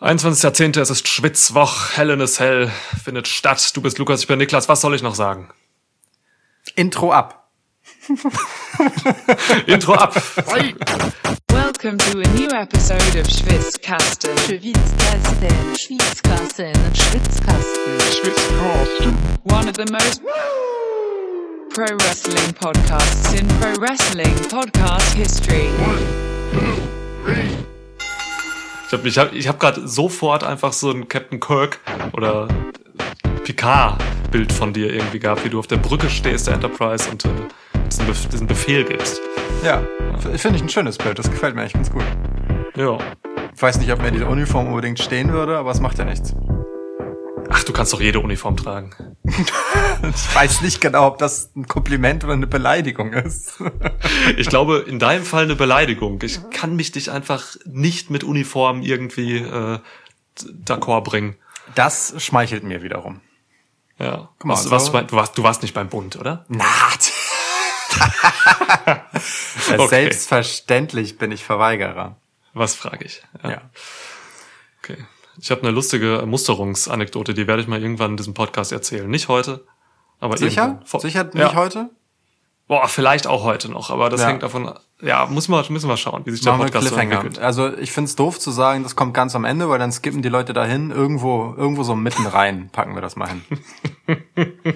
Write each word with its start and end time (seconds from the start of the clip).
21.10. 0.00 0.80
es 0.80 0.90
ist 0.90 1.08
Schwitzwoch, 1.08 1.96
Hell 1.96 2.10
in 2.10 2.20
a 2.20 2.26
Cell 2.26 2.70
findet 3.02 3.26
statt. 3.26 3.76
Du 3.76 3.82
bist 3.82 3.98
Lukas, 3.98 4.20
ich 4.20 4.28
bin 4.28 4.38
Niklas. 4.38 4.68
Was 4.68 4.80
soll 4.80 4.94
ich 4.94 5.02
noch 5.02 5.16
sagen? 5.16 5.50
Intro 6.76 7.12
ab. 7.12 7.48
Intro 9.66 9.94
ab. 9.94 10.14
Welcome 11.48 11.98
to 11.98 12.20
a 12.20 12.28
new 12.36 12.48
episode 12.50 13.18
of 13.18 13.28
Schwitzkasten. 13.28 14.38
Schwitzkasten, 14.38 15.76
Schwitzkasten, 15.76 16.74
Schwitzkasten. 16.94 17.98
One 19.42 19.68
of 19.68 19.74
the 19.74 19.86
most 19.90 20.22
pro 21.74 21.86
wrestling 21.96 22.54
podcasts 22.54 23.32
in 23.36 23.48
pro 23.58 23.74
wrestling 23.80 24.34
podcast 24.48 25.12
history. 25.14 25.68
Ich 28.90 28.94
habe 28.94 29.06
ich 29.06 29.18
hab, 29.18 29.32
ich 29.34 29.48
hab 29.48 29.60
gerade 29.60 29.86
sofort 29.86 30.42
einfach 30.42 30.72
so 30.72 30.90
ein 30.90 31.08
Captain 31.08 31.38
Kirk 31.40 31.78
oder 32.14 32.48
Picard-Bild 33.44 34.50
von 34.50 34.72
dir 34.72 34.90
irgendwie 34.90 35.18
gehabt, 35.18 35.44
wie 35.44 35.50
du 35.50 35.58
auf 35.58 35.66
der 35.66 35.76
Brücke 35.76 36.08
stehst 36.08 36.46
der 36.46 36.54
Enterprise 36.54 37.10
und 37.10 37.22
äh, 37.26 37.28
diesen, 37.90 38.06
Bef 38.06 38.26
diesen 38.28 38.46
Befehl 38.46 38.84
gibst. 38.84 39.20
Ja, 39.62 39.82
finde 40.38 40.56
ich 40.56 40.62
ein 40.62 40.70
schönes 40.70 40.96
Bild. 40.96 41.18
Das 41.18 41.30
gefällt 41.30 41.54
mir 41.54 41.60
eigentlich 41.60 41.74
ganz 41.74 41.92
gut. 41.92 42.02
Ja. 42.76 42.96
Ich 43.54 43.60
weiß 43.60 43.78
nicht, 43.78 43.92
ob 43.92 44.00
mir 44.00 44.10
die 44.10 44.22
Uniform 44.22 44.68
unbedingt 44.68 44.98
stehen 44.98 45.34
würde, 45.34 45.58
aber 45.58 45.70
es 45.70 45.80
macht 45.80 45.98
ja 45.98 46.06
nichts. 46.06 46.34
Ach, 47.50 47.64
du 47.64 47.72
kannst 47.72 47.92
doch 47.92 48.00
jede 48.00 48.20
Uniform 48.20 48.56
tragen. 48.56 48.90
Ich 50.14 50.34
weiß 50.34 50.60
nicht 50.60 50.80
genau, 50.80 51.08
ob 51.08 51.18
das 51.18 51.50
ein 51.56 51.66
Kompliment 51.66 52.22
oder 52.22 52.32
eine 52.34 52.46
Beleidigung 52.46 53.12
ist. 53.14 53.54
Ich 54.36 54.48
glaube, 54.48 54.84
in 54.86 54.98
deinem 55.00 55.24
Fall 55.24 55.42
eine 55.44 55.56
Beleidigung. 55.56 56.20
Ich 56.22 56.38
kann 56.50 56.76
mich 56.76 56.92
dich 56.92 57.10
einfach 57.10 57.56
nicht 57.64 58.08
mit 58.08 58.22
Uniform 58.22 58.80
irgendwie 58.82 59.38
äh, 59.38 59.80
d'accord 60.64 61.02
bringen. 61.02 61.36
Das 61.74 62.14
schmeichelt 62.18 62.62
mir 62.62 62.82
wiederum. 62.82 63.20
Ja. 63.98 64.28
mal, 64.44 64.54
was, 64.54 64.70
was, 64.70 64.84
so- 64.86 64.92
du, 64.92 64.98
bei- 64.98 65.04
du, 65.04 65.16
warst, 65.16 65.36
du 65.36 65.42
warst 65.42 65.62
nicht 65.62 65.74
beim 65.74 65.88
Bund, 65.88 66.14
oder? 66.16 66.44
Na. 66.48 66.64
Ja, 67.98 69.02
Okay. 69.78 69.88
Selbstverständlich 69.88 71.18
bin 71.18 71.32
ich 71.32 71.42
Verweigerer. 71.44 72.16
Was 72.54 72.74
frage 72.76 73.04
ich? 73.04 73.22
Ja. 73.42 73.48
Okay. 73.50 73.58
Ich 75.40 75.50
habe 75.50 75.62
eine 75.62 75.70
lustige 75.70 76.24
Musterungsanekdote, 76.26 77.34
die 77.34 77.46
werde 77.46 77.62
ich 77.62 77.68
mal 77.68 77.80
irgendwann 77.80 78.12
in 78.12 78.16
diesem 78.16 78.34
Podcast 78.34 78.72
erzählen. 78.72 79.08
Nicht 79.08 79.28
heute, 79.28 79.64
aber 80.20 80.36
Sicher? 80.36 80.62
irgendwann. 80.62 80.86
Vor- 80.86 81.00
Sicher 81.00 81.24
nicht 81.24 81.36
ja. 81.36 81.54
heute? 81.54 81.90
Boah, 82.66 82.86
vielleicht 82.88 83.26
auch 83.26 83.44
heute 83.44 83.70
noch, 83.70 83.88
aber 83.90 84.10
das 84.10 84.20
Ja. 84.20 84.28
hängt 84.28 84.42
davon. 84.42 84.70
Ja, 85.00 85.24
muss 85.26 85.48
man, 85.48 85.64
müssen 85.70 85.88
wir 85.88 85.96
schauen, 85.96 86.26
wie 86.26 86.32
sich 86.32 86.42
der 86.42 86.52
Machen 86.52 86.64
Podcast 86.66 86.88
so 86.88 86.96
entwickelt. 86.96 87.38
Also 87.38 87.74
ich 87.78 87.92
find's 87.92 88.14
doof 88.14 88.38
zu 88.38 88.50
sagen, 88.50 88.82
das 88.82 88.94
kommt 88.94 89.14
ganz 89.14 89.34
am 89.34 89.44
Ende, 89.46 89.68
weil 89.70 89.78
dann 89.78 89.90
skippen 89.92 90.20
die 90.20 90.28
Leute 90.28 90.52
dahin. 90.52 90.90
Irgendwo, 90.90 91.54
irgendwo 91.56 91.82
so 91.82 91.94
mitten 91.94 92.26
rein 92.26 92.68
packen 92.70 92.94
wir 92.94 93.00
das 93.00 93.16
mal 93.16 93.28
hin. 93.28 93.42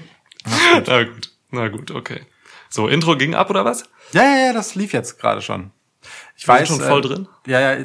Na 0.86 1.05
gut, 1.05 1.30
na 1.50 1.68
gut, 1.68 1.90
okay. 1.90 2.22
So, 2.68 2.88
Intro 2.88 3.16
ging 3.16 3.34
ab 3.34 3.50
oder 3.50 3.64
was? 3.64 3.84
Ja, 4.12 4.22
ja, 4.22 4.46
ja, 4.46 4.52
das 4.52 4.74
lief 4.74 4.92
jetzt 4.92 5.20
gerade 5.20 5.42
schon. 5.42 5.70
Ich 6.36 6.48
weiß 6.48 6.69
schon 6.69 6.80
voll 6.80 7.00
äh, 7.00 7.02
drin? 7.02 7.28
Ja, 7.47 7.61
ja. 7.75 7.84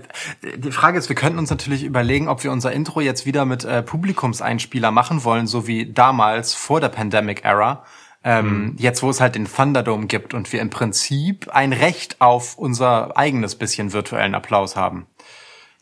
Die 0.56 0.72
Frage 0.72 0.98
ist, 0.98 1.09
wir 1.09 1.16
könnten 1.16 1.38
uns 1.38 1.50
natürlich 1.50 1.84
überlegen, 1.84 2.28
ob 2.28 2.44
wir 2.44 2.52
unser 2.52 2.72
Intro 2.72 3.02
jetzt 3.02 3.26
wieder 3.26 3.45
mit 3.45 3.66
äh, 3.66 3.84
Publikumseinspieler 3.84 4.92
machen 4.92 5.23
wollen, 5.23 5.48
so 5.48 5.67
wie 5.67 5.92
damals 5.92 6.54
vor 6.54 6.81
der 6.81 6.89
Pandemic 6.89 7.44
Era. 7.45 7.84
Ähm, 8.23 8.76
Jetzt, 8.78 9.04
wo 9.04 9.09
es 9.09 9.22
halt 9.22 9.36
den 9.36 9.45
Thunderdome 9.45 10.08
gibt 10.08 10.34
und 10.34 10.52
wir 10.52 10.59
im 10.62 10.70
Prinzip 10.70 11.50
ein 11.50 11.72
Recht 11.72 12.20
auf 12.20 12.58
unser 12.58 13.16
eigenes 13.16 13.56
bisschen 13.56 13.94
virtuellen 13.94 14.36
Applaus 14.36 14.76
haben. 14.76 15.06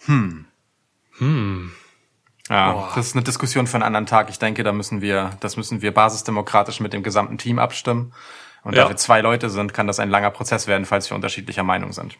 Hm. 0.05 0.45
Hm. 1.17 1.71
Ja, 2.49 2.73
Boah. 2.73 2.91
das 2.93 3.07
ist 3.07 3.15
eine 3.15 3.23
Diskussion 3.23 3.65
für 3.67 3.75
einen 3.75 3.83
anderen 3.83 4.05
Tag. 4.05 4.29
Ich 4.29 4.37
denke, 4.37 4.63
da 4.63 4.71
müssen 4.71 5.01
wir, 5.01 5.31
das 5.39 5.57
müssen 5.57 5.81
wir 5.81 5.93
basisdemokratisch 5.93 6.79
mit 6.79 6.93
dem 6.93 7.01
gesamten 7.01 7.37
Team 7.37 7.57
abstimmen. 7.57 8.13
Und 8.63 8.75
Ja. 8.75 8.83
da 8.83 8.89
wir 8.89 8.97
zwei 8.97 9.21
Leute 9.21 9.49
sind, 9.49 9.73
kann 9.73 9.87
das 9.87 9.99
ein 9.99 10.09
langer 10.09 10.29
Prozess 10.29 10.67
werden, 10.67 10.85
falls 10.85 11.09
wir 11.09 11.15
unterschiedlicher 11.15 11.63
Meinung 11.63 11.93
sind. 11.93 12.17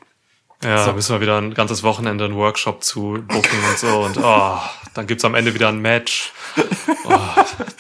Ja, 0.64 0.80
So. 0.80 0.86
da 0.88 0.94
müssen 0.94 1.14
wir 1.16 1.22
wieder 1.22 1.38
ein 1.38 1.54
ganzes 1.54 1.84
Wochenende 1.84 2.26
einen 2.26 2.36
Workshop 2.36 2.84
zu 2.84 3.20
booken 3.28 3.60
und 3.70 3.78
so. 3.78 4.00
Und 4.00 4.18
oh, 4.22 4.58
dann 4.94 5.06
gibt's 5.08 5.26
am 5.26 5.36
Ende 5.36 5.54
wieder 5.54 5.68
ein 5.70 5.80
Match. 5.80 6.32
Oh, 7.06 7.10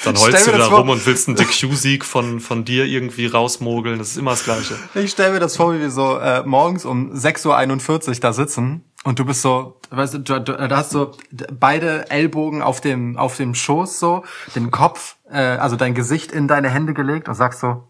dann 0.03 0.15
Stell 0.17 0.33
heulst 0.33 0.47
du 0.47 0.51
vor. 0.51 0.79
rum 0.79 0.89
und 0.89 1.05
willst 1.05 1.27
einen 1.27 1.37
DQ-Sieg 1.37 2.05
von, 2.05 2.39
von 2.39 2.65
dir 2.65 2.85
irgendwie 2.85 3.25
rausmogeln. 3.27 3.97
Das 3.97 4.09
ist 4.09 4.17
immer 4.17 4.31
das 4.31 4.43
Gleiche. 4.43 4.75
Ich 4.93 5.11
stelle 5.11 5.33
mir 5.33 5.39
das 5.39 5.55
vor, 5.57 5.73
wie 5.73 5.79
wir 5.79 5.89
so 5.89 6.17
äh, 6.17 6.43
morgens 6.45 6.85
um 6.85 7.11
6.41 7.13 8.07
Uhr 8.09 8.15
da 8.15 8.33
sitzen 8.33 8.83
und 9.03 9.17
du 9.19 9.25
bist 9.25 9.41
so, 9.41 9.79
weißt 9.91 10.15
du, 10.15 10.19
du, 10.19 10.39
du 10.41 10.67
da 10.67 10.77
hast 10.77 10.89
so 10.91 11.11
beide 11.31 12.09
Ellbogen 12.11 12.61
auf 12.61 12.81
dem, 12.81 13.17
auf 13.17 13.37
dem 13.37 13.55
Schoß 13.55 13.99
so, 13.99 14.23
den 14.55 14.71
Kopf, 14.71 15.15
äh, 15.31 15.37
also 15.39 15.75
dein 15.75 15.93
Gesicht 15.95 16.31
in 16.31 16.47
deine 16.47 16.69
Hände 16.69 16.93
gelegt 16.93 17.29
und 17.29 17.35
sagst 17.35 17.61
so, 17.61 17.87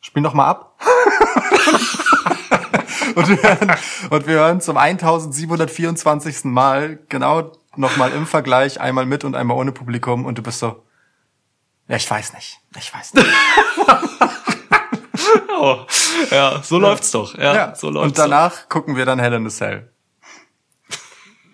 spiel 0.00 0.22
noch 0.22 0.34
mal 0.34 0.46
ab. 0.48 0.78
und, 3.14 3.28
wir 3.28 3.42
hören, 3.42 3.76
und 4.10 4.26
wir 4.26 4.34
hören 4.34 4.60
zum 4.60 4.76
1724. 4.76 6.44
Mal 6.44 6.98
genau 7.08 7.52
nochmal 7.76 8.12
im 8.12 8.26
Vergleich, 8.26 8.80
einmal 8.80 9.06
mit 9.06 9.24
und 9.24 9.34
einmal 9.34 9.56
ohne 9.56 9.72
Publikum 9.72 10.24
und 10.26 10.38
du 10.38 10.42
bist 10.42 10.58
so, 10.60 10.82
ja, 11.88 11.96
ich 11.96 12.10
weiß 12.10 12.32
nicht, 12.34 12.60
ich 12.78 12.94
weiß 12.94 13.14
nicht. 13.14 13.26
Oh, 15.56 15.86
ja, 16.30 16.60
so 16.62 16.78
läuft's 16.78 17.10
doch. 17.12 17.34
Ja, 17.38 17.54
Ja, 17.54 17.74
so 17.74 17.88
läuft's 17.88 18.08
und 18.08 18.18
danach 18.18 18.68
gucken 18.68 18.96
wir 18.96 19.06
dann 19.06 19.18
Hell 19.18 19.32
in 19.32 19.46
a 19.46 19.50
Cell. 19.50 19.90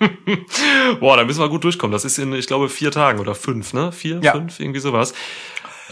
doch. 0.01 0.09
Boah, 1.01 1.17
da 1.17 1.25
müssen 1.25 1.39
wir 1.41 1.49
gut 1.49 1.63
durchkommen. 1.63 1.93
Das 1.93 2.05
ist 2.05 2.19
in, 2.19 2.33
ich 2.33 2.47
glaube, 2.49 2.69
vier 2.71 2.91
Tagen 2.91 3.21
oder 3.21 3.35
fünf, 3.37 3.73
ne? 3.73 3.93
Vier, 3.93 4.19
Ja. 4.23 4.33
fünf, 4.33 4.59
irgendwie 4.59 4.81
sowas. 4.81 5.13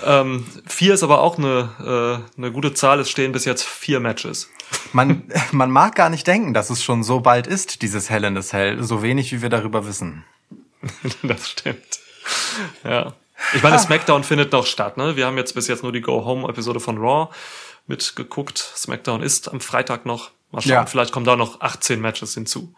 Ähm, 0.04 0.46
vier 0.66 0.94
ist 0.94 1.02
aber 1.02 1.20
auch 1.20 1.38
eine, 1.38 2.22
äh, 2.36 2.38
eine 2.38 2.52
gute 2.52 2.74
Zahl. 2.74 3.00
Es 3.00 3.10
stehen 3.10 3.32
bis 3.32 3.44
jetzt 3.44 3.64
vier 3.64 4.00
Matches. 4.00 4.50
Man, 4.92 5.24
man 5.52 5.70
mag 5.70 5.94
gar 5.94 6.10
nicht 6.10 6.26
denken, 6.26 6.54
dass 6.54 6.70
es 6.70 6.82
schon 6.82 7.02
so 7.02 7.20
bald 7.20 7.46
ist, 7.46 7.82
dieses 7.82 8.10
Hell 8.10 8.24
in 8.24 8.36
a 8.36 8.42
Cell, 8.42 8.82
so 8.82 9.02
wenig 9.02 9.32
wie 9.32 9.42
wir 9.42 9.48
darüber 9.50 9.86
wissen. 9.86 10.24
Das 11.22 11.50
stimmt. 11.50 12.00
Ja. 12.84 13.14
Ich 13.54 13.62
meine, 13.62 13.78
SmackDown 13.78 14.24
findet 14.24 14.52
noch 14.52 14.66
statt, 14.66 14.96
ne? 14.96 15.16
Wir 15.16 15.26
haben 15.26 15.36
jetzt 15.36 15.54
bis 15.54 15.68
jetzt 15.68 15.82
nur 15.82 15.92
die 15.92 16.00
Go-Home-Episode 16.00 16.80
von 16.80 16.98
Raw 16.98 17.32
mitgeguckt. 17.86 18.58
SmackDown 18.58 19.22
ist 19.22 19.50
am 19.50 19.60
Freitag 19.60 20.06
noch. 20.06 20.30
Mal 20.50 20.60
schauen, 20.62 20.70
Ja. 20.72 20.86
vielleicht 20.86 21.12
kommen 21.12 21.26
da 21.26 21.36
noch 21.36 21.60
18 21.60 22.00
Matches 22.00 22.34
hinzu. 22.34 22.74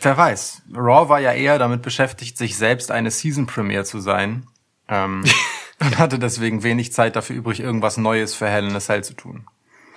Wer 0.00 0.16
weiß. 0.16 0.62
Raw 0.74 1.08
war 1.08 1.20
ja 1.20 1.32
eher 1.32 1.58
damit 1.58 1.82
beschäftigt, 1.82 2.36
sich 2.38 2.56
selbst 2.56 2.90
eine 2.90 3.10
Season 3.10 3.46
Premiere 3.46 3.84
zu 3.84 4.00
sein. 4.00 4.46
Ähm, 4.88 5.24
und 5.80 5.98
hatte 5.98 6.18
deswegen 6.18 6.62
wenig 6.62 6.92
Zeit 6.92 7.16
dafür 7.16 7.36
übrig, 7.36 7.60
irgendwas 7.60 7.96
Neues 7.96 8.34
für 8.34 8.48
Hell 8.48 8.68
in 8.68 8.76
a 8.76 8.80
Cell 8.80 9.04
zu 9.04 9.14
tun. 9.14 9.46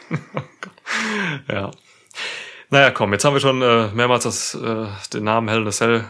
Ja. 1.50 1.72
Naja, 2.70 2.92
komm, 2.92 3.12
jetzt 3.12 3.26
haben 3.26 3.34
wir 3.34 3.42
schon 3.42 3.62
äh, 3.62 3.90
mehrmals 3.90 4.24
das, 4.24 4.56
äh, 4.56 4.88
den 5.14 5.26
Namen 5.26 5.50
Hell 5.50 5.62
in 5.62 5.68
a 5.68 5.72
Cell 5.72 6.06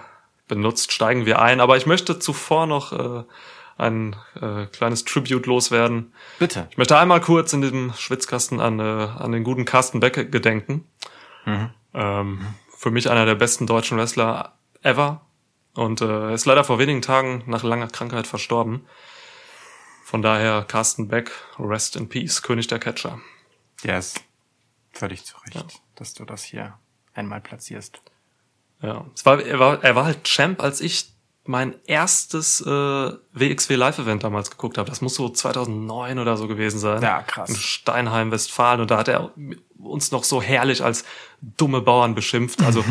benutzt, 0.47 0.91
steigen 0.91 1.25
wir 1.25 1.41
ein. 1.41 1.59
Aber 1.59 1.77
ich 1.77 1.87
möchte 1.87 2.19
zuvor 2.19 2.67
noch 2.67 2.93
äh, 2.93 3.23
ein 3.77 4.15
äh, 4.39 4.65
kleines 4.67 5.05
Tribute 5.05 5.45
loswerden. 5.45 6.13
Bitte. 6.39 6.67
Ich 6.69 6.77
möchte 6.77 6.97
einmal 6.97 7.21
kurz 7.21 7.53
in 7.53 7.61
diesem 7.61 7.93
Schwitzkasten 7.93 8.59
an, 8.59 8.79
äh, 8.79 8.83
an 8.83 9.31
den 9.31 9.43
guten 9.43 9.65
Carsten 9.65 9.99
Beck 9.99 10.31
gedenken. 10.31 10.85
Ähm, 11.93 12.45
für 12.75 12.91
mich 12.91 13.09
einer 13.09 13.25
der 13.25 13.35
besten 13.35 13.67
deutschen 13.67 13.97
Wrestler 13.97 14.53
ever. 14.83 15.21
Und 15.73 16.01
äh, 16.01 16.05
er 16.05 16.33
ist 16.33 16.45
leider 16.45 16.63
vor 16.63 16.79
wenigen 16.79 17.01
Tagen 17.01 17.43
nach 17.45 17.63
langer 17.63 17.87
Krankheit 17.87 18.27
verstorben. 18.27 18.85
Von 20.07 20.21
daher 20.21 20.63
Carsten 20.65 21.09
Beck, 21.09 21.31
Rest 21.59 21.97
in 21.97 22.07
Peace, 22.07 22.41
König 22.41 22.67
der 22.67 22.79
Catcher. 22.79 23.19
Yes. 23.83 24.13
Völlig 24.93 25.25
zu 25.25 25.35
Recht, 25.39 25.81
dass 25.95 26.13
du 26.13 26.23
das 26.23 26.45
hier 26.45 26.79
einmal 27.13 27.41
platzierst. 27.41 27.99
Ja, 28.81 29.05
es 29.13 29.25
war, 29.25 29.43
er, 29.43 29.59
war, 29.59 29.83
er 29.83 29.95
war 29.95 30.05
halt 30.05 30.23
Champ, 30.23 30.63
als 30.63 30.79
ich 30.79 31.11
mein 31.43 31.75
erstes 31.87 32.61
äh, 32.61 32.65
WXW 33.33 33.75
Live-Event 33.75 34.23
damals 34.23 34.49
geguckt 34.49 34.77
habe. 34.77 34.89
Das 34.89 35.01
muss 35.01 35.15
so 35.15 35.27
2009 35.27 36.19
oder 36.19 36.37
so 36.37 36.47
gewesen 36.47 36.79
sein. 36.79 37.01
Ja, 37.01 37.21
krass. 37.23 37.49
In 37.49 37.57
Steinheim, 37.57 38.31
Westfalen. 38.31 38.79
Und 38.79 38.91
da 38.91 38.99
hat 38.99 39.09
er 39.09 39.33
uns 39.77 40.11
noch 40.11 40.23
so 40.23 40.41
herrlich 40.41 40.85
als 40.85 41.03
dumme 41.41 41.81
Bauern 41.81 42.15
beschimpft. 42.15 42.61
Also 42.63 42.81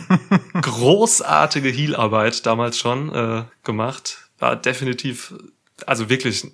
großartige 0.60 1.70
Heelarbeit 1.70 2.44
damals 2.44 2.78
schon 2.78 3.10
äh, 3.14 3.44
gemacht. 3.64 4.28
War 4.38 4.54
definitiv, 4.54 5.32
also 5.86 6.08
wirklich 6.08 6.46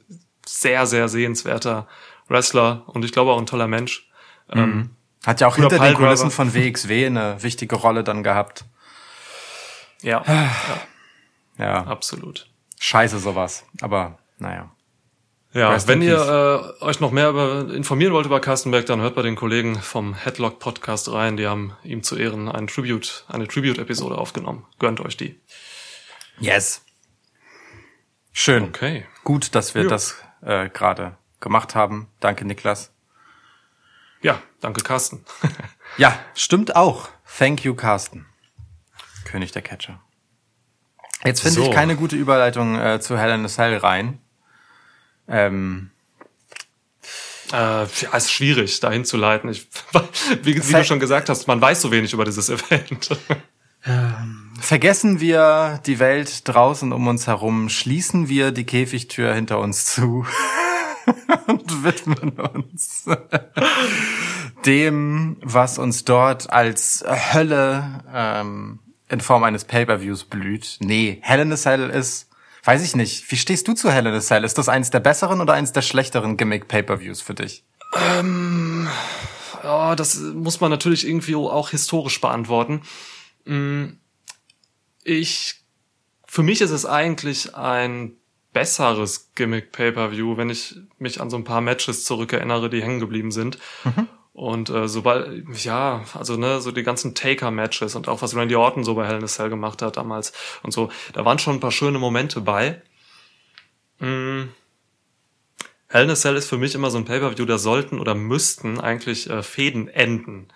sehr, 0.47 0.87
sehr 0.87 1.09
sehenswerter 1.09 1.87
Wrestler 2.29 2.85
und 2.87 3.05
ich 3.05 3.13
glaube 3.13 3.33
auch 3.33 3.39
ein 3.39 3.47
toller 3.47 3.69
Mensch. 3.69 4.09
Ähm, 4.51 4.91
Hat 5.25 5.41
ja 5.41 5.47
auch 5.47 5.57
hinter 5.57 5.79
den. 5.79 5.95
Kulissen 5.95 6.31
von 6.31 6.55
WXW 6.55 7.07
eine 7.07 7.43
wichtige 7.43 7.77
Rolle 7.77 8.05
dann 8.05 8.23
gehabt. 8.23 8.65
ja, 10.03 10.23
Ja, 11.59 11.85
absolut. 11.87 12.49
scheiße 12.79 13.19
sowas. 13.19 13.65
Aber 13.81 14.19
naja. 14.39 14.71
Ja, 15.53 15.71
Rest 15.71 15.87
wenn 15.87 16.03
ihr 16.03 16.75
äh, 16.81 16.85
euch 16.85 16.99
noch 16.99 17.13
mehr 17.13 17.31
über, 17.31 17.73
informieren 17.73 18.13
wollt 18.13 18.27
über 18.27 18.41
Carsten 18.41 18.73
Beck, 18.73 18.87
dann 18.87 19.01
hört 19.01 19.15
bei 19.15 19.23
den 19.23 19.37
Kollegen 19.37 19.81
vom 19.81 20.15
Headlock 20.15 20.59
Podcast 20.59 21.13
rein. 21.13 21.37
Die 21.37 21.47
haben 21.47 21.77
ihm 21.85 22.03
zu 22.03 22.17
Ehren 22.17 22.49
einen 22.49 22.67
Tribute, 22.67 23.25
eine 23.29 23.47
Tribute-Episode 23.47 24.19
aufgenommen. 24.19 24.67
Gönnt 24.81 24.99
euch 24.99 25.17
die. 25.17 25.41
Yes. 26.41 26.84
Schön. 28.37 28.65
Okay. 28.65 29.07
Gut, 29.23 29.55
dass 29.55 29.75
wir 29.77 29.85
Ja. 29.85 29.89
das 29.89 30.17
äh, 30.43 30.69
gerade 30.69 31.17
gemacht 31.41 31.75
haben. 31.77 32.09
Danke, 32.21 32.45
Niklas. 32.45 32.91
Ja, 34.23 34.43
danke 34.61 34.83
Carsten. 34.83 35.25
Ja, 35.97 36.19
stimmt 36.35 36.75
auch. 36.75 37.09
Thank 37.39 37.65
you, 37.65 37.75
Carsten. 37.77 38.27
König 39.25 39.53
der 39.53 39.63
Catcher. 39.63 40.01
Jetzt 41.25 41.41
finde 41.43 41.61
So. 41.61 41.67
ich 41.69 41.71
keine 41.71 41.95
gute 41.95 42.17
Überleitung 42.17 42.77
äh, 42.77 43.01
zu 43.01 43.17
Hell 43.17 43.31
in 43.31 43.45
a 43.45 43.49
Cell 43.49 43.77
rein. 43.77 44.19
Ähm, 45.29 45.93
äh, 47.53 47.87
ja, 47.87 48.17
ist 48.17 48.33
schwierig, 48.33 48.81
dahin 48.81 49.05
zu 49.05 49.17
leiten. 49.17 49.49
Ich, 49.51 49.69
wie, 50.43 50.57
wie 50.69 50.73
du 50.73 50.85
schon 50.85 50.99
gesagt 50.99 51.29
hast, 51.29 51.47
man 51.47 51.61
weiß 51.61 51.81
so 51.83 51.93
wenig 51.93 52.13
über 52.13 52.25
dieses 52.25 52.49
Event. 52.49 53.17
vergessen 54.61 55.21
wir 55.21 55.81
die 55.87 55.99
Welt 55.99 56.49
draußen 56.49 56.93
um 56.93 57.07
uns 57.07 57.27
herum, 57.27 57.69
schließen 57.69 58.29
wir 58.29 58.51
die 58.51 58.65
Käfigtür 58.65 59.35
hinter 59.35 59.59
uns 59.59 59.85
zu 59.87 60.27
und 61.47 61.85
widmen 61.85 62.31
uns 62.31 63.05
dem, 64.67 65.37
was 65.43 65.79
uns 65.79 66.05
dort 66.05 66.51
als 66.51 67.05
Hölle 67.07 68.03
ähm, 68.13 68.79
in 69.09 69.21
Form 69.21 69.45
eines 69.45 69.65
Pay-per-Views 69.65 70.25
blüht. 70.25 70.79
Nee, 70.81 71.19
Hell 71.21 71.41
in 71.41 71.53
a 71.53 71.57
Cell 71.57 71.91
ist, 71.91 72.31
weiß 72.65 72.83
ich 72.83 72.97
nicht. 72.97 73.31
Wie 73.31 73.37
stehst 73.37 73.69
du 73.69 73.75
zu 73.75 73.91
Hell 73.93 74.07
in 74.07 74.15
a 74.15 74.21
Cell? 74.21 74.45
Ist 74.45 74.57
das 74.57 74.71
eins 74.71 74.91
der 74.91 75.01
besseren 75.01 75.43
oder 75.43 75.53
eins 75.53 75.73
der 75.73 75.83
schlechteren 75.83 76.39
Gimmick-Pay-per-Views 76.39 77.21
für 77.21 77.35
dich? 77.35 77.65
Ja, 79.63 79.95
das 79.95 80.17
muss 80.17 80.61
man 80.61 80.71
natürlich 80.71 81.07
irgendwie 81.07 81.35
auch 81.37 81.71
historisch 81.71 82.21
beantworten. 82.21 82.83
Mm, 83.45 83.99
Ich, 85.05 85.57
für 86.27 86.43
mich 86.43 86.61
ist 86.63 86.71
es 86.71 86.87
eigentlich 86.87 87.55
ein 87.55 88.17
besseres 88.55 89.33
Gimmick 89.35 89.73
Pay-per-View, 89.73 90.37
wenn 90.37 90.49
ich 90.49 90.77
mich 90.99 91.21
an 91.21 91.29
so 91.29 91.37
ein 91.37 91.45
paar 91.45 91.61
Matches 91.61 92.05
zurückerinnere, 92.05 92.71
die 92.71 92.83
hängen 92.83 93.01
geblieben 93.01 93.33
sind. 93.33 93.59
Und 94.33 94.71
äh, 94.71 94.89
sobald, 94.89 95.45
ja, 95.65 96.05
also 96.15 96.37
ne, 96.37 96.61
so 96.61 96.73
die 96.73 96.83
ganzen 96.83 97.15
Taker-Matches 97.15 97.95
und 97.95 98.09
auch 98.09 98.23
was 98.23 98.35
Randy 98.35 98.57
Orton 98.57 98.83
so 98.83 98.95
bei 98.95 99.07
Hell 99.07 99.19
in 99.19 99.25
a 99.25 99.29
Cell 99.29 99.49
gemacht 99.51 99.83
hat 99.83 99.97
damals 99.97 100.33
und 100.63 100.73
so, 100.73 100.91
da 101.13 101.25
waren 101.25 101.39
schon 101.39 101.57
ein 101.57 101.61
paar 101.61 101.71
schöne 101.71 101.99
Momente 101.99 102.41
bei. 102.41 102.83
Mm. 104.01 104.49
Hell 105.89 106.05
in 106.05 106.11
a 106.11 106.17
Cell 106.17 106.35
ist 106.37 106.49
für 106.49 106.59
mich 106.59 106.75
immer 106.75 106.91
so 106.91 106.99
ein 106.99 107.05
Pay-Per-View, 107.05 107.45
da 107.45 107.59
sollten 107.59 108.01
oder 108.01 108.15
müssten 108.15 108.81
eigentlich 108.81 109.29
äh, 109.31 109.43
Fäden 109.43 109.87
enden. 109.89 110.49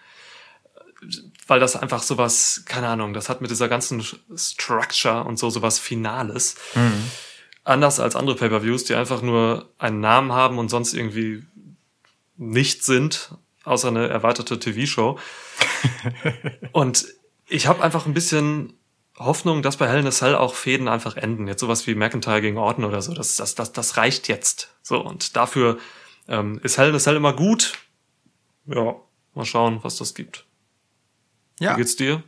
Weil 1.48 1.58
das 1.58 1.74
einfach 1.74 2.02
sowas, 2.02 2.62
keine 2.66 2.88
Ahnung, 2.88 3.14
das 3.14 3.28
hat 3.28 3.40
mit 3.40 3.50
dieser 3.50 3.68
ganzen 3.68 4.04
Structure 4.36 5.24
und 5.24 5.38
so 5.38 5.50
sowas 5.50 5.80
Finales. 5.80 6.54
Anders 7.64 8.00
als 8.00 8.14
andere 8.14 8.36
Pay-Per-Views, 8.36 8.84
die 8.84 8.94
einfach 8.94 9.22
nur 9.22 9.68
einen 9.78 10.00
Namen 10.00 10.32
haben 10.32 10.58
und 10.58 10.68
sonst 10.68 10.94
irgendwie 10.94 11.42
nicht 12.36 12.84
sind, 12.84 13.34
außer 13.64 13.88
eine 13.88 14.08
erweiterte 14.08 14.58
TV-Show. 14.58 15.18
und 16.72 17.06
ich 17.46 17.66
habe 17.66 17.82
einfach 17.82 18.06
ein 18.06 18.14
bisschen 18.14 18.74
Hoffnung, 19.18 19.62
dass 19.62 19.78
bei 19.78 19.88
Hell 19.88 20.00
in 20.00 20.06
a 20.06 20.10
Cell 20.10 20.34
auch 20.34 20.54
Fäden 20.54 20.86
einfach 20.86 21.16
enden. 21.16 21.48
Jetzt 21.48 21.60
sowas 21.60 21.86
wie 21.86 21.94
McIntyre 21.94 22.40
gegen 22.40 22.58
Orton 22.58 22.84
oder 22.84 23.02
so. 23.02 23.12
Das, 23.12 23.36
das, 23.36 23.54
das, 23.54 23.72
das 23.72 23.96
reicht 23.96 24.28
jetzt. 24.28 24.74
So, 24.82 25.00
und 25.00 25.34
dafür 25.36 25.78
ähm, 26.28 26.60
ist 26.62 26.78
Hell 26.78 26.90
in 26.90 26.94
a 26.94 26.98
Cell 26.98 27.16
immer 27.16 27.32
gut. 27.32 27.72
Ja, 28.66 28.96
mal 29.34 29.44
schauen, 29.44 29.80
was 29.82 29.96
das 29.96 30.14
gibt. 30.14 30.44
Ja. 31.58 31.72
Wie 31.72 31.78
geht's 31.78 31.96
dir? 31.96 32.22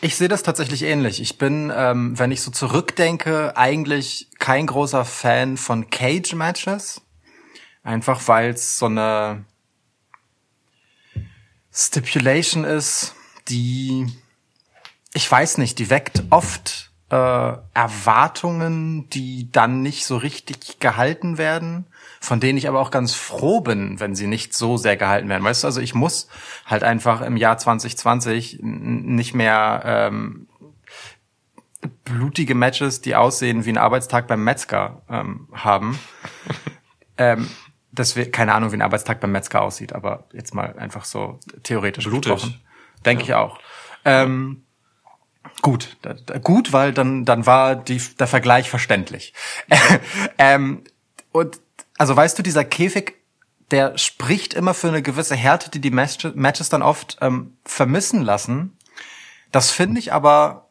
Ich 0.00 0.16
sehe 0.16 0.28
das 0.28 0.42
tatsächlich 0.42 0.82
ähnlich. 0.82 1.20
Ich 1.20 1.38
bin, 1.38 1.72
ähm, 1.74 2.18
wenn 2.18 2.32
ich 2.32 2.40
so 2.40 2.50
zurückdenke, 2.50 3.56
eigentlich 3.56 4.28
kein 4.38 4.66
großer 4.66 5.04
Fan 5.04 5.56
von 5.56 5.90
Cage-Matches. 5.90 7.02
Einfach 7.82 8.26
weil 8.28 8.50
es 8.50 8.78
so 8.78 8.86
eine 8.86 9.44
Stipulation 11.72 12.64
ist, 12.64 13.14
die, 13.48 14.06
ich 15.12 15.30
weiß 15.30 15.58
nicht, 15.58 15.78
die 15.78 15.90
weckt 15.90 16.24
oft 16.30 16.90
äh, 17.10 17.14
Erwartungen, 17.74 19.08
die 19.10 19.50
dann 19.50 19.82
nicht 19.82 20.06
so 20.06 20.16
richtig 20.16 20.78
gehalten 20.78 21.38
werden, 21.38 21.86
von 22.20 22.38
denen 22.38 22.58
ich 22.58 22.68
aber 22.68 22.80
auch 22.80 22.90
ganz 22.90 23.14
froh 23.14 23.60
bin, 23.62 23.98
wenn 23.98 24.14
sie 24.14 24.26
nicht 24.26 24.52
so 24.54 24.76
sehr 24.76 24.96
gehalten 24.96 25.28
werden. 25.30 25.42
Weißt 25.42 25.62
du, 25.64 25.66
also 25.66 25.80
ich 25.80 25.94
muss 25.94 26.28
halt 26.66 26.84
einfach 26.84 27.22
im 27.22 27.36
Jahr 27.36 27.56
2020 27.56 28.60
n- 28.60 29.14
nicht 29.16 29.34
mehr 29.34 29.82
ähm, 29.84 30.46
blutige 32.04 32.54
Matches, 32.54 33.00
die 33.00 33.16
aussehen 33.16 33.64
wie 33.64 33.70
ein 33.70 33.78
Arbeitstag 33.78 34.28
beim 34.28 34.44
Metzger 34.44 35.02
ähm, 35.08 35.48
haben. 35.52 35.98
ähm, 37.16 37.48
das 37.92 38.16
wir, 38.16 38.30
keine 38.30 38.54
Ahnung, 38.54 38.70
wie 38.72 38.76
ein 38.76 38.82
Arbeitstag 38.82 39.20
beim 39.20 39.32
Metzger 39.32 39.62
aussieht, 39.62 39.94
aber 39.94 40.28
jetzt 40.32 40.54
mal 40.54 40.78
einfach 40.78 41.04
so 41.04 41.40
theoretisch 41.62 42.04
Blutig. 42.04 42.32
gesprochen. 42.32 42.60
Denke 43.04 43.22
ich 43.24 43.34
auch. 43.34 43.58
Ähm, 44.04 44.64
gut, 45.62 45.96
da, 46.02 46.14
da, 46.14 46.38
gut, 46.38 46.72
weil 46.74 46.92
dann 46.92 47.24
dann 47.24 47.46
war 47.46 47.76
die, 47.76 48.00
der 48.18 48.26
Vergleich 48.26 48.68
verständlich. 48.68 49.32
ähm, 50.38 50.84
und 51.32 51.60
also 52.00 52.16
weißt 52.16 52.38
du, 52.38 52.42
dieser 52.42 52.64
Käfig, 52.64 53.16
der 53.70 53.98
spricht 53.98 54.54
immer 54.54 54.72
für 54.72 54.88
eine 54.88 55.02
gewisse 55.02 55.36
Härte, 55.36 55.70
die 55.70 55.82
die 55.82 55.90
Match 55.90 56.26
Matches 56.34 56.70
dann 56.70 56.80
oft 56.80 57.18
ähm, 57.20 57.58
vermissen 57.62 58.22
lassen. 58.22 58.74
Das 59.52 59.70
finde 59.70 60.00
ich 60.00 60.10
aber 60.10 60.70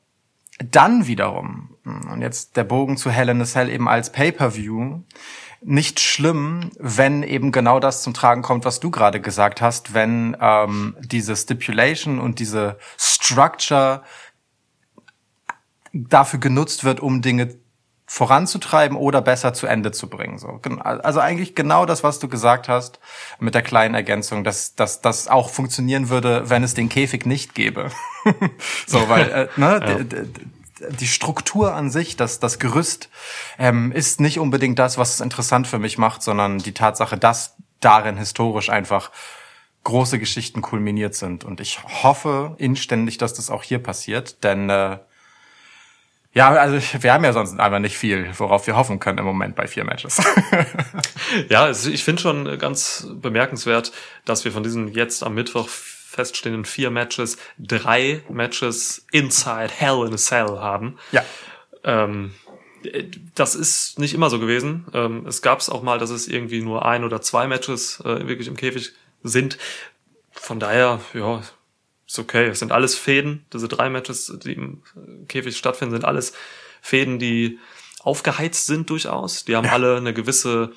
dann 0.57 1.05
wiederum, 1.05 1.77
und 1.85 2.23
jetzt 2.23 2.57
der 2.57 2.63
Bogen 2.63 2.97
zu 2.97 3.11
Hell 3.11 3.29
in 3.29 3.43
a 3.43 3.45
Cell 3.45 3.69
eben 3.69 3.87
als 3.87 4.11
Pay-per-View, 4.11 5.03
nicht 5.61 5.99
schlimm, 5.99 6.71
wenn 6.79 7.21
eben 7.21 7.51
genau 7.51 7.79
das 7.79 8.01
zum 8.01 8.15
Tragen 8.15 8.41
kommt, 8.41 8.65
was 8.65 8.79
du 8.79 8.89
gerade 8.89 9.21
gesagt 9.21 9.61
hast, 9.61 9.93
wenn 9.93 10.35
ähm, 10.41 10.97
diese 10.99 11.35
Stipulation 11.35 12.17
und 12.17 12.39
diese 12.39 12.79
Structure 12.97 14.01
dafür 15.93 16.39
genutzt 16.39 16.83
wird, 16.83 17.01
um 17.01 17.21
Dinge 17.21 17.55
voranzutreiben 18.11 18.97
oder 18.97 19.21
besser 19.21 19.53
zu 19.53 19.67
Ende 19.67 19.91
zu 19.91 20.09
bringen. 20.09 20.39
So, 20.39 20.59
also 20.83 21.19
eigentlich 21.19 21.53
genau 21.53 21.85
das, 21.85 22.03
was 22.03 22.17
du 22.17 22.27
gesagt 22.27 22.67
hast, 22.67 22.99
mit 23.39 23.53
der 23.53 23.61
kleinen 23.61 23.93
Ergänzung, 23.93 24.43
dass, 24.43 24.73
dass 24.73 25.01
das 25.01 25.27
auch 25.27 25.51
funktionieren 25.51 26.09
würde, 26.09 26.49
wenn 26.49 26.63
es 26.63 26.73
den 26.73 26.89
Käfig 26.89 27.27
nicht 27.27 27.53
gäbe. 27.53 27.91
so, 28.87 29.07
weil 29.09 29.29
äh, 29.29 29.47
ne, 29.57 30.05
d- 30.05 30.25
die 30.89 31.07
Struktur 31.07 31.75
an 31.75 31.91
sich, 31.91 32.15
das, 32.15 32.39
das 32.39 32.57
Gerüst, 32.57 33.09
ähm, 33.59 33.91
ist 33.91 34.19
nicht 34.19 34.39
unbedingt 34.39 34.79
das, 34.79 34.97
was 34.97 35.13
es 35.13 35.21
interessant 35.21 35.67
für 35.67 35.77
mich 35.77 35.99
macht, 35.99 36.23
sondern 36.23 36.57
die 36.57 36.73
Tatsache, 36.73 37.15
dass 37.15 37.57
darin 37.79 38.17
historisch 38.17 38.71
einfach 38.71 39.11
große 39.83 40.17
Geschichten 40.17 40.63
kulminiert 40.63 41.13
sind. 41.13 41.43
Und 41.43 41.61
ich 41.61 41.79
hoffe 42.01 42.55
inständig, 42.57 43.19
dass 43.19 43.35
das 43.35 43.51
auch 43.51 43.61
hier 43.61 43.83
passiert, 43.83 44.43
denn 44.43 44.67
äh, 44.71 44.97
ja, 46.33 46.51
also 46.51 46.79
wir 47.01 47.13
haben 47.13 47.23
ja 47.23 47.33
sonst 47.33 47.59
einfach 47.59 47.79
nicht 47.79 47.97
viel, 47.97 48.29
worauf 48.37 48.67
wir 48.67 48.75
hoffen 48.75 48.99
können 48.99 49.17
im 49.17 49.25
Moment 49.25 49.55
bei 49.55 49.67
vier 49.67 49.83
Matches. 49.83 50.21
Ja, 51.49 51.69
ich 51.69 52.03
finde 52.03 52.21
schon 52.21 52.57
ganz 52.57 53.07
bemerkenswert, 53.13 53.91
dass 54.25 54.45
wir 54.45 54.51
von 54.51 54.63
diesen 54.63 54.87
jetzt 54.87 55.23
am 55.23 55.35
Mittwoch 55.35 55.67
feststehenden 55.69 56.65
vier 56.65 56.89
Matches 56.89 57.37
drei 57.59 58.23
Matches 58.29 59.05
inside 59.11 59.69
Hell 59.75 60.05
in 60.07 60.13
a 60.13 60.17
Cell 60.17 60.57
haben. 60.59 60.97
ja. 61.11 61.23
Ähm, 61.83 62.33
das 63.35 63.55
ist 63.55 63.99
nicht 63.99 64.13
immer 64.13 64.29
so 64.29 64.39
gewesen. 64.39 64.85
Ähm, 64.93 65.25
es 65.27 65.41
gab 65.41 65.59
es 65.59 65.69
auch 65.69 65.83
mal, 65.83 65.99
dass 65.99 66.09
es 66.09 66.27
irgendwie 66.27 66.61
nur 66.61 66.85
ein 66.85 67.03
oder 67.03 67.21
zwei 67.21 67.45
Matches 67.47 67.99
äh, 68.01 68.27
wirklich 68.27 68.47
im 68.47 68.55
Käfig 68.55 68.93
sind. 69.21 69.57
Von 70.31 70.59
daher, 70.59 71.01
ja, 71.13 71.41
ist 72.09 72.19
okay. 72.19 72.47
Es 72.47 72.59
sind 72.59 72.71
alles 72.71 72.95
Fäden. 72.95 73.45
Diese 73.53 73.67
drei 73.67 73.89
Matches, 73.89 74.33
die 74.43 74.53
im 74.53 74.81
Käfig 75.27 75.55
stattfinden, 75.57 75.93
sind 75.93 76.05
alles 76.05 76.33
Fäden, 76.81 77.19
die 77.19 77.59
aufgeheizt 78.01 78.65
sind 78.65 78.89
durchaus. 78.89 79.45
Die 79.45 79.55
haben 79.55 79.67
alle 79.67 79.97
eine 79.97 80.13
gewisse, 80.13 80.71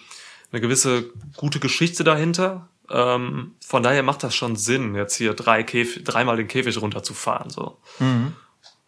eine 0.50 0.60
gewisse 0.60 1.10
gute 1.36 1.58
Geschichte 1.58 2.04
dahinter. 2.04 2.68
Ähm, 2.90 3.54
von 3.64 3.82
daher 3.82 4.02
macht 4.02 4.22
das 4.22 4.34
schon 4.34 4.56
Sinn, 4.56 4.94
jetzt 4.94 5.16
hier 5.16 5.32
drei 5.32 5.62
Käfig, 5.62 6.04
dreimal 6.04 6.36
den 6.36 6.48
Käfig 6.48 6.80
runterzufahren. 6.80 7.48
So. 7.48 7.78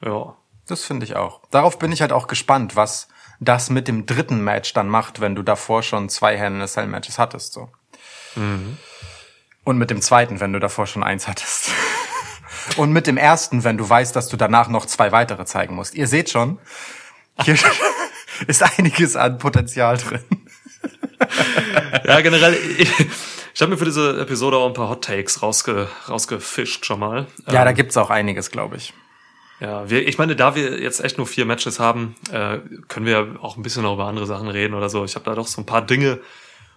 Ja. 0.04 0.36
Das 0.66 0.84
finde 0.84 1.04
ich 1.06 1.16
auch. 1.16 1.40
Darauf 1.50 1.78
bin 1.78 1.92
ich 1.92 2.00
halt 2.00 2.12
auch 2.12 2.26
gespannt, 2.26 2.76
was 2.76 3.08
das 3.40 3.70
mit 3.70 3.88
dem 3.88 4.06
dritten 4.06 4.42
Match 4.42 4.72
dann 4.72 4.88
macht, 4.88 5.20
wenn 5.20 5.34
du 5.34 5.42
davor 5.42 5.82
schon 5.82 6.08
zwei 6.08 6.36
Hell 6.36 6.52
in 6.52 6.60
a 6.60 6.66
Cell 6.66 6.86
Matches 6.86 7.18
hattest, 7.18 7.52
so. 7.52 7.70
Und 9.64 9.78
mit 9.78 9.90
dem 9.90 10.00
zweiten, 10.02 10.40
wenn 10.40 10.52
du 10.52 10.58
davor 10.58 10.86
schon 10.86 11.02
eins 11.02 11.28
hattest. 11.28 11.70
Und 12.76 12.92
mit 12.92 13.06
dem 13.06 13.16
ersten, 13.16 13.64
wenn 13.64 13.76
du 13.76 13.88
weißt, 13.88 14.14
dass 14.16 14.28
du 14.28 14.36
danach 14.36 14.68
noch 14.68 14.86
zwei 14.86 15.12
weitere 15.12 15.44
zeigen 15.44 15.74
musst. 15.74 15.94
Ihr 15.94 16.06
seht 16.06 16.30
schon, 16.30 16.58
hier 17.42 17.56
ist 18.46 18.62
einiges 18.62 19.16
an 19.16 19.38
Potenzial 19.38 19.98
drin. 19.98 20.20
ja, 22.04 22.20
generell, 22.20 22.56
ich, 22.78 22.90
ich 23.54 23.62
habe 23.62 23.72
mir 23.72 23.78
für 23.78 23.84
diese 23.84 24.20
Episode 24.20 24.56
auch 24.56 24.66
ein 24.66 24.74
paar 24.74 24.88
Hot 24.88 25.04
Takes 25.04 25.42
rausge, 25.42 25.88
rausgefischt 26.08 26.84
schon 26.84 27.00
mal. 27.00 27.26
Ja, 27.46 27.60
Ähm, 27.60 27.64
da 27.66 27.72
gibt's 27.72 27.96
auch 27.96 28.10
einiges, 28.10 28.50
glaube 28.50 28.76
ich. 28.76 28.92
Ja, 29.60 29.88
wir, 29.88 30.06
ich 30.06 30.18
meine, 30.18 30.34
da 30.36 30.54
wir 30.54 30.80
jetzt 30.80 31.02
echt 31.02 31.16
nur 31.16 31.26
vier 31.26 31.44
Matches 31.44 31.78
haben, 31.78 32.16
äh, 32.30 32.58
können 32.88 33.06
wir 33.06 33.36
auch 33.40 33.56
ein 33.56 33.62
bisschen 33.62 33.82
noch 33.82 33.94
über 33.94 34.06
andere 34.06 34.26
Sachen 34.26 34.48
reden 34.48 34.74
oder 34.74 34.88
so. 34.88 35.04
Ich 35.04 35.14
habe 35.14 35.24
da 35.24 35.34
doch 35.34 35.46
so 35.46 35.60
ein 35.62 35.66
paar 35.66 35.82
Dinge, 35.82 36.20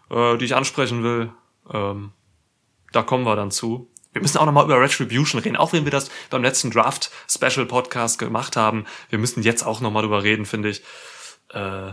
äh, 0.10 0.38
die 0.38 0.46
ich 0.46 0.56
ansprechen 0.56 1.04
will. 1.04 1.32
Ähm, 1.74 2.12
da 2.92 3.02
kommen 3.02 3.26
wir 3.26 3.36
dann 3.36 3.52
zu. 3.52 3.90
Wir 4.18 4.22
müssen 4.24 4.40
auch 4.40 4.48
noch 4.48 4.52
mal 4.52 4.66
über 4.66 4.82
Retribution 4.82 5.40
reden, 5.42 5.56
auch 5.58 5.74
wenn 5.74 5.84
wir 5.84 5.92
das 5.92 6.10
beim 6.32 6.42
letzten 6.42 6.72
Draft 6.72 7.12
Special 7.30 7.68
Podcast 7.68 8.18
gemacht 8.18 8.56
haben. 8.56 8.86
Wir 9.12 9.20
müssen 9.20 9.44
jetzt 9.44 9.62
auch 9.64 9.80
noch 9.80 9.92
mal 9.92 10.02
drüber 10.02 10.24
reden, 10.24 10.48
finde 10.48 10.70
ich. 10.70 10.82
Äh, 11.54 11.92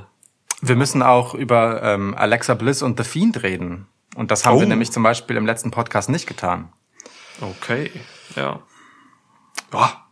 Wir 0.63 0.75
müssen 0.77 1.03
auch 1.03 1.35
über 1.35 1.83
ähm, 1.83 2.15
Alexa 2.17 2.55
Bliss 2.55 2.81
und 2.81 2.97
The 2.97 3.05
Fiend 3.05 3.43
reden. 3.43 3.89
Und 4.17 4.31
das 4.31 4.47
haben 4.47 4.59
wir 4.59 4.65
Oh. 4.65 4.69
nämlich 4.71 4.91
zum 4.91 5.03
Beispiel 5.03 5.37
im 5.37 5.45
letzten 5.45 5.71
Podcast 5.71 6.09
nicht 6.09 6.27
getan. 6.27 6.73
okay, 7.43 7.91
ja. 8.37 8.61
Ja. 9.75 10.07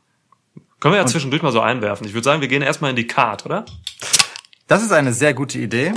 Können 0.81 0.92
wir 0.95 1.00
ja 1.00 1.07
zwischendurch 1.07 1.40
mal 1.42 1.52
so 1.52 1.62
einwerfen. 1.62 2.07
Ich 2.07 2.12
würde 2.12 2.25
sagen, 2.26 2.42
wir 2.42 2.49
gehen 2.49 2.61
erstmal 2.61 2.90
in 2.90 2.97
die 2.97 3.07
Card, 3.07 3.47
oder? 3.47 3.64
Das 4.66 4.83
ist 4.83 4.92
eine 4.92 5.14
sehr 5.14 5.33
gute 5.33 5.59
Idee. 5.59 5.95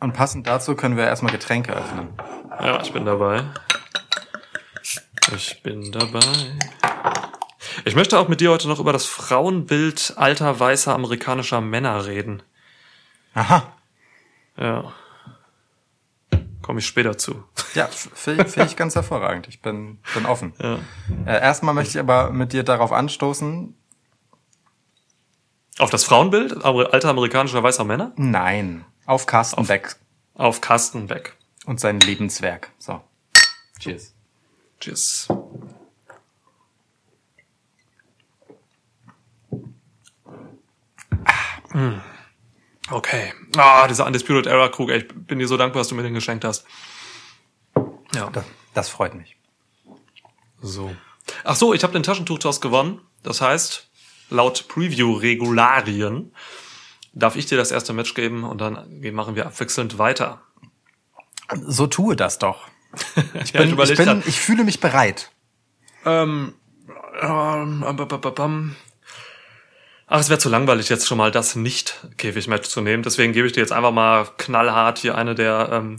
Und 0.00 0.14
passend 0.14 0.46
dazu 0.46 0.74
können 0.74 0.96
wir 0.96 1.04
erstmal 1.04 1.32
Getränke 1.32 1.74
öffnen. 1.74 2.08
Ja, 2.58 2.80
ich 2.80 2.90
bin 2.92 3.04
dabei. 3.04 3.44
Ich 5.32 5.62
bin 5.62 5.90
dabei. 5.92 6.20
Ich 7.84 7.94
möchte 7.94 8.18
auch 8.18 8.28
mit 8.28 8.40
dir 8.40 8.50
heute 8.50 8.68
noch 8.68 8.78
über 8.78 8.92
das 8.92 9.06
Frauenbild 9.06 10.14
alter 10.16 10.60
weißer 10.60 10.94
amerikanischer 10.94 11.60
Männer 11.60 12.06
reden. 12.06 12.42
Aha. 13.32 13.72
Ja. 14.56 14.92
Komme 16.62 16.80
ich 16.80 16.86
später 16.86 17.18
zu. 17.18 17.44
Ja, 17.74 17.88
finde 17.88 18.46
find 18.46 18.70
ich 18.70 18.76
ganz 18.76 18.94
hervorragend. 18.94 19.48
Ich 19.48 19.60
bin, 19.60 19.98
bin 20.14 20.26
offen. 20.26 20.54
Ja. 20.62 20.78
Äh, 21.26 21.40
erstmal 21.40 21.74
möchte 21.74 21.98
ich 21.98 22.00
aber 22.00 22.30
mit 22.30 22.52
dir 22.52 22.62
darauf 22.62 22.92
anstoßen. 22.92 23.74
Auf 25.78 25.90
das 25.90 26.04
Frauenbild 26.04 26.64
alter 26.64 27.08
amerikanischer 27.08 27.62
weißer 27.62 27.84
Männer? 27.84 28.12
Nein. 28.16 28.84
Auf 29.06 29.26
Carsten 29.26 29.66
Beck 29.66 29.96
Auf 30.34 30.60
Carsten 30.60 31.08
Beck. 31.08 31.36
und 31.66 31.80
sein 31.80 32.00
Lebenswerk. 32.00 32.70
So. 32.78 33.02
Cheers. 33.80 34.13
Cheers. 34.84 35.28
Ah, 41.24 41.72
mm. 41.72 42.02
Okay. 42.90 43.32
Ah, 43.56 43.88
dieser 43.88 44.04
Undisputed 44.04 44.46
Era 44.46 44.68
Krug, 44.68 44.90
ey, 44.90 44.98
ich 44.98 45.08
bin 45.08 45.38
dir 45.38 45.48
so 45.48 45.56
dankbar, 45.56 45.80
dass 45.80 45.88
du 45.88 45.94
mir 45.94 46.02
den 46.02 46.12
geschenkt 46.12 46.44
hast. 46.44 46.66
Ja. 48.14 48.28
Das, 48.28 48.44
das 48.74 48.88
freut 48.90 49.14
mich. 49.14 49.38
So. 50.60 50.94
Ach 51.44 51.56
so, 51.56 51.72
ich 51.72 51.82
habe 51.82 51.94
den 51.94 52.02
Taschentuchtoss 52.02 52.60
gewonnen. 52.60 53.00
Das 53.22 53.40
heißt, 53.40 53.88
laut 54.28 54.68
Preview-Regularien 54.68 56.34
darf 57.14 57.36
ich 57.36 57.46
dir 57.46 57.56
das 57.56 57.70
erste 57.70 57.94
Match 57.94 58.12
geben 58.12 58.44
und 58.44 58.60
dann 58.60 59.00
machen 59.12 59.34
wir 59.34 59.46
abwechselnd 59.46 59.96
weiter. 59.96 60.42
So 61.54 61.86
tue 61.86 62.16
das 62.16 62.38
doch. 62.38 62.68
Ich, 63.42 63.52
bin, 63.52 63.78
ich, 63.78 63.96
bin, 63.96 64.22
ich 64.26 64.40
fühle 64.40 64.64
mich 64.64 64.80
bereit. 64.80 65.30
Ähm, 66.04 66.54
ähm. 67.20 67.84
Ach, 70.06 70.20
es 70.20 70.28
wäre 70.28 70.38
zu 70.38 70.48
langweilig, 70.48 70.88
jetzt 70.88 71.06
schon 71.08 71.18
mal 71.18 71.30
das 71.30 71.56
Nicht-Käfig-Match 71.56 72.68
zu 72.68 72.80
nehmen. 72.80 73.02
Deswegen 73.02 73.32
gebe 73.32 73.46
ich 73.46 73.52
dir 73.52 73.60
jetzt 73.60 73.72
einfach 73.72 73.92
mal 73.92 74.28
knallhart 74.36 74.98
hier 74.98 75.16
eine 75.16 75.34
der 75.34 75.70
ähm, 75.72 75.98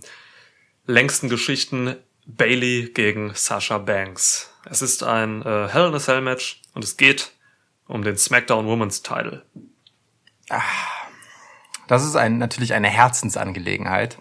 längsten 0.86 1.30
Geschichten. 1.30 1.96
Bailey 2.26 2.92
gegen 2.94 3.34
Sasha 3.36 3.78
Banks. 3.78 4.52
Es 4.66 4.82
ist 4.82 5.04
ein 5.04 5.44
äh, 5.44 5.68
Hell 5.68 5.88
in 5.88 5.94
a 5.94 6.00
Cell 6.00 6.22
Match 6.22 6.62
und 6.74 6.84
es 6.84 6.98
geht 6.98 7.32
um 7.88 8.04
den 8.04 8.18
SmackDown 8.18 8.66
Women's 8.66 9.04
Title. 9.04 9.46
Das 11.88 12.04
ist 12.04 12.16
ein, 12.16 12.40
natürlich 12.40 12.74
eine 12.74 12.90
Herzensangelegenheit. 12.90 14.18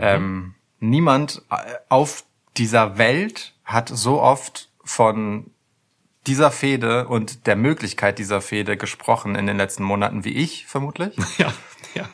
Ähm, 0.00 0.54
niemand 0.80 1.42
äh, 1.50 1.56
auf 1.88 2.24
dieser 2.56 2.98
Welt 2.98 3.54
hat 3.64 3.88
so 3.88 4.20
oft 4.20 4.70
von 4.84 5.50
dieser 6.26 6.50
Fehde 6.50 7.08
und 7.08 7.46
der 7.46 7.56
Möglichkeit 7.56 8.18
dieser 8.18 8.40
Fehde 8.40 8.76
gesprochen 8.76 9.34
in 9.34 9.46
den 9.46 9.56
letzten 9.56 9.82
Monaten 9.82 10.24
wie 10.24 10.32
ich, 10.32 10.66
vermutlich. 10.66 11.16
Ja, 11.38 11.52
ja. 11.94 12.04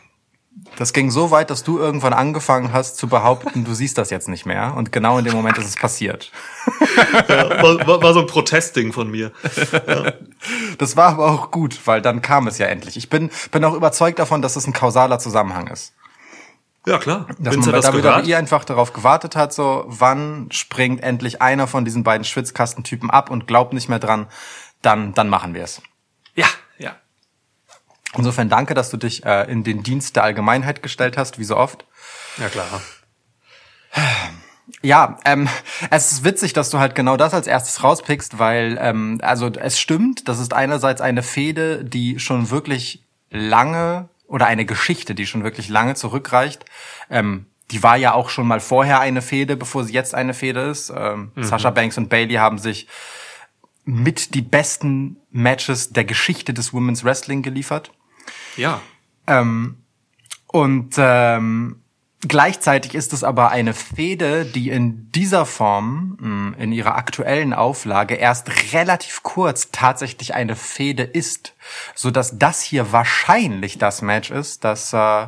Das 0.77 0.93
ging 0.93 1.11
so 1.11 1.33
weit, 1.33 1.51
dass 1.51 1.65
du 1.65 1.79
irgendwann 1.79 2.13
angefangen 2.13 2.73
hast 2.73 2.97
zu 2.97 3.09
behaupten, 3.09 3.65
du 3.65 3.75
siehst 3.75 3.99
das 3.99 4.11
jetzt 4.11 4.29
nicht 4.29 4.47
mehr. 4.47 4.75
Und 4.77 4.93
genau 4.93 5.19
in 5.19 5.25
dem 5.25 5.35
Moment 5.35 5.59
ist 5.59 5.67
es 5.67 5.75
passiert. 5.75 6.31
War, 7.29 7.87
war, 7.87 8.03
war 8.03 8.15
so 8.15 8.21
ein 8.21 8.27
Protestding 8.27 8.93
von 8.93 9.11
mir. 9.11 9.33
Das 10.79 10.97
war 10.97 11.13
aber 11.13 11.31
auch 11.31 11.51
gut, 11.51 11.81
weil 11.87 12.03
dann 12.03 12.23
kam 12.23 12.47
es 12.47 12.59
ja 12.59 12.67
endlich. 12.67 12.97
Ich 12.97 13.09
bin, 13.09 13.31
bin 13.51 13.65
auch 13.65 13.75
überzeugt 13.75 14.19
davon, 14.19 14.43
dass 14.43 14.57
es 14.57 14.67
ein 14.67 14.73
kausaler 14.73 15.19
Zusammenhang 15.19 15.67
ist. 15.69 15.93
Ja, 16.87 16.99
klar. 16.99 17.27
Dass 17.39 17.55
Vince 17.55 17.71
man 17.71 17.83
hat 17.83 18.05
das 18.05 18.27
ihr 18.27 18.37
einfach 18.37 18.65
darauf 18.65 18.93
gewartet 18.93 19.37
hat, 19.37 19.55
so, 19.55 19.85
wann 19.87 20.49
springt 20.51 21.03
endlich 21.03 21.41
einer 21.41 21.67
von 21.67 21.85
diesen 21.85 22.05
beiden 22.05 22.25
Schwitzkastentypen 22.25 23.11
ab 23.11 23.31
und 23.31 23.47
glaubt 23.47 23.73
nicht 23.73 23.89
mehr 23.89 23.99
dran, 23.99 24.27
dann, 24.83 25.15
dann 25.15 25.29
machen 25.29 25.55
wir 25.55 25.65
es. 25.65 25.81
Ja, 26.35 26.47
ja. 26.79 26.97
Insofern 28.17 28.51
danke, 28.51 28.75
dass 28.75 28.91
du 28.91 28.99
dich 28.99 29.25
äh, 29.25 29.51
in 29.51 29.65
den 29.65 29.83
Dienst 29.83 30.17
der 30.17 30.25
Allgemeinheit 30.25 30.83
gestellt 30.83 31.17
hast, 31.17 31.39
wie 31.39 31.45
so 31.45 31.57
oft. 31.57 31.87
Ja, 32.37 32.49
klar. 32.49 32.67
Ja, 34.83 35.19
ähm, 35.25 35.49
es 35.91 36.13
ist 36.13 36.25
witzig, 36.25 36.53
dass 36.53 36.69
du 36.69 36.79
halt 36.79 36.95
genau 36.95 37.17
das 37.17 37.33
als 37.33 37.47
erstes 37.47 37.83
rauspickst, 37.83 38.39
weil, 38.39 38.79
ähm, 38.81 39.21
also 39.23 39.49
es 39.49 39.79
stimmt, 39.79 40.29
das 40.29 40.39
ist 40.39 40.53
einerseits 40.53 41.01
eine 41.01 41.23
Fehde, 41.23 41.85
die 41.85 42.19
schon 42.19 42.51
wirklich 42.51 43.05
lange 43.31 44.09
oder 44.27 44.47
eine 44.47 44.65
Geschichte, 44.65 45.15
die 45.15 45.27
schon 45.27 45.45
wirklich 45.45 45.69
lange 45.69 45.95
zurückreicht. 45.95 46.65
Ähm, 47.11 47.47
die 47.71 47.83
war 47.83 47.97
ja 47.97 48.13
auch 48.13 48.29
schon 48.29 48.47
mal 48.47 48.61
vorher 48.61 49.01
eine 49.01 49.23
Fehde, 49.23 49.57
bevor 49.57 49.85
sie 49.85 49.95
jetzt 49.95 50.15
eine 50.15 50.35
Fehde 50.35 50.61
ist. 50.63 50.93
Ähm, 50.95 51.33
Sasha 51.37 51.71
Banks 51.71 51.97
und 51.97 52.09
Bailey 52.09 52.35
haben 52.35 52.59
sich 52.59 52.89
mit 53.85 54.35
die 54.35 54.43
besten 54.43 55.17
Matches 55.31 55.91
der 55.93 56.05
Geschichte 56.05 56.55
des 56.55 56.73
Women's 56.73 57.05
Wrestling 57.05 57.43
geliefert. 57.43 57.91
Ja. 58.57 58.81
Ähm, 59.27 59.79
und 60.47 60.95
ähm, 60.99 61.84
gleichzeitig 62.29 62.95
ist 62.95 63.13
es 63.13 63.25
aber 63.25 63.51
eine 63.51 63.75
Fehde, 63.75 64.45
die 64.45 64.71
in 64.71 65.11
dieser 65.13 65.47
Form, 65.47 66.17
mh, 66.21 66.57
in 66.59 66.73
ihrer 66.73 66.97
aktuellen 66.97 67.53
Auflage, 67.53 68.15
erst 68.15 68.73
relativ 68.73 69.23
kurz 69.23 69.71
tatsächlich 69.71 70.35
eine 70.35 70.57
Fehde 70.57 71.03
ist, 71.03 71.55
so 71.95 72.11
dass 72.11 72.39
das 72.39 72.63
hier 72.63 72.93
wahrscheinlich 72.93 73.79
das 73.79 74.03
Match 74.03 74.31
ist, 74.31 74.65
das 74.65 74.93
äh, 74.93 75.27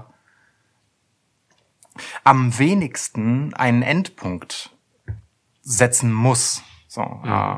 am 2.24 2.58
wenigsten 2.58 3.54
einen 3.54 3.82
Endpunkt 3.82 4.70
setzen 5.62 6.12
muss. 6.12 6.62
So, 6.88 7.02
äh, 7.24 7.56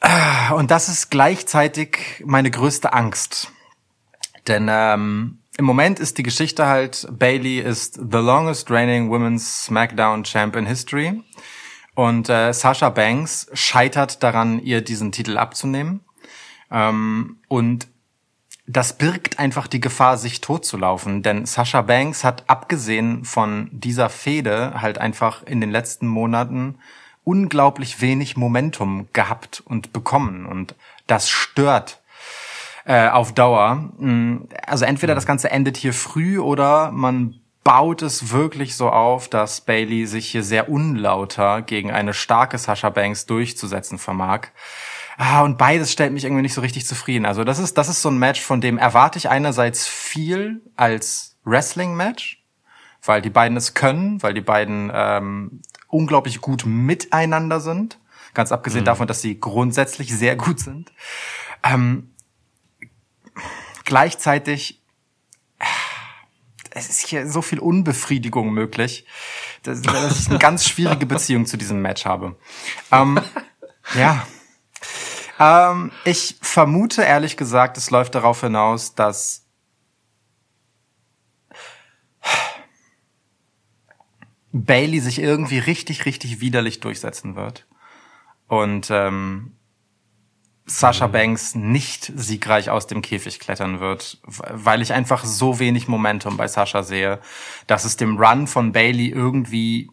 Ah, 0.00 0.52
und 0.52 0.70
das 0.70 0.88
ist 0.88 1.10
gleichzeitig 1.10 2.22
meine 2.24 2.50
größte 2.50 2.92
Angst. 2.92 3.50
Denn 4.46 4.68
ähm, 4.70 5.40
im 5.58 5.64
Moment 5.64 5.98
ist 5.98 6.18
die 6.18 6.22
Geschichte 6.22 6.66
halt, 6.66 7.06
Bailey 7.10 7.58
ist 7.60 7.94
the 7.94 8.18
longest 8.18 8.70
reigning 8.70 9.10
Women's 9.10 9.64
SmackDown 9.64 10.24
Champ 10.24 10.54
in 10.54 10.66
History. 10.66 11.22
Und 11.94 12.28
äh, 12.28 12.52
Sasha 12.52 12.90
Banks 12.90 13.48
scheitert 13.54 14.22
daran, 14.22 14.60
ihr 14.60 14.82
diesen 14.82 15.12
Titel 15.12 15.38
abzunehmen. 15.38 16.00
Ähm, 16.70 17.38
und 17.48 17.88
das 18.66 18.98
birgt 18.98 19.38
einfach 19.38 19.66
die 19.66 19.80
Gefahr, 19.80 20.18
sich 20.18 20.42
totzulaufen. 20.42 21.22
Denn 21.22 21.46
Sasha 21.46 21.80
Banks 21.82 22.22
hat 22.22 22.44
abgesehen 22.48 23.24
von 23.24 23.70
dieser 23.72 24.10
Fehde 24.10 24.82
halt 24.82 24.98
einfach 24.98 25.42
in 25.44 25.62
den 25.62 25.70
letzten 25.70 26.06
Monaten 26.06 26.78
unglaublich 27.24 28.00
wenig 28.02 28.36
Momentum 28.36 29.08
gehabt 29.14 29.62
und 29.64 29.94
bekommen. 29.94 30.44
Und 30.44 30.74
das 31.06 31.30
stört 31.30 32.02
äh, 32.86 33.08
auf 33.08 33.32
Dauer. 33.32 33.90
Mm, 33.98 34.48
Also 34.66 34.84
entweder 34.84 35.14
das 35.14 35.26
Ganze 35.26 35.50
endet 35.50 35.76
hier 35.76 35.92
früh 35.92 36.38
oder 36.38 36.90
man 36.92 37.40
baut 37.64 38.02
es 38.02 38.30
wirklich 38.30 38.76
so 38.76 38.90
auf, 38.90 39.28
dass 39.28 39.60
Bailey 39.60 40.06
sich 40.06 40.28
hier 40.28 40.44
sehr 40.44 40.68
unlauter 40.68 41.62
gegen 41.62 41.90
eine 41.90 42.14
starke 42.14 42.58
Sasha 42.58 42.90
Banks 42.90 43.26
durchzusetzen 43.26 43.98
vermag. 43.98 44.48
Ah, 45.18 45.42
und 45.42 45.58
beides 45.58 45.90
stellt 45.90 46.12
mich 46.12 46.24
irgendwie 46.24 46.42
nicht 46.42 46.54
so 46.54 46.60
richtig 46.60 46.86
zufrieden. 46.86 47.26
Also 47.26 47.42
das 47.42 47.58
ist, 47.58 47.76
das 47.76 47.88
ist 47.88 48.02
so 48.02 48.08
ein 48.08 48.18
Match, 48.18 48.40
von 48.40 48.60
dem 48.60 48.78
erwarte 48.78 49.18
ich 49.18 49.28
einerseits 49.28 49.88
viel 49.88 50.60
als 50.76 51.38
Wrestling-Match, 51.44 52.44
weil 53.02 53.20
die 53.20 53.30
beiden 53.30 53.56
es 53.56 53.74
können, 53.74 54.22
weil 54.22 54.34
die 54.34 54.42
beiden 54.42 54.92
ähm, 54.94 55.62
unglaublich 55.88 56.40
gut 56.40 56.64
miteinander 56.66 57.60
sind. 57.60 57.98
Ganz 58.34 58.52
abgesehen 58.52 58.84
davon, 58.84 59.08
dass 59.08 59.22
sie 59.22 59.40
grundsätzlich 59.40 60.14
sehr 60.14 60.36
gut 60.36 60.60
sind. 60.60 60.92
Ähm, 61.64 62.10
gleichzeitig, 63.86 64.82
es 66.70 66.90
ist 66.90 67.06
hier 67.06 67.26
so 67.26 67.40
viel 67.40 67.58
Unbefriedigung 67.58 68.52
möglich, 68.52 69.06
dass, 69.62 69.80
dass 69.80 70.20
ich 70.20 70.28
eine 70.28 70.38
ganz 70.38 70.68
schwierige 70.68 71.06
Beziehung 71.06 71.46
zu 71.46 71.56
diesem 71.56 71.80
Match 71.80 72.04
habe. 72.04 72.36
Ähm, 72.92 73.18
ja. 73.94 74.26
Ähm, 75.38 75.90
ich 76.04 76.36
vermute 76.42 77.02
ehrlich 77.02 77.38
gesagt, 77.38 77.78
es 77.78 77.90
läuft 77.90 78.14
darauf 78.14 78.42
hinaus, 78.42 78.94
dass 78.94 79.46
Bailey 84.52 85.00
sich 85.00 85.18
irgendwie 85.18 85.58
richtig, 85.58 86.06
richtig 86.06 86.40
widerlich 86.40 86.80
durchsetzen 86.80 87.36
wird. 87.36 87.66
Und 88.48 88.88
ähm, 88.90 89.55
Sasha 90.66 91.06
Banks 91.06 91.54
nicht 91.54 92.12
siegreich 92.16 92.70
aus 92.70 92.88
dem 92.88 93.00
Käfig 93.00 93.38
klettern 93.38 93.78
wird, 93.78 94.18
weil 94.24 94.82
ich 94.82 94.92
einfach 94.92 95.24
so 95.24 95.60
wenig 95.60 95.86
Momentum 95.86 96.36
bei 96.36 96.48
Sasha 96.48 96.82
sehe, 96.82 97.20
dass 97.68 97.84
es 97.84 97.96
dem 97.96 98.18
Run 98.18 98.48
von 98.48 98.72
Bailey 98.72 99.08
irgendwie 99.08 99.90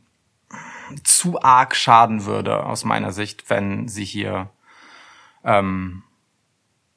zu 1.04 1.42
arg 1.42 1.76
schaden 1.76 2.26
würde, 2.26 2.66
aus 2.66 2.86
meiner 2.86 3.12
Sicht, 3.12 3.50
wenn 3.50 3.88
sie 3.88 4.04
hier 4.04 4.50
ähm, 5.44 6.04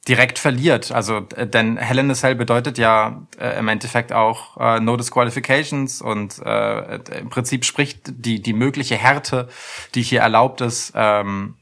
direkt 0.08 0.38
verliert. 0.38 0.92
Also, 0.92 1.26
äh, 1.36 1.46
denn 1.46 1.76
Hell 1.76 1.98
in 1.98 2.10
a 2.10 2.14
Cell 2.14 2.34
bedeutet 2.34 2.78
ja 2.78 3.26
äh, 3.38 3.58
im 3.58 3.68
Endeffekt 3.68 4.12
auch 4.12 4.56
äh, 4.58 4.80
No 4.80 4.96
Disqualifications 4.96 6.00
und 6.00 6.38
äh, 6.38 6.96
im 7.18 7.28
Prinzip 7.28 7.64
spricht 7.64 8.00
die, 8.06 8.40
die 8.40 8.52
mögliche 8.52 8.96
Härte, 8.96 9.48
die 9.94 10.02
hier 10.02 10.20
erlaubt 10.20 10.60
ist, 10.60 10.92
ähm, 10.94 11.56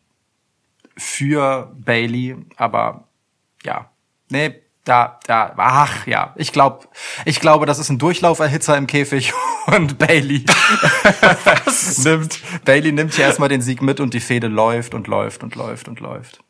für 0.96 1.72
Bailey. 1.76 2.36
Aber 2.56 3.08
ja, 3.64 3.90
nee, 4.30 4.60
da, 4.84 5.18
da, 5.26 5.54
ach 5.56 6.06
ja, 6.06 6.34
ich 6.36 6.52
glaube, 6.52 6.86
ich 7.24 7.40
glaube, 7.40 7.64
das 7.64 7.78
ist 7.78 7.88
ein 7.88 7.98
Durchlauferhitzer 7.98 8.76
im 8.76 8.86
Käfig 8.86 9.32
und 9.66 9.98
Bailey 9.98 10.44
nimmt, 12.04 12.40
Bailey 12.64 12.92
nimmt 12.92 13.14
hier 13.14 13.24
erstmal 13.24 13.48
den 13.48 13.62
Sieg 13.62 13.80
mit 13.80 14.00
und 14.00 14.12
die 14.12 14.20
Fehde 14.20 14.48
läuft 14.48 14.94
und 14.94 15.06
läuft 15.06 15.42
und 15.42 15.54
läuft 15.54 15.88
und 15.88 16.00
läuft. 16.00 16.40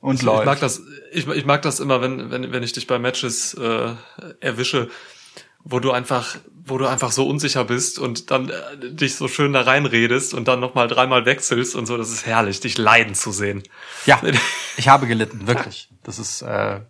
Und 0.00 0.16
ich, 0.16 0.22
läuft. 0.22 0.40
Ich 0.40 0.46
mag 0.46 0.60
das, 0.60 0.82
ich, 1.12 1.28
ich 1.28 1.44
mag 1.44 1.60
das 1.60 1.80
immer, 1.80 2.00
wenn, 2.00 2.30
wenn, 2.30 2.50
wenn 2.50 2.62
ich 2.62 2.72
dich 2.72 2.86
bei 2.86 2.98
Matches 2.98 3.52
äh, 3.54 3.92
erwische, 4.40 4.88
wo 5.64 5.78
du 5.78 5.92
einfach, 5.92 6.36
wo 6.64 6.78
du 6.78 6.86
einfach 6.86 7.12
so 7.12 7.26
unsicher 7.28 7.64
bist 7.64 7.98
und 7.98 8.30
dann 8.30 8.48
äh, 8.48 8.54
dich 8.92 9.16
so 9.16 9.28
schön 9.28 9.52
da 9.52 9.62
reinredest 9.62 10.34
und 10.34 10.48
dann 10.48 10.60
nochmal 10.60 10.88
dreimal 10.88 11.26
wechselst 11.26 11.74
und 11.76 11.86
so, 11.86 11.96
das 11.96 12.10
ist 12.10 12.26
herrlich, 12.26 12.60
dich 12.60 12.78
leiden 12.78 13.14
zu 13.14 13.32
sehen. 13.32 13.62
Ja, 14.06 14.20
ich 14.76 14.88
habe 14.88 15.06
gelitten, 15.06 15.46
wirklich. 15.46 15.90
Das 16.02 16.18
ist 16.18 16.42
äh, 16.42 16.80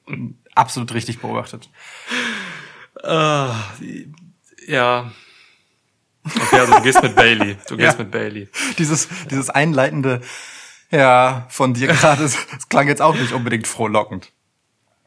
absolut 0.54 0.92
richtig 0.94 1.20
beobachtet. 1.20 1.68
Äh, 3.02 3.48
ja. 4.66 5.12
Okay, 6.24 6.58
also 6.58 6.74
du 6.74 6.82
gehst 6.82 7.02
mit 7.02 7.14
Bailey. 7.14 7.56
Du 7.68 7.76
gehst 7.76 7.98
Ja. 7.98 8.02
mit 8.02 8.10
Bailey. 8.10 8.48
Dieses, 8.78 9.08
dieses 9.30 9.48
einleitende, 9.48 10.20
ja, 10.90 11.46
von 11.50 11.72
dir 11.74 11.86
gerade, 11.88 12.22
das 12.22 12.68
klang 12.68 12.88
jetzt 12.88 13.00
auch 13.02 13.14
nicht 13.14 13.32
unbedingt 13.32 13.66
frohlockend. 13.68 14.32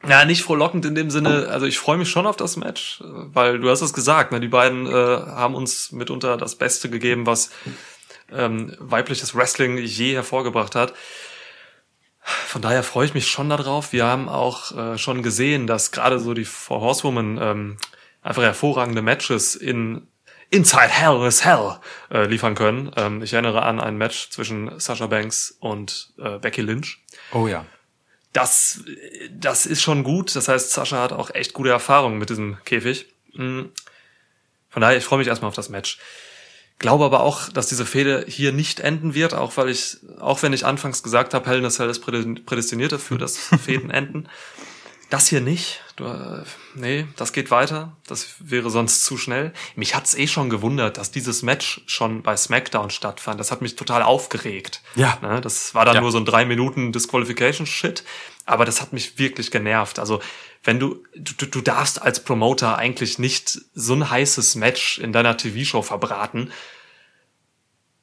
Ja, 0.07 0.23
nicht 0.23 0.43
frohlockend 0.43 0.85
in 0.85 0.95
dem 0.95 1.09
Sinne, 1.09 1.49
also 1.49 1.65
ich 1.65 1.77
freue 1.77 1.97
mich 1.97 2.09
schon 2.09 2.25
auf 2.25 2.37
das 2.37 2.55
Match, 2.55 3.03
weil 3.03 3.59
du 3.59 3.69
hast 3.69 3.81
es 3.81 3.91
gesagt, 3.91 4.31
ne, 4.31 4.39
die 4.39 4.47
beiden 4.47 4.87
äh, 4.87 4.91
haben 4.91 5.55
uns 5.55 5.91
mitunter 5.91 6.37
das 6.37 6.55
Beste 6.55 6.89
gegeben, 6.89 7.25
was 7.25 7.51
ähm, 8.31 8.75
weibliches 8.79 9.35
Wrestling 9.35 9.77
je 9.77 10.13
hervorgebracht 10.13 10.75
hat. 10.75 10.93
Von 12.21 12.61
daher 12.61 12.83
freue 12.83 13.05
ich 13.05 13.13
mich 13.13 13.27
schon 13.27 13.49
darauf. 13.49 13.91
Wir 13.91 14.05
haben 14.05 14.29
auch 14.29 14.71
äh, 14.77 14.97
schon 14.97 15.23
gesehen, 15.23 15.67
dass 15.67 15.91
gerade 15.91 16.19
so 16.19 16.33
die 16.33 16.45
Four 16.45 16.81
Horsewomen 16.81 17.37
ähm, 17.41 17.77
einfach 18.21 18.43
hervorragende 18.43 19.01
Matches 19.01 19.55
in 19.55 20.07
Inside 20.51 20.89
Hell 20.89 21.25
is 21.27 21.45
Hell 21.45 21.79
äh, 22.11 22.25
liefern 22.25 22.55
können. 22.55 22.91
Ähm, 22.95 23.21
ich 23.21 23.33
erinnere 23.33 23.63
an 23.63 23.79
ein 23.79 23.97
Match 23.97 24.29
zwischen 24.29 24.79
Sasha 24.79 25.07
Banks 25.07 25.57
und 25.59 26.13
äh, 26.17 26.39
Becky 26.39 26.61
Lynch 26.61 27.03
Oh 27.31 27.47
ja. 27.47 27.65
Das, 28.33 28.83
das 29.31 29.65
ist 29.65 29.81
schon 29.81 30.03
gut. 30.03 30.35
Das 30.35 30.47
heißt, 30.47 30.71
Sascha 30.71 31.01
hat 31.01 31.13
auch 31.13 31.31
echt 31.33 31.53
gute 31.53 31.69
Erfahrungen 31.69 32.17
mit 32.17 32.29
diesem 32.29 32.57
Käfig. 32.65 33.07
Mm. 33.33 33.63
Von 34.69 34.81
daher, 34.81 34.97
ich 34.97 35.03
freue 35.03 35.19
mich 35.19 35.27
erstmal 35.27 35.49
auf 35.49 35.55
das 35.55 35.69
Match. 35.69 35.97
Glaube 36.77 37.03
aber 37.03 37.21
auch, 37.21 37.49
dass 37.49 37.67
diese 37.67 37.85
Fehde 37.85 38.23
hier 38.27 38.53
nicht 38.53 38.79
enden 38.79 39.13
wird, 39.13 39.33
auch 39.33 39.57
weil 39.57 39.67
ich, 39.69 39.97
auch 40.19 40.41
wenn 40.43 40.53
ich 40.53 40.65
anfangs 40.65 41.03
gesagt 41.03 41.33
habe, 41.33 41.49
Hell 41.49 41.57
in 41.59 41.65
a 41.65 41.69
Cell 41.69 41.89
ist 41.89 42.01
prädest- 42.01 42.45
prädestiniert 42.45 42.91
dafür, 42.91 43.17
dass 43.17 43.37
Fäden 43.37 43.89
enden. 43.91 44.29
Das 45.09 45.27
hier 45.27 45.41
nicht. 45.41 45.81
Du, 45.99 46.05
äh, 46.05 46.43
nee, 46.75 47.05
das 47.17 47.33
geht 47.33 47.51
weiter. 47.51 47.97
Das 48.07 48.35
wäre 48.39 48.69
sonst 48.69 49.03
zu 49.03 49.17
schnell. 49.17 49.51
Mich 49.75 49.95
hat's 49.95 50.15
eh 50.15 50.27
schon 50.27 50.49
gewundert, 50.49 50.97
dass 50.97 51.11
dieses 51.11 51.43
Match 51.43 51.81
schon 51.87 52.23
bei 52.23 52.37
SmackDown 52.37 52.89
stattfand. 52.89 53.37
Das 53.37 53.51
hat 53.51 53.61
mich 53.61 53.75
total 53.75 54.01
aufgeregt. 54.01 54.81
Ja. 54.95 55.17
Ne, 55.21 55.41
das 55.41 55.75
war 55.75 55.83
dann 55.83 55.95
Ja. 55.95 56.01
nur 56.01 56.13
so 56.13 56.17
ein 56.17 56.23
drei 56.23 56.45
Minuten 56.45 56.93
Disqualification-Shit. 56.93 58.05
Aber 58.45 58.63
das 58.63 58.79
hat 58.79 58.93
mich 58.93 59.19
wirklich 59.19 59.51
genervt. 59.51 59.99
Also, 59.99 60.21
wenn 60.63 60.79
du, 60.79 61.03
du, 61.15 61.45
du 61.45 61.59
darfst 61.59 62.01
als 62.01 62.23
Promoter 62.23 62.77
eigentlich 62.77 63.19
nicht 63.19 63.59
so 63.73 63.93
ein 63.93 64.09
heißes 64.09 64.55
Match 64.55 64.99
in 64.99 65.11
deiner 65.11 65.35
TV-Show 65.35 65.81
verbraten. 65.81 66.51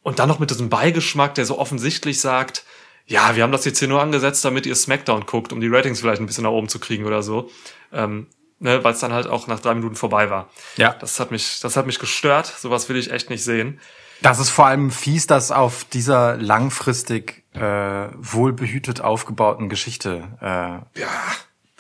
Und 0.03 0.19
dann 0.19 0.29
noch 0.29 0.39
mit 0.39 0.51
diesem 0.51 0.69
Beigeschmack, 0.69 1.35
der 1.35 1.47
so 1.47 1.59
offensichtlich 1.59 2.21
sagt, 2.21 2.65
ja, 3.07 3.37
wir 3.37 3.43
haben 3.43 3.53
das 3.53 3.65
jetzt 3.65 3.79
hier 3.79 3.89
nur 3.89 4.03
angesetzt, 4.03 4.45
damit 4.45 4.67
ihr 4.67 4.75
SmackDown 4.75 5.25
guckt, 5.27 5.53
um 5.53 5.61
die 5.61 5.69
Ratings 5.69 6.01
vielleicht 6.01 6.21
ein 6.21 6.27
bisschen 6.27 6.45
nach 6.45 6.51
oben 6.51 6.69
zu 6.69 6.79
kriegen 6.79 7.07
oder 7.07 7.23
so. 7.23 7.51
Ähm, 7.93 8.27
ne, 8.59 8.83
weil 8.85 8.93
es 8.95 9.01
dann 9.01 9.13
halt 9.13 9.27
auch 9.27 9.47
nach 9.47 9.61
drei 9.61 9.75
Minuten 9.75 9.97
vorbei 9.97 10.31
war. 10.31 10.51
Ja. 10.77 10.95
Das 10.95 11.21
hat 11.21 11.31
mich, 11.31 11.61
das 11.61 11.77
hat 11.77 11.87
mich 11.87 11.99
gestört. 11.99 12.47
Sowas 12.47 12.89
will 12.89 12.97
ich 12.97 13.11
echt 13.11 13.31
nicht 13.31 13.45
sehen. 13.45 13.81
Das 14.23 14.39
ist 14.39 14.49
vor 14.51 14.67
allem 14.67 14.91
fies, 14.91 15.27
das 15.27 15.51
auf 15.53 15.85
dieser 15.85 16.37
langfristig 16.39 17.45
äh, 17.53 18.09
wohlbehütet 18.15 19.01
aufgebauten 19.03 19.69
Geschichte 19.69 20.25
äh, 20.41 21.01
Ja. 21.01 21.09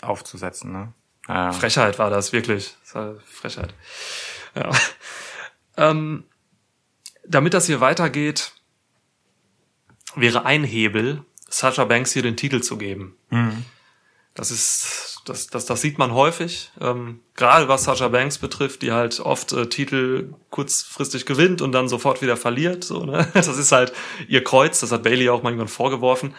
aufzusetzen. 0.03 0.71
Ne? 0.73 0.93
Ja. 1.29 1.53
Frechheit 1.53 1.99
war 1.99 2.11
das, 2.11 2.33
wirklich. 2.33 2.77
Das 2.85 2.95
war 2.95 3.15
Frechheit. 3.27 3.73
Ja. 4.55 4.71
Ähm, 5.79 6.25
damit 7.27 7.55
das 7.55 7.67
hier 7.67 7.81
weitergeht, 7.81 8.53
wäre 10.15 10.45
ein 10.45 10.63
Hebel, 10.65 11.25
Sasha 11.49 11.85
Banks 11.85 12.13
hier 12.13 12.23
den 12.23 12.37
Titel 12.37 12.61
zu 12.61 12.77
geben. 12.79 13.17
Das 14.35 14.51
ist, 14.51 15.16
das, 15.29 15.49
das, 15.49 15.67
das 15.67 15.81
sieht 15.81 15.99
man 15.99 16.13
häufig, 16.13 16.71
ähm, 16.81 17.21
gerade 17.35 17.69
was 17.69 17.85
Sasha 17.85 18.09
Banks 18.09 18.39
betrifft, 18.39 18.83
die 18.83 18.93
halt 18.93 19.21
oft 19.21 19.53
äh, 19.53 19.69
Titel 19.69 20.35
kurzfristig 20.51 21.27
gewinnt 21.27 21.61
und 21.61 21.73
dann 21.73 21.89
sofort 21.89 22.23
wieder 22.23 22.37
verliert. 22.37 22.85
So, 22.85 23.05
ne? 23.05 23.29
Das 23.35 23.49
ist 23.49 23.73
halt 23.73 23.93
ihr 24.29 24.43
Kreuz, 24.45 24.81
das 24.81 24.93
hat 24.93 25.03
Bailey 25.03 25.29
auch 25.29 25.43
manchmal 25.43 25.69
vorgeworfen. 25.69 26.35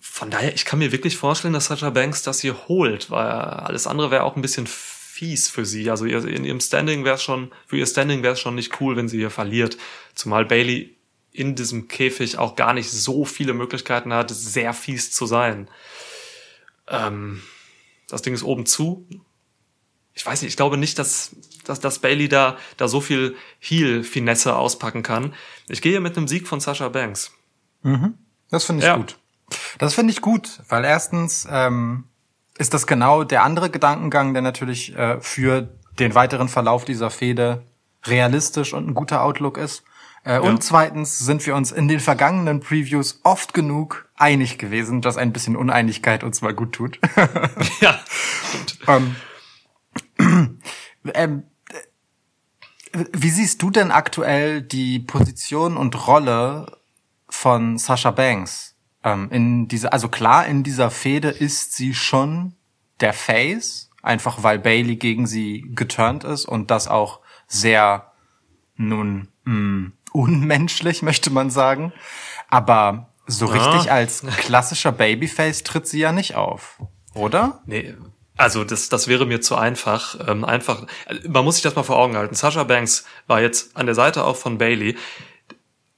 Von 0.00 0.30
daher, 0.30 0.54
ich 0.54 0.64
kann 0.64 0.78
mir 0.78 0.92
wirklich 0.92 1.16
vorstellen, 1.16 1.52
dass 1.52 1.66
Sasha 1.66 1.90
Banks 1.90 2.22
das 2.22 2.40
hier 2.40 2.68
holt, 2.68 3.10
weil 3.10 3.26
alles 3.26 3.86
andere 3.86 4.10
wäre 4.10 4.22
auch 4.22 4.36
ein 4.36 4.42
bisschen 4.42 4.66
fies 4.66 5.48
für 5.48 5.66
sie. 5.66 5.90
Also 5.90 6.06
in 6.06 6.44
ihrem 6.44 6.60
Standing 6.60 7.04
wäre 7.04 7.16
es 7.16 7.22
schon, 7.22 7.50
für 7.66 7.76
ihr 7.76 7.86
Standing 7.86 8.22
wäre 8.22 8.34
es 8.34 8.40
schon 8.40 8.54
nicht 8.54 8.80
cool, 8.80 8.96
wenn 8.96 9.08
sie 9.08 9.18
hier 9.18 9.30
verliert. 9.30 9.76
Zumal 10.14 10.44
Bailey 10.44 10.96
in 11.32 11.54
diesem 11.54 11.88
Käfig 11.88 12.38
auch 12.38 12.56
gar 12.56 12.72
nicht 12.72 12.90
so 12.90 13.24
viele 13.24 13.52
Möglichkeiten 13.52 14.12
hat, 14.12 14.30
sehr 14.30 14.72
fies 14.72 15.12
zu 15.12 15.26
sein. 15.26 15.68
Ähm, 16.88 17.42
das 18.08 18.22
Ding 18.22 18.34
ist 18.34 18.42
oben 18.42 18.66
zu. 18.66 19.06
Ich 20.14 20.24
weiß 20.24 20.42
nicht, 20.42 20.50
ich 20.50 20.56
glaube 20.56 20.76
nicht, 20.78 20.98
dass, 20.98 21.36
dass, 21.64 21.80
dass 21.80 21.98
Bailey 21.98 22.28
da, 22.28 22.56
da 22.78 22.88
so 22.88 23.00
viel 23.00 23.36
Heel-Finesse 23.60 24.56
auspacken 24.56 25.02
kann. 25.02 25.34
Ich 25.68 25.82
gehe 25.82 26.00
mit 26.00 26.16
einem 26.16 26.26
Sieg 26.28 26.48
von 26.48 26.60
Sasha 26.60 26.88
Banks. 26.88 27.32
Das 28.50 28.64
finde 28.64 28.82
ich 28.82 28.86
Ja. 28.86 28.96
gut. 28.96 29.18
Das 29.78 29.94
finde 29.94 30.12
ich 30.12 30.20
gut, 30.22 30.62
weil 30.68 30.84
erstens 30.84 31.46
ähm, 31.50 32.04
ist 32.58 32.74
das 32.74 32.86
genau 32.86 33.22
der 33.24 33.44
andere 33.44 33.70
Gedankengang, 33.70 34.32
der 34.32 34.42
natürlich 34.42 34.96
äh, 34.96 35.20
für 35.20 35.68
den 35.98 36.14
weiteren 36.14 36.48
Verlauf 36.48 36.84
dieser 36.84 37.10
Fehde 37.10 37.62
realistisch 38.04 38.72
und 38.72 38.88
ein 38.88 38.94
guter 38.94 39.22
Outlook 39.22 39.56
ist. 39.58 39.84
Äh, 40.26 40.40
Und 40.40 40.62
zweitens 40.64 41.20
sind 41.20 41.46
wir 41.46 41.54
uns 41.54 41.70
in 41.70 41.86
den 41.86 42.00
vergangenen 42.00 42.58
Previews 42.58 43.20
oft 43.22 43.54
genug 43.54 44.08
einig 44.16 44.58
gewesen, 44.58 45.00
dass 45.00 45.16
ein 45.16 45.32
bisschen 45.32 45.54
Uneinigkeit 45.54 46.24
uns 46.24 46.42
mal 46.42 46.52
gut 46.52 46.72
tut. 46.72 46.98
Ja, 47.80 47.98
stimmt. 48.48 48.78
Ähm, 48.88 49.16
ähm, 51.14 51.42
äh, 52.92 53.04
wie 53.12 53.30
siehst 53.30 53.62
du 53.62 53.70
denn 53.70 53.90
aktuell 53.92 54.62
die 54.62 54.98
Position 54.98 55.76
und 55.76 56.06
Rolle 56.06 56.78
von 57.28 57.78
Sasha 57.78 58.10
Banks? 58.10 58.74
Ähm, 59.04 59.28
in 59.30 59.68
dieser, 59.68 59.92
also 59.92 60.08
klar, 60.08 60.46
in 60.46 60.64
dieser 60.64 60.90
Fehde 60.90 61.28
ist 61.28 61.74
sie 61.74 61.94
schon 61.94 62.54
der 63.00 63.12
Face, 63.12 63.90
einfach 64.02 64.42
weil 64.42 64.58
Bailey 64.58 64.96
gegen 64.96 65.26
sie 65.26 65.64
geturnt 65.74 66.24
ist 66.24 66.46
und 66.46 66.70
das 66.70 66.88
auch 66.88 67.20
sehr 67.46 68.12
nun 68.76 69.28
mh, 69.44 69.92
unmenschlich, 70.16 71.02
möchte 71.02 71.30
man 71.30 71.50
sagen. 71.50 71.92
Aber 72.48 73.10
so 73.26 73.46
richtig 73.46 73.90
als 73.90 74.22
klassischer 74.38 74.92
Babyface 74.92 75.62
tritt 75.64 75.86
sie 75.86 75.98
ja 75.98 76.12
nicht 76.12 76.36
auf, 76.36 76.80
oder? 77.14 77.60
Nee, 77.66 77.94
Also 78.36 78.64
das, 78.64 78.88
das 78.88 79.08
wäre 79.08 79.26
mir 79.26 79.40
zu 79.40 79.56
einfach. 79.56 80.16
Ähm, 80.28 80.44
einfach, 80.44 80.86
man 81.26 81.44
muss 81.44 81.56
sich 81.56 81.62
das 81.62 81.74
mal 81.74 81.82
vor 81.82 81.96
Augen 81.96 82.16
halten. 82.16 82.34
Sasha 82.34 82.64
Banks 82.64 83.04
war 83.26 83.40
jetzt 83.40 83.76
an 83.76 83.86
der 83.86 83.94
Seite 83.94 84.24
auch 84.24 84.36
von 84.36 84.58
Bailey 84.58 84.96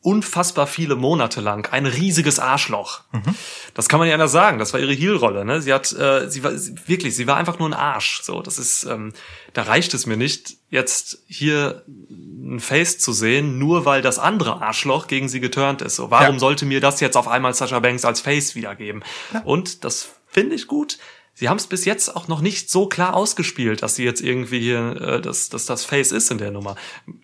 unfassbar 0.08 0.66
viele 0.66 0.96
Monate 0.96 1.42
lang 1.42 1.70
ein 1.70 1.84
riesiges 1.84 2.38
Arschloch. 2.38 3.02
Mhm. 3.12 3.34
Das 3.74 3.90
kann 3.90 3.98
man 4.00 4.08
ja 4.08 4.14
anders 4.14 4.32
sagen. 4.32 4.58
Das 4.58 4.72
war 4.72 4.80
ihre 4.80 4.94
Heel-Rolle. 4.94 5.44
Ne? 5.44 5.60
Sie 5.60 5.70
hat, 5.74 5.92
äh, 5.92 6.30
sie 6.30 6.42
war 6.42 6.52
wirklich, 6.86 7.14
sie 7.14 7.26
war 7.26 7.36
einfach 7.36 7.58
nur 7.58 7.68
ein 7.68 7.74
Arsch. 7.74 8.22
So, 8.22 8.40
das 8.40 8.58
ist, 8.58 8.84
ähm, 8.84 9.12
da 9.52 9.64
reicht 9.64 9.92
es 9.92 10.06
mir 10.06 10.16
nicht, 10.16 10.56
jetzt 10.70 11.18
hier 11.26 11.84
ein 11.86 12.58
Face 12.58 12.98
zu 12.98 13.12
sehen, 13.12 13.58
nur 13.58 13.84
weil 13.84 14.00
das 14.00 14.18
andere 14.18 14.62
Arschloch 14.62 15.08
gegen 15.08 15.28
sie 15.28 15.40
geturnt 15.40 15.82
ist. 15.82 15.96
So, 15.96 16.10
warum 16.10 16.36
ja. 16.36 16.40
sollte 16.40 16.64
mir 16.64 16.80
das 16.80 17.00
jetzt 17.00 17.16
auf 17.18 17.28
einmal 17.28 17.52
Sasha 17.52 17.78
Banks 17.78 18.06
als 18.06 18.22
Face 18.22 18.54
wiedergeben? 18.54 19.04
Ja. 19.34 19.42
Und 19.42 19.84
das 19.84 20.08
finde 20.26 20.54
ich 20.54 20.66
gut 20.66 20.98
sie 21.38 21.48
haben 21.48 21.56
es 21.56 21.68
bis 21.68 21.84
jetzt 21.84 22.16
auch 22.16 22.26
noch 22.26 22.40
nicht 22.40 22.68
so 22.68 22.86
klar 22.86 23.14
ausgespielt, 23.14 23.82
dass 23.82 23.94
sie 23.94 24.04
jetzt 24.04 24.20
irgendwie 24.20 24.58
hier, 24.58 25.00
äh, 25.00 25.20
dass, 25.20 25.48
dass 25.48 25.66
das 25.66 25.84
Face 25.84 26.10
ist 26.10 26.32
in 26.32 26.38
der 26.38 26.50
Nummer. 26.50 26.74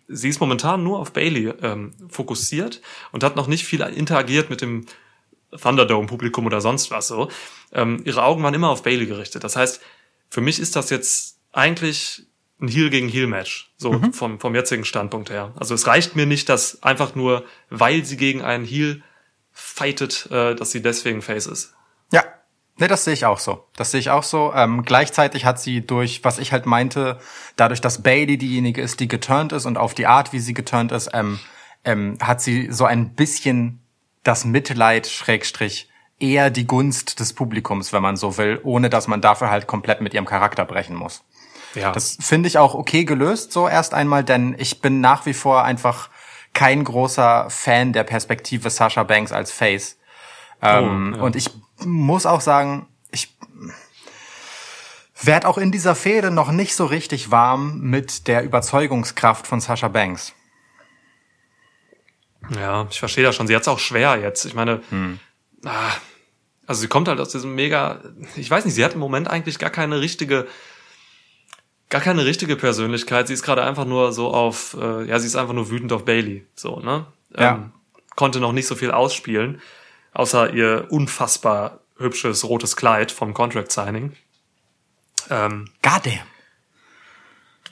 Sie 0.07 0.29
ist 0.29 0.38
momentan 0.38 0.85
nur 0.85 1.00
auf 1.00 1.12
Bailey 1.12 1.53
ähm, 1.62 1.94
fokussiert 2.09 2.81
und 3.11 3.24
hat 3.24 3.35
noch 3.35 3.48
nicht 3.48 3.64
viel 3.64 3.81
interagiert 3.81 4.50
mit 4.50 4.61
dem 4.61 4.87
Thunderdome-Publikum 5.50 6.46
oder 6.46 6.61
sonst 6.61 6.92
was 6.92 7.09
so. 7.09 7.29
Ähm, 7.72 8.03
ihre 8.05 8.22
Augen 8.22 8.44
waren 8.44 8.55
immer 8.55 8.70
auf 8.70 8.85
Bailey 8.85 9.07
gerichtet. 9.07 9.42
Das 9.42 9.57
heißt, 9.57 9.81
für 10.31 10.40
mich 10.40 10.61
ist 10.61 10.77
das 10.77 10.90
jetzt 10.90 11.38
eigentlich 11.50 12.22
ein 12.61 12.68
Heel 12.68 12.90
gegen 12.90 13.09
Heel 13.09 13.27
Match, 13.27 13.72
so 13.77 13.94
mhm. 13.94 14.12
vom, 14.12 14.38
vom 14.38 14.55
jetzigen 14.55 14.85
Standpunkt 14.85 15.29
her. 15.29 15.53
Also 15.57 15.74
es 15.74 15.88
reicht 15.88 16.14
mir 16.14 16.27
nicht, 16.27 16.48
dass 16.48 16.85
einfach 16.85 17.16
nur, 17.16 17.44
weil 17.68 18.05
sie 18.05 18.16
gegen 18.16 18.42
einen 18.42 18.64
Heel 18.64 19.03
fightet, 19.50 20.29
äh, 20.31 20.55
dass 20.55 20.70
sie 20.70 20.83
deswegen 20.83 21.20
Face 21.20 21.46
ist. 21.46 21.74
Nee, 22.77 22.89
das 22.89 23.05
sehe 23.05 23.15
ich 23.15 23.25
auch 23.25 23.39
so. 23.39 23.65
Das 23.77 23.93
sehe 23.93 24.01
ich 24.01 24.11
auch 24.11 24.25
so. 24.25 24.53
Ähm, 24.55 24.83
gleichzeitig 24.85 25.45
hat 25.45 25.61
sie 25.61 25.87
durch, 25.87 26.25
was 26.25 26.39
ich 26.39 26.53
halt 26.53 26.67
meinte, 26.67 27.19
dadurch, 27.57 27.81
dass 27.81 28.03
Bailey 28.03 28.37
diejenige 28.37 28.83
ist, 28.83 28.99
die 28.99 29.07
geturnt 29.07 29.53
ist 29.53 29.65
und 29.65 29.79
auf 29.79 29.95
die 29.95 30.07
Art, 30.07 30.33
wie 30.33 30.41
sie 30.41 30.55
geturnt 30.55 30.91
ist, 30.91 31.11
ähm, 31.13 31.39
ähm, 31.85 32.19
hat 32.21 32.41
sie 32.41 32.73
so 32.73 32.85
ein 32.85 33.15
bisschen 33.15 33.81
das 34.25 34.45
Mitleid, 34.45 35.07
Schrägstrich, 35.07 35.89
eher 36.19 36.51
die 36.51 36.67
Gunst 36.67 37.21
des 37.21 37.33
Publikums, 37.33 37.93
wenn 37.93 38.03
man 38.03 38.17
so 38.17 38.39
will, 38.39 38.61
ohne 38.65 38.91
dass 38.91 39.07
man 39.07 39.21
dafür 39.21 39.51
halt 39.51 39.67
komplett 39.67 40.01
mit 40.01 40.15
ihrem 40.15 40.25
Charakter 40.25 40.65
brechen 40.65 40.97
muss. 40.97 41.23
Ja. 41.75 41.93
Das 41.93 42.17
finde 42.21 42.49
ich 42.49 42.59
auch 42.59 42.75
okay 42.75 43.05
gelöst, 43.05 43.53
so 43.53 43.69
erst 43.69 43.95
einmal, 43.95 44.25
denn 44.25 44.55
ich 44.59 44.81
bin 44.81 45.01
nach 45.01 45.27
wie 45.27 45.35
vor 45.35 45.65
einfach 45.65 46.09
kein 46.53 46.85
großer 46.85 47.51
Fan 47.51 47.93
der 47.93 48.05
Perspektive 48.05 48.71
Sasha 48.71 49.03
Banks 49.03 49.33
als 49.33 49.51
Face. 49.51 49.99
Ähm, 50.62 51.12
oh, 51.14 51.17
ja. 51.17 51.23
Und 51.23 51.37
ich 51.37 51.51
muss 51.85 52.27
auch 52.27 52.40
sagen, 52.40 52.87
ich 53.11 53.37
werde 55.23 55.49
auch 55.49 55.59
in 55.59 55.73
dieser 55.73 55.95
Fehde 55.95 56.31
noch 56.31 56.51
nicht 56.51 56.75
so 56.75 56.87
richtig 56.87 57.31
warm 57.31 57.81
mit 57.81 58.27
der 58.27 58.43
Überzeugungskraft 58.43 59.47
von 59.47 59.61
Sasha 59.61 59.88
Banks. 59.88 60.35
Ja, 62.55 62.87
ich 62.90 62.99
verstehe 62.99 63.25
das 63.25 63.35
schon. 63.37 63.47
Sie 63.47 63.55
hat 63.55 63.62
es 63.62 63.69
auch 63.69 63.79
schwer 63.79 64.19
jetzt. 64.21 64.45
Ich 64.45 64.55
meine, 64.55 64.83
hm. 64.90 65.19
ah, 65.64 65.93
also 66.67 66.81
sie 66.81 66.88
kommt 66.88 67.09
halt 67.09 67.21
aus 67.21 67.31
diesem 67.31 67.55
mega, 67.55 68.01
ich 68.37 68.51
weiß 68.51 68.64
nicht, 68.64 68.75
sie 68.75 68.85
hat 68.85 68.95
im 68.95 69.01
Moment 69.01 69.29
eigentlich 69.29 69.59
gar 69.59 69.71
keine 69.71 70.01
richtige, 70.01 70.47
gar 71.88 72.01
keine 72.01 72.25
richtige 72.25 72.57
Persönlichkeit. 72.57 73.29
Sie 73.29 73.35
ist 73.35 73.43
gerade 73.43 73.64
einfach 73.64 73.85
nur 73.85 74.12
so 74.12 74.29
auf, 74.29 74.77
äh, 74.79 75.05
ja, 75.05 75.19
sie 75.19 75.27
ist 75.27 75.37
einfach 75.37 75.55
nur 75.55 75.71
wütend 75.71 75.93
auf 75.93 76.05
Bailey, 76.05 76.47
so, 76.55 76.81
ne? 76.81 77.07
Ja. 77.37 77.55
Ähm, 77.55 77.73
konnte 78.14 78.40
noch 78.40 78.53
nicht 78.53 78.67
so 78.67 78.75
viel 78.75 78.90
ausspielen 78.90 79.61
außer 80.14 80.55
ihr 80.55 80.87
unfassbar 80.90 81.81
hübsches 81.98 82.44
rotes 82.44 82.77
Kleid 82.77 83.12
vom 83.12 83.35
Contract 83.35 83.70
Signing. 83.70 84.16
Ähm, 85.31 85.70
Goddamn. 85.83 86.20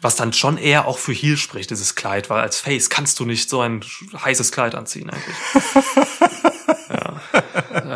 Was 0.01 0.17
dann 0.17 0.33
schon 0.33 0.59
eher 0.59 0.89
auch 0.89 0.99
für 0.99 1.13
Heel 1.13 1.37
spricht, 1.37 1.71
dieses 1.71 1.95
Kleid, 1.95 2.29
weil 2.29 2.41
als 2.41 2.59
Face 2.59 2.91
kannst 2.91 3.21
du 3.21 3.25
nicht 3.25 3.49
so 3.49 3.61
ein 3.61 3.85
heißes 4.13 4.51
Kleid 4.51 4.75
anziehen 4.75 5.11
eigentlich. 5.11 5.37
ja. 6.91 7.21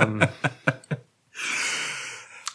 Ähm, 0.02 0.28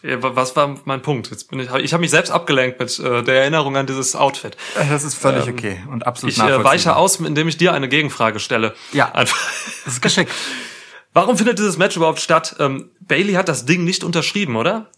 was 0.04 0.56
war 0.56 0.80
mein 0.86 1.02
Punkt? 1.02 1.30
Jetzt 1.30 1.50
bin 1.50 1.60
ich, 1.60 1.70
ich 1.70 1.94
habe 1.94 2.02
mich 2.02 2.12
selbst 2.12 2.32
abgelenkt 2.32 2.80
mit 2.80 2.98
äh, 3.00 3.24
der 3.24 3.42
Erinnerung 3.42 3.76
an 3.76 3.86
dieses 3.86 4.16
Outfit. 4.16 4.58
Das 4.76 5.04
ist 5.04 5.16
völlig 5.16 5.48
ähm, 5.48 5.54
okay 5.54 5.84
und 5.92 6.08
absolut 6.08 6.36
Ich 6.36 6.42
äh, 6.42 6.64
weiche 6.64 6.96
aus, 6.96 7.18
indem 7.18 7.48
ich 7.48 7.58
dir 7.58 7.74
eine 7.74 7.90
Gegenfrage 7.90 8.40
stelle. 8.40 8.74
Ja, 8.94 9.12
Einfach. 9.12 9.38
das 9.86 9.96
ist 9.96 10.02
geschickt. 10.02 10.32
Warum 11.14 11.38
findet 11.38 11.60
dieses 11.60 11.78
Match 11.78 11.98
überhaupt 11.98 12.20
statt? 12.20 12.56
Ähm, 12.60 12.92
Bailey 13.02 13.34
hat 13.34 13.50
das 13.50 13.66
Ding 13.66 13.84
nicht 13.84 14.04
unterschrieben, 14.04 14.56
oder? 14.56 14.90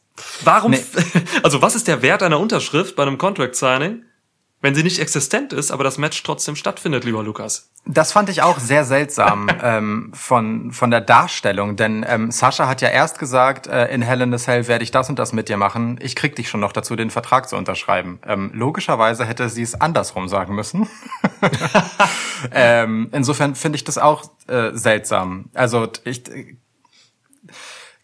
Warum? 0.44 0.72
Nee. 0.72 0.84
Also 1.44 1.62
was 1.62 1.76
ist 1.76 1.88
der 1.88 2.02
Wert 2.02 2.24
einer 2.24 2.40
Unterschrift 2.40 2.96
bei 2.96 3.04
einem 3.04 3.18
Contract 3.18 3.56
Signing, 3.56 4.04
wenn 4.64 4.76
sie 4.76 4.82
nicht 4.82 5.00
existent 5.00 5.52
ist, 5.52 5.72
aber 5.72 5.84
das 5.84 5.98
Match 5.98 6.24
trotzdem 6.24 6.56
stattfindet, 6.56 7.04
lieber 7.04 7.22
Lukas? 7.22 7.70
Das 7.86 8.14
fand 8.14 8.30
ich 8.30 8.42
auch 8.42 8.60
sehr 8.60 8.86
seltsam 8.86 9.50
ähm, 9.62 10.12
von 10.16 10.72
von 10.72 10.90
der 10.90 11.02
Darstellung, 11.02 11.76
denn 11.76 12.06
ähm, 12.08 12.32
Sascha 12.32 12.68
hat 12.68 12.82
ja 12.82 12.88
erst 12.88 13.20
gesagt, 13.20 13.68
äh, 13.68 13.94
in 13.94 14.02
Hell 14.02 14.22
in 14.22 14.34
a 14.34 14.38
Cell 14.38 14.68
werde 14.70 14.84
ich 14.86 14.92
das 14.92 15.10
und 15.10 15.20
das 15.20 15.34
mit 15.34 15.50
dir 15.50 15.58
machen. 15.58 16.00
Ich 16.02 16.16
krieg 16.16 16.36
dich 16.38 16.50
schon 16.50 16.62
noch 16.62 16.72
dazu, 16.72 16.96
den 16.96 17.10
Vertrag 17.10 17.50
zu 17.50 17.58
unterschreiben. 17.58 18.20
Ähm, 18.26 18.52
logischerweise 18.54 19.26
hätte 19.26 19.50
sie 19.50 19.64
es 19.64 19.80
andersrum 19.80 20.30
sagen 20.30 20.56
müssen. 20.56 20.88
ähm, 22.52 23.10
insofern 23.12 23.56
finde 23.56 23.76
ich 23.76 23.84
das 23.84 23.98
auch 23.98 24.24
äh, 24.48 24.72
seltsam. 24.74 25.50
Also 25.54 25.90
ich 26.06 26.24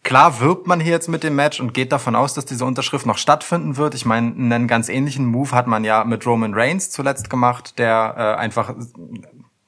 Klar 0.02 0.40
wirbt 0.40 0.66
man 0.66 0.80
hier 0.80 0.92
jetzt 0.92 1.08
mit 1.08 1.22
dem 1.22 1.36
Match 1.36 1.60
und 1.60 1.74
geht 1.74 1.92
davon 1.92 2.16
aus, 2.16 2.32
dass 2.32 2.46
diese 2.46 2.64
Unterschrift 2.64 3.04
noch 3.04 3.18
stattfinden 3.18 3.76
wird. 3.76 3.94
Ich 3.94 4.06
meine, 4.06 4.32
einen 4.32 4.66
ganz 4.66 4.88
ähnlichen 4.88 5.26
Move 5.26 5.52
hat 5.52 5.66
man 5.66 5.84
ja 5.84 6.04
mit 6.04 6.26
Roman 6.26 6.54
Reigns 6.54 6.90
zuletzt 6.90 7.28
gemacht, 7.28 7.78
der 7.78 8.14
äh, 8.16 8.40
einfach 8.40 8.74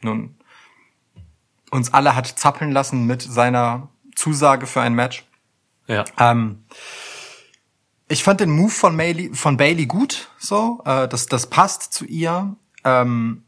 nun 0.01 0.37
uns 1.71 1.93
alle 1.93 2.15
hat 2.15 2.27
zappeln 2.27 2.71
lassen 2.71 3.07
mit 3.07 3.23
seiner 3.23 3.89
Zusage 4.15 4.67
für 4.67 4.81
ein 4.81 4.95
Match. 4.95 5.25
Ja. 5.87 6.05
Ähm, 6.19 6.65
ich 8.09 8.23
fand 8.23 8.41
den 8.41 8.51
Move 8.51 8.71
von 8.71 8.97
Bailey, 8.97 9.35
von 9.35 9.57
Bailey 9.57 9.87
gut, 9.87 10.29
so, 10.39 10.83
äh, 10.85 11.09
das, 11.09 11.27
das 11.27 11.47
passt 11.47 11.93
zu 11.93 12.05
ihr. 12.05 12.57
Ähm, 12.85 13.45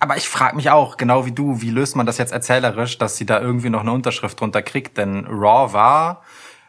aber 0.00 0.16
ich 0.16 0.28
frage 0.28 0.56
mich 0.56 0.70
auch, 0.70 0.96
genau 0.96 1.26
wie 1.26 1.32
du, 1.32 1.60
wie 1.60 1.70
löst 1.70 1.94
man 1.94 2.06
das 2.06 2.18
jetzt 2.18 2.32
erzählerisch, 2.32 2.98
dass 2.98 3.16
sie 3.16 3.26
da 3.26 3.40
irgendwie 3.40 3.70
noch 3.70 3.80
eine 3.80 3.92
Unterschrift 3.92 4.40
drunter 4.40 4.62
kriegt? 4.62 4.96
Denn 4.96 5.26
Raw 5.26 5.72
war, 5.72 6.22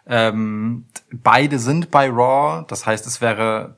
ähm, 0.05 0.85
beide 1.11 1.57
sind 1.57 1.91
bei 1.91 2.09
Raw, 2.09 2.65
das 2.67 2.85
heißt, 2.85 3.07
es 3.07 3.21
wäre 3.21 3.77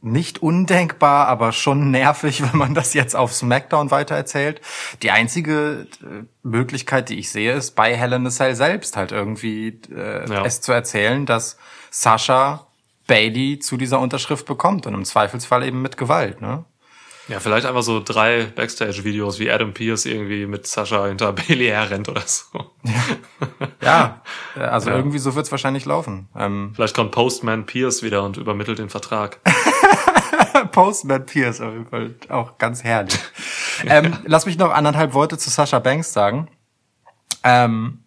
nicht 0.00 0.40
undenkbar, 0.40 1.26
aber 1.28 1.52
schon 1.52 1.90
nervig, 1.90 2.42
wenn 2.52 2.58
man 2.58 2.74
das 2.74 2.94
jetzt 2.94 3.14
auf 3.14 3.34
SmackDown 3.34 3.90
weitererzählt. 3.90 4.62
Die 5.02 5.10
einzige 5.10 5.86
äh, 6.02 6.24
Möglichkeit, 6.42 7.10
die 7.10 7.18
ich 7.18 7.30
sehe, 7.30 7.52
ist 7.52 7.72
bei 7.72 7.94
Hell 7.94 8.14
in 8.14 8.26
a 8.26 8.30
Cell 8.30 8.54
selbst 8.54 8.96
halt 8.96 9.12
irgendwie 9.12 9.80
äh, 9.94 10.28
ja. 10.28 10.44
es 10.44 10.62
zu 10.62 10.72
erzählen, 10.72 11.26
dass 11.26 11.58
Sascha 11.90 12.66
Bailey 13.06 13.58
zu 13.58 13.76
dieser 13.76 14.00
Unterschrift 14.00 14.46
bekommt 14.46 14.86
und 14.86 14.94
im 14.94 15.04
Zweifelsfall 15.04 15.64
eben 15.64 15.82
mit 15.82 15.96
Gewalt. 15.96 16.40
Ne? 16.40 16.64
Ja, 17.28 17.40
vielleicht 17.40 17.66
einfach 17.66 17.82
so 17.82 18.00
drei 18.00 18.44
Backstage-Videos, 18.44 19.40
wie 19.40 19.50
Adam 19.50 19.74
Pierce 19.74 20.06
irgendwie 20.06 20.46
mit 20.46 20.66
Sascha 20.66 21.06
hinter 21.06 21.32
Bailey 21.48 21.66
herrennt 21.66 22.08
oder 22.08 22.22
so. 22.22 22.46
Ja, 23.82 24.22
ja 24.54 24.68
also 24.68 24.90
ja. 24.90 24.96
irgendwie 24.96 25.18
so 25.18 25.34
wird's 25.34 25.50
wahrscheinlich 25.50 25.84
laufen. 25.86 26.28
Ähm 26.36 26.72
vielleicht 26.74 26.94
kommt 26.94 27.10
Postman 27.10 27.66
Pierce 27.66 28.02
wieder 28.02 28.22
und 28.22 28.36
übermittelt 28.36 28.78
den 28.78 28.90
Vertrag. 28.90 29.40
Postman 30.72 31.26
Pierce 31.26 31.60
auf 31.60 31.72
jeden 31.72 31.86
Fall 31.86 32.14
auch 32.28 32.58
ganz 32.58 32.84
herrlich. 32.84 33.18
ähm, 33.86 34.16
lass 34.24 34.46
mich 34.46 34.56
noch 34.56 34.70
anderthalb 34.72 35.12
Worte 35.12 35.36
zu 35.36 35.50
Sascha 35.50 35.80
Banks 35.80 36.12
sagen. 36.12 36.48
Ähm, 37.42 38.02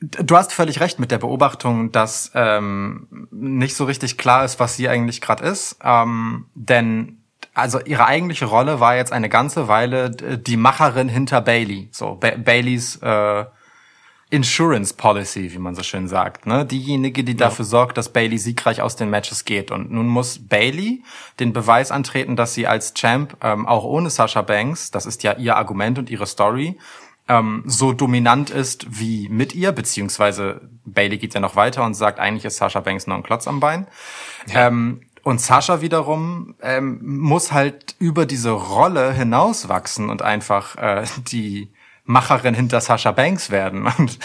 Du 0.00 0.36
hast 0.36 0.52
völlig 0.52 0.78
recht 0.78 1.00
mit 1.00 1.10
der 1.10 1.18
Beobachtung, 1.18 1.90
dass 1.90 2.30
ähm, 2.32 3.26
nicht 3.32 3.74
so 3.74 3.84
richtig 3.84 4.16
klar 4.16 4.44
ist, 4.44 4.60
was 4.60 4.76
sie 4.76 4.88
eigentlich 4.88 5.20
gerade 5.20 5.44
ist. 5.44 5.76
Ähm, 5.82 6.46
denn 6.54 7.18
also 7.58 7.80
ihre 7.80 8.06
eigentliche 8.06 8.46
Rolle 8.46 8.80
war 8.80 8.96
jetzt 8.96 9.12
eine 9.12 9.28
ganze 9.28 9.68
Weile 9.68 10.10
die 10.10 10.56
Macherin 10.56 11.08
hinter 11.08 11.40
Bailey, 11.40 11.88
so 11.92 12.14
ba 12.14 12.30
Baileys 12.36 12.96
äh, 12.96 13.44
Insurance 14.30 14.92
Policy, 14.92 15.52
wie 15.54 15.58
man 15.58 15.74
so 15.74 15.82
schön 15.82 16.06
sagt, 16.06 16.46
ne? 16.46 16.66
Diejenige, 16.66 17.24
die 17.24 17.32
ja. 17.32 17.38
dafür 17.38 17.64
sorgt, 17.64 17.96
dass 17.96 18.12
Bailey 18.12 18.36
siegreich 18.36 18.82
aus 18.82 18.94
den 18.94 19.08
Matches 19.08 19.46
geht. 19.46 19.70
Und 19.70 19.90
nun 19.90 20.06
muss 20.06 20.46
Bailey 20.46 21.02
den 21.40 21.54
Beweis 21.54 21.90
antreten, 21.90 22.36
dass 22.36 22.52
sie 22.52 22.66
als 22.66 22.92
Champ 22.92 23.38
ähm, 23.42 23.66
auch 23.66 23.84
ohne 23.84 24.10
Sasha 24.10 24.42
Banks, 24.42 24.90
das 24.90 25.06
ist 25.06 25.22
ja 25.22 25.32
ihr 25.32 25.56
Argument 25.56 25.98
und 25.98 26.10
ihre 26.10 26.26
Story, 26.26 26.76
ähm, 27.26 27.62
so 27.66 27.92
dominant 27.92 28.50
ist 28.50 28.86
wie 29.00 29.28
mit 29.30 29.54
ihr, 29.54 29.72
beziehungsweise 29.72 30.60
Bailey 30.84 31.16
geht 31.16 31.32
ja 31.34 31.40
noch 31.40 31.56
weiter 31.56 31.84
und 31.84 31.94
sagt, 31.94 32.18
eigentlich 32.18 32.44
ist 32.44 32.56
Sasha 32.56 32.80
Banks 32.80 33.06
nur 33.06 33.16
ein 33.16 33.22
Klotz 33.22 33.48
am 33.48 33.60
Bein. 33.60 33.86
Ja. 34.46 34.66
Ähm, 34.66 35.02
und 35.28 35.42
Sascha 35.42 35.82
wiederum 35.82 36.54
ähm, 36.62 37.00
muss 37.02 37.52
halt 37.52 37.96
über 37.98 38.24
diese 38.24 38.50
Rolle 38.50 39.12
hinauswachsen 39.12 40.08
und 40.08 40.22
einfach 40.22 40.76
äh, 40.76 41.04
die 41.30 41.68
Macherin 42.06 42.54
hinter 42.54 42.80
Sasha 42.80 43.12
Banks 43.12 43.50
werden. 43.50 43.86
Und 43.98 44.18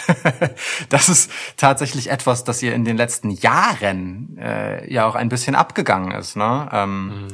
das 0.88 1.10
ist 1.10 1.30
tatsächlich 1.58 2.10
etwas, 2.10 2.44
das 2.44 2.62
ihr 2.62 2.74
in 2.74 2.86
den 2.86 2.96
letzten 2.96 3.28
Jahren 3.28 4.38
äh, 4.40 4.90
ja 4.90 5.04
auch 5.04 5.14
ein 5.14 5.28
bisschen 5.28 5.54
abgegangen 5.54 6.12
ist. 6.12 6.36
Ne? 6.36 6.70
Ähm, 6.72 7.06
mhm. 7.08 7.28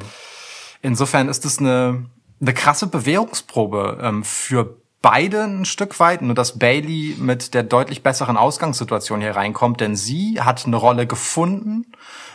Insofern 0.82 1.28
ist 1.28 1.44
es 1.44 1.60
eine, 1.60 2.06
eine 2.40 2.52
krasse 2.52 2.88
Bewährungsprobe 2.88 4.00
ähm, 4.02 4.24
für 4.24 4.78
beide 5.00 5.44
ein 5.44 5.64
Stück 5.64 6.00
weit, 6.00 6.22
nur 6.22 6.34
dass 6.34 6.58
Bailey 6.58 7.14
mit 7.20 7.54
der 7.54 7.62
deutlich 7.62 8.02
besseren 8.02 8.36
Ausgangssituation 8.36 9.20
hier 9.20 9.36
reinkommt, 9.36 9.80
denn 9.80 9.94
sie 9.94 10.40
hat 10.40 10.66
eine 10.66 10.74
Rolle 10.74 11.06
gefunden 11.06 11.86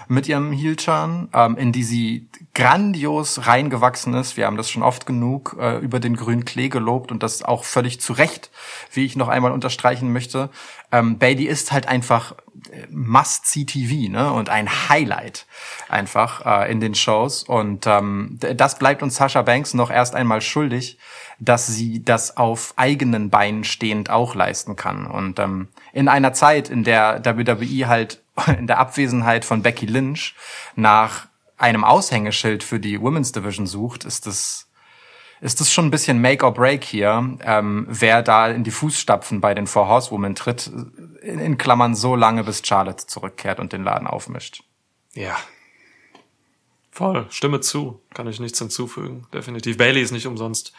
mit 0.08 0.28
ihrem 0.28 0.52
Heel-Turn, 0.52 1.30
ähm, 1.34 1.58
in 1.58 1.72
die 1.72 1.84
sie 1.84 2.30
grandios 2.54 3.48
reingewachsen 3.48 4.13
ist. 4.13 4.38
Wir 4.38 4.46
haben 4.46 4.58
das 4.58 4.70
schon 4.70 4.84
oft 4.84 5.06
genug 5.06 5.58
äh, 5.60 5.78
über 5.78 6.00
den 6.00 6.15
grünen 6.15 6.46
Klee 6.46 6.70
gelobt 6.70 7.12
und 7.12 7.24
das 7.24 7.44
auch 7.44 7.63
völlig 7.63 8.00
zu 8.00 8.13
Recht, 8.13 8.50
wie 8.91 9.06
ich 9.06 9.15
noch 9.15 9.28
einmal 9.28 9.52
unterstreichen 9.52 10.13
möchte. 10.13 10.50
Ähm, 10.91 11.18
Bailey 11.18 11.46
ist 11.46 11.72
halt 11.72 11.88
einfach 11.88 12.34
äh, 12.72 12.88
Must-See-TV 12.89 14.12
ne? 14.12 14.32
und 14.32 14.50
ein 14.50 14.89
Highlight 14.89 15.46
einfach 15.89 16.46
äh, 16.46 16.72
in 16.72 16.80
den 16.80 16.96
Shows. 16.96 17.44
Und 17.44 17.88
ähm, 17.88 18.39
das 18.39 18.80
bleibt 18.80 19.04
uns 19.04 19.15
Sasha 19.15 19.41
Banks 19.41 19.74
noch 19.74 19.91
erst 19.91 20.15
einmal 20.15 20.41
schuldig, 20.41 20.98
dass 21.39 21.68
sie 21.68 22.04
das 22.04 22.38
auf 22.38 22.74
eigenen 22.78 23.30
Beinen 23.30 23.63
stehend 23.63 24.10
auch 24.10 24.36
leisten 24.36 24.76
kann. 24.76 25.06
Und 25.06 25.39
ähm, 25.39 25.68
in 25.91 26.08
einer 26.08 26.34
Zeit, 26.34 26.70
in 26.70 26.84
der 26.84 27.24
WWE 27.26 27.88
halt 27.88 28.22
in 28.58 28.67
der 28.67 28.80
Abwesenheit 28.80 29.45
von 29.45 29.62
Becky 29.62 29.86
Lynch 29.86 30.36
nach 30.76 31.28
einem 31.58 31.84
Aushängeschild 31.84 32.63
für 32.63 32.80
die 32.80 33.00
Women's 33.00 33.32
Division 33.32 33.67
sucht, 33.67 34.06
ist 34.06 34.28
das 34.28 34.69
ist 35.41 35.60
das 35.60 35.71
schon 35.71 35.88
ein 35.88 35.91
bisschen 35.91 36.21
Make 36.21 36.45
or 36.45 36.54
Break 36.54 36.84
hier, 36.86 37.38
ähm, 37.41 37.86
wer 37.89 38.24
da 38.24 38.48
in 38.48 38.63
die 38.63 38.71
Fußstapfen 38.71 39.41
bei 39.41 39.54
den 39.54 39.67
Four 39.67 39.89
Horsewomen 39.89 40.34
tritt, 40.34 40.71
in, 41.21 41.39
in 41.39 41.58
Klammern 41.58 41.93
so 41.93 42.15
lange, 42.15 42.45
bis 42.45 42.65
Charlotte 42.65 43.06
zurückkehrt 43.06 43.60
und 43.60 43.74
den 43.74 43.84
Laden 43.84 44.08
aufmischt. 44.08 44.63
Ja, 45.13 45.38
Voll, 46.95 47.26
stimme 47.30 47.60
zu. 47.60 48.02
Kann 48.13 48.26
ich 48.28 48.39
nichts 48.39 48.58
hinzufügen. 48.58 49.28
Definitiv. 49.34 49.76
Bailey 49.76 50.02
ist 50.02 50.13
nicht 50.13 50.28
umsonst 50.28 50.71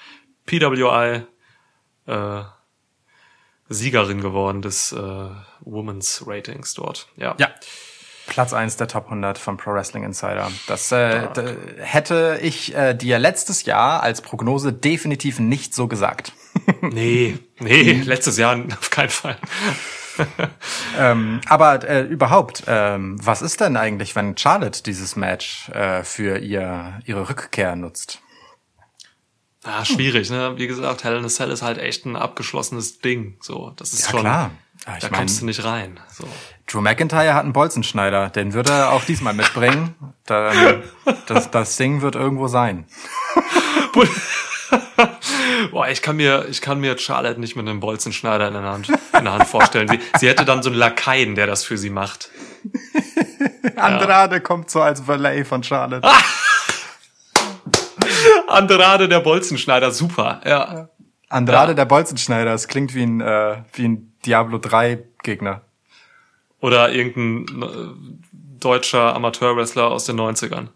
PWI 0.46 1.26
äh, 2.06 2.42
Siegerin 3.68 4.20
geworden 4.20 4.62
des 4.62 4.92
äh, 4.92 5.28
Women's 5.60 6.24
Ratings 6.26 6.74
dort. 6.74 7.08
Ja. 7.16 7.34
ja. 7.38 7.50
Platz 8.26 8.52
eins 8.52 8.76
der 8.76 8.88
Top 8.88 9.04
100 9.04 9.38
von 9.38 9.56
Pro 9.56 9.72
Wrestling 9.72 10.04
Insider. 10.04 10.50
Das 10.66 10.90
äh, 10.90 11.28
hätte 11.78 12.38
ich 12.42 12.74
äh, 12.74 12.94
dir 12.94 13.18
letztes 13.18 13.64
Jahr 13.64 14.02
als 14.02 14.20
Prognose 14.20 14.72
definitiv 14.72 15.38
nicht 15.38 15.74
so 15.74 15.86
gesagt. 15.86 16.32
nee, 16.80 17.38
nee, 17.60 17.92
letztes 17.92 18.36
Jahr 18.36 18.56
auf 18.78 18.90
keinen 18.90 19.10
Fall. 19.10 19.36
ähm, 20.98 21.40
aber 21.48 21.88
äh, 21.88 22.02
überhaupt, 22.02 22.64
ähm, 22.66 23.16
was 23.22 23.42
ist 23.42 23.60
denn 23.60 23.76
eigentlich, 23.76 24.16
wenn 24.16 24.36
Charlotte 24.36 24.82
dieses 24.82 25.14
Match 25.14 25.68
äh, 25.70 26.02
für 26.02 26.38
ihr 26.38 27.00
ihre 27.04 27.28
Rückkehr 27.28 27.76
nutzt? 27.76 28.22
Ja, 29.66 29.84
schwierig, 29.84 30.30
ne? 30.30 30.54
Wie 30.56 30.68
gesagt, 30.68 31.02
Hell 31.02 31.16
in 31.16 31.24
a 31.24 31.28
Cell 31.28 31.50
ist 31.50 31.62
halt 31.62 31.78
echt 31.78 32.06
ein 32.06 32.14
abgeschlossenes 32.14 33.00
Ding. 33.00 33.36
So, 33.40 33.72
das 33.76 33.92
ist 33.92 34.04
ja, 34.04 34.10
schon. 34.10 34.20
Klar. 34.20 34.52
Ja, 34.86 34.98
da 35.00 35.08
mein, 35.10 35.20
kommst 35.20 35.40
du 35.40 35.46
nicht 35.46 35.64
rein. 35.64 35.98
So. 36.12 36.28
Drew 36.68 36.80
McIntyre 36.80 37.34
hat 37.34 37.42
einen 37.42 37.52
Bolzenschneider, 37.52 38.30
den 38.30 38.52
wird 38.52 38.70
er 38.70 38.92
auch 38.92 39.04
diesmal 39.04 39.34
mitbringen. 39.34 39.94
Da, 40.24 40.80
das, 41.26 41.50
das 41.50 41.76
Ding 41.76 42.02
wird 42.02 42.14
irgendwo 42.14 42.46
sein. 42.46 42.86
Boah, 45.70 45.88
ich 45.88 46.02
kann 46.02 46.16
mir, 46.16 46.46
ich 46.48 46.60
kann 46.60 46.80
mir 46.80 46.96
Charlotte 46.98 47.40
nicht 47.40 47.56
mit 47.56 47.68
einem 47.68 47.80
Bolzenschneider 47.80 48.48
in 48.48 48.54
der 48.54 48.62
Hand, 48.62 48.88
in 48.88 49.24
der 49.24 49.32
Hand 49.32 49.46
vorstellen. 49.46 49.88
Sie, 49.88 49.98
sie 50.18 50.28
hätte 50.28 50.44
dann 50.44 50.62
so 50.62 50.70
einen 50.70 50.78
Lakaien, 50.78 51.34
der 51.34 51.46
das 51.46 51.64
für 51.64 51.78
sie 51.78 51.90
macht. 51.90 52.30
Andrade 53.76 54.36
ja. 54.36 54.40
kommt 54.40 54.70
so 54.70 54.80
als 54.80 55.06
Valet 55.06 55.46
von 55.46 55.62
Charlotte. 55.62 56.08
Andrade 58.48 59.08
der 59.08 59.20
Bolzenschneider, 59.20 59.90
super, 59.90 60.40
ja. 60.44 60.88
Andrade 61.28 61.72
ja. 61.72 61.74
der 61.74 61.84
Bolzenschneider, 61.84 62.52
das 62.52 62.68
klingt 62.68 62.94
wie 62.94 63.02
ein, 63.02 63.20
äh, 63.20 63.62
wie 63.72 63.88
ein 63.88 64.12
Diablo 64.24 64.58
3 64.58 65.02
Gegner. 65.22 65.62
Oder 66.60 66.92
irgendein 66.92 67.62
äh, 67.62 67.66
deutscher 68.60 69.14
Amateurwrestler 69.14 69.88
aus 69.88 70.04
den 70.04 70.18
90ern. 70.18 70.68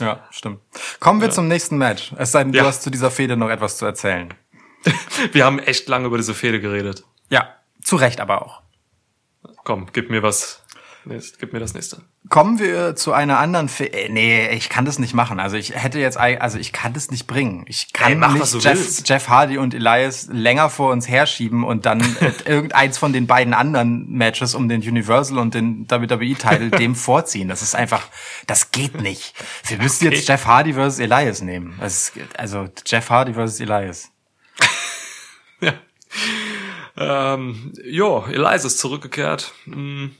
Ja, 0.00 0.24
stimmt. 0.30 0.60
Kommen 1.00 1.20
wir 1.20 1.28
ja. 1.28 1.34
zum 1.34 1.48
nächsten 1.48 1.78
Match. 1.78 2.12
Es 2.18 2.32
sei 2.32 2.44
denn, 2.44 2.52
du 2.52 2.64
hast 2.64 2.82
zu 2.82 2.90
dieser 2.90 3.10
Fehde 3.10 3.36
noch 3.36 3.48
etwas 3.48 3.78
zu 3.78 3.86
erzählen. 3.86 4.32
wir 5.32 5.44
haben 5.44 5.58
echt 5.58 5.88
lange 5.88 6.06
über 6.06 6.16
diese 6.16 6.34
Fehde 6.34 6.60
geredet. 6.60 7.04
Ja, 7.30 7.48
zu 7.82 7.96
Recht 7.96 8.20
aber 8.20 8.42
auch. 8.42 8.62
Komm, 9.64 9.86
gib 9.92 10.10
mir 10.10 10.22
was 10.22 10.65
gib 11.38 11.52
mir 11.52 11.60
das 11.60 11.74
nächste. 11.74 12.02
Kommen 12.28 12.58
wir 12.58 12.96
zu 12.96 13.12
einer 13.12 13.38
anderen. 13.38 13.68
Fe 13.68 13.92
äh, 13.92 14.08
nee, 14.08 14.48
ich 14.50 14.68
kann 14.68 14.84
das 14.84 14.98
nicht 14.98 15.14
machen. 15.14 15.38
Also 15.38 15.56
ich 15.56 15.74
hätte 15.74 15.98
jetzt, 15.98 16.16
also 16.16 16.58
ich 16.58 16.72
kann 16.72 16.92
das 16.92 17.10
nicht 17.10 17.26
bringen. 17.26 17.64
Ich 17.68 17.92
kann 17.92 18.12
Ey, 18.12 18.18
mach, 18.18 18.34
nicht 18.34 18.64
Jeff, 18.64 19.02
Jeff, 19.04 19.28
Hardy 19.28 19.58
und 19.58 19.74
Elias 19.74 20.28
länger 20.30 20.68
vor 20.68 20.92
uns 20.92 21.08
herschieben 21.08 21.64
und 21.64 21.86
dann 21.86 22.00
irgendeins 22.44 22.98
von 22.98 23.12
den 23.12 23.26
beiden 23.26 23.54
anderen 23.54 24.10
Matches 24.10 24.54
um 24.54 24.68
den 24.68 24.80
Universal 24.80 25.38
und 25.38 25.54
den 25.54 25.88
WWE-Title 25.88 26.70
dem 26.70 26.94
vorziehen. 26.94 27.48
Das 27.48 27.62
ist 27.62 27.74
einfach, 27.74 28.08
das 28.46 28.70
geht 28.70 29.00
nicht. 29.00 29.34
Wir 29.66 29.78
müssen 29.78 30.06
okay. 30.06 30.16
jetzt 30.16 30.28
Jeff 30.28 30.46
Hardy 30.46 30.72
versus 30.72 30.98
Elias 30.98 31.42
nehmen. 31.42 31.78
Ist, 31.80 32.12
also 32.36 32.68
Jeff 32.84 33.08
Hardy 33.10 33.34
versus 33.34 33.60
Elias. 33.60 34.10
ja. 35.60 35.74
Ähm, 36.96 37.72
jo, 37.84 38.24
Elias 38.26 38.64
ist 38.64 38.78
zurückgekehrt. 38.78 39.52
Hm 39.64 40.14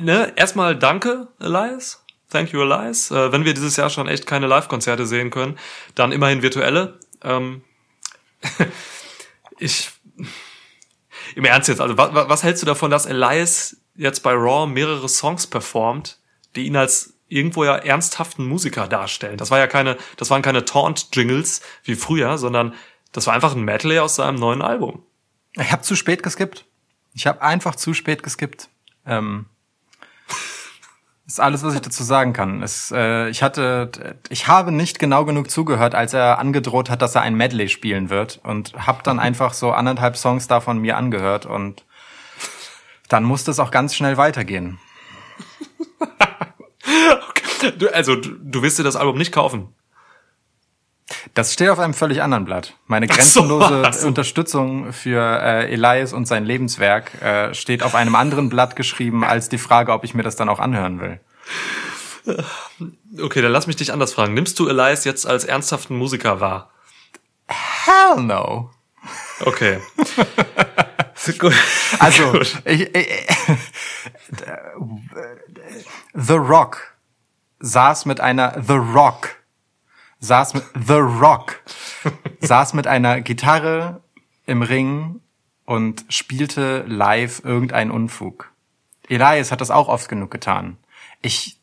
ne, 0.00 0.32
erstmal 0.36 0.76
danke, 0.76 1.28
Elias. 1.40 2.04
Thank 2.30 2.52
you, 2.52 2.60
Elias. 2.60 3.10
Äh, 3.10 3.32
wenn 3.32 3.44
wir 3.44 3.54
dieses 3.54 3.76
Jahr 3.76 3.90
schon 3.90 4.06
echt 4.06 4.26
keine 4.26 4.46
Live-Konzerte 4.46 5.06
sehen 5.06 5.30
können, 5.30 5.58
dann 5.94 6.12
immerhin 6.12 6.42
virtuelle. 6.42 6.98
Ähm, 7.22 7.62
ich, 9.58 9.90
im 11.34 11.44
Ernst 11.44 11.68
jetzt, 11.68 11.80
also 11.80 11.96
was, 11.96 12.10
was 12.12 12.42
hältst 12.42 12.62
du 12.62 12.66
davon, 12.66 12.90
dass 12.90 13.06
Elias 13.06 13.76
jetzt 13.96 14.22
bei 14.22 14.32
Raw 14.32 14.66
mehrere 14.70 15.08
Songs 15.08 15.46
performt, 15.46 16.18
die 16.54 16.66
ihn 16.66 16.76
als 16.76 17.14
irgendwo 17.28 17.64
ja 17.64 17.76
ernsthaften 17.76 18.46
Musiker 18.46 18.88
darstellen? 18.88 19.38
Das 19.38 19.50
war 19.50 19.58
ja 19.58 19.66
keine, 19.66 19.96
das 20.16 20.30
waren 20.30 20.42
keine 20.42 20.64
Taunt-Jingles 20.64 21.62
wie 21.84 21.94
früher, 21.94 22.36
sondern 22.38 22.74
das 23.12 23.26
war 23.26 23.34
einfach 23.34 23.54
ein 23.54 23.62
Medley 23.62 23.98
aus 23.98 24.16
seinem 24.16 24.38
neuen 24.38 24.62
Album. 24.62 25.02
Ich 25.54 25.72
habe 25.72 25.82
zu 25.82 25.96
spät 25.96 26.22
geskippt. 26.22 26.66
Ich 27.14 27.26
habe 27.26 27.42
einfach 27.42 27.74
zu 27.74 27.94
spät 27.94 28.22
geskippt. 28.22 28.68
Ähm, 29.08 29.46
ist 31.28 31.40
alles, 31.40 31.62
was 31.62 31.74
ich 31.74 31.82
dazu 31.82 32.02
sagen 32.02 32.32
kann. 32.32 32.62
Es, 32.62 32.90
äh, 32.90 33.28
ich 33.28 33.42
hatte, 33.42 34.16
ich 34.30 34.48
habe 34.48 34.72
nicht 34.72 34.98
genau 34.98 35.26
genug 35.26 35.50
zugehört, 35.50 35.94
als 35.94 36.14
er 36.14 36.38
angedroht 36.38 36.88
hat, 36.88 37.02
dass 37.02 37.14
er 37.14 37.20
ein 37.20 37.34
Medley 37.34 37.68
spielen 37.68 38.08
wird 38.08 38.40
und 38.42 38.72
habe 38.86 39.02
dann 39.02 39.18
einfach 39.20 39.52
so 39.52 39.70
anderthalb 39.72 40.16
Songs 40.16 40.48
davon 40.48 40.78
mir 40.78 40.96
angehört 40.96 41.44
und 41.44 41.84
dann 43.08 43.24
musste 43.24 43.50
es 43.50 43.58
auch 43.58 43.70
ganz 43.70 43.94
schnell 43.94 44.16
weitergehen. 44.16 44.78
okay. 47.28 47.72
du, 47.78 47.94
also 47.94 48.16
du, 48.16 48.30
du 48.30 48.62
wirst 48.62 48.78
dir 48.78 48.84
das 48.84 48.96
Album 48.96 49.18
nicht 49.18 49.32
kaufen. 49.32 49.74
Das 51.34 51.52
steht 51.52 51.70
auf 51.70 51.78
einem 51.78 51.94
völlig 51.94 52.22
anderen 52.22 52.44
Blatt. 52.44 52.74
Meine 52.86 53.06
grenzenlose 53.06 53.90
so. 53.92 54.06
Unterstützung 54.06 54.92
für 54.92 55.20
äh, 55.20 55.72
Elias 55.72 56.12
und 56.12 56.26
sein 56.26 56.44
Lebenswerk 56.44 57.22
äh, 57.22 57.54
steht 57.54 57.82
auf 57.82 57.94
einem 57.94 58.14
anderen 58.14 58.48
Blatt 58.48 58.76
geschrieben 58.76 59.24
als 59.24 59.48
die 59.48 59.58
Frage, 59.58 59.92
ob 59.92 60.04
ich 60.04 60.14
mir 60.14 60.22
das 60.22 60.36
dann 60.36 60.48
auch 60.48 60.60
anhören 60.60 61.00
will. 61.00 61.20
Okay, 63.18 63.40
dann 63.40 63.52
lass 63.52 63.66
mich 63.66 63.76
dich 63.76 63.92
anders 63.92 64.12
fragen. 64.12 64.34
Nimmst 64.34 64.58
du 64.58 64.68
Elias 64.68 65.04
jetzt 65.04 65.26
als 65.26 65.44
ernsthaften 65.44 65.96
Musiker 65.96 66.40
wahr? 66.40 66.70
Hell 67.46 68.22
no. 68.22 68.70
Okay. 69.40 69.78
also, 71.98 72.40
ich, 72.64 72.94
ich, 72.94 72.94
The 76.14 76.34
Rock 76.34 76.94
saß 77.60 78.06
mit 78.06 78.20
einer 78.20 78.62
The 78.62 78.74
Rock 78.74 79.37
saß 80.20 80.54
mit 80.54 80.64
The 80.86 80.94
Rock, 80.94 81.62
saß 82.40 82.74
mit 82.74 82.86
einer 82.86 83.20
Gitarre 83.20 84.02
im 84.46 84.62
Ring 84.62 85.20
und 85.64 86.04
spielte 86.08 86.84
live 86.86 87.42
irgendeinen 87.44 87.90
Unfug. 87.90 88.50
Elias 89.08 89.52
hat 89.52 89.60
das 89.60 89.70
auch 89.70 89.88
oft 89.88 90.08
genug 90.08 90.30
getan. 90.30 90.76
Ich 91.22 91.58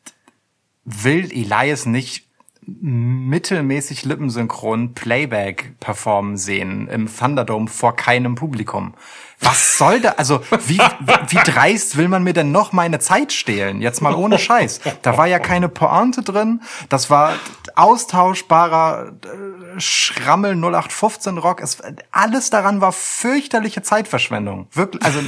will 0.83 1.31
Elias 1.31 1.85
nicht 1.85 2.25
mittelmäßig 2.67 4.05
lippensynchron 4.05 4.93
Playback 4.93 5.79
performen 5.79 6.37
sehen 6.37 6.87
im 6.87 7.07
Thunderdome 7.07 7.67
vor 7.67 7.95
keinem 7.95 8.35
Publikum. 8.35 8.95
Was 9.41 9.77
soll 9.77 9.99
da, 9.99 10.11
also 10.11 10.41
wie, 10.65 10.79
wie 10.79 11.51
dreist 11.51 11.97
will 11.97 12.07
man 12.07 12.23
mir 12.23 12.33
denn 12.33 12.51
noch 12.51 12.71
meine 12.71 12.99
Zeit 12.99 13.33
stehlen? 13.33 13.81
Jetzt 13.81 14.01
mal 14.01 14.15
ohne 14.15 14.39
Scheiß. 14.39 14.79
Da 15.01 15.17
war 15.17 15.27
ja 15.27 15.39
keine 15.39 15.69
Pointe 15.69 16.21
drin. 16.21 16.61
Das 16.89 17.09
war 17.09 17.33
austauschbarer 17.75 19.11
äh, 19.23 19.79
Schrammel 19.79 20.55
0815 20.55 21.37
Rock. 21.37 21.61
Es, 21.61 21.77
alles 22.11 22.49
daran 22.49 22.81
war 22.81 22.91
fürchterliche 22.91 23.81
Zeitverschwendung. 23.81 24.67
Wirklich, 24.71 25.03
also 25.03 25.19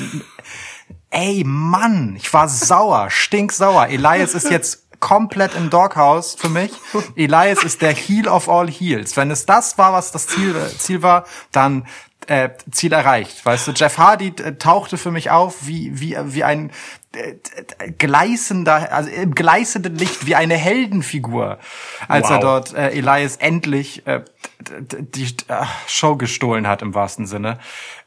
ey 1.09 1.43
Mann, 1.45 2.15
ich 2.15 2.33
war 2.33 2.47
sauer, 2.47 3.09
stinksauer. 3.09 3.87
Elias 3.87 4.33
ist 4.33 4.49
jetzt 4.49 4.87
komplett 4.99 5.55
im 5.55 5.69
Doghouse 5.69 6.35
für 6.35 6.49
mich. 6.49 6.71
Elias 7.15 7.63
ist 7.63 7.81
der 7.81 7.93
Heel 7.93 8.27
of 8.27 8.49
all 8.49 8.69
Heels. 8.69 9.15
Wenn 9.15 9.31
es 9.31 9.45
das 9.45 9.77
war, 9.77 9.93
was 9.93 10.11
das 10.11 10.27
Ziel, 10.27 10.55
Ziel 10.77 11.03
war, 11.03 11.25
dann 11.51 11.85
äh, 12.27 12.49
Ziel 12.71 12.93
erreicht. 12.93 13.45
Weißt 13.45 13.67
du, 13.67 13.71
Jeff 13.71 13.97
Hardy 13.97 14.33
äh, 14.43 14.53
tauchte 14.53 14.97
für 14.97 15.11
mich 15.11 15.31
auf 15.31 15.67
wie 15.67 15.99
wie 15.99 16.17
wie 16.23 16.43
ein 16.43 16.71
äh, 17.13 17.35
gleißender, 17.97 18.91
also 18.91 19.09
im 19.09 19.33
gleißenden 19.33 19.95
Licht 19.95 20.25
wie 20.25 20.35
eine 20.35 20.55
Heldenfigur, 20.55 21.57
als 22.07 22.25
Wow. 22.25 22.31
er 22.31 22.39
dort 22.39 22.73
äh, 22.73 22.89
Elias 22.89 23.37
endlich 23.37 24.05
äh, 24.05 24.23
die 24.59 25.35
äh, 25.47 25.65
Show 25.87 26.15
gestohlen 26.15 26.67
hat 26.67 26.81
im 26.81 26.93
wahrsten 26.93 27.25
Sinne. 27.25 27.59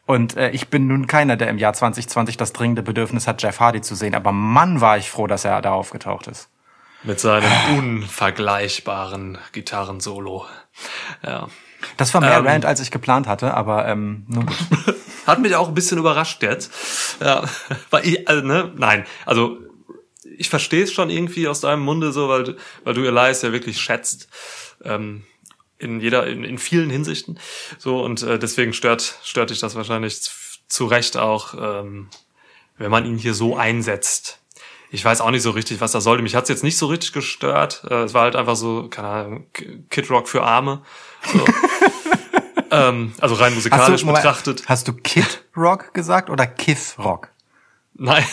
Und 0.06 0.37
äh, 0.37 0.50
ich 0.50 0.68
bin 0.68 0.87
nun 0.87 1.06
keiner, 1.06 1.37
der 1.37 1.48
im 1.48 1.59
Jahr 1.59 1.72
2020 1.72 2.37
das 2.37 2.52
dringende 2.52 2.83
Bedürfnis 2.83 3.26
hat, 3.26 3.42
Jeff 3.42 3.61
Hardy 3.61 3.80
zu 3.80 3.94
sehen. 3.94 4.14
Aber 4.14 4.33
Mann, 4.33 4.80
war 4.80 4.98
ich 4.98 5.11
froh, 5.11 5.26
dass 5.26 5.44
er 5.44 5.62
da 5.62 5.72
aufgetaucht 5.72 6.26
ist. 6.26 6.48
Mit 7.02 7.20
seinem 7.20 7.48
unvergleichbaren 7.78 9.38
Gitarrensolo. 9.52 10.46
Ja. 11.24 11.48
Das 11.97 12.12
war 12.14 12.21
mehr 12.21 12.38
Ähm. 12.38 12.47
Rant, 12.47 12.64
als 12.66 12.81
ich 12.81 12.90
geplant 12.90 13.27
hatte, 13.27 13.55
aber 13.55 13.87
ähm, 13.88 14.25
nun 14.29 14.47
gut. 14.47 14.57
Hat 15.27 15.40
mich 15.40 15.55
auch 15.55 15.69
ein 15.69 15.75
bisschen 15.75 15.99
überrascht 15.99 16.43
jetzt. 16.43 16.73
Ja, 17.21 17.45
weil 17.90 18.07
ich, 18.07 18.29
also, 18.29 18.47
ne, 18.47 18.73
nein, 18.77 19.05
also 19.27 19.59
ich 20.37 20.49
verstehe 20.49 20.85
es 20.85 20.93
schon 20.93 21.11
irgendwie 21.11 21.47
aus 21.49 21.61
deinem 21.61 21.83
Munde 21.83 22.12
so, 22.12 22.29
weil, 22.29 22.45
du- 22.45 22.57
weil 22.85 22.95
du 22.95 23.05
Elias 23.05 23.43
ja 23.43 23.53
wirklich 23.53 23.81
schätzt. 23.81 24.29
Ähm, 24.85 25.25
in 25.79 26.01
jeder, 26.01 26.27
in, 26.27 26.45
in 26.45 26.59
vielen 26.59 26.90
Hinsichten. 26.90 27.38
So, 27.79 28.03
und 28.03 28.23
äh, 28.23 28.38
deswegen 28.38 28.73
stört, 28.75 29.14
stört 29.25 29.49
dich 29.51 29.61
das 29.61 29.75
wahrscheinlich 29.77 30.21
zu, 30.69 30.87
Recht 30.87 31.16
auch, 31.16 31.55
ähm, 31.55 32.09
wenn 32.77 32.90
man 32.90 33.07
ihn 33.07 33.16
hier 33.16 33.33
so 33.35 33.57
einsetzt. 33.57 34.38
Ich 34.90 35.05
weiß 35.05 35.21
auch 35.21 35.31
nicht 35.31 35.43
so 35.43 35.51
richtig, 35.53 35.81
was 35.81 35.93
da 35.93 36.01
sollte. 36.01 36.23
Mich 36.23 36.35
hat's 36.35 36.49
jetzt 36.51 36.64
nicht 36.64 36.77
so 36.77 36.87
richtig 36.87 37.12
gestört. 37.12 37.83
Äh, 37.88 38.03
es 38.03 38.12
war 38.14 38.23
halt 38.23 38.37
einfach 38.37 38.57
so, 38.57 38.88
keine 38.88 39.09
Ahnung, 39.09 39.47
Kid 39.90 40.11
Rock 40.11 40.29
für 40.29 40.43
Arme. 40.43 40.83
So. 41.33 41.45
ähm, 42.70 43.12
also 43.20 43.35
rein 43.35 43.54
musikalisch 43.54 44.04
Moment, 44.04 44.22
betrachtet. 44.22 44.64
hast 44.66 44.88
du 44.88 44.92
Kid 44.92 45.44
Rock 45.56 45.92
gesagt 45.94 46.30
oder 46.30 46.46
Kiff 46.46 46.98
Rock? 46.98 47.28
Nein. 47.94 48.24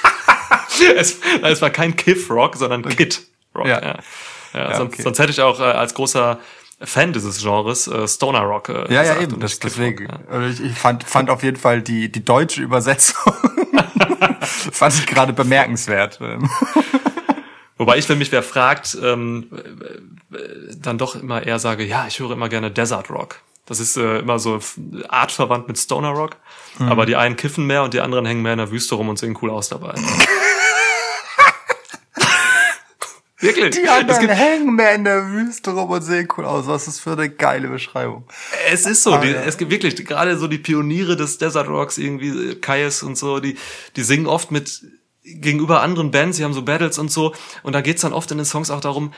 es, 0.96 1.18
es 1.42 1.62
war 1.62 1.70
kein 1.70 1.96
Kiff 1.96 2.30
Rock, 2.30 2.56
sondern 2.56 2.82
Kid 2.84 3.22
Rock. 3.54 3.66
Ja. 3.66 3.80
Ja. 3.80 3.98
Ja, 4.54 4.70
Ja, 4.70 4.76
sonst, 4.76 4.94
okay. 4.94 5.02
sonst 5.02 5.18
hätte 5.18 5.30
ich 5.32 5.40
auch 5.40 5.60
äh, 5.60 5.64
als 5.64 5.94
großer 5.94 6.38
Fan 6.80 7.12
dieses 7.12 7.40
Genres 7.40 7.86
äh, 7.86 8.06
Stoner 8.08 8.40
Rock. 8.42 8.68
Äh, 8.68 8.92
Ja, 8.92 9.02
ja, 9.02 9.20
eben. 9.20 9.40
Das, 9.40 9.58
deswegen. 9.58 10.06
Ja. 10.06 10.18
Also 10.30 10.48
Ich, 10.48 10.70
ich 10.70 10.78
fand, 10.78 11.04
fand 11.04 11.30
auf 11.30 11.42
jeden 11.42 11.56
Fall 11.56 11.80
die, 11.80 12.10
die 12.10 12.24
deutsche 12.24 12.60
Übersetzung 12.60 13.32
fand 14.40 14.94
ich 14.94 15.06
gerade 15.06 15.32
bemerkenswert. 15.32 16.20
Wobei 17.78 17.98
ich, 17.98 18.08
wenn 18.08 18.18
mich 18.18 18.30
wer 18.32 18.42
fragt, 18.42 18.96
ähm, 19.02 19.48
äh, 20.32 20.36
äh, 20.36 20.76
dann 20.76 20.98
doch 20.98 21.16
immer 21.16 21.44
eher 21.44 21.58
sage, 21.58 21.84
ja, 21.84 22.06
ich 22.06 22.20
höre 22.20 22.32
immer 22.32 22.48
gerne 22.48 22.70
Desert 22.70 23.10
Rock. 23.10 23.40
Das 23.66 23.78
ist 23.78 23.96
äh, 23.96 24.18
immer 24.18 24.38
so 24.38 24.58
artverwandt 25.08 25.68
mit 25.68 25.78
Stoner 25.78 26.10
Rock. 26.10 26.36
Mhm. 26.78 26.88
Aber 26.88 27.06
die 27.06 27.16
einen 27.16 27.36
kiffen 27.36 27.66
mehr 27.66 27.82
und 27.84 27.94
die 27.94 28.00
anderen 28.00 28.26
hängen 28.26 28.42
mehr 28.42 28.52
in 28.52 28.58
der 28.58 28.70
Wüste 28.70 28.96
rum 28.96 29.08
und 29.08 29.18
sehen 29.18 29.38
cool 29.40 29.50
aus 29.50 29.68
dabei. 29.68 29.94
Wirklich. 33.38 33.74
Die 33.74 33.88
anderen 33.88 34.28
hängen 34.28 34.74
mehr 34.76 34.94
in 34.94 35.02
der 35.02 35.26
Wüste 35.26 35.72
rum 35.72 35.90
und 35.90 36.02
sehen 36.02 36.28
cool 36.36 36.44
aus. 36.44 36.68
Was 36.68 36.86
ist 36.86 37.00
für 37.00 37.12
eine 37.12 37.28
geile 37.28 37.66
Beschreibung. 37.68 38.24
Es 38.70 38.86
ist 38.86 39.02
so, 39.02 39.14
Ah, 39.14 39.18
die, 39.18 39.30
ja. 39.30 39.42
es 39.42 39.58
gibt 39.58 39.72
wirklich 39.72 39.96
gerade 40.06 40.38
so 40.38 40.46
die 40.46 40.58
Pioniere 40.58 41.16
des 41.16 41.38
Desert 41.38 41.66
Rocks, 41.66 41.98
irgendwie 41.98 42.50
äh, 42.50 42.54
Kais 42.54 43.02
und 43.02 43.18
so, 43.18 43.40
die, 43.40 43.56
die 43.96 44.04
singen 44.04 44.26
oft 44.28 44.52
mit 44.52 44.82
gegenüber 45.24 45.82
anderen 45.82 46.12
Bands, 46.12 46.36
die 46.36 46.44
haben 46.44 46.52
so 46.54 46.62
Battles 46.62 46.98
und 46.98 47.10
so, 47.10 47.34
und 47.64 47.72
da 47.74 47.80
geht's 47.80 48.02
dann 48.02 48.12
oft 48.12 48.30
in 48.30 48.38
den 48.38 48.46
Songs 48.46 48.70
auch 48.70 48.80
darum, 48.80 49.12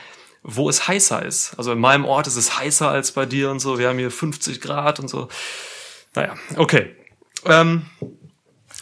wo 0.47 0.69
es 0.69 0.87
heißer 0.87 1.25
ist. 1.25 1.55
Also 1.57 1.71
in 1.71 1.79
meinem 1.79 2.05
Ort 2.05 2.27
ist 2.27 2.35
es 2.35 2.57
heißer 2.57 2.87
als 2.87 3.11
bei 3.11 3.25
dir 3.25 3.49
und 3.49 3.59
so, 3.59 3.79
wir 3.79 3.89
haben 3.89 3.97
hier 3.97 4.11
50 4.11 4.61
Grad 4.61 4.99
und 4.99 5.09
so. 5.09 5.27
Naja, 6.13 6.35
okay. 6.55 6.95
Ähm, 7.45 7.87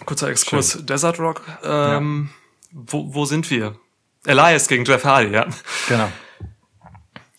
kurzer 0.06 0.28
Exkurs, 0.28 0.86
Desert 0.86 1.19
Rock. 1.19 1.41
Ähm, 1.63 2.30
wo, 2.71 3.13
wo 3.13 3.26
sind 3.26 3.49
wir? 3.49 3.76
Elias 4.26 4.67
gegen 4.67 4.84
Jeff 4.84 5.06
Hardy, 5.06 5.32
ja. 5.32 5.47
Genau. 5.88 6.12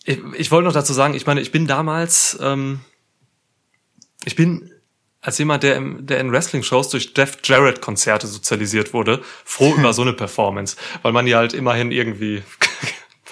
Ich, 0.03 0.19
ich 0.37 0.51
wollte 0.51 0.67
noch 0.67 0.73
dazu 0.73 0.93
sagen, 0.93 1.13
ich 1.13 1.25
meine, 1.25 1.41
ich 1.41 1.51
bin 1.51 1.67
damals, 1.67 2.37
ähm, 2.41 2.81
ich 4.23 4.35
bin 4.35 4.71
als 5.21 5.37
jemand, 5.37 5.63
der, 5.63 5.75
im, 5.75 6.05
der 6.05 6.19
in 6.19 6.31
Wrestling-Shows 6.31 6.89
durch 6.89 7.13
Jeff 7.15 7.37
Jarrett-Konzerte 7.43 8.27
sozialisiert 8.27 8.93
wurde, 8.93 9.23
froh 9.43 9.73
über 9.77 9.93
so 9.93 10.01
eine 10.01 10.13
Performance, 10.13 10.77
weil 11.03 11.11
man 11.11 11.27
ja 11.27 11.37
halt 11.37 11.53
immerhin 11.53 11.91
irgendwie, 11.91 12.43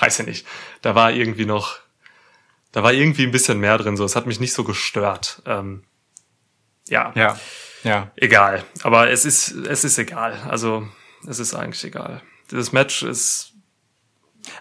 weiß 0.05 0.19
ich 0.19 0.25
nicht, 0.27 0.47
da 0.81 0.95
war 0.95 1.11
irgendwie 1.11 1.45
noch, 1.45 1.77
da 2.71 2.83
war 2.83 2.93
irgendwie 2.93 3.23
ein 3.23 3.31
bisschen 3.31 3.59
mehr 3.59 3.77
drin, 3.77 3.97
so, 3.97 4.03
es 4.05 4.15
hat 4.15 4.25
mich 4.25 4.39
nicht 4.39 4.53
so 4.53 4.63
gestört. 4.63 5.41
Ähm, 5.45 5.83
ja, 6.87 7.11
Ja. 7.15 7.39
Ja. 7.83 8.11
egal, 8.15 8.63
aber 8.83 9.09
es 9.09 9.25
ist, 9.25 9.51
es 9.51 9.83
ist 9.83 9.97
egal, 9.97 10.33
also 10.49 10.87
es 11.27 11.39
ist 11.39 11.53
eigentlich 11.53 11.83
egal. 11.83 12.21
Dieses 12.49 12.71
Match 12.71 13.03
ist 13.03 13.51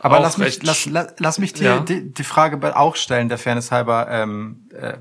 Aber 0.00 0.18
lass 0.20 0.38
mich, 0.38 0.62
lass, 0.62 0.86
lass, 0.86 1.14
lass 1.18 1.38
mich 1.38 1.52
dir 1.52 1.64
Ja. 1.64 1.78
die, 1.80 2.12
die 2.12 2.24
Frage 2.24 2.76
auch 2.76 2.96
stellen, 2.96 3.28
der 3.28 3.38
Fairness 3.38 3.70
halber. 3.70 4.08
Ähm, 4.10 4.68
äh, 4.72 4.94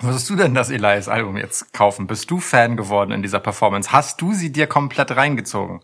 würdest 0.00 0.28
du 0.30 0.36
denn 0.36 0.54
das 0.54 0.70
Elias 0.70 1.08
Album 1.08 1.36
jetzt 1.36 1.72
kaufen? 1.72 2.06
Bist 2.06 2.30
du 2.30 2.38
Fan 2.40 2.76
geworden 2.76 3.12
in 3.12 3.22
dieser 3.22 3.40
Performance? 3.40 3.92
Hast 3.92 4.20
du 4.20 4.32
sie 4.34 4.52
dir 4.52 4.66
komplett 4.66 5.10
reingezogen? 5.16 5.80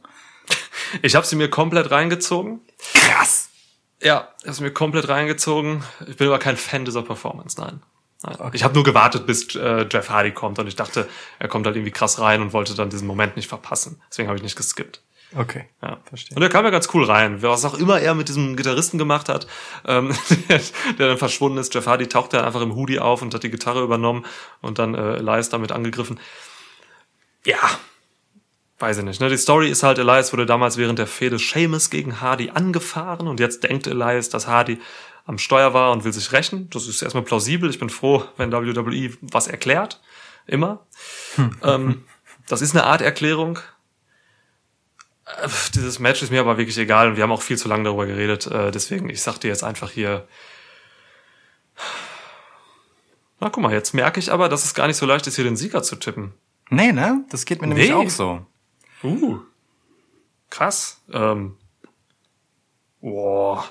Ich 1.02 1.14
habe 1.14 1.26
sie 1.26 1.36
mir 1.36 1.48
komplett 1.48 1.90
reingezogen. 1.90 2.60
Krass. 2.94 3.50
Ja, 4.00 4.28
ich 4.40 4.46
habe 4.46 4.54
sie 4.54 4.62
mir 4.64 4.72
komplett 4.72 5.08
reingezogen. 5.08 5.84
Ich 6.06 6.16
bin 6.16 6.26
aber 6.26 6.38
kein 6.38 6.56
Fan 6.56 6.84
dieser 6.84 7.02
Performance, 7.02 7.60
nein. 7.60 7.82
nein. 8.22 8.50
Ich 8.52 8.64
habe 8.64 8.74
nur 8.74 8.84
gewartet, 8.84 9.26
bis 9.26 9.54
äh, 9.54 9.86
Jeff 9.90 10.08
Hardy 10.10 10.32
kommt 10.32 10.58
und 10.58 10.66
ich 10.66 10.76
dachte, 10.76 11.08
er 11.38 11.48
kommt 11.48 11.66
halt 11.66 11.76
irgendwie 11.76 11.92
krass 11.92 12.18
rein 12.18 12.42
und 12.42 12.52
wollte 12.52 12.74
dann 12.74 12.90
diesen 12.90 13.06
Moment 13.06 13.36
nicht 13.36 13.48
verpassen. 13.48 14.02
Deswegen 14.10 14.28
habe 14.28 14.36
ich 14.36 14.42
nicht 14.42 14.56
geskippt. 14.56 15.02
Okay. 15.34 15.64
Ja. 15.80 15.98
Verstehe. 16.04 16.36
Und 16.36 16.42
er 16.42 16.48
kam 16.48 16.64
ja 16.64 16.70
ganz 16.70 16.88
cool 16.92 17.04
rein. 17.04 17.42
Was 17.42 17.64
auch 17.64 17.74
immer 17.74 18.00
er 18.00 18.14
mit 18.14 18.28
diesem 18.28 18.56
Gitarristen 18.56 18.98
gemacht 18.98 19.28
hat, 19.28 19.46
ähm, 19.86 20.14
der, 20.48 20.60
der 20.98 21.08
dann 21.08 21.18
verschwunden 21.18 21.58
ist. 21.58 21.72
Jeff 21.74 21.86
Hardy 21.86 22.06
tauchte 22.06 22.36
dann 22.36 22.46
einfach 22.46 22.60
im 22.60 22.74
Hoodie 22.74 22.98
auf 22.98 23.22
und 23.22 23.32
hat 23.32 23.42
die 23.42 23.50
Gitarre 23.50 23.82
übernommen 23.82 24.26
und 24.60 24.78
dann 24.78 24.94
äh, 24.94 25.16
Elias 25.16 25.48
damit 25.48 25.72
angegriffen. 25.72 26.20
Ja, 27.44 27.58
weiß 28.82 28.98
ich 28.98 29.04
nicht. 29.04 29.20
Ne? 29.20 29.28
Die 29.30 29.36
Story 29.38 29.70
ist 29.70 29.82
halt, 29.82 29.98
Elias 29.98 30.32
wurde 30.32 30.44
damals 30.44 30.76
während 30.76 30.98
der 30.98 31.06
Fehde 31.06 31.38
Seamus 31.38 31.88
gegen 31.88 32.20
Hardy 32.20 32.50
angefahren 32.50 33.28
und 33.28 33.40
jetzt 33.40 33.62
denkt 33.62 33.86
Elias, 33.86 34.28
dass 34.28 34.46
Hardy 34.46 34.80
am 35.24 35.38
Steuer 35.38 35.72
war 35.72 35.92
und 35.92 36.04
will 36.04 36.12
sich 36.12 36.32
rächen. 36.32 36.68
Das 36.70 36.86
ist 36.88 37.00
erstmal 37.00 37.22
plausibel. 37.24 37.70
Ich 37.70 37.78
bin 37.78 37.88
froh, 37.90 38.24
wenn 38.36 38.52
WWE 38.52 39.12
was 39.22 39.46
erklärt. 39.46 40.00
Immer. 40.46 40.84
ähm, 41.62 42.04
das 42.48 42.60
ist 42.60 42.74
eine 42.74 42.84
Art 42.84 43.00
Erklärung. 43.00 43.60
Äh, 45.26 45.48
Dieses 45.76 46.00
Match 46.00 46.20
ist 46.22 46.30
mir 46.32 46.40
aber 46.40 46.58
wirklich 46.58 46.76
egal 46.76 47.08
und 47.08 47.16
wir 47.16 47.22
haben 47.22 47.30
auch 47.32 47.42
viel 47.42 47.56
zu 47.56 47.68
lange 47.68 47.84
darüber 47.84 48.06
geredet. 48.06 48.48
Äh, 48.48 48.72
deswegen, 48.72 49.08
ich 49.08 49.22
sag 49.22 49.38
dir 49.38 49.48
jetzt 49.48 49.62
einfach 49.62 49.90
hier. 49.92 50.26
Na, 53.40 53.48
guck 53.50 53.62
mal, 53.62 53.72
jetzt 53.72 53.94
merke 53.94 54.20
ich 54.20 54.32
aber, 54.32 54.48
dass 54.48 54.64
es 54.64 54.74
gar 54.74 54.86
nicht 54.88 54.96
so 54.96 55.06
leicht 55.06 55.26
ist, 55.28 55.36
hier 55.36 55.44
den 55.44 55.56
Sieger 55.56 55.82
zu 55.82 55.96
tippen. 55.96 56.32
Nee, 56.70 56.92
ne? 56.92 57.24
Das 57.30 57.44
geht 57.44 57.60
mir 57.60 57.68
nämlich 57.68 57.88
Nee. 57.88 57.94
auch 57.94 58.10
so. 58.10 58.44
Uh. 59.02 59.40
Krass. 60.50 61.02
Ähm. 61.12 61.56
Boah. 63.00 63.64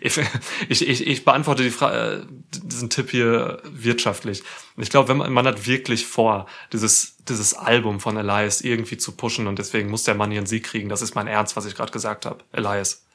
Ich, 0.00 0.20
ich, 0.68 0.86
ich, 0.86 1.06
ich 1.06 1.24
beantworte 1.24 1.62
die 1.62 1.70
Frage, 1.70 2.26
diesen 2.50 2.90
Tipp 2.90 3.10
hier 3.10 3.62
wirtschaftlich. 3.64 4.42
Ich 4.76 4.90
glaube, 4.90 5.08
wenn 5.08 5.16
man, 5.16 5.32
man 5.32 5.46
hat 5.46 5.66
wirklich 5.66 6.06
vor, 6.06 6.46
dieses, 6.72 7.16
dieses 7.24 7.54
Album 7.54 7.98
von 7.98 8.16
Elias 8.16 8.60
irgendwie 8.60 8.98
zu 8.98 9.16
pushen 9.16 9.46
und 9.46 9.58
deswegen 9.58 9.90
muss 9.90 10.04
der 10.04 10.14
Mann 10.14 10.30
hier 10.30 10.40
einen 10.40 10.46
Sieg 10.46 10.64
kriegen. 10.64 10.88
Das 10.88 11.02
ist 11.02 11.14
mein 11.14 11.26
Ernst, 11.26 11.56
was 11.56 11.64
ich 11.64 11.74
gerade 11.74 11.92
gesagt 11.92 12.26
habe. 12.26 12.44
Elias. 12.52 13.06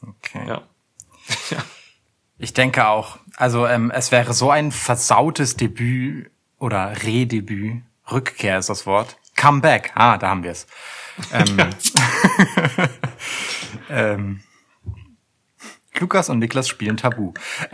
Okay. 0.00 0.46
Ja. 0.46 0.62
ja. 1.50 1.64
Ich 2.38 2.52
denke 2.52 2.86
auch. 2.86 3.18
Also 3.36 3.66
ähm, 3.66 3.90
es 3.90 4.12
wäre 4.12 4.34
so 4.34 4.50
ein 4.50 4.72
versautes 4.72 5.56
Debüt 5.56 6.30
oder 6.58 7.02
Redebüt. 7.02 7.82
Rückkehr 8.12 8.58
ist 8.58 8.68
das 8.68 8.86
Wort. 8.86 9.16
Comeback. 9.36 9.92
Ah, 9.94 10.18
da 10.18 10.28
haben 10.28 10.42
wir 10.42 10.52
es. 10.52 10.66
Ähm, 11.32 11.58
ähm, 13.90 14.40
Lukas 15.98 16.28
und 16.28 16.38
Niklas 16.40 16.68
spielen 16.68 16.96
Tabu. 16.96 17.32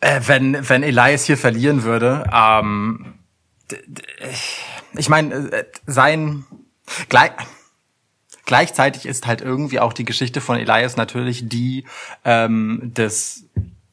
äh, 0.00 0.20
wenn, 0.26 0.68
wenn 0.68 0.82
Elias 0.82 1.24
hier 1.24 1.36
verlieren 1.36 1.82
würde, 1.82 2.24
ähm, 2.32 3.18
ich 4.94 5.08
meine, 5.08 5.34
äh, 5.34 5.64
sein 5.86 6.44
gleich, 7.08 7.32
gleichzeitig 8.50 9.06
ist 9.06 9.28
halt 9.28 9.42
irgendwie 9.42 9.78
auch 9.78 9.92
die 9.92 10.04
Geschichte 10.04 10.40
von 10.40 10.58
Elias 10.58 10.96
natürlich 10.96 11.48
die 11.48 11.84
ähm, 12.24 12.90
des 12.92 13.44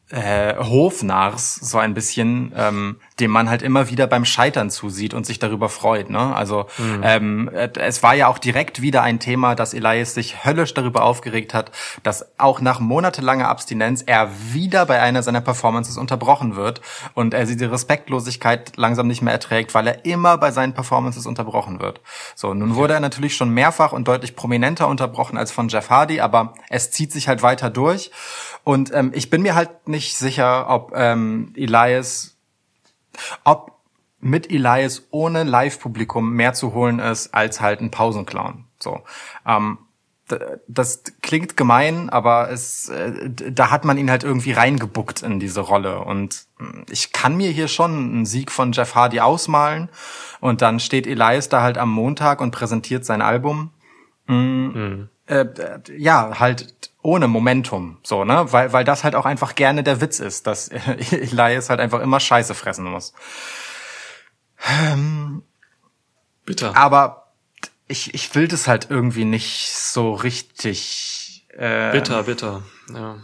äh, 0.10 0.56
Hofnarrs 0.56 1.54
so 1.54 1.78
ein 1.78 1.94
bisschen, 1.94 2.54
ähm, 2.56 2.96
dem 3.20 3.32
man 3.32 3.50
halt 3.50 3.62
immer 3.62 3.90
wieder 3.90 4.06
beim 4.08 4.26
Scheitern 4.26 4.70
zusieht 4.70 5.14
und 5.14 5.26
sich 5.26 5.40
darüber 5.40 5.70
freut. 5.70 6.10
Ne? 6.10 6.36
Also 6.36 6.68
mhm. 6.78 7.02
ähm, 7.04 7.50
es 7.50 8.04
war 8.04 8.14
ja 8.14 8.28
auch 8.28 8.38
direkt 8.38 8.82
wieder 8.82 9.02
ein 9.02 9.20
Thema, 9.20 9.56
dass 9.56 9.74
Elias 9.74 10.14
sich 10.14 10.46
höllisch 10.46 10.74
darüber 10.74 11.04
aufgeregt 11.04 11.54
hat, 11.54 11.72
dass 12.04 12.28
auch 12.38 12.62
nach 12.62 12.80
monatelanger 12.80 13.48
Abstinenz 13.48 14.04
er 14.06 14.30
wieder 14.52 14.86
bei 14.86 15.02
einer 15.02 15.24
seiner 15.24 15.42
Performances 15.42 15.98
unterbrochen 15.98 16.56
wird 16.56 16.82
und 17.16 17.34
er 17.34 17.46
diese 17.46 17.72
Respektlosigkeit 17.72 18.78
langsam 18.78 19.08
nicht 19.08 19.22
mehr 19.22 19.34
erträgt, 19.34 19.74
weil 19.74 19.88
er 19.88 20.06
immer 20.06 20.38
bei 20.38 20.52
seinen 20.52 20.74
Performances 20.74 21.26
unterbrochen 21.26 21.80
wird. 21.80 22.02
So, 22.36 22.54
nun 22.54 22.76
wurde 22.76 22.94
er 22.94 23.00
natürlich 23.00 23.36
schon 23.36 23.50
mehrfach 23.50 23.94
und 23.94 24.08
deutlich 24.08 24.36
prominenter 24.36 24.88
unterbrochen 24.88 25.38
als 25.38 25.52
von 25.52 25.70
Jeff 25.70 25.90
Hardy, 25.90 26.22
aber 26.22 26.54
es 26.70 26.92
zieht 26.92 27.12
sich 27.12 27.28
halt 27.28 27.42
weiter 27.42 27.70
durch. 27.70 28.12
Und 28.64 28.94
ähm, 28.94 29.12
ich 29.14 29.30
bin 29.30 29.42
mir 29.42 29.56
halt 29.56 29.88
nicht 29.88 30.18
sicher, 30.18 30.70
ob 30.70 30.92
ähm, 30.96 31.54
Elias 31.56 32.37
ob 33.44 33.78
mit 34.20 34.52
Elias 34.52 35.08
ohne 35.12 35.44
Live-Publikum 35.44 36.34
mehr 36.34 36.54
zu 36.54 36.74
holen 36.74 37.00
ist 37.00 37.34
als 37.34 37.62
halt 37.62 37.82
ein 37.82 37.92
Pausenclown. 37.92 38.66
So. 38.80 39.02
Ähm, 39.46 39.78
das 40.68 41.04
klingt 41.22 41.56
gemein, 41.56 42.10
aber 42.10 42.50
es, 42.52 42.90
äh, 42.90 43.30
da 43.30 43.72
hat 43.72 43.86
man 43.86 43.98
ihn 43.98 44.10
halt 44.12 44.24
irgendwie 44.24 44.52
reingebuckt 44.52 45.22
in 45.22 45.40
diese 45.40 45.62
Rolle. 45.62 46.04
Und 46.04 46.48
hm, 46.58 46.86
ich 46.90 47.14
kann 47.14 47.38
mir 47.38 47.50
hier 47.52 47.68
schon 47.68 47.92
einen 47.92 48.26
Sieg 48.26 48.52
von 48.52 48.72
Jeff 48.74 48.96
Hardy 48.96 49.20
ausmalen. 49.20 49.90
Und 50.42 50.62
dann 50.62 50.80
steht 50.80 51.08
Elias 51.08 51.50
da 51.50 51.62
halt 51.62 51.78
am 51.78 51.92
Montag 51.92 52.42
und 52.42 52.52
präsentiert 52.52 53.06
sein 53.06 53.22
Album. 53.22 53.72
Mhm. 54.28 55.10
Äh, 55.28 55.46
ja, 55.98 56.40
halt 56.40 56.92
ohne 57.02 57.28
Momentum, 57.28 58.00
so, 58.04 58.24
ne? 58.24 58.52
Weil, 58.52 58.74
weil 58.74 58.84
das 58.84 59.04
halt 59.04 59.16
auch 59.16 59.26
einfach 59.26 59.56
gerne 59.56 59.84
der 59.84 60.02
Witz 60.02 60.20
ist, 60.20 60.48
dass 60.48 60.68
Elias 61.12 61.70
halt 61.70 61.80
einfach 61.80 62.02
immer 62.02 62.20
Scheiße 62.20 62.54
fressen 62.54 62.86
muss. 62.86 63.14
Ähm, 64.68 65.44
Bitter. 66.46 66.76
Aber 66.76 67.34
ich, 67.88 68.14
ich 68.14 68.34
will 68.36 68.48
das 68.48 68.68
halt 68.68 68.88
irgendwie 68.90 69.26
nicht 69.26 69.72
so 69.74 70.14
richtig. 70.14 71.46
Äh, 71.50 71.92
bitter, 71.92 72.24
bitter, 72.24 72.64
ja. 72.94 73.18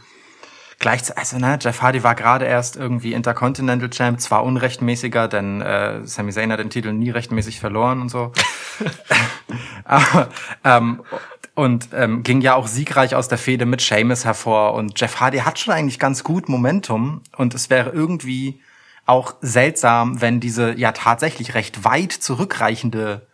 Gleichzeitig, 0.80 1.20
also 1.20 1.38
ne, 1.38 1.58
Jeff 1.62 1.82
Hardy 1.82 2.04
war 2.04 2.16
gerade 2.16 2.46
erst 2.46 2.76
irgendwie 2.76 3.14
Intercontinental 3.14 3.90
Champ, 3.90 4.20
zwar 4.20 4.44
unrechtmäßiger, 4.44 5.30
denn 5.30 5.62
äh, 5.62 6.06
Sami 6.06 6.34
Zayn 6.34 6.52
hat 6.52 6.60
den 6.60 6.70
Titel 6.70 6.92
nie 6.92 7.10
rechtmäßig 7.10 7.62
verloren 7.62 8.02
und 8.02 8.10
so. 8.10 8.34
Aber, 9.86 10.30
ähm, 10.64 11.04
und 11.56 11.90
ähm, 11.94 12.24
ging 12.24 12.42
ja 12.42 12.56
auch 12.56 12.68
siegreich 12.68 13.16
aus 13.16 13.28
der 13.28 13.38
Fehde 13.38 13.66
mit 13.66 13.82
Seamus 13.82 14.26
hervor. 14.26 14.74
Und 14.74 15.00
Jeff 15.00 15.20
Hardy 15.20 15.40
hat 15.40 15.60
schon 15.60 15.74
eigentlich 15.74 16.00
ganz 16.00 16.24
gut 16.24 16.50
Momentum 16.50 17.22
und 17.38 17.54
es 17.54 17.70
wäre 17.70 17.92
irgendwie 17.92 18.62
auch 19.06 19.36
seltsam, 19.42 20.22
wenn 20.22 20.40
diese 20.40 20.74
ja 20.78 20.94
tatsächlich 20.94 21.54
recht 21.54 21.84
weit 21.84 22.14
zurückreichende 22.14 23.28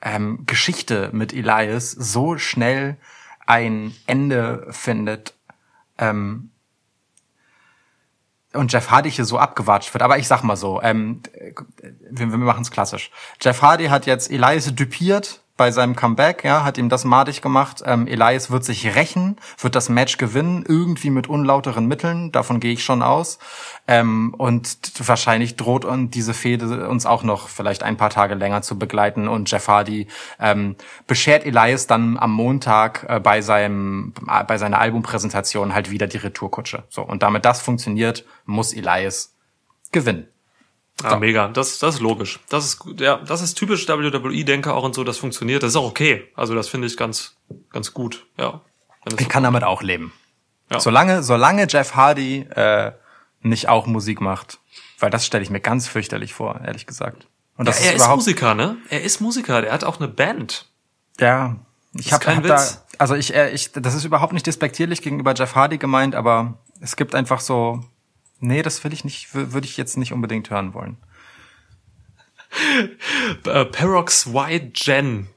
ähm, 0.00 0.44
Geschichte 0.46 1.10
mit 1.12 1.32
Elias 1.32 1.90
so 1.90 2.38
schnell 2.38 2.96
ein 3.46 3.94
Ende 4.06 4.66
findet 4.70 5.34
ähm, 5.98 6.50
und 8.54 8.72
Jeff 8.72 8.90
Hardy 8.90 9.10
hier 9.10 9.24
so 9.24 9.38
abgewatscht 9.38 9.92
wird. 9.92 10.02
Aber 10.02 10.18
ich 10.18 10.28
sag 10.28 10.42
mal 10.42 10.56
so, 10.56 10.80
ähm, 10.82 11.22
wir, 12.10 12.30
wir 12.30 12.38
machen 12.38 12.62
es 12.62 12.70
klassisch. 12.70 13.10
Jeff 13.40 13.60
Hardy 13.60 13.86
hat 13.86 14.06
jetzt 14.06 14.30
Elias 14.30 14.72
dupiert 14.74 15.40
bei 15.58 15.72
seinem 15.72 15.96
Comeback, 15.96 16.44
ja, 16.44 16.64
hat 16.64 16.78
ihm 16.78 16.88
das 16.88 17.04
madig 17.04 17.42
gemacht. 17.42 17.82
Ähm, 17.84 18.06
Elias 18.06 18.50
wird 18.50 18.64
sich 18.64 18.94
rächen, 18.94 19.36
wird 19.58 19.74
das 19.74 19.88
Match 19.90 20.16
gewinnen, 20.16 20.64
irgendwie 20.66 21.10
mit 21.10 21.26
unlauteren 21.26 21.86
Mitteln, 21.86 22.32
davon 22.32 22.60
gehe 22.60 22.72
ich 22.72 22.84
schon 22.84 23.02
aus. 23.02 23.38
Ähm, 23.88 24.34
und 24.38 24.78
wahrscheinlich 25.06 25.56
droht 25.56 25.84
und 25.84 26.14
diese 26.14 26.32
Fehde 26.32 26.88
uns 26.88 27.04
auch 27.04 27.24
noch 27.24 27.48
vielleicht 27.48 27.82
ein 27.82 27.96
paar 27.96 28.10
Tage 28.10 28.36
länger 28.36 28.62
zu 28.62 28.78
begleiten. 28.78 29.26
Und 29.26 29.50
Jeff 29.50 29.66
Hardy 29.68 30.06
ähm, 30.38 30.76
beschert 31.08 31.44
Elias 31.44 31.88
dann 31.88 32.16
am 32.16 32.32
Montag 32.32 33.04
äh, 33.08 33.20
bei 33.20 33.42
seinem 33.42 34.14
bei 34.46 34.58
seiner 34.58 34.78
Albumpräsentation 34.78 35.74
halt 35.74 35.90
wieder 35.90 36.06
die 36.06 36.18
Retourkutsche. 36.18 36.84
So 36.88 37.02
und 37.02 37.24
damit 37.24 37.44
das 37.44 37.60
funktioniert, 37.60 38.24
muss 38.46 38.72
Elias 38.72 39.34
gewinnen. 39.90 40.28
Ah, 41.02 41.10
so. 41.10 41.16
mega. 41.18 41.48
Das, 41.48 41.78
das 41.78 41.96
ist 41.96 42.00
logisch. 42.00 42.40
Das 42.48 42.64
ist, 42.64 42.84
ja, 42.98 43.18
das 43.18 43.40
ist 43.40 43.54
typisch 43.54 43.86
WWE-Denker 43.88 44.74
auch 44.74 44.82
und 44.82 44.94
so, 44.94 45.04
das 45.04 45.18
funktioniert. 45.18 45.62
Das 45.62 45.70
ist 45.70 45.76
auch 45.76 45.88
okay. 45.88 46.28
Also, 46.34 46.54
das 46.54 46.68
finde 46.68 46.86
ich 46.86 46.96
ganz, 46.96 47.36
ganz 47.70 47.94
gut, 47.94 48.26
ja. 48.36 48.60
Ich 49.18 49.28
kann 49.28 49.42
damit 49.42 49.64
auch 49.64 49.82
leben. 49.82 50.12
Ja. 50.70 50.80
Solange, 50.80 51.22
solange 51.22 51.66
Jeff 51.68 51.94
Hardy, 51.94 52.40
äh, 52.40 52.92
nicht 53.40 53.68
auch 53.68 53.86
Musik 53.86 54.20
macht. 54.20 54.58
Weil 54.98 55.10
das 55.10 55.24
stelle 55.24 55.42
ich 55.42 55.50
mir 55.50 55.60
ganz 55.60 55.86
fürchterlich 55.86 56.34
vor, 56.34 56.60
ehrlich 56.64 56.86
gesagt. 56.86 57.28
Und 57.56 57.66
das 57.66 57.80
ja, 57.80 57.90
er 57.90 57.96
ist, 57.96 58.02
ist 58.02 58.08
Musiker, 58.08 58.54
ne? 58.54 58.76
Er 58.88 59.02
ist 59.02 59.20
Musiker, 59.20 59.62
der 59.62 59.72
hat 59.72 59.84
auch 59.84 59.98
eine 59.98 60.08
Band. 60.08 60.66
Ja, 61.20 61.56
ich 61.94 62.12
habe 62.12 62.36
hab 62.36 62.42
da, 62.44 62.62
also 62.98 63.14
ich, 63.14 63.34
äh, 63.34 63.50
ich, 63.50 63.72
das 63.72 63.94
ist 63.94 64.04
überhaupt 64.04 64.32
nicht 64.32 64.46
despektierlich 64.46 65.02
gegenüber 65.02 65.34
Jeff 65.34 65.54
Hardy 65.54 65.78
gemeint, 65.78 66.14
aber 66.14 66.58
es 66.80 66.96
gibt 66.96 67.14
einfach 67.14 67.40
so 67.40 67.84
Nee, 68.40 68.62
das 68.62 68.84
will 68.84 68.92
ich 68.92 69.04
nicht, 69.04 69.34
würde 69.34 69.66
ich 69.66 69.76
jetzt 69.76 69.96
nicht 69.96 70.12
unbedingt 70.12 70.50
hören 70.50 70.74
wollen. 70.74 70.96
äh, 73.44 73.64
Parox 73.64 74.26
Y 74.26 74.72
Gen. 74.72 75.28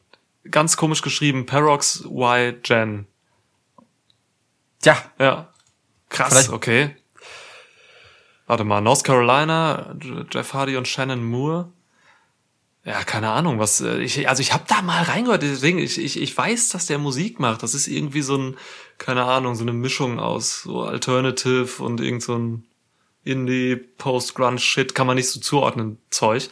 Ganz 0.49 0.77
komisch 0.77 1.01
geschrieben, 1.01 1.45
Parox 1.45 2.05
Y 2.05 2.61
Gen. 2.61 3.07
Ja. 4.83 4.97
Ja. 5.19 5.49
Krass, 6.09 6.33
Vielleicht. 6.33 6.49
okay. 6.49 6.95
Warte 8.47 8.63
mal, 8.63 8.81
North 8.81 9.03
Carolina, 9.03 9.95
Jeff 10.31 10.53
Hardy 10.53 10.75
und 10.75 10.87
Shannon 10.87 11.23
Moore. 11.23 11.71
Ja, 12.83 13.03
keine 13.03 13.29
Ahnung, 13.29 13.59
was 13.59 13.79
äh, 13.81 13.99
ich 13.99 14.27
also 14.27 14.41
ich 14.41 14.53
habe 14.53 14.63
da 14.67 14.81
mal 14.81 15.03
reingehört, 15.03 15.43
deswegen 15.43 15.77
ich, 15.77 15.99
ich 15.99 16.19
ich 16.19 16.35
weiß, 16.35 16.69
dass 16.69 16.87
der 16.87 16.97
Musik 16.97 17.39
macht. 17.39 17.61
Das 17.61 17.75
ist 17.75 17.87
irgendwie 17.87 18.23
so 18.23 18.35
ein 18.35 18.57
keine 18.97 19.23
Ahnung, 19.23 19.55
so 19.55 19.63
eine 19.63 19.73
Mischung 19.73 20.19
aus 20.19 20.63
so 20.63 20.81
Alternative 20.81 21.81
und 21.83 22.01
irgend 22.01 22.23
so 22.23 22.35
ein 22.35 22.65
Indie, 23.23 23.75
Post-Grunge-Shit, 23.75 24.95
kann 24.95 25.07
man 25.07 25.15
nicht 25.15 25.29
so 25.29 25.39
zuordnen, 25.39 25.97
Zeug. 26.09 26.49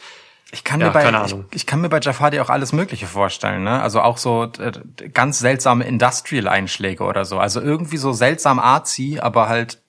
Ich 0.52 0.64
kann, 0.64 0.80
ja, 0.80 0.88
mir 0.88 0.92
bei, 0.92 1.24
ich, 1.26 1.34
ich, 1.52 1.66
kann 1.66 1.80
mir 1.80 1.88
bei 1.88 2.00
Jafadi 2.00 2.40
auch 2.40 2.50
alles 2.50 2.72
Mögliche 2.72 3.06
vorstellen, 3.06 3.62
ne? 3.62 3.80
Also 3.80 4.00
auch 4.00 4.18
so 4.18 4.50
äh, 4.58 4.72
ganz 5.10 5.38
seltsame 5.38 5.84
Industrial-Einschläge 5.84 7.04
oder 7.04 7.24
so. 7.24 7.38
Also 7.38 7.60
irgendwie 7.60 7.98
so 7.98 8.12
seltsam 8.12 8.58
artsy, 8.58 9.20
aber 9.20 9.48
halt, 9.48 9.80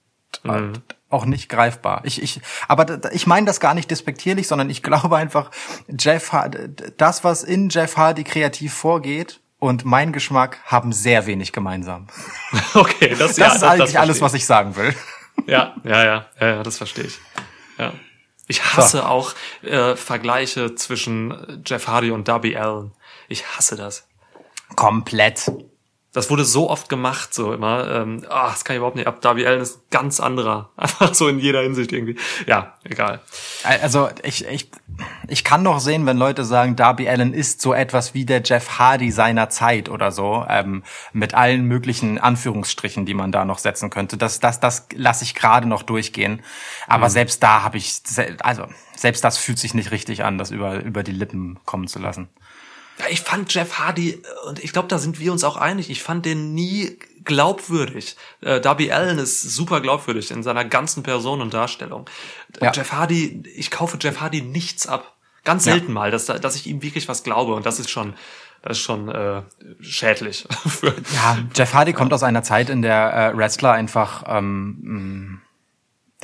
mhm. 0.44 0.52
halt 0.52 0.82
auch 1.10 1.26
nicht 1.26 1.50
greifbar. 1.50 2.02
Ich, 2.04 2.22
ich, 2.22 2.42
aber 2.68 3.12
ich 3.12 3.26
meine 3.26 3.48
das 3.48 3.60
gar 3.60 3.74
nicht 3.74 3.90
despektierlich, 3.90 4.48
sondern 4.48 4.70
ich 4.70 4.84
glaube 4.84 5.16
einfach, 5.18 5.50
Jeff 6.00 6.32
das, 6.98 7.24
was 7.24 7.44
in 7.44 7.70
Jeff 7.70 7.98
Hardy 7.98 8.24
kreativ 8.24 8.74
vorgeht 8.74 9.40
und 9.58 9.84
mein 9.84 10.14
Geschmack 10.14 10.60
haben 10.66 10.94
sehr 10.94 11.26
wenig 11.26 11.54
gemeinsam. 11.54 12.08
Okay, 12.74 13.10
das, 13.10 13.36
das 13.36 13.38
ja, 13.38 13.48
ist 13.48 13.54
das, 13.56 13.64
eigentlich 13.64 13.94
das 13.94 14.02
alles, 14.02 14.22
was 14.22 14.34
ich 14.34 14.46
sagen 14.46 14.76
will. 14.76 14.94
Ja, 15.48 15.76
ja, 15.84 16.04
ja, 16.04 16.26
ja, 16.40 16.64
das 16.64 16.78
verstehe 16.78 17.06
ich. 17.06 17.18
Ja. 17.78 17.94
Ich 18.48 18.64
hasse 18.64 18.98
so. 18.98 19.04
auch 19.04 19.34
äh, 19.64 19.96
Vergleiche 19.96 20.76
zwischen 20.76 21.64
Jeff 21.66 21.88
Hardy 21.88 22.12
und 22.12 22.28
Darby 22.28 22.58
Allen. 22.58 22.92
Ich 23.30 23.46
hasse 23.56 23.76
das. 23.76 24.08
Komplett. 24.76 25.52
Das 26.14 26.30
wurde 26.30 26.44
so 26.44 26.70
oft 26.70 26.90
gemacht, 26.90 27.34
so 27.34 27.54
immer. 27.54 27.90
Ähm, 27.90 28.26
ah, 28.28 28.50
das 28.50 28.66
kann 28.66 28.76
ich 28.76 28.80
überhaupt 28.80 28.98
nicht 28.98 29.08
ab. 29.08 29.22
Darby 29.22 29.48
Allen 29.48 29.62
ist 29.62 29.90
ganz 29.92 30.20
anderer. 30.20 30.70
Einfach 30.76 31.14
so 31.14 31.30
in 31.30 31.40
jeder 31.40 31.62
Hinsicht 31.62 31.94
irgendwie. 31.94 32.18
Ja, 32.48 32.74
egal. 32.84 33.22
Also 33.64 34.10
ich, 34.24 34.46
ich, 34.46 34.70
ich 35.30 35.46
kann 35.46 35.64
noch 35.64 35.80
sehen, 35.80 36.06
wenn 36.06 36.18
Leute 36.18 36.44
sagen, 36.44 36.76
Darby 36.76 37.08
Allen 37.08 37.34
ist 37.34 37.62
so 37.62 37.74
etwas 37.74 38.14
wie 38.14 38.26
der 38.26 38.42
Jeff 38.44 38.78
Hardy 38.78 39.10
seiner 39.10 39.50
Zeit 39.50 39.88
oder 39.88 40.12
so, 40.12 40.46
ähm, 40.50 40.84
mit 41.14 41.34
allen 41.34 41.64
möglichen 41.64 42.20
Anführungsstrichen, 42.20 43.06
die 43.06 43.14
man 43.14 43.32
da 43.32 43.46
noch 43.46 43.60
setzen 43.60 43.90
könnte. 43.90 44.18
Das, 44.18 44.42
das, 44.42 44.60
das 44.60 44.88
lasse 44.94 45.24
ich 45.24 45.34
gerade 45.34 45.68
noch 45.68 45.84
durchgehen. 45.84 46.42
Aber 46.88 47.06
mhm. 47.06 47.12
selbst 47.12 47.42
da 47.42 47.64
habe 47.64 47.78
ich, 47.78 48.02
also 48.42 48.66
selbst 48.98 49.24
das 49.24 49.38
fühlt 49.38 49.60
sich 49.60 49.74
nicht 49.74 49.92
richtig 49.92 50.26
an, 50.26 50.38
das 50.38 50.52
über, 50.52 50.84
über 50.84 51.04
die 51.04 51.14
Lippen 51.14 51.58
kommen 51.66 51.88
zu 51.88 52.00
lassen. 52.00 52.28
Ja, 53.02 53.10
ich 53.10 53.22
fand 53.22 53.54
Jeff 53.54 53.80
Hardy, 53.80 54.22
und 54.48 54.64
ich 54.64 54.74
glaube, 54.74 54.88
da 54.88 55.00
sind 55.00 55.20
wir 55.20 55.32
uns 55.32 55.44
auch 55.44 55.58
einig, 55.58 55.90
ich 55.90 56.04
fand 56.04 56.26
den 56.26 56.54
nie 56.54 57.00
glaubwürdig. 57.24 58.16
Äh, 58.42 58.62
Darby 58.62 58.92
Allen 58.92 59.18
ist 59.18 59.42
super 59.42 59.82
glaubwürdig 59.82 60.32
in 60.32 60.44
seiner 60.44 60.66
ganzen 60.66 61.02
Person 61.04 61.42
und 61.42 61.54
Darstellung. 61.54 62.08
Ja. 62.62 62.72
Jeff 62.72 62.92
Hardy, 62.92 63.44
ich 63.56 63.72
kaufe 63.72 63.98
Jeff 64.00 64.20
Hardy 64.20 64.42
nichts 64.42 64.88
ab. 64.88 65.16
Ganz 65.44 65.64
selten 65.64 65.92
mal, 65.92 66.12
dass, 66.12 66.28
dass 66.28 66.56
ich 66.56 66.68
ihm 66.68 66.84
wirklich 66.84 67.08
was 67.08 67.24
glaube 67.24 67.56
und 67.56 67.66
das 67.66 67.80
ist 67.80 67.90
schon, 67.90 68.14
das 68.62 68.78
ist 68.78 68.84
schon 68.84 69.10
äh, 69.10 69.42
schädlich. 69.80 70.48
ja, 71.16 71.40
Jeff 71.56 71.74
Hardy 71.74 71.94
kommt 71.94 72.14
aus 72.14 72.22
einer 72.22 72.44
Zeit, 72.44 72.70
in 72.70 72.84
der 72.84 73.14
äh, 73.34 73.38
Wrestler 73.38 73.72
einfach 73.72 74.24
ähm, 74.28 75.42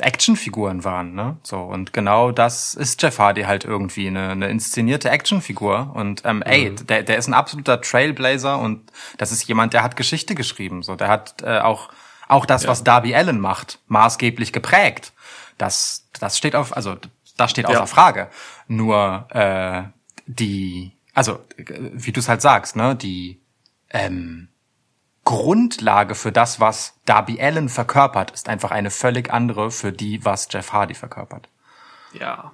Actionfiguren 0.00 0.84
waren, 0.84 1.14
ne? 1.14 1.36
So 1.42 1.58
und 1.60 1.92
genau 1.92 2.30
das 2.32 2.74
ist 2.74 3.02
Jeff 3.02 3.18
Hardy 3.18 3.42
halt 3.42 3.64
irgendwie 3.64 4.06
eine, 4.06 4.30
eine 4.30 4.48
inszenierte 4.48 5.10
Actionfigur 5.10 5.92
und 5.94 6.22
ähm, 6.24 6.36
mhm. 6.36 6.42
ey, 6.42 6.74
der, 6.74 7.02
der 7.02 7.18
ist 7.18 7.28
ein 7.28 7.34
absoluter 7.34 7.80
Trailblazer 7.80 8.58
und 8.58 8.90
das 9.16 9.32
ist 9.32 9.46
jemand, 9.48 9.74
der 9.74 9.82
hat 9.82 9.96
Geschichte 9.96 10.34
geschrieben, 10.34 10.82
so 10.82 10.94
der 10.96 11.08
hat 11.08 11.42
äh, 11.42 11.58
auch 11.58 11.88
auch 12.28 12.44
das, 12.44 12.64
ja. 12.64 12.68
was 12.68 12.84
Darby 12.84 13.14
Allen 13.14 13.40
macht, 13.40 13.78
maßgeblich 13.86 14.52
geprägt. 14.52 15.12
Das 15.56 16.08
das 16.20 16.36
steht 16.36 16.54
auf, 16.54 16.76
also 16.76 16.96
das 17.36 17.50
steht 17.50 17.66
außer 17.66 17.78
ja. 17.78 17.86
Frage. 17.86 18.28
Nur 18.66 19.26
äh, 19.30 19.84
die, 20.26 20.92
also 21.14 21.40
wie 21.56 22.12
du 22.12 22.20
es 22.20 22.28
halt 22.28 22.42
sagst, 22.42 22.76
ne, 22.76 22.94
die 22.94 23.40
ähm, 23.90 24.48
Grundlage 25.28 26.14
für 26.14 26.32
das, 26.32 26.58
was 26.58 26.94
Darby 27.04 27.38
Allen 27.38 27.68
verkörpert, 27.68 28.30
ist 28.30 28.48
einfach 28.48 28.70
eine 28.70 28.90
völlig 28.90 29.30
andere 29.30 29.70
für 29.70 29.92
die, 29.92 30.24
was 30.24 30.48
Jeff 30.50 30.72
Hardy 30.72 30.94
verkörpert. 30.94 31.50
Ja. 32.14 32.52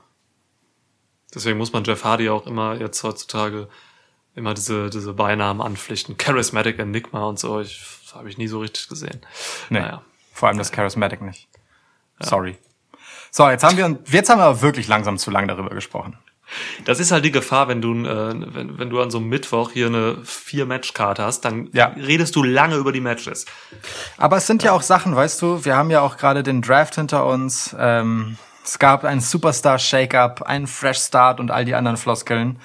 Deswegen 1.32 1.56
muss 1.56 1.72
man 1.72 1.84
Jeff 1.84 2.02
Hardy 2.02 2.28
auch 2.28 2.48
immer 2.48 2.74
jetzt 2.74 3.00
heutzutage 3.04 3.68
immer 4.34 4.54
diese, 4.54 4.90
diese 4.90 5.12
Beinamen 5.12 5.62
anpflichten. 5.62 6.16
Charismatic 6.16 6.80
Enigma 6.80 7.22
und 7.26 7.38
so. 7.38 7.60
Ich, 7.60 7.80
das 8.06 8.16
habe 8.16 8.28
ich 8.28 8.38
nie 8.38 8.48
so 8.48 8.58
richtig 8.58 8.88
gesehen. 8.88 9.20
Nee, 9.70 9.78
naja. 9.78 10.02
Vor 10.32 10.48
allem 10.48 10.58
das 10.58 10.72
Charismatic 10.72 11.22
nicht. 11.22 11.46
Ja. 12.18 12.26
Sorry. 12.26 12.58
So, 13.30 13.48
jetzt 13.48 13.62
haben 13.62 13.76
wir, 13.76 13.98
jetzt 14.10 14.30
haben 14.30 14.40
wir 14.40 14.46
aber 14.46 14.62
wirklich 14.62 14.88
langsam 14.88 15.16
zu 15.16 15.30
lang 15.30 15.46
darüber 15.46 15.70
gesprochen. 15.70 16.18
Das 16.84 17.00
ist 17.00 17.12
halt 17.12 17.24
die 17.24 17.32
Gefahr, 17.32 17.68
wenn 17.68 17.80
du, 17.80 17.92
äh, 18.04 18.34
wenn, 18.54 18.78
wenn 18.78 18.90
du 18.90 19.00
an 19.00 19.10
so 19.10 19.18
einem 19.18 19.28
Mittwoch 19.28 19.70
hier 19.72 19.86
eine 19.86 20.18
Vier-Match-Card 20.24 21.18
hast, 21.18 21.42
dann 21.44 21.68
ja. 21.72 21.92
redest 21.96 22.36
du 22.36 22.42
lange 22.42 22.76
über 22.76 22.92
die 22.92 23.00
Matches. 23.00 23.46
Aber 24.16 24.36
es 24.36 24.46
sind 24.46 24.62
ja. 24.62 24.70
ja 24.70 24.76
auch 24.76 24.82
Sachen, 24.82 25.14
weißt 25.14 25.40
du, 25.42 25.64
wir 25.64 25.76
haben 25.76 25.90
ja 25.90 26.00
auch 26.00 26.16
gerade 26.16 26.42
den 26.42 26.62
Draft 26.62 26.94
hinter 26.94 27.26
uns. 27.26 27.74
Ähm, 27.78 28.36
es 28.64 28.78
gab 28.78 29.04
einen 29.04 29.20
Superstar-Shake-Up, 29.20 30.42
einen 30.42 30.66
Fresh 30.66 30.98
Start 30.98 31.38
und 31.38 31.50
all 31.50 31.64
die 31.64 31.74
anderen 31.74 31.96
Floskeln. 31.96 32.58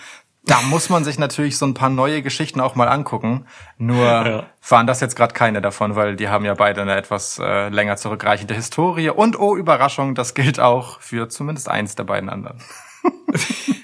Da 0.46 0.62
muss 0.64 0.90
man 0.90 1.04
sich 1.04 1.20
natürlich 1.20 1.58
so 1.58 1.66
ein 1.66 1.74
paar 1.74 1.90
neue 1.90 2.22
Geschichten 2.22 2.62
auch 2.62 2.76
mal 2.76 2.88
angucken. 2.88 3.46
Nur 3.78 4.06
ja. 4.06 4.46
waren 4.68 4.88
das 4.88 5.02
jetzt 5.02 5.16
gerade 5.16 5.34
keine 5.34 5.62
davon, 5.62 5.96
weil 5.96 6.16
die 6.16 6.30
haben 6.30 6.46
ja 6.46 6.54
beide 6.54 6.82
eine 6.82 6.96
etwas 6.96 7.40
äh, 7.40 7.70
länger 7.70 7.98
zurückreichende 7.98 8.54
Historie. 8.54 9.10
Und 9.10 9.38
oh, 9.40 9.56
Überraschung, 9.56 10.16
das 10.16 10.34
gilt 10.34 10.60
auch 10.60 11.02
für 11.02 11.30
zumindest 11.30 11.70
eins 11.70 11.96
der 11.96 12.06
beiden 12.06 12.30
anderen. 12.30 12.60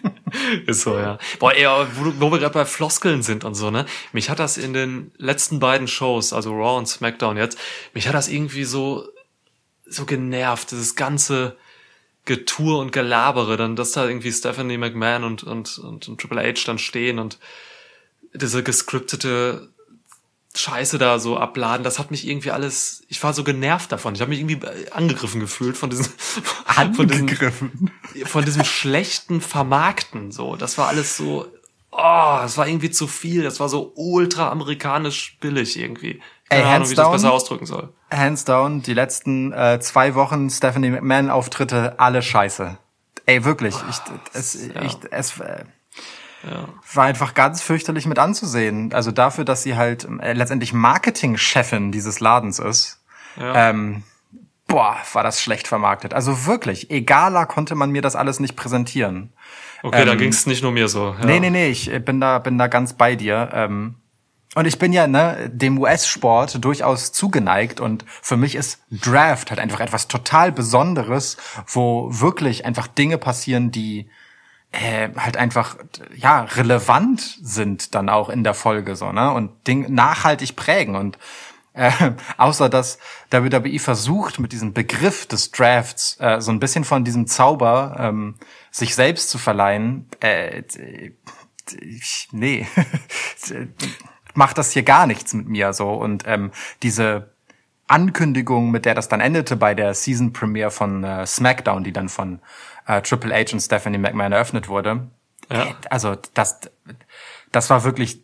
Ist 0.66 0.82
so, 0.82 0.98
ja. 0.98 1.18
Boah, 1.40 1.54
ey, 1.54 1.66
wo, 1.96 2.14
wo 2.20 2.32
wir 2.32 2.40
gerade 2.40 2.54
bei 2.54 2.66
Floskeln 2.66 3.24
sind 3.24 3.44
und 3.44 3.56
so, 3.56 3.72
ne? 3.72 3.86
Mich 4.12 4.30
hat 4.30 4.40
das 4.40 4.58
in 4.58 4.74
den 4.74 5.12
letzten 5.18 5.60
beiden 5.60 5.88
Shows, 5.88 6.34
also 6.34 6.52
Raw 6.52 6.78
und 6.78 6.88
SmackDown 6.88 7.38
jetzt, 7.38 7.58
mich 7.94 8.08
hat 8.08 8.16
das 8.16 8.28
irgendwie 8.28 8.64
so, 8.64 9.08
so 9.86 10.06
genervt, 10.06 10.72
dieses 10.72 10.96
ganze 10.96 11.56
Getour 12.26 12.80
und 12.80 12.92
Gelabere, 12.92 13.56
dann, 13.56 13.76
dass 13.76 13.92
da 13.92 14.08
irgendwie 14.08 14.32
Stephanie 14.32 14.78
McMahon 14.78 15.24
und, 15.24 15.44
und, 15.44 15.78
und, 15.78 16.08
und 16.08 16.22
Triple 16.22 16.42
H 16.42 16.66
dann 16.66 16.80
stehen 16.80 17.20
und 17.20 17.38
diese 18.34 18.64
gescriptete 18.64 19.70
Scheiße 20.56 20.98
da 20.98 21.20
so 21.20 21.38
abladen, 21.38 21.84
das 21.84 22.00
hat 22.00 22.12
mich 22.12 22.28
irgendwie 22.28 22.52
alles, 22.52 23.04
ich 23.08 23.22
war 23.24 23.34
so 23.34 23.44
genervt 23.44 23.92
davon. 23.92 24.16
Ich 24.16 24.22
habe 24.22 24.30
mich 24.30 24.40
irgendwie 24.40 24.60
angegriffen 24.92 25.40
gefühlt 25.40 25.78
von 25.78 25.90
diesem 25.90 26.08
angegriffen 26.66 27.92
von 28.04 28.10
diesem, 28.14 28.28
von 28.28 28.46
diesem 28.46 28.64
schlechten 28.64 29.42
Vermarkten 29.42 30.32
so. 30.32 30.56
Das 30.56 30.78
war 30.78 30.88
alles 30.88 31.18
so 31.18 31.46
oh, 31.98 32.38
das 32.42 32.58
war 32.58 32.68
irgendwie 32.68 32.92
zu 32.92 33.08
viel, 33.08 33.44
das 33.44 33.60
war 33.60 33.70
so 33.70 33.94
ultra 33.96 34.50
amerikanisch 34.50 35.38
billig 35.40 35.80
irgendwie. 35.80 36.22
Keine 36.50 36.64
Ey, 36.64 36.68
Ahnung, 36.68 36.88
wie 36.88 36.92
ich 36.92 36.98
das 36.98 37.12
besser 37.12 37.32
ausdrücken 37.32 37.66
soll. 37.66 37.90
Hands 38.12 38.44
down, 38.46 38.82
die 38.82 38.94
letzten 38.94 39.52
äh, 39.52 39.80
zwei 39.80 40.16
Wochen 40.16 40.50
Stephanie 40.50 40.92
McMahon 40.92 41.30
Auftritte, 41.30 42.00
alle 42.00 42.22
scheiße. 42.22 42.78
Ey, 43.26 43.44
wirklich, 43.44 43.76
ich, 43.90 43.98
es, 44.34 44.68
ja. 44.68 44.82
ich, 44.84 44.98
es, 45.10 45.40
äh, 45.40 45.66
ja. 46.50 46.70
War 46.94 47.06
einfach 47.06 47.34
ganz 47.34 47.62
fürchterlich 47.62 48.06
mit 48.06 48.20
anzusehen. 48.20 48.94
Also 48.94 49.12
dafür, 49.12 49.46
dass 49.46 49.64
sie 49.64 49.76
halt 49.76 50.08
äh, 50.22 50.34
letztendlich 50.34 50.74
Marketingchefin 50.74 51.92
dieses 51.92 52.20
Ladens 52.20 52.60
ist. 52.60 53.02
Ja. 53.38 53.70
Ähm, 53.70 54.04
boah, 54.68 54.98
war 55.14 55.24
das 55.24 55.42
schlecht 55.42 55.68
vermarktet. 55.68 56.14
Also 56.14 56.46
wirklich, 56.46 56.92
egaler 56.92 57.46
konnte 57.46 57.76
man 57.76 57.92
mir 57.92 58.02
das 58.02 58.16
alles 58.16 58.40
nicht 58.40 58.56
präsentieren. 58.56 59.34
Okay, 59.84 60.02
ähm, 60.02 60.08
da 60.08 60.16
ging 60.16 60.30
es 60.30 60.46
nicht 60.46 60.64
nur 60.64 60.72
mir 60.72 60.88
so. 60.88 61.16
Ja. 61.20 61.26
Nee, 61.26 61.40
nee, 61.40 61.50
nee, 61.50 61.70
ich 61.70 61.92
bin 62.04 62.20
da, 62.22 62.40
bin 62.40 62.58
da 62.58 62.68
ganz 62.68 62.94
bei 62.94 63.16
dir. 63.16 63.50
Ähm, 63.54 63.96
und 64.56 64.66
ich 64.66 64.80
bin 64.80 64.94
ja 64.94 65.06
ne, 65.06 65.52
dem 65.52 65.78
US-Sport 65.80 66.64
durchaus 66.64 67.12
zugeneigt 67.12 67.82
und 67.82 68.06
für 68.08 68.38
mich 68.38 68.56
ist 68.56 68.80
Draft 68.90 69.50
halt 69.50 69.60
einfach 69.60 69.82
etwas 69.82 70.08
total 70.08 70.54
Besonderes, 70.54 71.36
wo 71.68 72.08
wirklich 72.10 72.66
einfach 72.66 72.88
Dinge 72.88 73.18
passieren, 73.18 73.72
die 73.72 74.10
äh, 74.76 75.10
halt 75.18 75.38
einfach 75.38 75.78
ja 76.16 76.44
relevant 76.44 77.22
sind 77.42 77.96
dann 77.96 78.10
auch 78.10 78.30
in 78.30 78.44
der 78.44 78.54
Folge 78.54 78.96
so 78.96 79.12
ne? 79.12 79.32
Und 79.32 79.68
Ding 79.68 79.94
nachhaltig 79.94 80.56
prägen. 80.56 80.96
Und 80.96 81.18
äh, 81.74 81.92
außer 82.38 82.70
dass 82.70 83.00
WWE 83.32 83.80
versucht 83.80 84.40
mit 84.40 84.52
diesem 84.52 84.74
Begriff 84.74 85.26
des 85.26 85.52
Drafts 85.52 86.18
äh, 86.20 86.42
so 86.42 86.52
ein 86.52 86.60
bisschen 86.60 86.84
von 86.84 87.04
diesem 87.04 87.28
Zauber 87.28 87.96
ähm, 88.00 88.36
sich 88.72 88.96
selbst 88.96 89.30
zu 89.30 89.38
verleihen 89.38 90.08
äh, 90.22 90.64
ich, 91.82 92.28
nee 92.32 92.68
macht 94.36 94.58
das 94.58 94.72
hier 94.72 94.84
gar 94.84 95.08
nichts 95.08 95.34
mit 95.34 95.48
mir 95.48 95.74
so. 95.74 95.90
Und 95.90 96.24
ähm, 96.28 96.52
diese 96.84 97.32
Ankündigung, 97.88 98.72
mit 98.72 98.86
der 98.86 98.96
das 98.96 99.10
dann 99.10 99.22
endete 99.22 99.56
bei 99.56 99.74
der 99.74 99.94
Season 99.94 100.34
Premiere 100.34 100.72
von 100.72 101.04
äh, 101.04 101.26
SmackDown, 101.26 101.84
die 101.84 101.94
dann 101.94 102.10
von 102.10 102.40
äh, 102.88 103.02
Triple 103.02 103.34
H 103.34 103.54
und 103.54 103.60
Stephanie 103.60 103.98
McMahon 103.98 104.32
eröffnet 104.32 104.68
wurde. 104.68 105.08
Ja. 105.52 105.76
Also 105.90 106.16
das, 106.34 106.60
das 107.52 107.70
war 107.70 107.84
wirklich, 107.84 108.24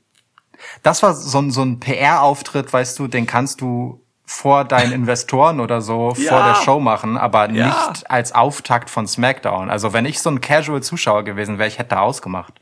das 0.84 1.04
war 1.04 1.14
so 1.14 1.40
ein, 1.40 1.52
so 1.52 1.62
ein 1.64 1.80
PR-Auftritt, 1.80 2.72
weißt 2.72 2.98
du, 3.00 3.08
den 3.08 3.26
kannst 3.28 3.62
du 3.62 4.04
vor 4.26 4.64
deinen 4.64 4.94
Investoren 4.94 5.60
oder 5.60 5.82
so 5.82 6.14
ja. 6.18 6.30
vor 6.30 6.44
der 6.46 6.56
Show 6.64 6.80
machen, 6.80 7.18
aber 7.18 7.52
ja. 7.52 7.90
nicht 7.90 8.10
als 8.10 8.34
Auftakt 8.34 8.90
von 8.90 9.06
SmackDown. 9.08 9.70
Also 9.70 9.94
wenn 9.94 10.06
ich 10.06 10.22
so 10.22 10.30
ein 10.30 10.40
Casual-Zuschauer 10.40 11.24
gewesen 11.24 11.58
wäre, 11.58 11.68
ich 11.68 11.80
hätte 11.80 11.90
da 11.90 12.00
ausgemacht. 12.00 12.54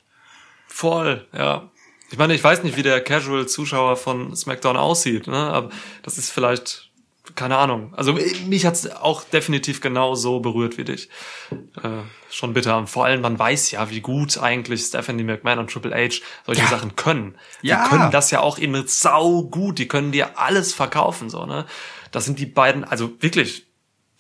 Voll, 0.68 1.28
ja. 1.32 1.70
Ich 2.12 2.18
meine, 2.18 2.34
ich 2.34 2.44
weiß 2.44 2.64
nicht, 2.64 2.76
wie 2.76 2.82
der 2.82 3.04
Casual-Zuschauer 3.04 3.98
von 3.98 4.36
SmackDown 4.36 4.78
aussieht, 4.78 5.28
ne? 5.28 5.38
aber 5.38 5.70
das 6.02 6.18
ist 6.18 6.32
vielleicht 6.32 6.89
keine 7.36 7.58
Ahnung. 7.58 7.94
Also 7.96 8.14
mich 8.48 8.66
hat's 8.66 8.90
auch 8.90 9.24
definitiv 9.24 9.82
genau 9.82 10.16
so 10.16 10.40
berührt 10.40 10.78
wie 10.78 10.84
dich. 10.84 11.10
Äh, 11.52 11.90
schon 12.30 12.54
bitter. 12.54 12.86
vor 12.88 13.06
allem, 13.06 13.22
man 13.22 13.38
weiß 13.38 13.72
ja, 13.72 13.90
wie 13.90 14.02
gut 14.02 14.38
eigentlich 14.38 14.82
Stephanie 14.82 15.24
McMahon 15.24 15.60
und 15.60 15.72
Triple 15.72 15.94
H 15.94 16.22
solche 16.46 16.62
ja. 16.62 16.68
Sachen 16.68 16.96
können. 16.96 17.36
Ja. 17.62 17.84
Die 17.84 17.90
können 17.90 18.12
das 18.12 18.32
ja 18.32 18.42
auch 18.42 18.58
in 18.58 18.88
sau 18.88 19.44
gut. 19.44 19.80
Die 19.80 19.88
können 19.88 20.12
dir 20.12 20.40
alles 20.40 20.74
verkaufen, 20.74 21.30
so, 21.30 21.46
ne? 21.46 21.66
Das 22.12 22.26
sind 22.26 22.40
die 22.40 22.48
beiden, 22.48 22.84
also 22.84 23.12
wirklich, 23.22 23.68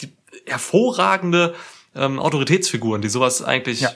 die 0.01 0.14
hervorragende 0.45 1.55
ähm, 1.95 2.20
Autoritätsfiguren, 2.20 3.01
die 3.01 3.10
sowas 3.10 3.41
eigentlich 3.41 3.82
ja. 3.82 3.91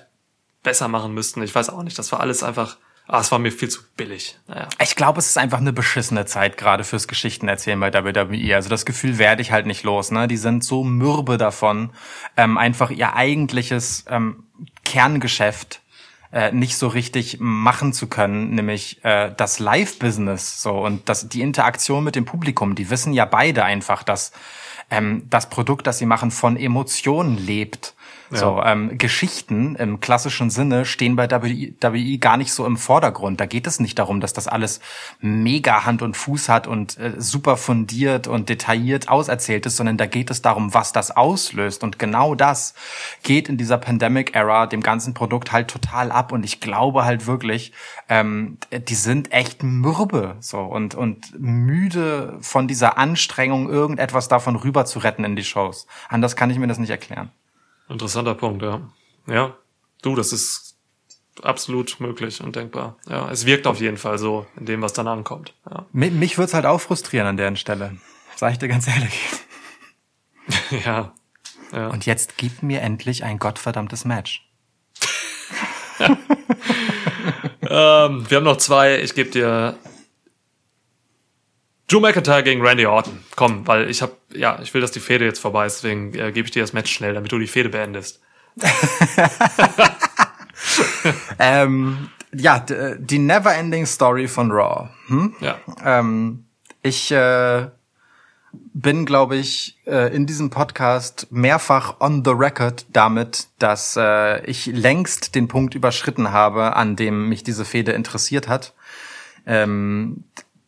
besser 0.63 0.87
machen 0.87 1.13
müssten. 1.13 1.43
Ich 1.43 1.53
weiß 1.53 1.69
auch 1.69 1.83
nicht. 1.83 1.97
Das 1.99 2.11
war 2.11 2.19
alles 2.19 2.43
einfach 2.43 2.77
Ah, 3.05 3.19
es 3.19 3.31
war 3.31 3.39
mir 3.39 3.51
viel 3.51 3.69
zu 3.69 3.81
billig. 3.97 4.37
Naja. 4.47 4.69
Ich 4.81 4.95
glaube, 4.95 5.19
es 5.19 5.27
ist 5.27 5.37
einfach 5.37 5.57
eine 5.57 5.73
beschissene 5.73 6.25
Zeit 6.25 6.57
gerade 6.57 6.85
fürs 6.85 7.07
Geschichtenerzählen 7.07 7.79
bei 7.79 7.93
WWE. 7.93 8.55
Also 8.55 8.69
das 8.69 8.85
Gefühl 8.85 9.17
werde 9.17 9.41
ich 9.41 9.51
halt 9.51 9.65
nicht 9.65 9.83
los. 9.83 10.09
Ne? 10.11 10.27
Die 10.27 10.37
sind 10.37 10.63
so 10.63 10.83
mürbe 10.83 11.37
davon, 11.37 11.91
ähm, 12.37 12.57
einfach 12.57 12.91
ihr 12.91 13.13
eigentliches 13.15 14.05
ähm, 14.07 14.45
Kerngeschäft 14.85 15.81
äh, 16.31 16.51
nicht 16.51 16.77
so 16.77 16.87
richtig 16.87 17.37
machen 17.39 17.93
zu 17.93 18.07
können, 18.07 18.55
nämlich 18.55 19.03
äh, 19.03 19.31
das 19.35 19.59
Live-Business 19.59 20.61
so 20.61 20.71
und 20.71 21.07
das 21.09 21.29
die 21.29 21.41
Interaktion 21.41 22.03
mit 22.03 22.15
dem 22.15 22.25
Publikum. 22.25 22.73
Die 22.73 22.89
wissen 22.89 23.13
ja 23.13 23.25
beide 23.25 23.65
einfach, 23.65 24.03
dass 24.03 24.31
ähm, 24.89 25.27
das 25.29 25.49
Produkt, 25.49 25.87
das 25.87 25.99
sie 25.99 26.05
machen, 26.05 26.31
von 26.31 26.57
Emotionen 26.57 27.37
lebt 27.37 27.93
ja. 28.31 28.37
So, 28.37 28.61
ähm, 28.63 28.97
Geschichten 28.97 29.75
im 29.75 29.99
klassischen 29.99 30.49
Sinne 30.49 30.85
stehen 30.85 31.15
bei 31.15 31.29
WWE 31.29 32.17
gar 32.17 32.37
nicht 32.37 32.51
so 32.53 32.65
im 32.65 32.77
Vordergrund. 32.77 33.39
Da 33.39 33.45
geht 33.45 33.67
es 33.67 33.79
nicht 33.79 33.99
darum, 33.99 34.21
dass 34.21 34.33
das 34.33 34.47
alles 34.47 34.79
mega 35.19 35.85
Hand 35.85 36.01
und 36.01 36.17
Fuß 36.17 36.49
hat 36.49 36.67
und 36.67 36.97
äh, 36.97 37.13
super 37.17 37.57
fundiert 37.57 38.27
und 38.27 38.49
detailliert 38.49 39.09
auserzählt 39.09 39.65
ist, 39.65 39.77
sondern 39.77 39.97
da 39.97 40.05
geht 40.05 40.31
es 40.31 40.41
darum, 40.41 40.73
was 40.73 40.91
das 40.91 41.11
auslöst. 41.11 41.83
Und 41.83 41.99
genau 41.99 42.35
das 42.35 42.73
geht 43.23 43.49
in 43.49 43.57
dieser 43.57 43.77
Pandemic-Era 43.77 44.67
dem 44.67 44.81
ganzen 44.81 45.13
Produkt 45.13 45.51
halt 45.51 45.69
total 45.69 46.11
ab. 46.11 46.31
Und 46.31 46.43
ich 46.43 46.59
glaube 46.59 47.05
halt 47.05 47.27
wirklich, 47.27 47.73
ähm, 48.09 48.57
die 48.71 48.95
sind 48.95 49.31
echt 49.31 49.63
mürbe 49.63 50.37
so 50.39 50.59
und, 50.59 50.95
und 50.95 51.39
müde 51.39 52.37
von 52.41 52.67
dieser 52.67 52.97
Anstrengung, 52.97 53.69
irgendetwas 53.69 54.27
davon 54.27 54.55
rüber 54.55 54.85
zu 54.85 54.99
retten 54.99 55.23
in 55.23 55.35
die 55.35 55.43
Shows. 55.43 55.87
Anders 56.09 56.35
kann 56.35 56.49
ich 56.49 56.57
mir 56.57 56.67
das 56.67 56.79
nicht 56.79 56.89
erklären. 56.89 57.31
Interessanter 57.89 58.35
Punkt, 58.35 58.61
ja. 58.63 58.81
Ja. 59.27 59.55
Du, 60.01 60.15
das 60.15 60.33
ist 60.33 60.75
absolut 61.41 61.99
möglich 61.99 62.41
und 62.41 62.55
denkbar. 62.55 62.97
Ja, 63.07 63.29
es 63.31 63.45
wirkt 63.45 63.65
auf 63.67 63.79
jeden 63.79 63.97
Fall 63.97 64.17
so 64.17 64.45
in 64.57 64.65
dem, 64.65 64.81
was 64.81 64.93
dann 64.93 65.07
ankommt. 65.07 65.53
Ja, 65.69 65.85
Mi- 65.93 66.11
Mich 66.11 66.37
würde 66.37 66.47
es 66.47 66.53
halt 66.53 66.65
auch 66.65 66.79
frustrieren 66.81 67.25
an 67.27 67.37
deren 67.37 67.55
Stelle. 67.57 67.97
Sag 68.35 68.51
ich 68.53 68.59
dir 68.59 68.67
ganz 68.67 68.87
ehrlich. 68.87 69.19
ja. 70.85 71.13
ja. 71.71 71.87
Und 71.87 72.05
jetzt 72.05 72.37
gib 72.37 72.61
mir 72.63 72.81
endlich 72.81 73.23
ein 73.23 73.39
gottverdammtes 73.39 74.05
Match. 74.05 74.47
Ähm, 77.65 78.29
wir 78.29 78.37
haben 78.37 78.43
noch 78.43 78.57
zwei. 78.57 78.99
Ich 79.01 79.15
gebe 79.15 79.29
dir 79.29 79.77
Drew 81.87 81.99
McIntyre 81.99 82.43
gegen 82.43 82.61
Randy 82.65 82.85
Orton. 82.85 83.19
Komm, 83.35 83.67
weil 83.67 83.89
ich 83.89 84.01
habe, 84.01 84.13
ja, 84.33 84.59
ich 84.61 84.73
will, 84.73 84.81
dass 84.81 84.91
die 84.91 84.99
Fehde 84.99 85.25
jetzt 85.25 85.39
vorbei 85.39 85.65
ist, 85.65 85.77
deswegen 85.83 86.13
äh, 86.15 86.31
gebe 86.31 86.45
ich 86.47 86.51
dir 86.51 86.61
das 86.63 86.73
Match 86.73 86.91
schnell, 86.91 87.13
damit 87.13 87.31
du 87.31 87.39
die 87.39 87.47
Fehde 87.47 87.69
beendest. 87.69 88.21
Ähm, 91.39 92.09
ja, 92.33 92.59
d- 92.59 92.95
die 92.99 93.19
Neverending 93.19 93.85
Story 93.85 94.27
von 94.27 94.51
Raw. 94.51 94.89
Hm? 95.07 95.35
Ja. 95.39 95.57
Ähm, 95.83 96.45
ich 96.81 97.11
äh, 97.11 97.67
bin, 98.73 99.05
glaube 99.05 99.35
ich, 99.35 99.77
äh, 99.85 100.15
in 100.15 100.25
diesem 100.25 100.49
Podcast 100.49 101.27
mehrfach 101.31 101.99
on 101.99 102.23
the 102.23 102.31
record 102.31 102.85
damit, 102.93 103.47
dass 103.59 103.97
äh, 103.97 104.43
ich 104.45 104.65
längst 104.67 105.35
den 105.35 105.47
Punkt 105.47 105.75
überschritten 105.75 106.31
habe, 106.31 106.75
an 106.75 106.95
dem 106.95 107.29
mich 107.29 107.43
diese 107.43 107.65
Fehde 107.65 107.91
interessiert 107.91 108.47
hat. 108.47 108.73
Ähm, 109.45 110.23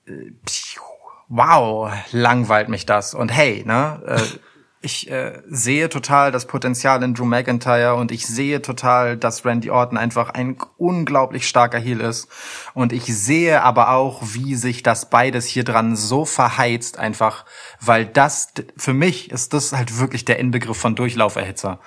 äh, 0.05 0.31
pfiuh, 0.45 0.81
wow, 1.27 1.91
langweilt 2.11 2.69
mich 2.69 2.85
das. 2.85 3.13
Und 3.13 3.29
hey, 3.29 3.63
ne? 3.65 4.01
Äh, 4.05 4.21
ich 4.85 5.09
äh, 5.09 5.41
sehe 5.47 5.89
total 5.89 6.31
das 6.31 6.45
Potenzial 6.45 7.01
in 7.01 7.15
Drew 7.15 7.25
McIntyre 7.25 7.95
und 7.95 8.11
ich 8.11 8.27
sehe 8.27 8.61
total, 8.61 9.17
dass 9.17 9.43
Randy 9.43 9.71
Orton 9.71 9.97
einfach 9.97 10.29
ein 10.29 10.57
unglaublich 10.77 11.47
starker 11.47 11.79
Heel 11.79 11.99
ist. 11.99 12.27
Und 12.75 12.93
ich 12.93 13.05
sehe 13.05 13.63
aber 13.63 13.89
auch, 13.89 14.21
wie 14.21 14.55
sich 14.55 14.83
das 14.83 15.09
beides 15.09 15.47
hier 15.47 15.63
dran 15.63 15.95
so 15.95 16.23
verheizt, 16.23 16.99
einfach, 16.99 17.45
weil 17.81 18.05
das, 18.05 18.53
für 18.77 18.93
mich 18.93 19.31
ist 19.31 19.53
das 19.53 19.73
halt 19.73 19.99
wirklich 19.99 20.23
der 20.23 20.37
Inbegriff 20.37 20.77
von 20.77 20.95
Durchlauferhitzer. 20.95 21.79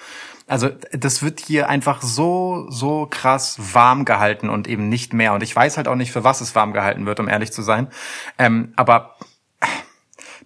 Also 0.48 0.70
das 0.92 1.22
wird 1.22 1.40
hier 1.40 1.68
einfach 1.68 2.00
so, 2.00 2.66
so 2.70 3.06
krass 3.08 3.58
warm 3.74 4.06
gehalten 4.06 4.48
und 4.48 4.66
eben 4.66 4.88
nicht 4.88 5.12
mehr. 5.12 5.34
Und 5.34 5.42
ich 5.42 5.54
weiß 5.54 5.76
halt 5.76 5.88
auch 5.88 5.94
nicht, 5.94 6.10
für 6.10 6.24
was 6.24 6.40
es 6.40 6.54
warm 6.54 6.72
gehalten 6.72 7.06
wird, 7.06 7.20
um 7.20 7.28
ehrlich 7.28 7.52
zu 7.52 7.62
sein. 7.62 7.88
Ähm, 8.38 8.72
aber 8.74 9.14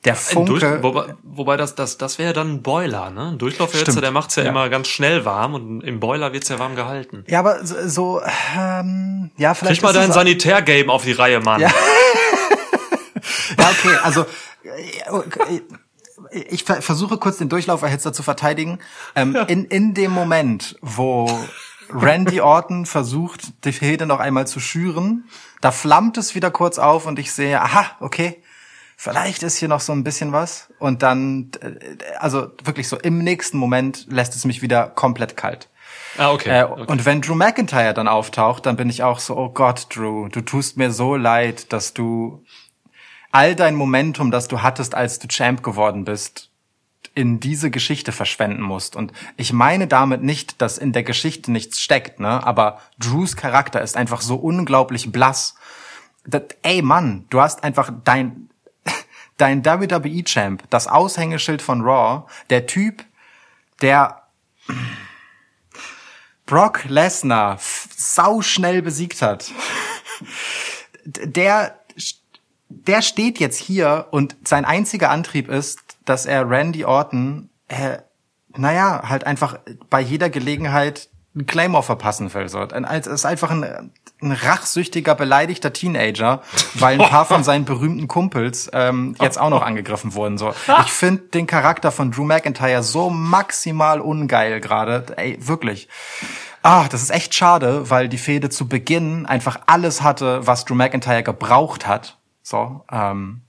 der 0.05 0.14
Ein 0.14 0.46
Durch, 0.46 0.62
Funke... 0.62 0.82
wobei, 0.82 1.14
wobei 1.22 1.57
das, 1.57 1.74
das, 1.74 1.96
das 1.98 2.18
wäre 2.18 2.32
dann 2.32 2.55
ein 2.55 2.62
Boiler, 2.62 3.11
ne? 3.11 3.28
Ein 3.28 3.38
Durchlauferhitzer, 3.38 4.00
der 4.00 4.11
macht's 4.11 4.34
ja, 4.36 4.42
Ja. 4.42 4.48
immer 4.50 4.68
ganz 4.68 4.88
schnell 4.88 5.24
warm 5.24 5.55
und 5.55 5.80
im 5.82 6.00
Boiler 6.00 6.32
wird's 6.32 6.48
ja 6.48 6.59
warm 6.59 6.74
gehalten. 6.74 7.24
Ja, 7.28 7.38
aber 7.38 7.64
so, 7.64 7.76
so 7.86 8.20
ähm, 8.59 9.30
ja, 9.36 9.55
vielleicht. 9.55 9.80
Krieg 9.80 9.82
mal 9.84 9.92
dein 9.92 10.11
Sanitärgame 10.12 10.90
auf 10.92 11.05
die 11.05 11.12
Reihe, 11.12 11.40
Mann. 11.40 11.61
Ja. 11.61 11.70
Ja, 13.59 13.68
okay, 13.70 13.96
also 14.03 14.22
äh, 14.64 15.11
okay, 15.11 15.62
ich 16.48 16.64
ver- 16.64 16.82
versuche 16.82 17.18
kurz 17.18 17.36
den 17.38 17.48
Durchlauferhitzer 17.48 18.12
zu 18.12 18.22
verteidigen. 18.22 18.78
Ähm, 19.14 19.36
in, 19.48 19.64
in 19.66 19.94
dem 19.94 20.11
Moment, 20.11 20.76
wo 20.80 21.30
Randy 21.90 22.40
Orton 22.40 22.86
versucht, 22.86 23.64
die 23.64 23.72
Fehde 23.72 24.07
noch 24.07 24.18
einmal 24.20 24.46
zu 24.46 24.59
schüren, 24.59 25.28
da 25.61 25.70
flammt 25.70 26.16
es 26.18 26.34
wieder 26.34 26.50
kurz 26.50 26.78
auf 26.78 27.07
und 27.07 27.18
ich 27.18 27.32
sehe, 27.32 27.61
aha, 27.61 27.86
okay, 28.00 28.41
vielleicht 29.03 29.42
ist 29.42 29.57
hier 29.57 29.68
noch 29.68 29.80
so 29.80 29.92
ein 29.92 30.05
bisschen 30.05 30.32
was. 30.32 30.68
Und 30.78 31.03
dann, 31.03 31.50
äh, 31.61 31.74
also 32.18 32.53
wirklich 32.62 32.86
so 32.88 32.96
im 32.98 33.18
nächsten 33.18 33.59
Moment 33.59 34.07
lässt 34.09 34.36
es 34.36 34.44
mich 34.44 34.62
wieder 34.62 34.86
komplett 34.86 35.36
kalt. 35.36 35.68
Ah, 36.18 36.30
okay. 36.30 36.61
Äh, 36.61 36.64
okay. 36.64 36.84
Und 36.86 37.05
wenn 37.05 37.20
Drew 37.20 37.34
McIntyre 37.34 37.94
dann 37.94 38.07
auftaucht, 38.07 38.64
dann 38.64 38.76
bin 38.76 38.88
ich 38.88 39.03
auch 39.03 39.18
so, 39.18 39.36
oh 39.36 39.48
Gott, 39.48 39.86
Drew, 39.94 40.28
du 40.28 40.40
tust 40.40 40.76
mir 40.76 40.92
so 40.92 41.16
leid, 41.16 41.72
dass 41.72 41.94
du 41.94 42.44
all 43.32 43.57
dein 43.57 43.74
Momentum, 43.74 44.30
das 44.30 44.46
du 44.46 44.62
hattest, 44.62 44.94
als 44.94 45.18
du 45.18 45.26
Champ 45.26 45.64
geworden 45.64 46.05
bist, 46.05 46.50
in 47.14 47.40
diese 47.40 47.70
Geschichte 47.70 48.12
verschwenden 48.12 48.62
musst. 48.62 48.94
Und 48.94 49.12
ich 49.36 49.53
meine 49.53 49.88
damit 49.88 50.22
nicht, 50.22 50.62
dass 50.62 50.78
in 50.78 50.92
der 50.92 51.03
Geschichte 51.03 51.50
nichts 51.50 51.80
steckt, 51.80 52.20
ne? 52.20 52.46
Aber 52.46 52.78
Drews 52.98 53.36
Charakter 53.36 53.80
ist 53.82 53.96
einfach 53.96 54.20
so 54.20 54.36
unglaublich 54.36 55.11
blass. 55.11 55.57
Das, 56.24 56.42
ey 56.62 56.82
Mann, 56.82 57.24
du 57.30 57.40
hast 57.40 57.64
einfach 57.64 57.90
dein, 58.05 58.48
dein 59.43 59.64
WWE-Champ, 59.64 60.62
das 60.70 60.86
Aushängeschild 60.86 61.62
von 61.62 61.80
Raw, 61.82 62.30
der 62.49 62.66
Typ, 62.68 63.05
der 63.80 64.22
Brock 66.47 66.84
Lesnar 66.84 67.55
f- 67.55 67.88
sauschnell 67.97 68.82
besiegt 68.82 69.20
hat. 69.20 69.51
Der, 71.05 71.80
der 72.68 73.03
steht 73.03 73.40
jetzt 73.40 73.59
hier 73.59 74.07
und 74.12 74.36
sein 74.45 74.64
einziger 74.64 75.11
Antrieb 75.11 75.49
ist, 75.49 75.80
dass 76.05 76.26
er 76.26 76.49
Randy 76.49 76.84
Orton, 76.84 77.51
äh, 77.66 77.99
naja, 78.57 79.03
halt 79.09 79.24
einfach 79.24 79.59
bei 79.90 80.01
jeder 80.01 80.30
Gelegenheit 80.30 81.09
einen 81.35 81.47
Claymore 81.47 81.83
verpassen 81.83 82.33
will. 82.35 82.49
So. 82.49 82.59
Ein- 82.59 82.85
Es 82.85 83.07
ist 83.07 83.24
einfach 83.24 83.51
ein, 83.51 83.91
ein 84.20 84.33
rachsüchtiger, 84.33 85.14
beleidigter 85.14 85.72
Teenager, 85.72 86.43
weil 86.74 87.01
ein 87.01 87.09
paar 87.09 87.24
von 87.24 87.43
seinen 87.43 87.64
berühmten 87.64 88.07
Kumpels 88.09 88.70
ähm, 88.74 89.16
jetzt 89.20 89.41
auch 89.41 89.49
noch 89.51 89.62
angegriffen 89.62 90.14
wurden. 90.14 90.37
So. 90.39 90.53
Ich 90.85 90.93
finde 90.93 91.22
den 91.28 91.47
Charakter 91.47 91.91
von 91.91 92.11
Drew 92.11 92.24
McIntyre 92.24 92.83
so 92.83 93.09
maximal 93.11 94.01
ungeil 94.01 94.61
gerade. 94.61 95.07
Ey, 95.16 95.39
wirklich. 95.41 95.89
Ah, 96.62 96.87
das 96.89 97.03
ist 97.03 97.11
echt 97.11 97.35
schade, 97.35 97.91
weil 97.91 98.09
die 98.09 98.18
Fehde 98.18 98.49
zu 98.51 98.68
Beginn 98.68 99.26
einfach 99.26 99.59
alles 99.66 100.03
hatte, 100.03 100.47
was 100.47 100.64
Drew 100.64 100.74
McIntyre 100.74 101.22
gebraucht 101.22 101.87
hat. 101.89 102.18
So, 102.43 102.85
ähm, 102.93 103.43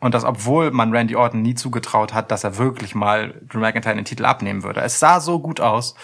und 0.00 0.12
das, 0.12 0.24
obwohl 0.24 0.70
man 0.70 0.92
Randy 0.92 1.16
Orton 1.16 1.40
nie 1.40 1.54
zugetraut 1.54 2.12
hat, 2.12 2.30
dass 2.30 2.44
er 2.44 2.58
wirklich 2.58 2.94
mal 2.94 3.40
Drew 3.48 3.60
McIntyre 3.60 3.94
den 3.94 4.04
Titel 4.04 4.26
abnehmen 4.26 4.62
würde. 4.62 4.82
Es 4.82 4.98
sah 5.00 5.18
so 5.20 5.38
gut 5.38 5.60
aus. 5.60 5.94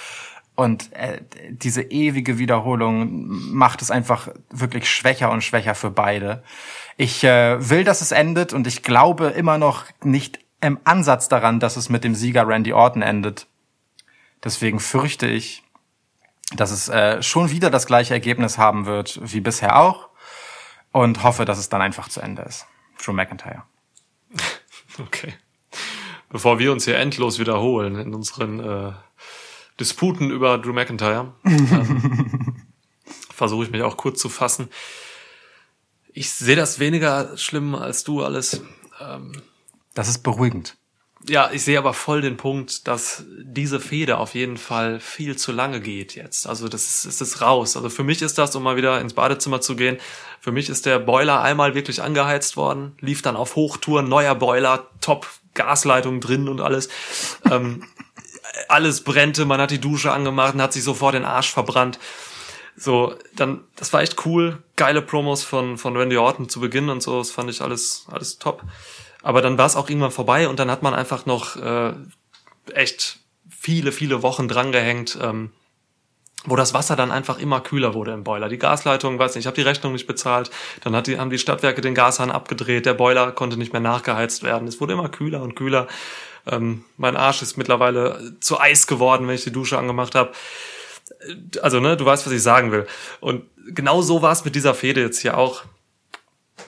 Und 0.61 0.93
äh, 0.93 1.23
diese 1.49 1.81
ewige 1.81 2.37
Wiederholung 2.37 3.29
macht 3.51 3.81
es 3.81 3.91
einfach 3.91 4.29
wirklich 4.51 4.91
schwächer 4.91 5.31
und 5.31 5.43
schwächer 5.43 5.75
für 5.75 5.91
beide. 5.91 6.43
Ich 6.99 7.25
äh, 7.25 7.71
will, 7.71 7.83
dass 7.83 8.03
es 8.03 8.13
endet 8.13 8.53
und 8.53 8.67
ich 8.67 8.83
glaube 8.83 9.29
immer 9.29 9.57
noch 9.57 9.87
nicht 10.05 10.39
im 10.61 10.79
Ansatz 10.85 11.29
daran, 11.29 11.61
dass 11.61 11.79
es 11.79 11.89
mit 11.89 12.05
dem 12.05 12.15
Sieger 12.15 12.47
Randy 12.47 12.75
Orton 12.75 13.01
endet. 13.01 13.47
Deswegen 14.45 14.81
fürchte 14.81 15.27
ich, 15.27 15.63
dass 16.55 16.73
es 16.73 16.91
äh, 16.91 17.23
schon 17.23 17.51
wieder 17.51 17.71
das 17.71 17.87
gleiche 17.87 18.13
Ergebnis 18.13 18.59
haben 18.59 18.85
wird 18.85 19.19
wie 19.33 19.41
bisher 19.41 19.79
auch 19.79 20.11
und 20.93 21.23
hoffe, 21.23 21.47
dass 21.47 21.57
es 21.57 21.71
dann 21.71 21.81
einfach 21.81 22.11
zu 22.11 22.21
Ende 22.21 22.43
ist. 22.43 22.67
Drew 23.03 23.15
McIntyre. 23.15 23.63
Okay. 24.99 25.33
Bevor 26.29 26.59
wir 26.59 26.73
uns 26.73 26.85
hier 26.85 26.99
endlos 26.99 27.39
wiederholen 27.39 27.97
in 27.97 28.13
unseren 28.13 28.61
äh, 28.61 28.93
Disputen 29.81 30.31
über 30.31 30.59
Drew 30.59 30.73
McIntyre, 30.73 31.33
ähm, 31.45 32.65
versuche 33.35 33.65
ich 33.65 33.71
mich 33.71 33.83
auch 33.83 33.97
kurz 33.97 34.21
zu 34.21 34.29
fassen. 34.29 34.69
Ich 36.13 36.31
sehe 36.31 36.57
das 36.57 36.79
weniger 36.79 37.37
schlimm 37.37 37.75
als 37.75 38.05
du 38.05 38.23
alles. 38.23 38.63
Das 39.95 40.09
ist 40.09 40.19
beruhigend. 40.19 40.77
Ja, 41.29 41.51
ich 41.53 41.65
sehe 41.65 41.79
aber 41.79 41.93
voll 41.93 42.23
den 42.23 42.39
Punkt, 42.39 42.89
dass 42.89 43.25
diese 43.43 43.79
Fehde 43.79 44.17
auf 44.17 44.35
jeden 44.35 44.57
Fall 44.57 45.01
viel 45.01 45.37
zu 45.37 45.53
lange 45.53 45.81
geht 45.81 46.15
jetzt. 46.15 46.47
Also 46.47 46.69
das 46.69 46.87
ist, 46.87 47.05
es 47.05 47.21
ist 47.21 47.43
raus. 47.43 47.77
Also 47.77 47.91
für 47.91 48.05
mich 48.05 48.23
ist 48.23 48.39
das, 48.39 48.57
um 48.57 48.63
mal 48.63 48.77
wieder 48.77 49.01
ins 49.01 49.13
Badezimmer 49.13 49.61
zu 49.61 49.77
gehen, 49.77 49.99
für 50.41 50.51
mich 50.51 50.71
ist 50.71 50.87
der 50.87 50.99
Boiler 50.99 51.43
einmal 51.43 51.75
wirklich 51.75 52.01
angeheizt 52.01 52.57
worden, 52.57 52.93
lief 53.01 53.21
dann 53.21 53.37
auf 53.37 53.55
Hochtouren, 53.55 54.09
neuer 54.09 54.35
Boiler, 54.35 54.89
top 55.03 55.27
Gasleitung 55.53 56.21
drin 56.21 56.49
und 56.49 56.63
alles. 56.63 56.89
ähm, 57.51 57.85
alles 58.69 59.03
brennte, 59.03 59.45
man 59.45 59.61
hat 59.61 59.71
die 59.71 59.81
Dusche 59.81 60.13
angemacht 60.13 60.55
und 60.55 60.63
hat 60.63 60.73
sich 60.73 60.85
sofort 60.85 61.15
den 61.15 61.25
Arsch 61.25 61.53
verbrannt. 61.53 61.99
So, 62.77 63.15
dann, 63.37 63.65
das 63.77 63.93
war 63.93 64.03
echt 64.03 64.25
cool. 64.25 64.63
Geile 64.77 65.03
Promos 65.03 65.45
von, 65.45 65.77
von 65.77 65.97
Randy 65.97 66.17
Orton 66.17 66.49
zu 66.49 66.61
Beginn 66.61 66.89
und 66.89 67.03
so, 67.03 67.19
das 67.19 67.31
fand 67.31 67.51
ich 67.51 67.61
alles, 67.61 68.07
alles 68.11 68.39
top. 68.39 68.63
Aber 69.23 69.43
dann 69.43 69.59
war 69.59 69.67
es 69.67 69.77
auch 69.77 69.89
irgendwann 69.89 70.11
vorbei 70.11 70.49
und 70.49 70.59
dann 70.59 70.71
hat 70.71 70.83
man 70.83 70.95
einfach 70.95 71.27
noch 71.27 71.57
äh, 71.57 71.93
echt 72.73 73.19
viele, 73.49 73.93
viele 73.93 74.23
Wochen 74.23 74.49
drangehängt, 74.49 75.19
ähm, 75.21 75.51
wo 76.45 76.57
das 76.57 76.73
Wasser 76.73 76.97
dann 76.97 77.11
einfach 77.11 77.39
immer 77.39 77.61
kühler 77.61 77.95
wurde 77.95 78.13
im 78.13 78.25
Boiler. 78.25 78.49
Die 78.49 78.59
Gasleitung, 78.59 79.19
weiß 79.19 79.35
nicht, 79.35 79.43
ich 79.43 79.47
habe 79.47 79.57
die 79.57 79.63
Rechnung 79.63 79.93
nicht 79.93 80.07
bezahlt. 80.07 80.51
Dann 80.83 80.97
hat 80.97 81.07
die, 81.07 81.19
haben 81.19 81.31
die 81.31 81.39
Stadtwerke 81.39 81.81
den 81.81 81.95
Gashahn 81.95 82.31
abgedreht, 82.31 82.87
der 82.87 82.95
Boiler 82.95 83.33
konnte 83.33 83.57
nicht 83.57 83.73
mehr 83.73 83.81
nachgeheizt 83.81 84.43
werden. 84.43 84.67
Es 84.67 84.81
wurde 84.81 84.95
immer 84.95 85.09
kühler 85.09 85.43
und 85.43 85.55
kühler. 85.55 85.87
Ähm, 86.47 86.85
mein 86.97 87.17
Arsch 87.17 87.43
ist 87.43 87.59
mittlerweile 87.59 88.35
zu 88.41 88.59
Eis 88.59 88.87
geworden, 88.87 89.29
wenn 89.29 89.35
ich 89.35 89.45
die 89.45 89.53
Dusche 89.53 89.79
angemacht 89.79 90.15
habe. 90.15 90.33
Also, 91.61 91.81
ne, 91.81 91.97
du 91.97 92.07
weißt, 92.07 92.25
was 92.25 92.33
ich 92.33 92.43
sagen 92.43 92.73
will. 92.73 92.87
Und 93.21 93.45
genau 93.67 94.01
so 94.01 94.23
war 94.23 94.33
es 94.33 94.45
mit 94.45 94.55
dieser 94.55 94.75
Fehde 94.75 95.03
jetzt 95.03 95.21
hier 95.21 95.37
auch. 95.37 95.65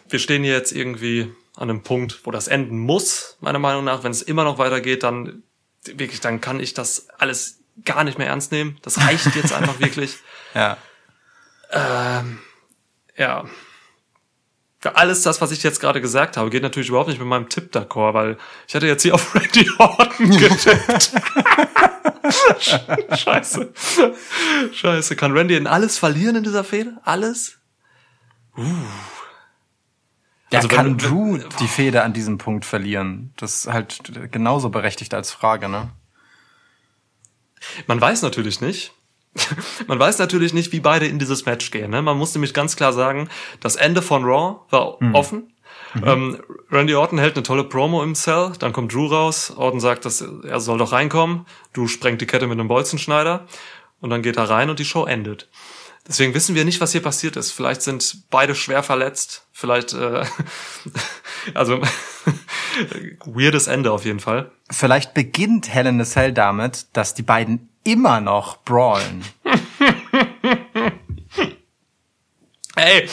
Wir 0.08 0.18
stehen 0.18 0.42
hier 0.42 0.52
jetzt 0.52 0.72
irgendwie 0.72 1.32
an 1.56 1.70
einem 1.70 1.82
Punkt, 1.82 2.20
wo 2.24 2.30
das 2.30 2.48
enden 2.48 2.78
muss, 2.78 3.38
meiner 3.40 3.58
Meinung 3.58 3.84
nach. 3.84 4.04
Wenn 4.04 4.12
es 4.12 4.20
immer 4.20 4.44
noch 4.44 4.58
weitergeht, 4.58 5.02
dann 5.02 5.42
wirklich, 5.84 6.20
dann 6.20 6.40
kann 6.40 6.60
ich 6.60 6.74
das 6.74 7.08
alles 7.18 7.61
gar 7.84 8.04
nicht 8.04 8.18
mehr 8.18 8.26
ernst 8.28 8.52
nehmen. 8.52 8.78
Das 8.82 8.98
reicht 8.98 9.34
jetzt 9.34 9.52
einfach 9.52 9.78
wirklich. 9.80 10.18
Ja. 10.54 10.76
Ähm, 11.70 12.38
ja. 13.16 13.44
Für 14.80 14.96
alles 14.96 15.22
das, 15.22 15.40
was 15.40 15.52
ich 15.52 15.62
jetzt 15.62 15.80
gerade 15.80 16.00
gesagt 16.00 16.36
habe, 16.36 16.50
geht 16.50 16.62
natürlich 16.64 16.88
überhaupt 16.88 17.08
nicht 17.08 17.18
mit 17.20 17.28
meinem 17.28 17.48
Tipp 17.48 17.74
d'accord, 17.74 18.14
weil 18.14 18.36
ich 18.66 18.74
hatte 18.74 18.86
jetzt 18.88 19.02
hier 19.02 19.14
auf 19.14 19.34
Randy 19.34 19.70
Orton 19.78 20.30
getippt. 20.30 21.12
Scheiße. 23.18 23.72
Scheiße. 24.72 25.16
Kann 25.16 25.32
Randy 25.36 25.56
in 25.56 25.66
alles 25.66 25.98
verlieren 25.98 26.36
in 26.36 26.42
dieser 26.42 26.64
Fehde? 26.64 26.96
Alles? 27.04 27.58
Ja, 28.56 28.64
Also 30.58 30.68
kann 30.68 30.86
wenn- 30.86 30.98
Drew 30.98 31.38
die 31.60 31.68
Fehde 31.68 32.02
an 32.02 32.12
diesem 32.12 32.38
Punkt 32.38 32.64
verlieren? 32.64 33.32
Das 33.36 33.54
ist 33.54 33.66
halt 33.72 34.00
genauso 34.32 34.68
berechtigt 34.70 35.14
als 35.14 35.30
Frage, 35.32 35.68
ne? 35.68 35.90
Man 37.86 38.00
weiß 38.00 38.22
natürlich 38.22 38.60
nicht. 38.60 38.92
Man 39.86 39.98
weiß 39.98 40.18
natürlich 40.18 40.52
nicht, 40.52 40.72
wie 40.72 40.80
beide 40.80 41.06
in 41.06 41.18
dieses 41.18 41.46
Match 41.46 41.70
gehen. 41.70 41.90
Ne? 41.90 42.02
Man 42.02 42.18
muss 42.18 42.34
nämlich 42.34 42.52
ganz 42.54 42.76
klar 42.76 42.92
sagen, 42.92 43.28
das 43.60 43.76
Ende 43.76 44.02
von 44.02 44.24
Raw 44.24 44.60
war 44.70 44.98
offen. 45.14 45.52
Ähm, 46.04 46.40
Randy 46.70 46.94
Orton 46.94 47.18
hält 47.18 47.36
eine 47.36 47.42
tolle 47.42 47.64
Promo 47.64 48.02
im 48.02 48.14
Cell, 48.14 48.52
dann 48.58 48.72
kommt 48.72 48.94
Drew 48.94 49.06
raus, 49.06 49.52
Orton 49.54 49.80
sagt, 49.80 50.04
dass 50.04 50.22
er 50.22 50.60
soll 50.60 50.78
doch 50.78 50.92
reinkommen, 50.92 51.46
Drew 51.74 51.86
sprengt 51.86 52.20
die 52.20 52.26
Kette 52.26 52.46
mit 52.46 52.58
einem 52.58 52.68
Bolzenschneider 52.68 53.46
und 54.00 54.10
dann 54.10 54.22
geht 54.22 54.36
er 54.36 54.48
rein 54.48 54.70
und 54.70 54.78
die 54.78 54.84
Show 54.84 55.04
endet. 55.04 55.48
Deswegen 56.08 56.34
wissen 56.34 56.54
wir 56.56 56.64
nicht, 56.64 56.80
was 56.80 56.92
hier 56.92 57.02
passiert 57.02 57.36
ist. 57.36 57.52
Vielleicht 57.52 57.82
sind 57.82 58.24
beide 58.30 58.54
schwer 58.56 58.82
verletzt, 58.82 59.46
vielleicht 59.52 59.92
äh, 59.92 60.24
also 61.54 61.80
weirdes 63.24 63.68
Ende 63.68 63.92
auf 63.92 64.04
jeden 64.04 64.20
Fall. 64.20 64.50
Vielleicht 64.70 65.14
beginnt 65.14 65.68
Hell 65.68 65.86
in 65.86 66.00
a 66.00 66.04
Cell 66.04 66.32
damit, 66.32 66.86
dass 66.92 67.14
die 67.14 67.22
beiden 67.22 67.68
immer 67.84 68.20
noch 68.20 68.58
brawlen. 68.58 69.24
Ey, 72.74 73.06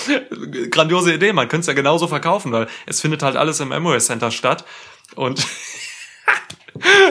grandiose 0.70 1.14
Idee, 1.14 1.34
man 1.34 1.50
könnte 1.50 1.62
es 1.62 1.68
ja 1.68 1.74
genauso 1.74 2.08
verkaufen, 2.08 2.54
weil 2.54 2.68
es 2.86 3.02
findet 3.02 3.24
halt 3.24 3.36
alles 3.36 3.60
im 3.60 3.74
Emirates 3.74 4.06
Center 4.06 4.32
statt. 4.32 4.64
Und 5.16 5.46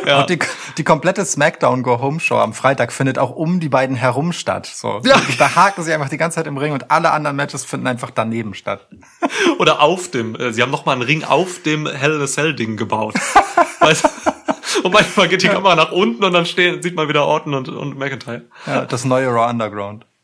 ja, 0.06 0.20
Und 0.20 0.30
die, 0.30 0.38
die 0.76 0.84
komplette 0.84 1.24
SmackDown 1.24 1.82
Go 1.82 2.00
Home 2.00 2.20
Show 2.20 2.36
am 2.38 2.52
Freitag 2.54 2.92
findet 2.92 3.18
auch 3.18 3.30
um 3.30 3.60
die 3.60 3.68
beiden 3.68 3.96
herum 3.96 4.32
statt. 4.32 4.66
So, 4.66 5.00
Ja. 5.04 5.20
da 5.38 5.54
haken 5.54 5.82
sie 5.82 5.92
einfach 5.92 6.08
die 6.08 6.16
ganze 6.16 6.36
Zeit 6.36 6.46
im 6.46 6.56
Ring 6.56 6.72
und 6.72 6.90
alle 6.90 7.10
anderen 7.10 7.36
Matches 7.36 7.64
finden 7.64 7.86
einfach 7.86 8.10
daneben 8.10 8.54
statt. 8.54 8.86
oder 9.58 9.80
auf 9.80 10.10
dem, 10.10 10.34
äh, 10.36 10.52
sie 10.52 10.62
haben 10.62 10.70
noch 10.70 10.86
mal 10.86 10.92
einen 10.92 11.02
Ring 11.02 11.24
auf 11.24 11.62
dem 11.62 11.86
Hell 11.86 12.14
in 12.16 12.22
a 12.22 12.26
Cell 12.26 12.54
Ding 12.54 12.76
gebaut. 12.76 13.14
weißt, 13.80 14.04
und 14.82 14.92
manchmal 14.92 15.28
geht 15.28 15.42
die 15.42 15.48
Kamera 15.48 15.74
nach 15.74 15.92
unten 15.92 16.22
und 16.24 16.32
dann 16.32 16.46
stehen, 16.46 16.82
sieht 16.82 16.94
man 16.94 17.08
wieder 17.08 17.24
Orton 17.26 17.54
und, 17.54 17.68
und 17.68 17.98
McIntyre. 17.98 18.42
Ja, 18.66 18.84
das 18.84 19.04
neue 19.04 19.28
Raw 19.28 19.48
Underground. 19.50 20.04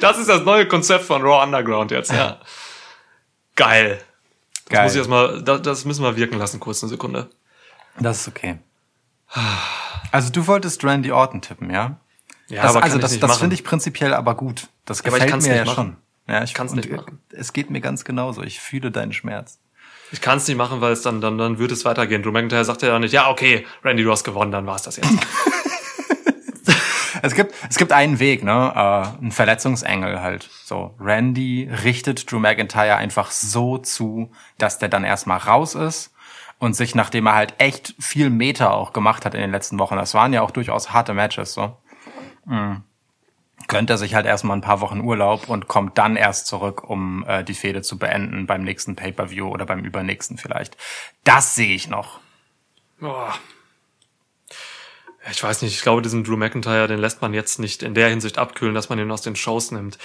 Das 0.00 0.18
ist 0.18 0.28
das 0.28 0.42
neue 0.42 0.66
Konzept 0.66 1.04
von 1.04 1.22
Raw 1.22 1.42
Underground 1.44 1.90
jetzt, 1.90 2.12
ja. 2.12 2.38
Geil. 3.56 4.00
Das 4.66 4.72
Geil. 4.72 4.82
muss 4.84 4.92
ich 4.92 4.98
erstmal, 4.98 5.42
das, 5.42 5.62
das 5.62 5.84
müssen 5.84 6.02
wir 6.04 6.16
wirken 6.16 6.38
lassen, 6.38 6.60
kurz 6.60 6.82
eine 6.82 6.90
Sekunde. 6.90 7.30
Das 7.98 8.20
ist 8.20 8.28
okay. 8.28 8.58
Also 10.12 10.30
du 10.30 10.46
wolltest 10.46 10.84
Randy 10.84 11.12
Orton 11.12 11.40
tippen, 11.40 11.70
ja? 11.70 11.98
Ja, 12.48 12.62
das, 12.62 12.70
aber 12.72 12.80
kann 12.80 12.82
also 12.92 12.96
ich 12.96 13.02
das, 13.02 13.18
das 13.18 13.38
finde 13.38 13.54
ich 13.54 13.64
prinzipiell 13.64 14.14
aber 14.14 14.34
gut. 14.34 14.68
Das 14.84 14.98
Ja, 14.98 15.06
aber 15.06 15.18
ich 15.18 15.24
gefällt 15.24 15.42
mir 15.42 15.48
nicht 15.48 15.58
ja 15.58 15.64
machen. 15.64 15.96
schon. 16.26 16.34
Ja, 16.34 16.42
ich 16.42 16.54
kann's 16.54 16.72
und, 16.72 16.78
nicht 16.78 16.90
machen. 16.90 17.20
Es 17.30 17.52
geht 17.52 17.70
mir 17.70 17.80
ganz 17.80 18.04
genauso. 18.04 18.42
Ich 18.42 18.60
fühle 18.60 18.90
deinen 18.90 19.12
Schmerz. 19.12 19.58
Ich 20.12 20.20
kann 20.20 20.38
es 20.38 20.46
nicht 20.46 20.56
machen, 20.56 20.80
weil 20.80 20.92
es 20.92 21.02
dann, 21.02 21.20
dann, 21.20 21.38
dann 21.38 21.58
wird 21.58 21.72
es 21.72 21.84
weitergehen. 21.84 22.22
Drew 22.22 22.30
McIntyre 22.30 22.64
sagt 22.64 22.82
ja 22.82 22.88
dann 22.88 23.02
nicht, 23.02 23.12
ja, 23.12 23.28
okay, 23.28 23.66
Randy, 23.82 24.04
du 24.04 24.12
hast 24.12 24.22
gewonnen, 24.22 24.52
dann 24.52 24.66
war's 24.66 24.82
das 24.82 24.96
jetzt. 24.96 25.08
Es 27.26 27.34
gibt, 27.34 27.54
es 27.68 27.76
gibt 27.76 27.92
einen 27.92 28.20
Weg, 28.20 28.44
ne? 28.44 28.72
Äh, 28.74 29.24
ein 29.24 29.32
Verletzungsengel 29.32 30.20
halt. 30.20 30.48
So, 30.64 30.94
Randy 31.00 31.68
richtet 31.84 32.30
Drew 32.30 32.38
McIntyre 32.38 32.96
einfach 32.96 33.32
so 33.32 33.78
zu, 33.78 34.30
dass 34.58 34.78
der 34.78 34.88
dann 34.88 35.02
erstmal 35.02 35.38
raus 35.38 35.74
ist 35.74 36.14
und 36.60 36.74
sich, 36.74 36.94
nachdem 36.94 37.26
er 37.26 37.34
halt 37.34 37.54
echt 37.58 37.94
viel 37.98 38.30
Meter 38.30 38.72
auch 38.72 38.92
gemacht 38.92 39.24
hat 39.24 39.34
in 39.34 39.40
den 39.40 39.50
letzten 39.50 39.80
Wochen, 39.80 39.96
das 39.96 40.14
waren 40.14 40.32
ja 40.32 40.42
auch 40.42 40.52
durchaus 40.52 40.92
harte 40.92 41.14
Matches, 41.14 41.52
so, 41.52 41.76
mm, 42.44 42.76
gönnt 43.66 43.90
er 43.90 43.98
sich 43.98 44.14
halt 44.14 44.26
erstmal 44.26 44.56
ein 44.56 44.62
paar 44.62 44.80
Wochen 44.80 45.00
Urlaub 45.00 45.48
und 45.48 45.66
kommt 45.66 45.98
dann 45.98 46.14
erst 46.14 46.46
zurück, 46.46 46.88
um 46.88 47.24
äh, 47.26 47.42
die 47.42 47.54
Fehde 47.54 47.82
zu 47.82 47.98
beenden 47.98 48.46
beim 48.46 48.62
nächsten 48.62 48.94
Pay-Per-View 48.94 49.48
oder 49.48 49.66
beim 49.66 49.84
übernächsten 49.84 50.38
vielleicht. 50.38 50.76
Das 51.24 51.56
sehe 51.56 51.74
ich 51.74 51.88
noch. 51.88 52.20
Boah. 53.00 53.34
Ich 55.30 55.42
weiß 55.42 55.62
nicht, 55.62 55.74
ich 55.74 55.82
glaube, 55.82 56.02
diesen 56.02 56.24
Drew 56.24 56.36
McIntyre, 56.36 56.86
den 56.86 57.00
lässt 57.00 57.20
man 57.22 57.34
jetzt 57.34 57.58
nicht 57.58 57.82
in 57.82 57.94
der 57.94 58.08
Hinsicht 58.08 58.38
abkühlen, 58.38 58.74
dass 58.74 58.88
man 58.88 58.98
ihn 58.98 59.10
aus 59.10 59.22
den 59.22 59.36
Shows 59.36 59.70
nimmt. 59.72 59.98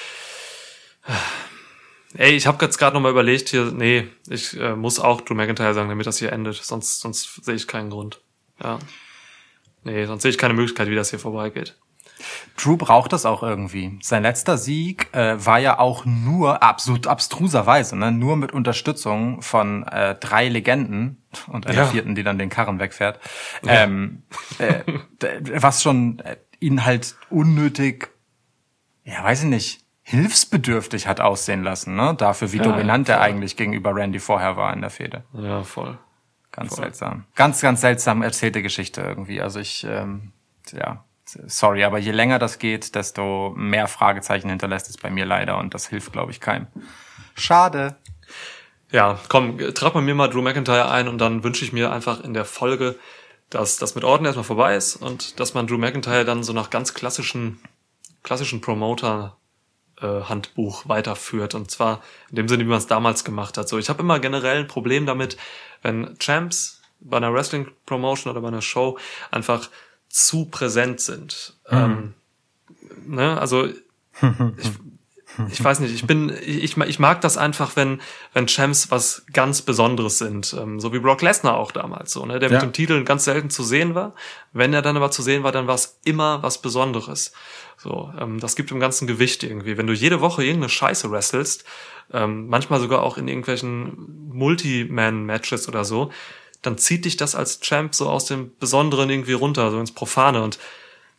Ey, 2.14 2.32
ich 2.32 2.48
habe 2.48 2.64
jetzt 2.66 2.78
gerade 2.78 2.96
noch 2.96 3.02
mal 3.02 3.12
überlegt 3.12 3.50
hier, 3.50 3.72
nee, 3.72 4.08
ich 4.28 4.60
äh, 4.60 4.76
muss 4.76 5.00
auch 5.00 5.22
Drew 5.22 5.34
McIntyre 5.34 5.74
sagen, 5.74 5.90
damit 5.90 6.08
das 6.08 6.18
hier 6.18 6.34
endet, 6.34 6.56
sonst 6.56 7.00
sonst 7.00 7.46
sehe 7.46 7.56
ich 7.56 7.68
keinen 7.68 7.90
Grund. 7.90 8.22
Ja. 8.62 8.80
Nee, 9.84 10.06
sonst 10.06 10.24
sehe 10.24 10.32
ich 10.32 10.38
keine 10.38 10.54
Möglichkeit, 10.54 10.90
wie 10.90 10.96
das 10.96 11.10
hier 11.10 11.20
vorbeigeht. 11.20 11.78
Drew 12.58 12.78
braucht 12.78 13.14
das 13.14 13.26
auch 13.26 13.44
irgendwie. 13.44 14.00
Sein 14.02 14.24
letzter 14.24 14.58
Sieg 14.58 15.08
äh, 15.14 15.44
war 15.46 15.60
ja 15.60 15.80
auch 15.80 16.06
nur 16.06 16.64
absolut 16.64 17.08
abstruserweise, 17.08 17.96
ne? 17.98 18.12
nur 18.12 18.36
mit 18.38 18.52
Unterstützung 18.52 19.42
von 19.42 19.84
äh, 19.88 20.16
drei 20.16 20.48
Legenden 20.50 21.22
und 21.48 21.68
einer 21.68 21.84
Ja. 21.84 21.88
vierten, 21.88 22.16
die 22.16 22.24
dann 22.24 22.38
den 22.38 22.50
Karren 22.50 22.80
wegfährt. 22.80 23.20
Ähm, 23.66 24.24
äh, 24.60 24.82
was 25.56 25.82
schon 25.82 26.20
äh, 26.20 26.38
ihn 26.60 26.86
halt 26.86 27.16
unnötig, 27.30 28.10
ja, 29.04 29.24
weiß 29.24 29.44
ich 29.44 29.50
nicht, 29.50 29.82
hilfsbedürftig 30.04 31.08
hat 31.08 31.22
aussehen 31.22 31.64
lassen, 31.64 31.96
ne? 31.96 32.16
Dafür, 32.18 32.52
wie 32.52 32.58
Ja, 32.58 32.64
dominant 32.64 33.08
ja, 33.08 33.16
er 33.16 33.22
eigentlich 33.22 33.56
gegenüber 33.56 33.96
Randy 33.96 34.20
vorher 34.20 34.58
war 34.58 34.74
in 34.74 34.82
der 34.82 34.90
Fehde. 34.90 35.24
Ja, 35.34 35.64
voll. 35.64 35.98
Ganz 36.52 36.76
Voll. 36.76 36.84
seltsam. 36.84 37.24
Ganz, 37.36 37.62
ganz 37.62 37.80
seltsam 37.82 38.22
erzählte 38.22 38.62
Geschichte 38.62 39.00
irgendwie. 39.02 39.42
Also 39.42 39.60
ich, 39.60 39.86
ähm, 39.90 40.34
ja, 40.74 41.06
sorry, 41.46 41.84
aber 41.84 41.98
je 41.98 42.12
länger 42.12 42.40
das 42.40 42.60
geht, 42.60 42.96
desto 42.96 43.54
mehr 43.56 43.88
Fragezeichen 43.88 44.50
hinterlässt 44.50 44.90
es 44.90 44.98
bei 44.98 45.10
mir 45.10 45.26
leider 45.26 45.58
und 45.58 45.74
das 45.74 45.88
hilft, 45.88 46.12
glaube 46.12 46.32
ich, 46.32 46.40
keinem. 46.40 46.68
Schade. 47.36 47.96
Ja, 48.92 49.20
komm, 49.30 49.58
trag 49.74 49.94
mal 49.94 50.02
mir 50.02 50.16
mal 50.16 50.28
Drew 50.28 50.42
McIntyre 50.42 50.92
ein 50.92 51.08
und 51.08 51.18
dann 51.20 51.44
wünsche 51.44 51.64
ich 51.64 51.72
mir 51.72 51.92
einfach 51.92 52.24
in 52.24 52.34
der 52.34 52.46
Folge, 52.46 52.98
dass 53.50 53.78
das 53.78 53.96
mit 53.96 54.04
Orden 54.04 54.26
erstmal 54.26 54.44
vorbei 54.44 54.76
ist 54.76 54.96
und 54.96 55.40
dass 55.40 55.54
man 55.54 55.68
Drew 55.68 55.78
McIntyre 55.78 56.26
dann 56.26 56.44
so 56.44 56.54
nach 56.54 56.70
ganz 56.70 56.94
klassischen, 56.94 57.60
klassischen 58.24 58.60
Promoter 58.60 59.38
äh, 60.02 60.24
Handbuch 60.24 60.88
weiterführt 60.90 61.56
und 61.56 61.72
zwar 61.72 62.02
in 62.30 62.36
dem 62.36 62.48
Sinne, 62.48 62.64
wie 62.64 62.70
man 62.70 62.80
es 62.80 62.88
damals 62.88 63.24
gemacht 63.24 63.58
hat. 63.58 63.70
So, 63.70 63.78
ich 63.78 63.90
habe 63.90 64.02
immer 64.02 64.20
generell 64.20 64.60
ein 64.60 64.68
Problem 64.68 65.06
damit, 65.06 65.38
wenn 65.82 66.18
Champs 66.20 66.82
bei 67.00 67.18
einer 67.18 67.34
Wrestling 67.34 67.68
Promotion 67.86 68.32
oder 68.32 68.42
bei 68.42 68.50
einer 68.50 68.62
Show 68.62 68.98
einfach 69.32 69.70
zu 70.14 70.45
präsent 70.45 70.99
sind. 71.01 71.55
Ähm, 71.70 72.14
ne, 73.05 73.39
also 73.39 73.66
ich, 73.66 74.72
ich 75.49 75.64
weiß 75.64 75.80
nicht, 75.80 75.93
ich 75.93 76.05
bin, 76.05 76.30
ich, 76.45 76.78
ich 76.78 76.99
mag 76.99 77.22
das 77.22 77.38
einfach, 77.38 77.76
wenn, 77.76 78.01
wenn 78.34 78.47
Champs 78.47 78.91
was 78.91 79.26
ganz 79.32 79.62
Besonderes 79.62 80.18
sind, 80.18 80.53
ähm, 80.59 80.80
so 80.80 80.91
wie 80.93 80.99
Brock 80.99 81.22
Lesnar 81.22 81.55
auch 81.55 81.72
damals, 81.72 82.12
so, 82.12 82.26
ne, 82.26 82.39
der 82.39 82.49
Ja. 82.49 82.55
mit 82.55 82.64
dem 82.64 82.74
Titel 82.74 83.03
ganz 83.03 83.24
selten 83.24 83.49
zu 83.49 83.64
sehen 83.64 83.95
war. 83.95 84.14
Wenn 84.51 84.74
er 84.74 84.82
dann 84.82 84.97
aber 84.97 85.12
zu 85.12 85.22
sehen 85.22 85.43
war, 85.43 85.51
dann 85.51 85.68
war 85.68 85.76
es 85.76 85.99
immer 86.03 86.43
was 86.43 86.62
Besonderes. 86.62 87.32
So, 87.78 88.14
ähm, 88.20 88.39
das 88.39 88.55
gibt 88.55 88.70
dem 88.72 88.80
ganzen 88.80 89.07
Gewicht 89.07 89.43
irgendwie. 89.43 89.78
Wenn 89.78 89.88
du 89.88 89.93
jede 89.93 90.22
Woche 90.22 90.43
irgendeine 90.43 90.70
Scheiße 90.70 91.09
wrestelst, 91.09 91.64
ähm, 92.14 92.47
manchmal 92.47 92.80
sogar 92.82 93.01
auch 93.01 93.18
in 93.18 93.28
irgendwelchen 93.28 94.28
Multi-Man-Matches 94.34 95.68
oder 95.68 95.86
so, 95.86 96.12
dann 96.62 96.78
zieht 96.78 97.05
dich 97.05 97.18
das 97.18 97.36
als 97.36 97.59
Champ 97.59 97.95
so 97.95 98.09
aus 98.09 98.26
dem 98.26 98.51
Besonderen 98.59 99.09
irgendwie 99.09 99.34
runter, 99.34 99.72
so 99.72 99.80
ins 99.80 99.93
Profane 99.93 100.41
und 100.43 100.59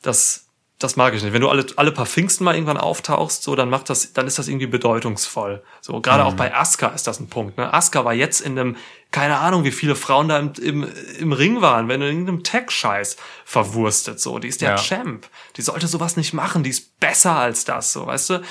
das, 0.02 0.46
das 0.78 0.96
mag 0.96 1.14
ich 1.14 1.22
nicht. 1.22 1.32
Wenn 1.32 1.42
du 1.42 1.48
alle, 1.48 1.64
alle 1.76 1.92
paar 1.92 2.06
Pfingsten 2.06 2.44
mal 2.44 2.54
irgendwann 2.54 2.76
auftauchst, 2.76 3.42
so, 3.44 3.54
dann 3.54 3.70
macht 3.70 3.88
das, 3.88 4.12
dann 4.12 4.26
ist 4.26 4.38
das 4.38 4.48
irgendwie 4.48 4.66
bedeutungsvoll. 4.66 5.62
So, 5.80 6.00
gerade 6.00 6.24
auch 6.24 6.34
bei 6.34 6.54
Asuka 6.54 6.88
ist 6.88 7.06
das 7.06 7.20
ein 7.20 7.28
Punkt, 7.28 7.56
ne? 7.56 7.72
Asuka 7.72 8.04
war 8.04 8.14
jetzt 8.14 8.40
in 8.40 8.58
einem, 8.58 8.76
keine 9.12 9.38
Ahnung, 9.38 9.62
wie 9.64 9.70
viele 9.70 9.94
Frauen 9.94 10.28
da 10.28 10.38
im, 10.38 10.52
im, 10.60 10.88
im 11.18 11.32
Ring 11.32 11.60
waren, 11.60 11.88
wenn 11.88 12.00
du 12.00 12.06
in 12.08 12.12
irgendeinem 12.18 12.42
Tech-Scheiß 12.42 13.16
verwurstet, 13.44 14.20
so. 14.20 14.38
Die 14.40 14.48
ist 14.48 14.60
der 14.60 14.70
Ja. 14.70 14.76
Champ. 14.76 15.28
Die 15.56 15.62
sollte 15.62 15.86
sowas 15.86 16.16
nicht 16.16 16.32
machen. 16.32 16.64
Die 16.64 16.70
ist 16.70 16.98
besser 16.98 17.36
als 17.36 17.64
das, 17.64 17.92
so, 17.92 18.06
weißt 18.06 18.30
du? 18.30 18.42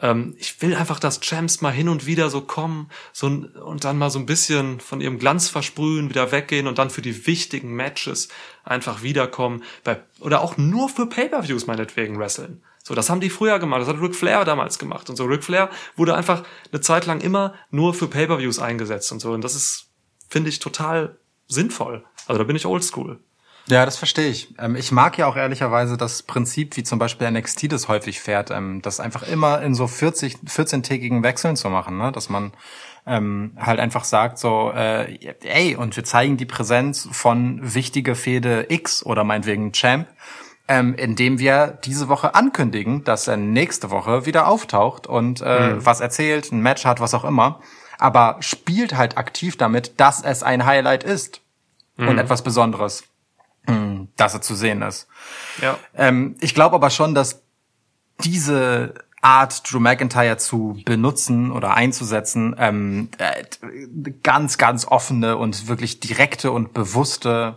Ähm, 0.00 0.34
ich 0.38 0.60
will 0.60 0.74
einfach, 0.74 1.00
dass 1.00 1.20
Champs 1.20 1.60
mal 1.60 1.72
hin 1.72 1.88
und 1.88 2.06
wieder 2.06 2.30
so 2.30 2.42
kommen, 2.42 2.90
so, 3.12 3.26
und 3.26 3.84
dann 3.84 3.98
mal 3.98 4.10
so 4.10 4.18
ein 4.18 4.26
bisschen 4.26 4.80
von 4.80 5.00
ihrem 5.00 5.18
Glanz 5.18 5.48
versprühen, 5.48 6.08
wieder 6.10 6.32
weggehen 6.32 6.66
und 6.66 6.78
dann 6.78 6.90
für 6.90 7.02
die 7.02 7.26
wichtigen 7.26 7.74
Matches 7.74 8.28
einfach 8.64 9.02
wiederkommen, 9.02 9.62
bei, 9.84 10.00
oder 10.20 10.42
auch 10.42 10.56
nur 10.56 10.88
für 10.88 11.06
Pay-Per-Views 11.06 11.66
meinetwegen 11.66 12.18
wresteln. 12.18 12.62
So, 12.82 12.94
das 12.94 13.10
haben 13.10 13.20
die 13.20 13.30
früher 13.30 13.58
gemacht, 13.58 13.80
das 13.80 13.88
hat 13.88 14.00
Ric 14.00 14.14
Flair 14.14 14.44
damals 14.44 14.78
gemacht 14.78 15.10
und 15.10 15.16
so. 15.16 15.24
Ric 15.24 15.42
Flair 15.42 15.70
wurde 15.96 16.14
einfach 16.14 16.44
eine 16.70 16.80
Zeit 16.80 17.06
lang 17.06 17.20
immer 17.20 17.54
nur 17.70 17.94
für 17.94 18.06
Pay-Per-Views 18.06 18.58
eingesetzt 18.58 19.10
und 19.12 19.20
so 19.20 19.32
und 19.32 19.42
das 19.42 19.56
ist, 19.56 19.88
finde 20.28 20.50
ich, 20.50 20.58
total 20.58 21.18
sinnvoll. 21.48 22.04
Also 22.26 22.38
da 22.38 22.44
bin 22.44 22.56
ich 22.56 22.66
oldschool. 22.66 23.20
Ja, 23.68 23.84
das 23.84 23.96
verstehe 23.96 24.28
ich. 24.28 24.54
Ähm, 24.58 24.76
ich 24.76 24.92
mag 24.92 25.18
ja 25.18 25.26
auch 25.26 25.36
ehrlicherweise 25.36 25.96
das 25.96 26.22
Prinzip, 26.22 26.76
wie 26.76 26.84
zum 26.84 26.98
Beispiel 26.98 27.28
NXT 27.30 27.72
das 27.72 27.88
häufig 27.88 28.20
fährt, 28.20 28.50
ähm, 28.50 28.80
das 28.82 29.00
einfach 29.00 29.24
immer 29.24 29.60
in 29.62 29.74
so 29.74 29.86
40, 29.88 30.36
14-tägigen 30.46 31.22
Wechseln 31.24 31.56
zu 31.56 31.68
machen, 31.68 31.98
ne? 31.98 32.12
dass 32.12 32.28
man 32.28 32.52
ähm, 33.06 33.56
halt 33.58 33.80
einfach 33.80 34.04
sagt 34.04 34.38
so, 34.38 34.70
äh, 34.72 35.34
ey, 35.44 35.74
und 35.76 35.96
wir 35.96 36.04
zeigen 36.04 36.36
die 36.36 36.46
Präsenz 36.46 37.08
von 37.10 37.58
wichtige 37.74 38.14
Fehde 38.14 38.66
X 38.68 39.04
oder 39.04 39.24
meinetwegen 39.24 39.72
Champ, 39.72 40.06
ähm, 40.68 40.94
indem 40.94 41.38
wir 41.38 41.78
diese 41.84 42.08
Woche 42.08 42.34
ankündigen, 42.34 43.02
dass 43.04 43.28
er 43.28 43.36
nächste 43.36 43.90
Woche 43.90 44.26
wieder 44.26 44.48
auftaucht 44.48 45.06
und 45.08 45.40
äh, 45.40 45.74
Mhm. 45.74 45.86
was 45.86 46.00
erzählt, 46.00 46.50
ein 46.52 46.60
Match 46.60 46.84
hat, 46.84 47.00
was 47.00 47.14
auch 47.14 47.24
immer, 47.24 47.60
aber 47.98 48.36
spielt 48.40 48.96
halt 48.96 49.16
aktiv 49.18 49.56
damit, 49.56 49.98
dass 50.00 50.22
es 50.22 50.42
ein 50.42 50.66
Highlight 50.66 51.02
ist 51.04 51.40
Mhm. 51.96 52.08
und 52.08 52.18
etwas 52.18 52.42
Besonderes, 52.42 53.04
dass 54.16 54.34
er 54.34 54.40
zu 54.40 54.54
sehen 54.54 54.82
ist. 54.82 55.06
Ja. 55.60 55.78
Ähm, 55.94 56.36
ich 56.40 56.54
glaube 56.54 56.74
aber 56.76 56.90
schon, 56.90 57.14
dass 57.14 57.42
diese 58.24 58.94
Art, 59.20 59.70
Drew 59.70 59.80
McIntyre 59.80 60.36
zu 60.36 60.80
benutzen 60.84 61.50
oder 61.50 61.74
einzusetzen, 61.74 62.54
ähm, 62.58 63.08
äh, 63.18 63.44
ganz, 64.22 64.58
ganz 64.58 64.86
offene 64.86 65.36
und 65.36 65.68
wirklich 65.68 66.00
direkte 66.00 66.52
und 66.52 66.72
bewusste, 66.72 67.56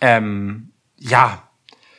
ähm, 0.00 0.70
ja, 0.96 1.42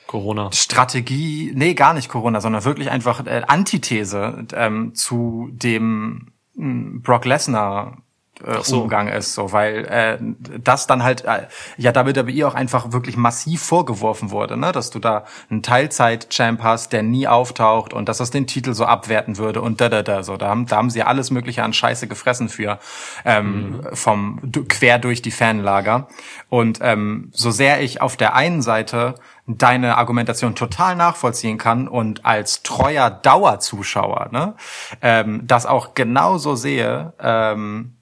Corona. 0.07 0.51
Strategie, 0.53 1.51
nee, 1.55 1.73
gar 1.73 1.93
nicht 1.93 2.09
Corona, 2.09 2.39
sondern 2.39 2.63
wirklich 2.63 2.89
einfach 2.89 3.25
äh, 3.25 3.41
Antithese 3.47 4.45
ähm, 4.53 4.95
zu 4.95 5.49
dem 5.51 6.31
mh, 6.53 6.99
Brock 7.01 7.25
Lesnar 7.25 7.97
äh, 8.43 8.61
so. 8.61 8.81
Umgang 8.83 9.07
ist, 9.07 9.33
so, 9.33 9.51
weil 9.51 9.85
äh, 9.85 10.17
das 10.59 10.87
dann 10.87 11.03
halt 11.03 11.25
äh, 11.25 11.47
ja 11.77 11.93
WWE 11.95 12.47
auch 12.47 12.55
einfach 12.55 12.91
wirklich 12.91 13.17
massiv 13.17 13.61
vorgeworfen 13.61 14.31
wurde, 14.31 14.57
ne, 14.57 14.71
dass 14.71 14.89
du 14.89 14.99
da 14.99 15.25
einen 15.49 15.63
Teilzeit-Champ 15.63 16.61
hast, 16.61 16.93
der 16.93 17.03
nie 17.03 17.27
auftaucht 17.27 17.93
und 17.93 18.09
dass 18.09 18.17
das 18.17 18.31
den 18.31 18.47
Titel 18.47 18.73
so 18.73 18.85
abwerten 18.85 19.37
würde 19.37 19.61
und 19.61 19.81
da 19.81 19.89
da 19.89 20.03
da 20.03 20.23
so, 20.23 20.37
da 20.37 20.47
haben 20.49 20.65
da 20.65 20.77
haben 20.77 20.89
sie 20.89 21.03
alles 21.03 21.31
Mögliche 21.31 21.63
an 21.63 21.73
Scheiße 21.73 22.07
gefressen 22.07 22.49
für 22.49 22.79
ähm, 23.23 23.81
vom 23.93 24.39
du- 24.43 24.65
quer 24.65 24.99
durch 24.99 25.21
die 25.21 25.31
Fanlager. 25.31 26.07
Und 26.49 26.79
ähm, 26.81 27.29
so 27.33 27.51
sehr 27.51 27.81
ich 27.81 28.01
auf 28.01 28.17
der 28.17 28.35
einen 28.35 28.61
Seite 28.61 29.15
deine 29.47 29.97
Argumentation 29.97 30.55
total 30.55 30.95
nachvollziehen 30.95 31.57
kann 31.57 31.87
und 31.87 32.25
als 32.25 32.63
treuer 32.63 33.09
Dauerzuschauer 33.09 34.29
ne, 34.31 34.55
ähm, 35.01 35.41
das 35.45 35.65
auch 35.65 35.93
genauso 35.93 36.55
sehe, 36.55 37.13
ähm, 37.19 37.94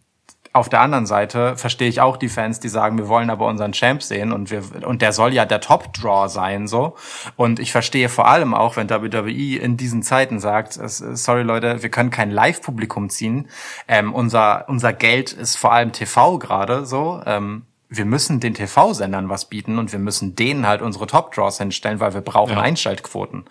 auf 0.54 0.70
der 0.70 0.82
anderen 0.82 1.08
Seite 1.08 1.58
verstehe 1.58 1.90
ich 1.90 2.00
auch 2.00 2.16
die 2.16 2.30
Fans, 2.30 2.60
die 2.60 2.70
sagen, 2.70 2.98
wir 3.00 3.08
wollen 3.08 3.32
aber 3.32 3.48
unseren 3.48 3.74
Champ 3.74 4.04
sehen 4.04 4.32
und 4.32 4.52
wir 4.52 4.64
und 4.88 5.02
der 5.02 5.12
soll 5.12 5.34
ja 5.34 5.46
der 5.46 5.60
Top 5.60 5.94
Draw 5.94 6.30
sein 6.30 6.68
so 6.68 6.96
und 7.36 7.60
ich 7.60 7.72
verstehe 7.72 8.08
vor 8.08 8.28
allem 8.28 8.54
auch, 8.54 8.78
wenn 8.78 8.90
WWE 8.90 9.58
in 9.58 9.78
diesen 9.78 10.04
Zeiten 10.04 10.40
sagt, 10.40 10.74
sorry 10.74 11.42
Leute, 11.42 11.82
wir 11.82 11.90
können 11.90 12.12
kein 12.12 12.30
Live 12.30 12.62
Publikum 12.62 13.10
ziehen, 13.10 13.50
ähm, 13.88 14.14
unser 14.14 14.66
unser 14.70 14.94
Geld 14.94 15.34
ist 15.34 15.58
vor 15.58 15.74
allem 15.74 15.92
TV 15.92 16.38
gerade 16.38 16.86
so, 16.86 17.22
ähm, 17.26 17.64
wir 17.90 18.06
müssen 18.06 18.40
den 18.40 18.54
TV-Sendern 18.54 19.30
was 19.30 19.46
bieten 19.46 19.78
und 19.78 19.92
wir 19.92 20.00
müssen 20.00 20.36
denen 20.36 20.68
halt 20.68 20.82
unsere 20.82 21.08
Top 21.08 21.34
Draws 21.34 21.58
hinstellen, 21.58 22.00
weil 22.00 22.14
wir 22.14 22.22
brauchen 22.22 22.54
Ja. 22.54 22.62
Einschaltquoten. 22.62 23.46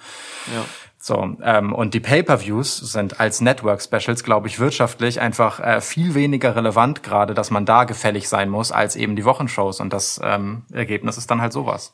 Ja. 0.52 0.64
So, 1.04 1.36
ähm, 1.42 1.72
und 1.72 1.94
die 1.94 2.00
Pay-per-Views 2.00 2.76
sind 2.76 3.18
als 3.18 3.40
Network-Specials, 3.40 4.22
glaube 4.22 4.46
ich, 4.46 4.60
wirtschaftlich 4.60 5.20
einfach 5.20 5.58
äh, 5.58 5.80
viel 5.80 6.14
weniger 6.14 6.54
relevant 6.54 7.02
gerade, 7.02 7.34
dass 7.34 7.50
man 7.50 7.66
da 7.66 7.82
gefällig 7.82 8.28
sein 8.28 8.48
muss, 8.48 8.70
als 8.70 8.94
eben 8.94 9.16
die 9.16 9.24
Wochenshows. 9.24 9.80
Und 9.80 9.92
das 9.92 10.20
ähm, 10.22 10.62
Ergebnis 10.72 11.18
ist 11.18 11.28
dann 11.28 11.40
halt 11.40 11.52
sowas. 11.52 11.92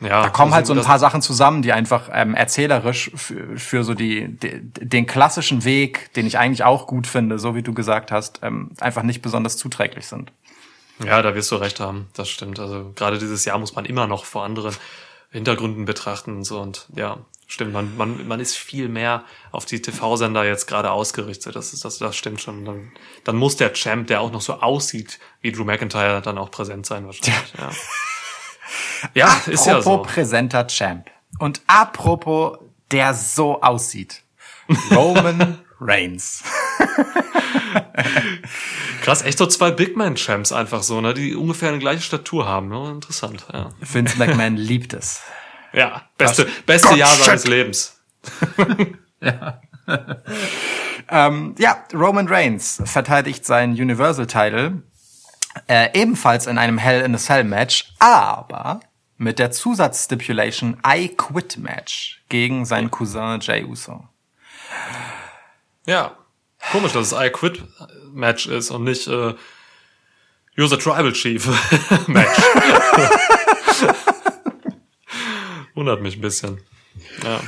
Ja, 0.00 0.24
Da 0.24 0.28
kommen 0.28 0.52
halt 0.52 0.66
so 0.66 0.74
ein 0.74 0.82
paar 0.82 0.98
Sachen 0.98 1.22
zusammen, 1.22 1.62
die 1.62 1.72
einfach 1.72 2.10
ähm, 2.12 2.34
erzählerisch 2.34 3.10
für, 3.14 3.56
für 3.56 3.82
so 3.82 3.94
die, 3.94 4.28
die 4.28 4.60
den 4.62 5.06
klassischen 5.06 5.64
Weg, 5.64 6.12
den 6.12 6.26
ich 6.26 6.36
eigentlich 6.36 6.64
auch 6.64 6.86
gut 6.86 7.06
finde, 7.06 7.38
so 7.38 7.54
wie 7.54 7.62
du 7.62 7.72
gesagt 7.72 8.12
hast, 8.12 8.40
ähm, 8.42 8.72
einfach 8.78 9.04
nicht 9.04 9.22
besonders 9.22 9.56
zuträglich 9.56 10.06
sind. 10.06 10.32
Ja, 11.02 11.22
da 11.22 11.34
wirst 11.34 11.50
du 11.50 11.56
recht 11.56 11.80
haben. 11.80 12.08
Das 12.14 12.28
stimmt. 12.28 12.60
Also 12.60 12.92
gerade 12.94 13.16
dieses 13.16 13.46
Jahr 13.46 13.58
muss 13.58 13.74
man 13.74 13.86
immer 13.86 14.06
noch 14.06 14.26
vor 14.26 14.44
anderen 14.44 14.76
Hintergründen 15.30 15.86
betrachten 15.86 16.36
und 16.36 16.44
so. 16.44 16.60
Und 16.60 16.88
ja, 16.94 17.16
stimmt. 17.48 17.72
Man, 17.72 17.96
man, 17.96 18.28
man 18.28 18.38
ist 18.38 18.56
viel 18.56 18.88
mehr 18.88 19.24
auf 19.50 19.64
die 19.64 19.82
TV-Sender 19.82 20.44
jetzt 20.44 20.66
gerade 20.66 20.92
ausgerichtet. 20.92 21.56
Das 21.56 21.72
ist, 21.72 21.84
das, 21.84 21.98
das 21.98 22.14
stimmt 22.14 22.40
schon. 22.40 22.64
Dann, 22.64 22.92
dann 23.24 23.36
muss 23.36 23.56
der 23.56 23.72
Champ, 23.72 24.06
der 24.06 24.20
auch 24.20 24.30
noch 24.30 24.42
so 24.42 24.54
aussieht 24.54 25.18
wie 25.40 25.50
Drew 25.50 25.64
McIntyre, 25.64 26.22
dann 26.22 26.38
auch 26.38 26.50
präsent 26.50 26.86
sein 26.86 27.06
wahrscheinlich. 27.06 27.54
Ja, 27.58 27.70
ja 29.14 29.42
ist 29.46 29.66
ja 29.66 29.82
so. 29.82 29.90
Apropos 29.90 30.14
präsenter 30.14 30.66
Champ. 30.68 31.10
Und 31.38 31.62
apropos, 31.66 32.58
der 32.90 33.14
so 33.14 33.60
aussieht. 33.60 34.22
Roman 34.90 35.58
Reigns. 35.80 36.44
Krass, 39.02 39.22
echt 39.22 39.38
so 39.38 39.46
zwei 39.46 39.70
Big 39.70 39.96
Man-Champs 39.96 40.52
einfach 40.52 40.82
so, 40.82 41.00
ne, 41.00 41.14
die 41.14 41.34
ungefähr 41.34 41.70
eine 41.70 41.78
gleiche 41.78 42.02
Statur 42.02 42.46
haben. 42.46 42.68
Ne? 42.68 42.90
Interessant, 42.90 43.46
ja. 43.52 43.70
Vince 43.80 44.18
McMahon 44.18 44.56
liebt 44.56 44.92
es. 44.92 45.22
Ja, 45.78 46.02
beste, 46.18 46.44
Das- 46.44 46.54
beste 46.66 46.88
Gott, 46.88 46.98
Jahr 46.98 47.14
shit. 47.14 47.24
seines 47.24 47.46
Lebens. 47.46 48.00
Ähm, 51.10 51.54
ja, 51.58 51.84
Roman 51.94 52.28
Reigns 52.28 52.82
verteidigt 52.84 53.46
seinen 53.46 53.72
Universal-Title 53.72 54.82
äh, 55.66 55.88
ebenfalls 55.98 56.46
in 56.46 56.58
einem 56.58 56.76
Hell 56.76 57.00
in 57.02 57.14
a 57.14 57.18
Cell 57.18 57.44
Match, 57.44 57.94
aber 57.98 58.80
mit 59.16 59.38
der 59.38 59.50
Zusatzstipulation 59.50 60.76
I 60.86 61.08
Quit 61.08 61.56
Match 61.56 62.22
gegen 62.28 62.66
seinen 62.66 62.90
Cousin 62.90 63.40
Jay 63.40 63.64
Uso. 63.64 64.06
Ja, 65.86 66.14
komisch, 66.72 66.92
dass 66.92 67.12
es 67.12 67.18
I 67.18 67.30
Quit 67.30 67.64
Match 68.12 68.46
ist 68.46 68.70
und 68.70 68.84
nicht 68.84 69.06
äh, 69.08 69.34
You're 70.56 70.68
the 70.68 70.76
Tribal 70.76 71.12
Chief 71.14 71.46
Match. 72.06 72.28
Wundert 75.78 76.02
mich 76.02 76.16
ein 76.16 76.20
bisschen. 76.20 76.60
Ja. 77.22 77.40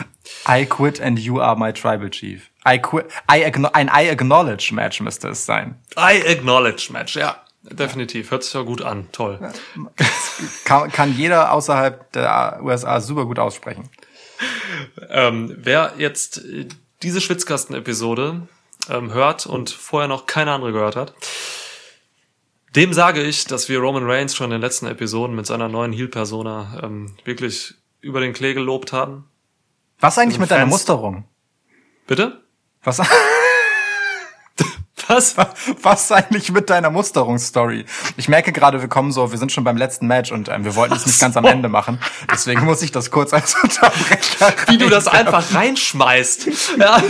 I 0.49 0.65
quit 0.65 1.01
and 1.01 1.19
you 1.19 1.41
are 1.41 1.57
my 1.59 1.73
tribal 1.73 2.09
chief. 2.09 2.49
I 2.65 2.79
quit, 2.79 3.07
I 3.29 3.45
ein 3.45 3.89
I 3.89 4.09
acknowledge 4.09 4.73
Match 4.73 5.01
müsste 5.01 5.31
es 5.31 5.45
sein. 5.45 5.75
I 5.97 6.23
Acknowledge 6.25 6.93
Match, 6.93 7.17
ja. 7.17 7.43
Definitiv. 7.65 8.31
Hört 8.31 8.45
sich 8.45 8.55
ja 8.55 8.63
gut 8.63 8.83
an. 8.83 9.09
Toll. 9.11 9.41
Kann, 10.65 10.93
kann 10.93 11.17
jeder 11.17 11.51
außerhalb 11.51 12.13
der 12.13 12.61
USA 12.63 13.01
super 13.01 13.25
gut 13.25 13.41
aussprechen. 13.41 13.91
Ähm, 15.09 15.57
wer 15.59 15.95
jetzt 15.99 16.43
diese 17.03 17.21
Schwitzkasten-Episode 17.21 18.47
ähm, 18.89 19.13
hört 19.13 19.47
und 19.47 19.71
vorher 19.71 20.07
noch 20.07 20.27
keine 20.27 20.53
andere 20.53 20.71
gehört 20.71 20.95
hat, 20.95 21.15
dem 22.77 22.93
sage 22.93 23.23
ich, 23.23 23.47
dass 23.47 23.69
wir 23.69 23.81
Roman 23.81 24.09
Reigns 24.09 24.37
schon 24.37 24.47
in 24.47 24.53
den 24.53 24.61
letzten 24.61 24.87
Episoden 24.87 25.35
mit 25.35 25.47
seiner 25.47 25.69
neuen 25.69 25.93
Heel-Persona 25.93 26.81
ähm, 26.85 27.17
wirklich 27.25 27.75
über 28.01 28.21
den 28.21 28.33
Klee 28.33 28.55
gelobt 28.55 28.93
haben. 28.93 29.29
Was 29.99 30.19
eigentlich 30.19 30.35
Also 30.35 30.41
mit 30.41 30.51
deiner 30.51 30.63
Fans- 30.63 30.71
Musterung? 30.73 31.25
Bitte? 32.07 32.41
Was, 32.83 33.01
Was? 35.09 35.35
was 35.83 36.13
eigentlich 36.13 36.53
mit 36.53 36.71
deiner 36.71 36.91
Musterungsstory? 36.91 37.85
Ich 38.17 38.29
merke 38.29 38.53
gerade, 38.53 38.81
wir 38.81 38.89
kommen 38.89 39.11
so, 39.13 39.33
wir 39.33 39.39
sind 39.39 39.51
schon 39.51 39.65
beim 39.65 39.77
letzten 39.77 40.07
Match 40.07 40.31
und 40.31 40.49
ähm, 40.49 40.65
wir 40.65 40.77
wollten 40.77 40.95
es 40.95 41.05
nicht 41.07 41.19
ganz 41.21 41.37
am 41.37 41.45
Ende 41.47 41.69
machen. 41.69 41.99
Deswegen 42.31 42.65
muss 42.65 42.81
ich 42.83 42.93
das 42.93 43.11
kurz 43.11 43.33
als 43.35 43.57
Unterbrecher. 43.63 44.53
Wie 44.69 44.79
du 44.79 44.89
das 44.89 45.09
einfach 45.09 45.53
reinschmeißt. 45.55 46.49
Ja. 46.79 47.03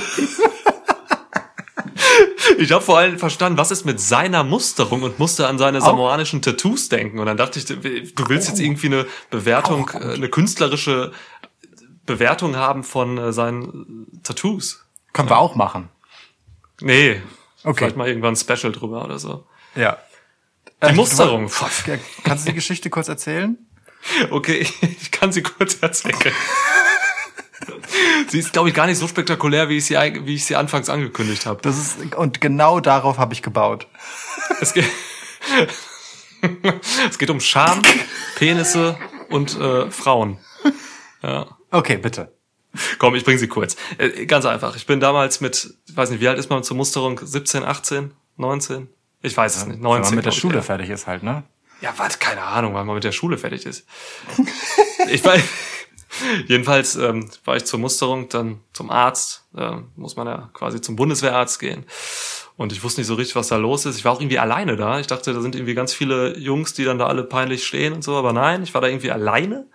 Ich 2.59 2.73
habe 2.73 2.83
vor 2.83 2.99
allem 2.99 3.19
verstanden, 3.19 3.59
was 3.59 3.71
ist 3.71 3.85
mit 3.85 4.01
seiner 4.01 4.45
Musterung 4.45 5.03
und 5.03 5.19
musste 5.19 5.47
an 5.47 5.59
seine 5.59 5.81
samoanischen 5.81 6.43
Tattoos 6.43 6.89
denken. 6.89 7.19
Und 7.19 7.27
dann 7.27 7.37
dachte 7.37 7.59
ich, 7.59 7.65
du 7.67 8.29
willst 8.29 8.49
jetzt 8.49 8.61
irgendwie 8.61 8.89
eine 8.89 9.07
Bewertung, 9.31 9.91
äh, 9.95 10.15
eine 10.15 10.29
künstlerische 10.29 11.13
Bewertung 12.07 12.57
haben 12.57 12.83
von 12.83 13.19
äh, 13.19 13.33
seinen 13.33 14.21
Tattoos. 14.23 14.85
Können 15.13 15.29
wir 15.29 15.39
auch 15.39 15.55
machen. 15.55 15.89
Nee. 16.81 17.23
Okay. 17.63 17.79
Vielleicht 17.79 17.97
mal 17.97 18.09
irgendwann 18.09 18.35
ein 18.35 18.37
Special 18.37 18.73
drüber 18.73 19.05
oder 19.05 19.19
so. 19.19 19.47
Ja. 19.75 19.99
Die 20.89 20.95
Musterung. 20.95 21.49
Fuck. 21.49 21.99
Kannst 22.25 22.47
du 22.47 22.51
die 22.51 22.57
Geschichte 22.57 22.91
kurz 22.91 23.09
erzählen? 23.09 23.59
Okay, 24.31 24.67
ich 24.81 25.11
kann 25.11 25.31
sie 25.31 25.43
kurz 25.43 25.77
erzählen. 25.83 26.17
sie 28.29 28.39
ist, 28.39 28.53
glaube 28.53 28.69
ich, 28.69 28.75
gar 28.75 28.87
nicht 28.87 28.99
so 28.99 29.09
spektakulär, 29.09 29.69
wie 29.69 29.79
ich 29.79 29.87
sie, 29.87 29.95
wie 29.95 30.35
ich 30.35 30.45
sie 30.45 30.57
anfangs 30.57 30.89
angekündigt 30.89 31.47
habe. 31.47 31.61
Das 31.63 31.79
ist, 31.79 32.15
und 32.15 32.41
genau 32.41 32.81
darauf 32.81 33.19
habe 33.19 33.35
ich 33.35 33.43
gebaut. 33.43 33.87
Es 34.61 34.73
geht, 34.73 34.87
es 37.11 37.19
geht 37.19 37.31
um 37.31 37.41
Scham, 37.41 37.83
Penisse 38.37 38.99
und 39.29 39.59
äh, 39.59 39.91
Frauen. 39.91 40.39
Ja. 41.23 41.47
Okay, 41.71 41.97
bitte. 41.99 42.33
Komm, 42.99 43.15
ich 43.15 43.25
bring 43.25 43.39
sie 43.39 43.49
kurz. 43.49 43.77
Äh, 43.99 44.27
ganz 44.27 44.45
einfach. 44.45 44.77
Ich 44.77 44.87
bin 44.87 45.01
damals 45.01 45.41
mit, 45.41 45.75
ich 45.89 45.97
weiß 45.97 46.11
nicht, 46.11 46.21
wie 46.21 46.29
alt 46.29 46.39
ist 46.39 46.51
man 46.51 46.63
zur 46.63 46.77
Musterung? 46.77 47.21
17, 47.23 47.65
18, 47.65 48.13
19? 48.37 48.89
Ich 49.23 49.37
weiß 49.37 49.57
es 49.57 49.67
nicht. 49.67 49.81
19. 49.81 49.83
Wenn 49.83 50.09
man 50.09 50.15
mit 50.17 50.25
der 50.25 50.33
ich, 50.33 50.39
Schule 50.39 50.57
ja. 50.57 50.63
fertig 50.63 50.91
ist 50.91 51.07
halt, 51.07 51.23
ne? 51.23 51.43
Ja, 51.81 51.95
warte, 51.97 52.19
keine 52.19 52.43
Ahnung, 52.43 52.75
wann 52.75 52.87
man 52.87 52.95
mit 52.95 53.05
der 53.05 53.13
Schule 53.13 53.39
fertig 53.39 53.65
ist. 53.67 53.87
ich 55.11 55.25
war, 55.25 55.37
jedenfalls 56.47 56.97
ähm, 56.97 57.31
war 57.45 57.57
ich 57.57 57.65
zur 57.65 57.79
Musterung, 57.79 58.29
dann 58.29 58.61
zum 58.73 58.91
Arzt, 58.91 59.45
äh, 59.57 59.77
muss 59.97 60.17
man 60.17 60.27
ja 60.27 60.51
quasi 60.53 60.81
zum 60.81 60.97
Bundeswehrarzt 60.97 61.59
gehen. 61.59 61.85
Und 62.57 62.73
ich 62.73 62.83
wusste 62.83 63.01
nicht 63.01 63.09
so 63.09 63.15
richtig, 63.15 63.37
was 63.37 63.49
da 63.49 63.57
los 63.57 63.87
ist. 63.87 63.97
Ich 63.97 64.05
war 64.05 64.13
auch 64.13 64.21
irgendwie 64.21 64.39
alleine 64.39 64.77
da. 64.77 65.01
Ich 65.01 65.07
dachte, 65.07 65.33
da 65.33 65.41
sind 65.41 65.55
irgendwie 65.55 65.75
ganz 65.75 65.95
viele 65.95 66.37
Jungs, 66.37 66.75
die 66.75 66.85
dann 66.85 66.99
da 66.99 67.07
alle 67.07 67.25
peinlich 67.25 67.67
stehen 67.67 67.95
und 67.95 68.05
so, 68.05 68.17
aber 68.17 68.33
nein, 68.33 68.63
ich 68.63 68.75
war 68.75 68.81
da 68.81 68.89
irgendwie 68.89 69.11
alleine. 69.11 69.67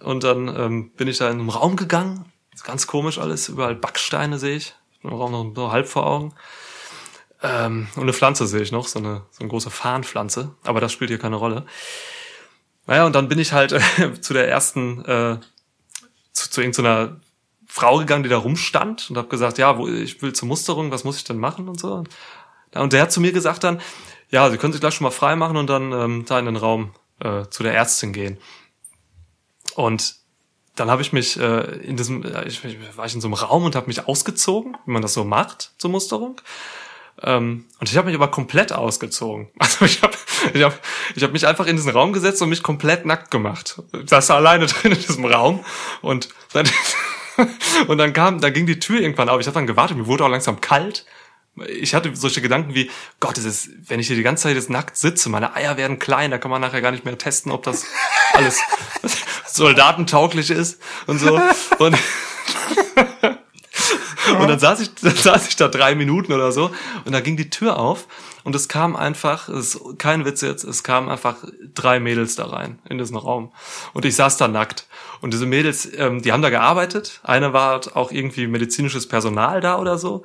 Und 0.00 0.24
dann 0.24 0.48
ähm, 0.48 0.90
bin 0.92 1.08
ich 1.08 1.18
da 1.18 1.28
in 1.28 1.40
einen 1.40 1.50
Raum 1.50 1.76
gegangen. 1.76 2.24
Ganz 2.64 2.86
komisch 2.86 3.18
alles, 3.18 3.48
überall 3.48 3.74
Backsteine 3.74 4.38
sehe 4.38 4.56
ich. 4.56 4.74
Im 5.02 5.10
Raum 5.10 5.32
noch 5.32 5.52
so 5.54 5.70
halb 5.72 5.86
vor 5.86 6.06
Augen. 6.06 6.34
Ähm, 7.42 7.88
und 7.94 8.02
eine 8.02 8.12
Pflanze 8.12 8.46
sehe 8.46 8.62
ich 8.62 8.72
noch, 8.72 8.88
so 8.88 8.98
eine, 8.98 9.22
so 9.30 9.40
eine 9.40 9.48
große 9.48 9.70
Farnpflanze. 9.70 10.54
Aber 10.64 10.80
das 10.80 10.92
spielt 10.92 11.10
hier 11.10 11.18
keine 11.18 11.36
Rolle. 11.36 11.66
Naja, 12.86 13.04
und 13.04 13.14
dann 13.14 13.28
bin 13.28 13.38
ich 13.38 13.52
halt 13.52 13.72
äh, 13.72 14.20
zu 14.20 14.32
der 14.32 14.48
ersten, 14.48 15.04
äh, 15.04 15.38
zu, 16.32 16.50
zu 16.50 16.60
irgendeiner 16.60 17.20
Frau 17.66 17.98
gegangen, 17.98 18.22
die 18.22 18.28
da 18.28 18.38
rumstand 18.38 19.10
und 19.10 19.16
habe 19.16 19.28
gesagt, 19.28 19.58
ja, 19.58 19.78
wo, 19.78 19.86
ich 19.88 20.22
will 20.22 20.32
zur 20.32 20.48
Musterung, 20.48 20.90
was 20.90 21.04
muss 21.04 21.16
ich 21.16 21.24
denn 21.24 21.38
machen 21.38 21.68
und 21.68 21.78
so. 21.78 22.04
Und 22.74 22.92
der 22.92 23.02
hat 23.02 23.12
zu 23.12 23.20
mir 23.20 23.32
gesagt 23.32 23.64
dann, 23.64 23.80
ja, 24.30 24.50
Sie 24.50 24.58
können 24.58 24.72
sich 24.72 24.80
gleich 24.80 24.94
schon 24.94 25.04
mal 25.04 25.10
frei 25.10 25.36
machen 25.36 25.56
und 25.56 25.68
dann 25.68 25.92
ähm, 25.92 26.24
da 26.26 26.38
in 26.38 26.46
den 26.46 26.56
Raum 26.56 26.94
äh, 27.20 27.46
zu 27.48 27.62
der 27.62 27.74
Ärztin 27.74 28.12
gehen. 28.12 28.38
Und 29.74 30.16
dann 30.74 30.90
habe 30.90 31.02
ich 31.02 31.12
mich 31.12 31.38
äh, 31.38 31.76
in 31.82 31.96
diesem, 31.96 32.24
äh, 32.24 32.46
ich, 32.46 32.62
war 32.96 33.06
ich 33.06 33.14
in 33.14 33.20
so 33.20 33.28
einem 33.28 33.34
Raum 33.34 33.64
und 33.64 33.74
habe 33.74 33.86
mich 33.86 34.06
ausgezogen, 34.06 34.76
wie 34.84 34.92
man 34.92 35.02
das 35.02 35.14
so 35.14 35.24
macht 35.24 35.72
zur 35.78 35.90
Musterung. 35.90 36.40
Ähm, 37.22 37.66
und 37.80 37.90
ich 37.90 37.96
habe 37.96 38.06
mich 38.06 38.16
aber 38.16 38.28
komplett 38.28 38.72
ausgezogen. 38.72 39.48
Also 39.58 39.84
ich 39.84 40.02
habe 40.02 40.14
ich 40.54 40.62
hab, 40.62 40.80
ich 41.14 41.22
hab 41.22 41.32
mich 41.32 41.46
einfach 41.46 41.66
in 41.66 41.76
diesen 41.76 41.90
Raum 41.90 42.12
gesetzt 42.12 42.40
und 42.42 42.48
mich 42.48 42.62
komplett 42.62 43.04
nackt 43.04 43.30
gemacht. 43.30 43.82
Ich 43.92 44.08
saß 44.08 44.30
alleine 44.30 44.66
drin 44.68 44.92
in 44.92 44.98
diesem 44.98 45.24
Raum 45.24 45.64
und 46.00 46.28
dann, 46.52 46.68
und 47.88 47.98
dann 47.98 48.12
kam, 48.12 48.40
dann 48.40 48.52
ging 48.52 48.66
die 48.66 48.78
Tür 48.78 49.00
irgendwann 49.00 49.28
auf. 49.28 49.40
Ich 49.40 49.46
habe 49.46 49.54
dann 49.54 49.66
gewartet, 49.66 49.96
mir 49.96 50.06
wurde 50.06 50.24
auch 50.24 50.28
langsam 50.28 50.60
kalt. 50.60 51.06
Ich 51.66 51.92
hatte 51.92 52.14
solche 52.14 52.40
Gedanken 52.40 52.74
wie, 52.74 52.88
Gott, 53.18 53.36
es 53.36 53.44
ist, 53.44 53.70
wenn 53.88 53.98
ich 53.98 54.06
hier 54.06 54.14
die 54.14 54.22
ganze 54.22 54.44
Zeit 54.44 54.54
jetzt 54.54 54.70
nackt 54.70 54.96
sitze, 54.96 55.28
meine 55.28 55.56
Eier 55.56 55.76
werden 55.76 55.98
klein, 55.98 56.30
da 56.30 56.38
kann 56.38 56.52
man 56.52 56.60
nachher 56.60 56.80
gar 56.80 56.92
nicht 56.92 57.04
mehr 57.04 57.18
testen, 57.18 57.50
ob 57.50 57.64
das 57.64 57.84
alles 58.32 58.60
soldatentauglich 59.46 60.50
ist 60.50 60.80
und 61.08 61.18
so. 61.18 61.40
Und 61.78 61.98
und 64.32 64.48
dann 64.48 64.58
saß 64.58 64.80
ich, 64.80 64.94
dann 65.02 65.14
saß 65.14 65.48
ich 65.48 65.56
da 65.56 65.68
drei 65.68 65.94
Minuten 65.94 66.32
oder 66.32 66.52
so 66.52 66.70
und 67.04 67.12
da 67.12 67.20
ging 67.20 67.36
die 67.36 67.50
Tür 67.50 67.78
auf 67.78 68.06
und 68.44 68.54
es 68.54 68.68
kam 68.68 68.96
einfach, 68.96 69.48
es 69.48 69.74
ist 69.74 69.98
kein 69.98 70.24
Witz 70.24 70.40
jetzt, 70.40 70.64
es 70.64 70.82
kamen 70.82 71.08
einfach 71.08 71.36
drei 71.74 72.00
Mädels 72.00 72.36
da 72.36 72.46
rein 72.46 72.78
in 72.88 72.98
diesen 72.98 73.16
Raum 73.16 73.52
und 73.92 74.04
ich 74.04 74.16
saß 74.16 74.36
da 74.36 74.48
nackt 74.48 74.86
und 75.20 75.32
diese 75.32 75.46
Mädels, 75.46 75.88
ähm, 75.96 76.22
die 76.22 76.32
haben 76.32 76.42
da 76.42 76.50
gearbeitet. 76.50 77.20
Eine 77.22 77.52
war 77.52 77.80
auch 77.94 78.12
irgendwie 78.12 78.46
medizinisches 78.46 79.08
Personal 79.08 79.60
da 79.60 79.78
oder 79.78 79.98
so. 79.98 80.24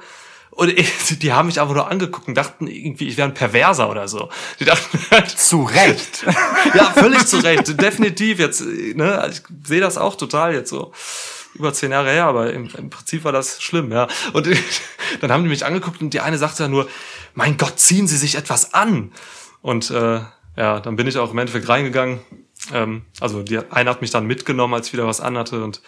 Und 0.52 0.70
ich, 0.70 1.20
die 1.20 1.34
haben 1.34 1.48
mich 1.48 1.60
einfach 1.60 1.74
nur 1.74 1.90
angeguckt 1.90 2.28
und 2.28 2.36
dachten 2.36 2.68
irgendwie, 2.68 3.08
ich 3.08 3.18
wäre 3.18 3.28
ein 3.28 3.34
Perverser 3.34 3.90
oder 3.90 4.08
so. 4.08 4.30
Die 4.60 4.66
dachten 4.66 5.00
halt, 5.12 5.30
zu 5.30 5.64
Recht. 5.64 6.26
ja, 6.76 6.86
völlig 6.92 7.26
zu 7.26 7.38
Recht. 7.38 7.82
Definitiv 7.82 8.40
jetzt, 8.40 8.62
ne, 8.62 9.30
ich 9.32 9.42
sehe 9.68 9.82
das 9.82 9.98
auch 9.98 10.16
total 10.16 10.54
jetzt 10.54 10.70
so 10.70 10.92
über 11.54 11.74
zehn 11.74 11.92
Jahre 11.92 12.10
her, 12.10 12.26
aber 12.26 12.54
im, 12.54 12.70
im 12.78 12.90
Prinzip 12.90 13.24
war 13.24 13.32
das 13.32 13.62
schlimm, 13.62 13.92
ja. 13.92 14.08
Und 14.34 14.48
dann 15.22 15.32
haben 15.32 15.44
die 15.44 15.50
mich 15.50 15.66
angeguckt 15.66 16.02
und 16.02 16.14
die 16.14 16.20
eine 16.20 16.38
sagte 16.38 16.64
ja 16.64 16.70
nur, 16.70 16.88
mein 17.34 17.58
Gott, 17.58 17.80
ziehen 17.80 18.08
Sie 18.08 18.18
sich 18.18 18.36
etwas 18.36 18.74
an. 18.74 19.12
Und 19.62 19.92
äh, 19.92 20.22
ja, 20.56 20.80
dann 20.80 20.96
bin 20.96 21.08
ich 21.08 21.18
auch 21.18 21.32
im 21.32 21.38
Endeffekt 21.38 21.70
reingegangen. 21.70 22.20
Ähm, 22.72 23.06
also 23.20 23.44
die 23.44 23.58
eine 23.58 23.90
hat 23.90 24.02
mich 24.02 24.12
dann 24.12 24.26
mitgenommen, 24.26 24.74
als 24.74 24.88
ich 24.88 24.94
wieder 24.94 25.08
was 25.08 25.22
anhatte 25.22 25.64
und 25.64 25.82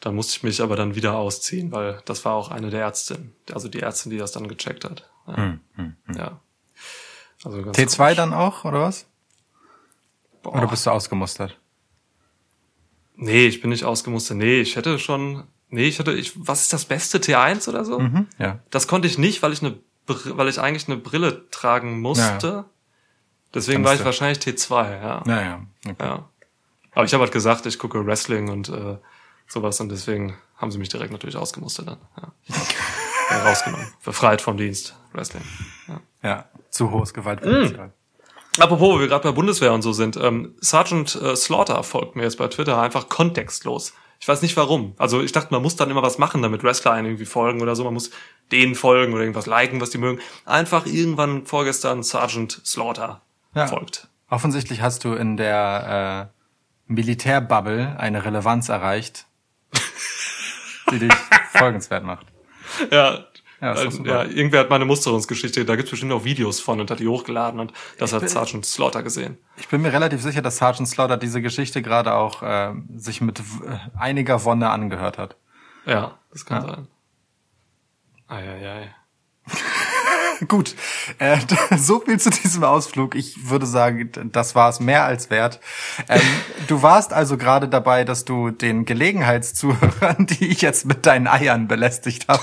dann 0.00 0.14
musste 0.14 0.36
ich 0.36 0.42
mich 0.42 0.62
aber 0.62 0.76
dann 0.76 0.94
wieder 0.94 1.16
ausziehen, 1.16 1.72
weil 1.72 2.00
das 2.04 2.24
war 2.24 2.34
auch 2.34 2.50
eine 2.50 2.70
der 2.70 2.82
Ärztinnen, 2.82 3.34
also 3.52 3.68
die 3.68 3.80
Ärztin, 3.80 4.10
die 4.10 4.18
das 4.18 4.32
dann 4.32 4.46
gecheckt 4.46 4.84
hat. 4.84 5.10
Ja. 5.26 5.36
Hm, 5.36 5.60
hm, 5.74 5.96
hm. 6.04 6.16
ja. 6.16 6.40
Also 7.44 7.62
ganz 7.62 7.76
T2 7.76 7.96
komisch. 7.96 8.16
dann 8.16 8.32
auch, 8.32 8.64
oder 8.64 8.82
was? 8.82 9.06
Boah. 10.42 10.54
Oder 10.54 10.66
bist 10.68 10.86
du 10.86 10.90
ausgemustert? 10.90 11.58
Nee, 13.20 13.46
ich 13.46 13.60
bin 13.60 13.70
nicht 13.70 13.84
ausgemustert. 13.84 14.36
Nee, 14.36 14.60
ich 14.60 14.76
hätte 14.76 14.98
schon. 14.98 15.44
Nee, 15.68 15.84
ich 15.84 15.98
hatte. 15.98 16.12
Ich, 16.12 16.32
was 16.36 16.62
ist 16.62 16.72
das 16.72 16.84
Beste? 16.84 17.18
T1 17.18 17.68
oder 17.68 17.84
so? 17.84 17.98
Mhm, 17.98 18.26
ja. 18.38 18.60
Das 18.70 18.88
konnte 18.88 19.08
ich 19.08 19.18
nicht, 19.18 19.42
weil 19.42 19.52
ich 19.52 19.62
eine 19.62 19.78
weil 20.08 20.48
ich 20.48 20.60
eigentlich 20.60 20.88
eine 20.88 20.96
Brille 20.96 21.50
tragen 21.50 22.00
musste. 22.00 22.46
Ja. 22.46 22.64
Deswegen 23.54 23.84
war 23.84 23.94
ich 23.94 24.04
wahrscheinlich 24.04 24.38
T2, 24.38 25.02
ja. 25.02 25.22
Naja. 25.26 25.66
Okay. 25.86 25.94
Ja. 26.00 26.28
Aber 26.92 27.04
ich 27.04 27.12
habe 27.12 27.22
halt 27.22 27.32
gesagt, 27.32 27.66
ich 27.66 27.78
gucke 27.78 28.04
Wrestling 28.04 28.48
und 28.48 28.68
äh, 28.68 28.96
sowas 29.46 29.80
und 29.80 29.90
deswegen 29.90 30.36
haben 30.56 30.70
sie 30.70 30.78
mich 30.78 30.88
direkt 30.88 31.12
natürlich 31.12 31.36
ausgemustert 31.36 31.88
dann. 31.88 31.98
Ja. 32.16 32.32
ja 33.30 33.42
rausgenommen. 33.48 33.86
Befreit 34.04 34.42
vom 34.42 34.56
Dienst. 34.56 34.96
Wrestling. 35.12 35.44
Ja, 35.86 36.00
ja 36.22 36.44
zu 36.70 36.90
hohes 36.90 37.14
Gewaltpotenzial. 37.14 37.88
Mm. 37.88 37.92
Apropos, 38.58 38.94
wo 38.94 39.00
wir 39.00 39.08
gerade 39.08 39.24
bei 39.24 39.32
Bundeswehr 39.32 39.72
und 39.72 39.82
so 39.82 39.92
sind, 39.92 40.16
ähm, 40.16 40.54
Sergeant 40.60 41.14
äh, 41.16 41.36
Slaughter 41.36 41.82
folgt 41.82 42.16
mir 42.16 42.22
jetzt 42.22 42.38
bei 42.38 42.48
Twitter 42.48 42.80
einfach 42.80 43.08
kontextlos. 43.08 43.94
Ich 44.20 44.26
weiß 44.26 44.42
nicht 44.42 44.56
warum. 44.56 44.94
Also 44.98 45.22
ich 45.22 45.32
dachte, 45.32 45.52
man 45.52 45.62
muss 45.62 45.76
dann 45.76 45.90
immer 45.90 46.02
was 46.02 46.18
machen, 46.18 46.42
damit 46.42 46.64
Wrestler 46.64 46.92
einen 46.92 47.06
irgendwie 47.06 47.24
folgen 47.24 47.62
oder 47.62 47.76
so. 47.76 47.84
Man 47.84 47.94
muss 47.94 48.10
denen 48.50 48.74
folgen 48.74 49.12
oder 49.12 49.22
irgendwas 49.22 49.46
liken, 49.46 49.80
was 49.80 49.90
die 49.90 49.98
mögen. 49.98 50.20
Einfach 50.44 50.86
irgendwann 50.86 51.46
vorgestern 51.46 52.02
Sergeant 52.02 52.60
Slaughter 52.64 53.22
ja. 53.54 53.66
folgt. 53.66 54.08
Offensichtlich 54.28 54.82
hast 54.82 55.04
du 55.04 55.14
in 55.14 55.36
der 55.36 56.30
äh, 56.88 56.92
Militärbubble 56.92 57.96
eine 57.98 58.24
Relevanz 58.24 58.68
erreicht, 58.68 59.26
die 60.90 60.98
dich 60.98 61.14
folgenswert 61.52 62.04
macht. 62.04 62.26
Ja, 62.90 63.24
ja, 63.60 63.72
also, 63.72 64.04
ja, 64.04 64.24
irgendwer 64.24 64.60
hat 64.60 64.70
meine 64.70 64.84
Musterungsgeschichte, 64.84 65.64
da 65.64 65.74
gibt's 65.74 65.90
bestimmt 65.90 66.12
auch 66.12 66.24
Videos 66.24 66.60
von 66.60 66.80
und 66.80 66.90
hat 66.90 67.00
die 67.00 67.08
hochgeladen 67.08 67.58
und 67.58 67.72
das 67.98 68.12
ich 68.12 68.20
hat 68.20 68.28
Sergeant 68.28 68.64
Slaughter 68.64 69.02
gesehen. 69.02 69.38
Ich 69.56 69.68
bin 69.68 69.82
mir 69.82 69.92
relativ 69.92 70.22
sicher, 70.22 70.42
dass 70.42 70.58
Sergeant 70.58 70.88
Slaughter 70.88 71.16
diese 71.16 71.42
Geschichte 71.42 71.82
gerade 71.82 72.14
auch 72.14 72.42
äh, 72.42 72.72
sich 72.96 73.20
mit 73.20 73.42
einiger 73.98 74.44
Wonne 74.44 74.70
angehört 74.70 75.18
hat. 75.18 75.36
Ja, 75.86 76.18
das 76.30 76.44
kann 76.44 76.62
ja. 76.62 76.74
sein. 76.74 76.88
Eieiei. 78.28 78.94
Gut, 80.48 80.74
äh, 81.18 81.38
so 81.76 82.00
viel 82.00 82.20
zu 82.20 82.30
diesem 82.30 82.64
Ausflug. 82.64 83.14
Ich 83.14 83.50
würde 83.50 83.66
sagen, 83.66 84.10
das 84.32 84.54
war 84.54 84.68
es 84.68 84.80
mehr 84.80 85.04
als 85.04 85.30
wert. 85.30 85.60
Ähm, 86.08 86.20
du 86.68 86.82
warst 86.82 87.12
also 87.12 87.36
gerade 87.36 87.68
dabei, 87.68 88.04
dass 88.04 88.24
du 88.24 88.50
den 88.50 88.84
Gelegenheitszuhörern, 88.84 90.26
die 90.26 90.48
ich 90.48 90.62
jetzt 90.62 90.86
mit 90.86 91.06
deinen 91.06 91.26
Eiern 91.26 91.68
belästigt 91.68 92.26
habe. 92.28 92.42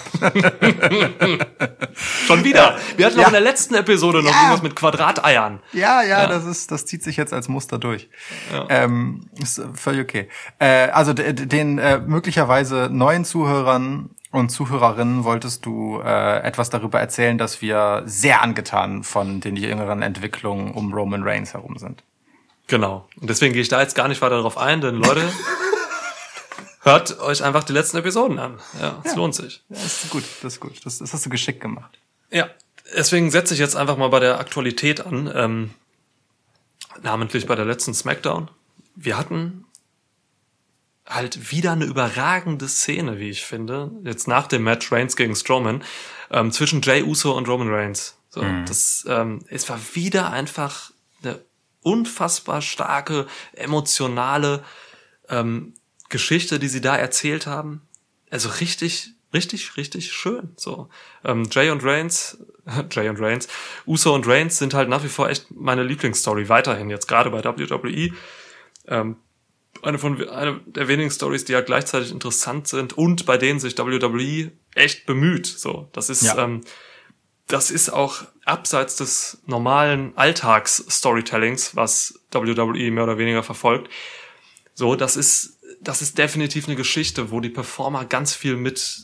Schon 2.28 2.44
wieder. 2.44 2.78
Wir 2.98 3.06
hatten 3.06 3.18
ja. 3.18 3.24
auch 3.24 3.28
in 3.28 3.34
der 3.34 3.42
letzten 3.42 3.76
Episode 3.76 4.24
noch 4.24 4.32
ja. 4.32 4.42
irgendwas 4.42 4.64
mit 4.64 4.76
Quadrateiern. 4.76 5.60
Ja, 5.72 6.02
ja, 6.02 6.22
ja, 6.22 6.28
das 6.28 6.46
ist, 6.46 6.72
das 6.72 6.86
zieht 6.86 7.04
sich 7.04 7.18
jetzt 7.18 7.34
als 7.34 7.48
Muster 7.48 7.78
durch. 7.78 8.10
Ja. 8.52 8.66
Ähm, 8.70 9.30
ist 9.42 9.62
völlig 9.74 10.02
okay. 10.02 10.30
Äh, 10.60 10.90
also 10.90 11.14
den 11.14 11.78
äh, 11.78 12.00
möglicherweise 12.00 12.90
neuen 12.92 13.26
Zuhörern 13.26 14.10
und 14.36 14.50
Zuhörerinnen 14.50 15.24
wolltest 15.24 15.66
du 15.66 16.00
äh, 16.02 16.40
etwas 16.42 16.70
darüber 16.70 17.00
erzählen, 17.00 17.38
dass 17.38 17.62
wir 17.62 18.04
sehr 18.06 18.42
angetan 18.42 19.04
von 19.04 19.42
den 19.42 19.56
jüngeren 19.56 20.02
Entwicklungen 20.02 20.72
um 20.72 20.94
Roman 20.94 21.24
Reigns 21.24 21.54
herum 21.54 21.78
sind. 21.78 22.04
Genau. 22.68 23.08
Und 23.20 23.30
deswegen 23.30 23.54
gehe 23.54 23.62
ich 23.62 23.70
da 23.70 23.82
jetzt 23.82 23.96
gar 23.96 24.08
nicht 24.08 24.22
weiter 24.22 24.38
darauf 24.38 24.58
ein, 24.58 24.82
denn 24.82 24.96
Leute, 24.96 25.22
hört 26.82 27.20
euch 27.20 27.44
einfach 27.44 27.64
die 27.64 27.74
letzten 27.74 27.98
Episoden 27.98 28.40
an. 28.40 28.60
Ja, 28.82 29.00
es 29.04 29.12
ja. 29.12 29.18
lohnt 29.18 29.36
sich. 29.36 29.64
Ja, 29.70 29.76
das 29.76 30.04
ist 30.04 30.10
gut, 30.10 30.24
das 30.42 30.54
ist 30.54 30.60
gut. 30.60 30.86
Das, 30.86 30.98
das 31.00 31.14
hast 31.14 31.26
du 31.26 31.30
geschickt 31.30 31.62
gemacht. 31.62 31.98
Ja, 32.32 32.50
deswegen 32.96 33.32
setze 33.32 33.54
ich 33.54 33.60
jetzt 33.60 33.76
einfach 33.76 33.98
mal 33.98 34.10
bei 34.10 34.20
der 34.20 34.40
Aktualität 34.40 35.06
an, 35.06 35.32
ähm, 35.34 35.70
namentlich 37.02 37.46
bei 37.46 37.56
der 37.56 37.66
letzten 37.66 37.94
Smackdown. 37.94 38.50
Wir 38.96 39.18
hatten 39.18 39.66
halt 41.06 41.52
wieder 41.52 41.74
eine 41.74 41.86
überragende 41.86 42.68
Szene, 42.68 43.20
wie 43.20 43.30
ich 43.30 43.46
finde, 43.46 43.92
jetzt 44.04 44.28
nach 44.28 44.48
dem 44.48 44.64
Match 44.64 44.92
Reigns 44.92 45.16
gegen 45.16 45.36
Strowman, 45.36 45.84
ähm, 46.32 46.52
zwischen 46.52 46.82
Jay 46.82 47.04
Uso 47.04 47.36
und 47.38 47.48
Roman 47.48 47.70
Reigns. 47.70 48.18
So, 48.30 48.42
mhm. 48.42 48.66
das, 48.66 49.06
ähm, 49.08 49.46
es 49.50 49.70
war 49.70 49.80
wieder 49.94 50.32
einfach 50.32 50.92
eine 51.24 51.40
unfassbar 51.82 52.62
starke, 52.62 53.28
emotionale 53.54 54.64
ähm, 55.30 55.76
Geschichte, 56.10 56.60
die 56.60 56.68
sie 56.68 56.82
da 56.82 56.96
erzählt 56.98 57.46
haben. 57.46 57.82
Also 58.32 58.50
richtig, 58.50 59.12
richtig, 59.34 59.78
richtig 59.78 60.12
schön. 60.12 60.54
So, 60.58 60.90
ähm, 61.24 61.48
Jay 61.52 61.70
und 61.70 61.84
Reigns, 61.84 62.40
Jay 62.92 63.08
und 63.10 63.20
Reigns, 63.20 63.48
Uso 63.86 64.14
und 64.14 64.28
Reigns 64.28 64.58
sind 64.58 64.74
halt 64.74 64.90
nach 64.90 65.04
wie 65.04 65.10
vor 65.10 65.30
echt 65.30 65.52
meine 65.52 65.84
Lieblingsstory 65.84 66.50
weiterhin 66.50 66.90
jetzt 66.90 67.08
gerade 67.08 67.30
bei 67.30 67.44
WWE. 67.44 68.12
Ähm, 68.88 69.18
eine 69.82 70.00
von 70.00 70.28
eine 70.30 70.60
der 70.66 70.88
wenigen 70.88 71.12
Stories, 71.12 71.46
die 71.46 71.54
ja 71.54 71.62
gleichzeitig 71.62 72.12
interessant 72.12 72.68
sind 72.68 72.94
und 72.94 73.26
bei 73.26 73.38
denen 73.38 73.60
sich 73.60 73.78
WWE 73.78 74.52
echt 74.74 75.06
bemüht. 75.06 75.46
So, 75.46 75.90
das 75.94 76.10
ist 76.10 76.24
ja. 76.24 76.38
ähm, 76.38 76.62
das 77.48 77.70
ist 77.70 77.90
auch 77.90 78.24
abseits 78.44 78.96
des 78.96 79.42
normalen 79.46 80.18
Alltags-Storytellings, 80.18 81.76
was 81.76 82.20
WWE 82.32 82.92
mehr 82.92 83.04
oder 83.04 83.18
weniger 83.18 83.44
verfolgt. 83.44 83.90
So, 84.74 84.96
das 84.96 85.16
ist, 85.16 85.60
das 85.80 86.02
ist 86.02 86.18
definitiv 86.18 86.68
eine 86.68 86.76
Geschichte, 86.76 87.32
wo 87.32 87.40
die 87.40 87.50
Performer 87.50 88.06
ganz 88.06 88.34
viel 88.34 88.58
mit, 88.58 89.02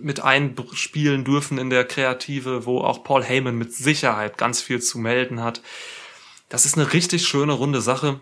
mit 0.00 0.20
einspielen 0.20 1.24
dürfen 1.24 1.58
in 1.58 1.70
der 1.70 1.84
Kreative, 1.84 2.66
wo 2.66 2.80
auch 2.80 3.04
Paul 3.04 3.22
Heyman 3.22 3.56
mit 3.56 3.72
Sicherheit 3.72 4.36
ganz 4.36 4.60
viel 4.60 4.82
zu 4.82 4.98
melden 4.98 5.40
hat. 5.42 5.62
Das 6.48 6.66
ist 6.66 6.76
eine 6.76 6.92
richtig 6.92 7.26
schöne 7.26 7.52
runde 7.52 7.80
Sache. 7.80 8.20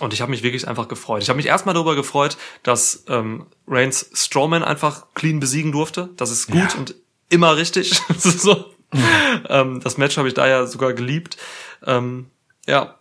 Und 0.00 0.14
ich 0.14 0.22
habe 0.22 0.30
mich 0.30 0.42
wirklich 0.42 0.66
einfach 0.66 0.88
gefreut. 0.88 1.22
Ich 1.22 1.28
habe 1.28 1.36
mich 1.36 1.46
erstmal 1.46 1.74
darüber 1.74 1.94
gefreut, 1.94 2.38
dass 2.62 3.04
ähm, 3.08 3.46
Reigns 3.68 4.10
Strowman 4.14 4.64
einfach 4.64 5.06
clean 5.14 5.40
besiegen 5.40 5.72
durfte. 5.72 6.08
Das 6.16 6.30
ist 6.30 6.46
gut 6.46 6.72
ja. 6.72 6.78
und 6.78 6.94
immer 7.28 7.56
richtig. 7.56 8.00
so. 8.18 8.72
Mhm. 8.92 9.04
Ähm, 9.48 9.80
das 9.80 9.98
Match 9.98 10.16
habe 10.16 10.28
ich 10.28 10.34
da 10.34 10.48
ja 10.48 10.66
sogar 10.66 10.94
geliebt. 10.94 11.36
Ähm, 11.86 12.30
ja. 12.66 12.98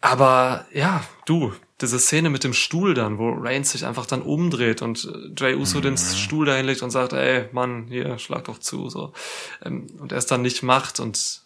Aber 0.00 0.66
ja, 0.72 1.04
du, 1.24 1.52
diese 1.80 1.98
Szene 1.98 2.30
mit 2.30 2.42
dem 2.42 2.52
Stuhl 2.52 2.94
dann, 2.94 3.18
wo 3.18 3.30
Reigns 3.30 3.70
sich 3.70 3.84
einfach 3.84 4.06
dann 4.06 4.22
umdreht 4.22 4.82
und 4.82 5.04
äh, 5.04 5.30
Jay 5.36 5.54
Uso 5.54 5.78
mhm. 5.78 5.82
den 5.82 5.98
Stuhl 5.98 6.46
dahin 6.46 6.66
legt 6.66 6.82
und 6.82 6.90
sagt, 6.90 7.12
ey, 7.12 7.48
Mann, 7.52 7.86
hier, 7.88 8.18
schlag 8.18 8.44
doch 8.44 8.58
zu, 8.58 8.88
so. 8.88 9.12
Ähm, 9.64 9.86
und 10.00 10.10
er 10.10 10.18
es 10.18 10.26
dann 10.26 10.42
nicht 10.42 10.62
macht 10.62 11.00
und 11.00 11.45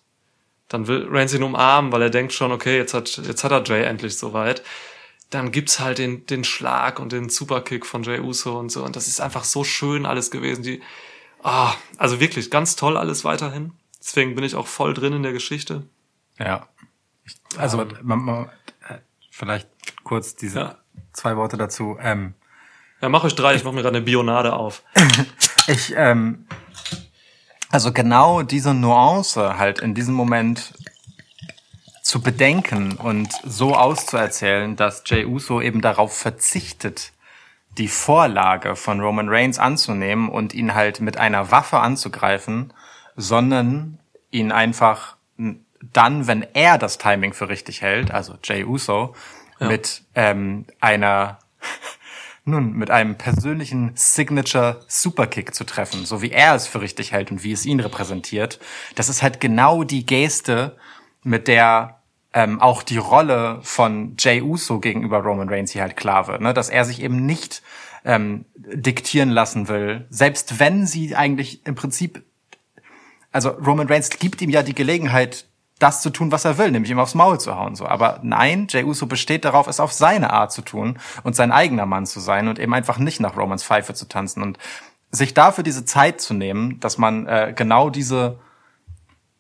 dann 0.70 0.86
will 0.86 1.06
Reigns 1.10 1.34
ihn 1.34 1.42
umarmen, 1.42 1.92
weil 1.92 2.00
er 2.00 2.10
denkt 2.10 2.32
schon, 2.32 2.52
okay, 2.52 2.78
jetzt 2.78 2.94
hat, 2.94 3.16
jetzt 3.16 3.42
hat 3.44 3.50
er 3.50 3.64
Jay 3.64 3.82
endlich 3.82 4.16
soweit. 4.16 4.62
Dann 5.28 5.50
gibt's 5.50 5.80
halt 5.80 5.98
den, 5.98 6.26
den 6.26 6.44
Schlag 6.44 7.00
und 7.00 7.12
den 7.12 7.28
Superkick 7.28 7.84
von 7.84 8.04
Jay 8.04 8.20
Uso 8.20 8.58
und 8.58 8.70
so. 8.70 8.84
Und 8.84 8.94
das 8.94 9.08
ist 9.08 9.20
einfach 9.20 9.44
so 9.44 9.64
schön 9.64 10.06
alles 10.06 10.30
gewesen. 10.30 10.62
Die, 10.62 10.80
ah, 11.42 11.74
also 11.98 12.20
wirklich 12.20 12.52
ganz 12.52 12.76
toll 12.76 12.96
alles 12.96 13.24
weiterhin. 13.24 13.72
Deswegen 13.98 14.36
bin 14.36 14.44
ich 14.44 14.54
auch 14.54 14.68
voll 14.68 14.94
drin 14.94 15.12
in 15.12 15.24
der 15.24 15.32
Geschichte. 15.32 15.88
Ja. 16.38 16.68
Also, 17.56 17.82
ähm, 17.82 17.96
man, 18.02 18.18
man, 18.20 18.44
äh, 18.88 18.98
vielleicht 19.30 19.68
kurz 20.04 20.36
diese 20.36 20.58
ja. 20.60 20.78
zwei 21.12 21.36
Worte 21.36 21.56
dazu. 21.56 21.98
Ähm, 22.00 22.34
ja, 23.02 23.08
mach 23.08 23.24
euch 23.24 23.34
drei, 23.34 23.56
ich 23.56 23.64
mach 23.64 23.72
mir 23.72 23.82
gerade 23.82 23.96
eine 23.96 24.04
Bionade 24.04 24.52
auf. 24.52 24.84
ich, 25.66 25.94
ähm, 25.96 26.46
also 27.70 27.92
genau 27.92 28.42
diese 28.42 28.74
Nuance 28.74 29.58
halt 29.58 29.80
in 29.80 29.94
diesem 29.94 30.14
Moment 30.14 30.74
zu 32.02 32.20
bedenken 32.20 32.96
und 32.96 33.32
so 33.44 33.76
auszuerzählen, 33.76 34.74
dass 34.74 35.04
Jay 35.06 35.24
Uso 35.24 35.60
eben 35.60 35.80
darauf 35.80 36.16
verzichtet, 36.16 37.12
die 37.78 37.88
Vorlage 37.88 38.74
von 38.74 39.00
Roman 39.00 39.28
Reigns 39.28 39.58
anzunehmen 39.58 40.28
und 40.28 40.52
ihn 40.52 40.74
halt 40.74 41.00
mit 41.00 41.18
einer 41.18 41.52
Waffe 41.52 41.78
anzugreifen, 41.78 42.72
sondern 43.16 44.00
ihn 44.30 44.50
einfach 44.50 45.16
dann, 45.92 46.26
wenn 46.26 46.46
er 46.52 46.78
das 46.78 46.98
Timing 46.98 47.32
für 47.32 47.48
richtig 47.48 47.82
hält, 47.82 48.10
also 48.10 48.36
Jay 48.42 48.64
Uso, 48.64 49.14
ja. 49.58 49.68
mit 49.68 50.02
ähm, 50.14 50.66
einer 50.80 51.38
nun, 52.45 52.72
mit 52.72 52.91
einem 52.91 53.16
persönlichen 53.16 53.93
Signature 53.95 54.80
Superkick 54.88 55.55
zu 55.55 55.64
treffen, 55.64 56.05
so 56.07 56.22
wie 56.22 56.30
er 56.30 56.55
es 56.55 56.66
für 56.66 56.80
richtig 56.80 57.12
hält 57.12 57.30
und 57.30 57.45
wie 57.45 57.53
es 57.53 57.66
ihn 57.66 57.80
repräsentiert, 57.80 58.59
das 58.95 59.09
ist 59.09 59.22
halt 59.22 59.41
genau 59.41 59.84
die 59.84 60.07
Geste, 60.07 60.76
mit 61.22 61.49
der 61.49 62.01
ähm, 62.32 62.61
auch 62.61 62.82
die 62.82 62.97
Rolle 62.97 63.59
von 63.62 64.14
Jay 64.18 64.41
Uso 64.41 64.78
gegenüber 64.78 65.18
Roman 65.18 65.49
Reigns 65.49 65.72
hier 65.72 65.82
halt 65.82 65.97
klar 65.97 66.28
wird, 66.28 66.41
ne? 66.41 66.55
dass 66.55 66.68
er 66.68 66.84
sich 66.84 67.03
eben 67.03 67.26
nicht 67.26 67.62
ähm, 68.05 68.45
diktieren 68.55 69.30
lassen 69.30 69.68
will, 69.68 70.07
selbst 70.11 70.59
wenn 70.59 70.86
sie 70.86 71.16
eigentlich 71.16 71.66
im 71.66 71.74
Prinzip, 71.74 72.22
also 73.32 73.51
Roman 73.51 73.88
Reigns 73.88 74.11
gibt 74.11 74.41
ihm 74.43 74.51
ja 74.51 74.62
die 74.62 74.74
Gelegenheit, 74.74 75.47
das 75.81 76.03
zu 76.03 76.11
tun, 76.11 76.31
was 76.31 76.45
er 76.45 76.59
will, 76.59 76.70
nämlich 76.70 76.91
ihm 76.91 76.99
aufs 76.99 77.14
Maul 77.14 77.41
zu 77.41 77.57
hauen. 77.57 77.74
So. 77.74 77.87
Aber 77.87 78.20
nein, 78.22 78.66
Jey 78.68 78.85
Uso 78.85 79.07
besteht 79.07 79.45
darauf, 79.45 79.66
es 79.66 79.81
auf 79.81 79.93
seine 79.93 80.33
Art 80.33 80.53
zu 80.53 80.62
tun 80.62 80.99
und 81.24 81.35
sein 81.35 81.51
eigener 81.51 81.87
Mann 81.87 82.07
zu 82.07 82.20
sein 82.20 82.49
und 82.49 82.59
eben 82.59 82.74
einfach 82.74 82.99
nicht 82.99 83.18
nach 83.18 83.37
Romans 83.37 83.64
Pfeife 83.64 83.95
zu 83.95 84.07
tanzen 84.07 84.43
und 84.43 84.59
sich 85.11 85.35
dafür 85.35 85.64
diese 85.64 85.85
Zeit 85.85 86.20
zu 86.20 86.35
nehmen, 86.35 86.78
dass 86.81 86.99
man 86.99 87.26
äh, 87.26 87.53
genau 87.57 87.91
diese 87.91 88.39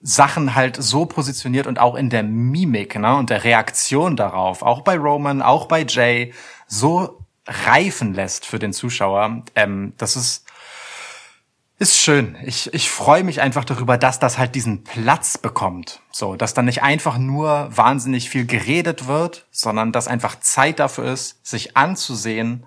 Sachen 0.00 0.54
halt 0.54 0.76
so 0.76 1.04
positioniert 1.04 1.66
und 1.66 1.78
auch 1.78 1.94
in 1.94 2.08
der 2.08 2.22
Mimik 2.22 2.98
ne, 2.98 3.16
und 3.16 3.30
der 3.30 3.44
Reaktion 3.44 4.16
darauf, 4.16 4.62
auch 4.62 4.80
bei 4.80 4.96
Roman, 4.96 5.42
auch 5.42 5.66
bei 5.66 5.84
Jay, 5.86 6.32
so 6.66 7.20
reifen 7.46 8.14
lässt 8.14 8.46
für 8.46 8.58
den 8.58 8.72
Zuschauer. 8.72 9.42
Ähm, 9.54 9.92
das 9.98 10.16
ist 10.16 10.46
ist 11.80 11.96
schön. 11.96 12.36
Ich, 12.44 12.72
ich 12.74 12.90
freue 12.90 13.24
mich 13.24 13.40
einfach 13.40 13.64
darüber, 13.64 13.96
dass 13.96 14.18
das 14.18 14.36
halt 14.36 14.54
diesen 14.54 14.84
Platz 14.84 15.38
bekommt. 15.38 16.02
So, 16.12 16.36
dass 16.36 16.52
dann 16.52 16.66
nicht 16.66 16.82
einfach 16.82 17.16
nur 17.16 17.70
wahnsinnig 17.74 18.28
viel 18.28 18.44
geredet 18.44 19.06
wird, 19.06 19.46
sondern 19.50 19.90
dass 19.90 20.06
einfach 20.06 20.38
Zeit 20.40 20.78
dafür 20.78 21.10
ist, 21.10 21.44
sich 21.44 21.78
anzusehen, 21.78 22.66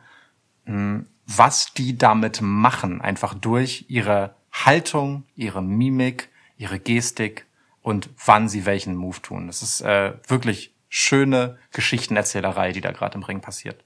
hm, 0.66 1.05
was 1.28 1.74
die 1.74 1.95
damit 1.95 2.41
machen. 2.41 3.01
Einfach 3.01 3.36
durch 3.36 3.86
ihre 3.88 4.34
Haltung, 4.51 5.26
ihre 5.36 5.61
Mimik, 5.61 6.30
ihre 6.57 6.80
Gestik 6.80 7.45
und 7.84 8.09
wann 8.26 8.49
sie 8.49 8.66
welchen 8.66 8.95
Move 8.95 9.22
tun. 9.22 9.45
Das 9.45 9.61
ist 9.61 9.82
äh, 9.82 10.14
wirklich 10.28 10.74
schöne 10.89 11.59
Geschichtenerzählerei, 11.72 12.72
die 12.72 12.82
da 12.82 12.91
gerade 12.91 13.16
im 13.16 13.24
Ring 13.24 13.41
passiert. 13.41 13.84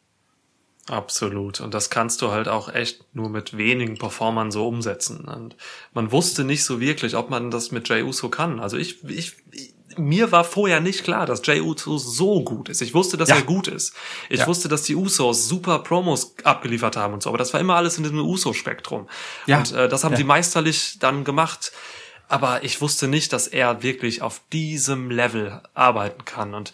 Absolut. 0.89 1.59
Und 1.59 1.73
das 1.73 1.89
kannst 1.89 2.21
du 2.21 2.31
halt 2.31 2.47
auch 2.47 2.73
echt 2.73 3.03
nur 3.13 3.29
mit 3.29 3.57
wenigen 3.57 3.97
Performern 3.97 4.51
so 4.51 4.67
umsetzen. 4.67 5.25
Und 5.25 5.55
man 5.93 6.11
wusste 6.11 6.43
nicht 6.43 6.63
so 6.63 6.79
wirklich, 6.79 7.15
ob 7.15 7.29
man 7.29 7.51
das 7.51 7.71
mit 7.71 7.89
Jay 7.89 8.03
Uso 8.03 8.29
kann. 8.29 8.59
Also 8.59 8.77
ich, 8.77 9.03
ich, 9.03 9.33
mir 9.97 10.31
war 10.31 10.45
vorher 10.45 10.79
nicht 10.79 11.03
klar, 11.03 11.25
dass 11.25 11.45
Jay 11.45 11.59
Uso 11.59 11.97
so 11.97 12.41
gut 12.41 12.69
ist. 12.69 12.81
Ich 12.81 12.93
wusste, 12.93 13.17
dass 13.17 13.29
ja. 13.29 13.35
er 13.35 13.41
gut 13.41 13.67
ist. 13.67 13.93
Ich 14.29 14.41
ja. 14.41 14.47
wusste, 14.47 14.69
dass 14.69 14.83
die 14.83 14.95
Usos 14.95 15.49
super 15.49 15.79
Promos 15.79 16.35
abgeliefert 16.43 16.95
haben 16.95 17.13
und 17.13 17.23
so. 17.23 17.29
Aber 17.29 17.37
das 17.37 17.53
war 17.53 17.59
immer 17.59 17.75
alles 17.75 17.97
in 17.97 18.03
diesem 18.03 18.19
Uso-Spektrum. 18.19 19.09
Ja. 19.45 19.59
Und 19.59 19.73
äh, 19.73 19.89
das 19.89 20.05
haben 20.05 20.13
ja. 20.13 20.17
die 20.17 20.23
meisterlich 20.23 20.99
dann 20.99 21.25
gemacht. 21.25 21.73
Aber 22.29 22.63
ich 22.63 22.81
wusste 22.81 23.07
nicht, 23.07 23.33
dass 23.33 23.47
er 23.47 23.83
wirklich 23.83 24.21
auf 24.21 24.41
diesem 24.51 25.11
Level 25.11 25.61
arbeiten 25.73 26.23
kann. 26.23 26.53
Und 26.53 26.71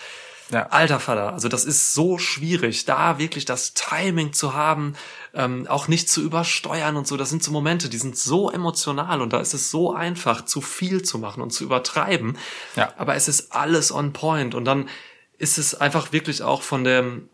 ja. 0.51 0.67
Alter 0.67 0.99
Vater, 0.99 1.33
also 1.33 1.47
das 1.47 1.65
ist 1.65 1.93
so 1.93 2.17
schwierig, 2.17 2.85
da 2.85 3.17
wirklich 3.17 3.45
das 3.45 3.73
Timing 3.73 4.33
zu 4.33 4.53
haben, 4.53 4.95
ähm, 5.33 5.67
auch 5.67 5.87
nicht 5.87 6.09
zu 6.09 6.21
übersteuern 6.21 6.95
und 6.95 7.07
so. 7.07 7.17
Das 7.17 7.29
sind 7.29 7.43
so 7.43 7.51
Momente, 7.51 7.89
die 7.89 7.97
sind 7.97 8.17
so 8.17 8.51
emotional 8.51 9.21
und 9.21 9.33
da 9.33 9.39
ist 9.39 9.53
es 9.53 9.71
so 9.71 9.93
einfach, 9.93 10.45
zu 10.45 10.61
viel 10.61 11.01
zu 11.01 11.17
machen 11.17 11.41
und 11.41 11.51
zu 11.51 11.63
übertreiben. 11.63 12.37
Ja. 12.75 12.93
Aber 12.97 13.15
es 13.15 13.27
ist 13.27 13.53
alles 13.53 13.91
on 13.91 14.13
point 14.13 14.55
und 14.55 14.65
dann 14.65 14.89
ist 15.37 15.57
es 15.57 15.75
einfach 15.75 16.11
wirklich 16.11 16.43
auch 16.43 16.61
von 16.61 16.83
dem 16.83 17.29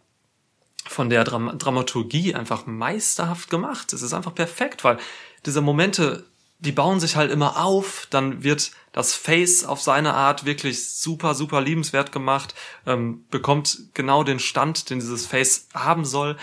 von 0.87 1.09
der 1.09 1.23
Dram 1.23 1.57
Dramaturgie 1.59 2.33
einfach 2.33 2.65
meisterhaft 2.65 3.49
gemacht. 3.49 3.93
Es 3.93 4.01
ist 4.01 4.13
einfach 4.13 4.33
perfekt, 4.33 4.83
weil 4.83 4.97
diese 5.45 5.61
Momente 5.61 6.25
die 6.59 6.71
bauen 6.73 6.99
sich 6.99 7.15
halt 7.15 7.31
immer 7.31 7.63
auf, 7.63 8.05
dann 8.09 8.43
wird 8.43 8.71
das 8.91 9.13
Face 9.13 9.63
auf 9.63 9.81
seine 9.81 10.13
Art 10.13 10.45
wirklich 10.45 10.89
super, 10.89 11.35
super 11.35 11.61
liebenswert 11.61 12.11
gemacht, 12.11 12.55
ähm, 12.85 13.25
bekommt 13.29 13.79
genau 13.93 14.23
den 14.23 14.39
Stand, 14.39 14.89
den 14.89 14.99
dieses 14.99 15.25
Face 15.25 15.67
haben 15.73 16.05
soll. 16.05 16.37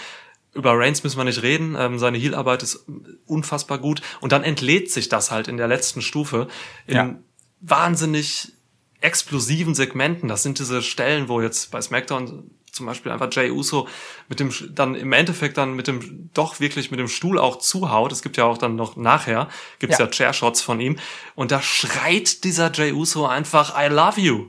Über 0.54 0.72
Reigns 0.78 1.02
müssen 1.02 1.18
wir 1.18 1.24
nicht 1.24 1.42
reden, 1.42 1.76
ähm, 1.78 1.98
seine 1.98 2.18
Heal-Arbeit 2.18 2.62
ist 2.62 2.86
unfassbar 3.26 3.78
gut 3.78 4.00
und 4.20 4.32
dann 4.32 4.42
entlädt 4.42 4.90
sich 4.90 5.08
das 5.08 5.30
halt 5.30 5.48
in 5.48 5.56
der 5.56 5.68
letzten 5.68 6.00
Stufe 6.00 6.48
in 6.86 6.96
ja. 6.96 7.14
wahnsinnig 7.60 8.52
explosiven 9.00 9.74
Segmenten. 9.74 10.28
Das 10.28 10.42
sind 10.42 10.58
diese 10.58 10.82
Stellen, 10.82 11.28
wo 11.28 11.40
jetzt 11.40 11.70
bei 11.70 11.80
SmackDown 11.80 12.50
zum 12.76 12.86
Beispiel 12.86 13.10
einfach 13.10 13.28
Jay 13.32 13.50
Uso 13.50 13.88
mit 14.28 14.38
dem 14.38 14.52
dann 14.70 14.94
im 14.94 15.12
Endeffekt 15.12 15.56
dann 15.56 15.74
mit 15.74 15.88
dem 15.88 16.30
doch 16.34 16.60
wirklich 16.60 16.90
mit 16.90 17.00
dem 17.00 17.08
Stuhl 17.08 17.38
auch 17.38 17.56
zuhaut. 17.56 18.12
Es 18.12 18.22
gibt 18.22 18.36
ja 18.36 18.44
auch 18.44 18.58
dann 18.58 18.76
noch 18.76 18.96
nachher 18.96 19.48
gibt's 19.78 19.98
ja, 19.98 20.04
ja 20.04 20.10
Chair-Shots 20.10 20.60
von 20.60 20.78
ihm 20.78 20.98
und 21.34 21.50
da 21.50 21.62
schreit 21.62 22.44
dieser 22.44 22.70
Jay 22.72 22.92
Uso 22.92 23.26
einfach 23.26 23.74
I 23.76 23.88
love 23.88 24.20
you. 24.20 24.46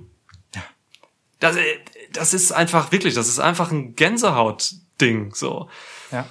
Ja. 0.54 0.64
Das, 1.40 1.56
äh, 1.56 1.80
das 2.12 2.34
ist 2.34 2.52
einfach 2.52 2.92
wirklich, 2.92 3.16
das 3.16 3.28
ist 3.28 3.40
einfach 3.40 3.72
ein 3.72 3.96
Gänsehaut-Ding 3.96 5.34
so. 5.34 5.70
Ja. 6.12 6.28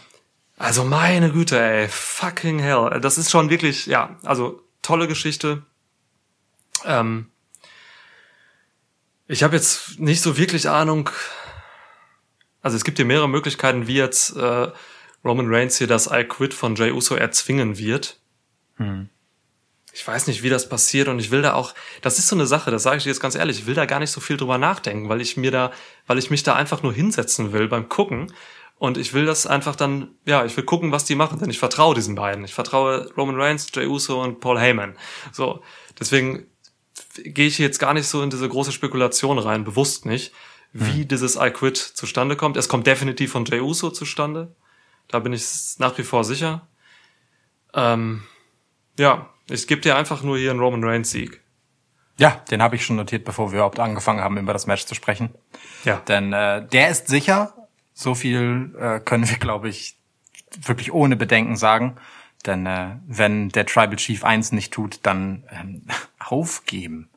Also 0.58 0.84
meine 0.84 1.32
Güte, 1.32 1.60
ey, 1.60 1.88
fucking 1.88 2.58
hell, 2.58 2.98
das 3.00 3.18
ist 3.18 3.30
schon 3.30 3.50
wirklich 3.50 3.86
ja, 3.86 4.18
also 4.22 4.62
tolle 4.82 5.08
Geschichte. 5.08 5.62
Ähm, 6.84 7.30
ich 9.28 9.42
habe 9.42 9.56
jetzt 9.56 9.98
nicht 9.98 10.22
so 10.22 10.36
wirklich 10.36 10.68
Ahnung, 10.68 11.10
also 12.66 12.76
es 12.76 12.82
gibt 12.82 12.98
hier 12.98 13.06
mehrere 13.06 13.28
Möglichkeiten, 13.28 13.86
wie 13.86 13.94
jetzt 13.94 14.36
äh, 14.36 14.66
Roman 15.24 15.46
Reigns 15.54 15.78
hier 15.78 15.86
das 15.86 16.10
I 16.10 16.24
Quit 16.24 16.52
von 16.52 16.74
Jay 16.74 16.90
Uso 16.90 17.14
erzwingen 17.14 17.78
wird. 17.78 18.18
Hm. 18.78 19.08
Ich 19.92 20.04
weiß 20.04 20.26
nicht, 20.26 20.42
wie 20.42 20.48
das 20.48 20.68
passiert 20.68 21.06
und 21.06 21.20
ich 21.20 21.30
will 21.30 21.42
da 21.42 21.54
auch, 21.54 21.74
das 22.02 22.18
ist 22.18 22.26
so 22.26 22.34
eine 22.34 22.44
Sache, 22.44 22.72
das 22.72 22.82
sage 22.82 22.96
ich 22.96 23.04
dir 23.04 23.10
jetzt 23.10 23.20
ganz 23.20 23.36
ehrlich, 23.36 23.60
ich 23.60 23.66
will 23.66 23.76
da 23.76 23.86
gar 23.86 24.00
nicht 24.00 24.10
so 24.10 24.20
viel 24.20 24.36
drüber 24.36 24.58
nachdenken, 24.58 25.08
weil 25.08 25.20
ich 25.20 25.36
mir 25.36 25.52
da, 25.52 25.70
weil 26.08 26.18
ich 26.18 26.28
mich 26.28 26.42
da 26.42 26.54
einfach 26.54 26.82
nur 26.82 26.92
hinsetzen 26.92 27.52
will 27.52 27.68
beim 27.68 27.88
Gucken 27.88 28.32
Und 28.78 28.98
ich 28.98 29.14
will 29.14 29.24
das 29.24 29.46
einfach 29.46 29.74
dann, 29.74 30.08
ja, 30.26 30.44
ich 30.44 30.56
will 30.56 30.64
gucken, 30.64 30.92
was 30.92 31.04
die 31.04 31.14
machen, 31.14 31.38
denn 31.38 31.48
ich 31.48 31.58
vertraue 31.58 31.94
diesen 31.94 32.14
beiden. 32.14 32.44
Ich 32.44 32.52
vertraue 32.52 33.10
Roman 33.16 33.40
Reigns, 33.40 33.68
Jey 33.74 33.86
Uso 33.86 34.22
und 34.22 34.40
Paul 34.40 34.58
Heyman. 34.58 34.96
So, 35.32 35.62
deswegen 35.98 36.46
gehe 37.24 37.46
ich 37.46 37.58
jetzt 37.58 37.78
gar 37.78 37.94
nicht 37.94 38.06
so 38.06 38.22
in 38.22 38.30
diese 38.30 38.48
große 38.48 38.72
Spekulation 38.72 39.38
rein, 39.38 39.64
bewusst 39.64 40.04
nicht, 40.04 40.32
wie 40.72 41.02
hm. 41.02 41.08
dieses 41.08 41.36
I 41.36 41.50
Quit 41.50 41.76
zustande 41.76 42.36
kommt. 42.36 42.56
Es 42.56 42.68
kommt 42.68 42.86
definitiv 42.86 43.32
von 43.32 43.44
Jey 43.44 43.60
Uso 43.60 43.90
zustande. 43.90 44.54
Da 45.08 45.18
bin 45.18 45.32
ich 45.32 45.44
nach 45.78 45.96
wie 45.98 46.02
vor 46.02 46.24
sicher. 46.24 46.66
Ähm, 47.74 48.22
ja, 48.98 49.30
ich 49.48 49.66
gebe 49.66 49.80
dir 49.80 49.96
einfach 49.96 50.22
nur 50.22 50.38
hier 50.38 50.50
einen 50.50 50.60
Roman 50.60 50.84
Reigns 50.84 51.10
Sieg. 51.10 51.40
Ja, 52.18 52.42
den 52.50 52.62
habe 52.62 52.76
ich 52.76 52.84
schon 52.84 52.96
notiert, 52.96 53.24
bevor 53.24 53.52
wir 53.52 53.58
überhaupt 53.58 53.78
angefangen 53.78 54.20
haben, 54.20 54.38
über 54.38 54.52
das 54.52 54.66
Match 54.66 54.86
zu 54.86 54.94
sprechen. 54.94 55.30
Ja. 55.84 55.96
Denn 56.08 56.32
äh, 56.32 56.66
der 56.66 56.88
ist 56.88 57.08
sicher. 57.08 57.52
So 57.92 58.14
viel 58.14 58.74
äh, 58.78 59.00
können 59.00 59.28
wir, 59.28 59.36
glaube 59.38 59.68
ich, 59.68 59.96
wirklich 60.60 60.92
ohne 60.92 61.16
Bedenken 61.16 61.56
sagen. 61.56 61.96
Denn 62.46 62.66
äh, 62.66 62.96
wenn 63.06 63.50
der 63.50 63.66
Tribal 63.66 63.96
Chief 63.96 64.24
eins 64.24 64.52
nicht 64.52 64.72
tut, 64.72 65.00
dann 65.02 65.44
ähm, 65.50 65.82
aufgeben. 66.18 67.10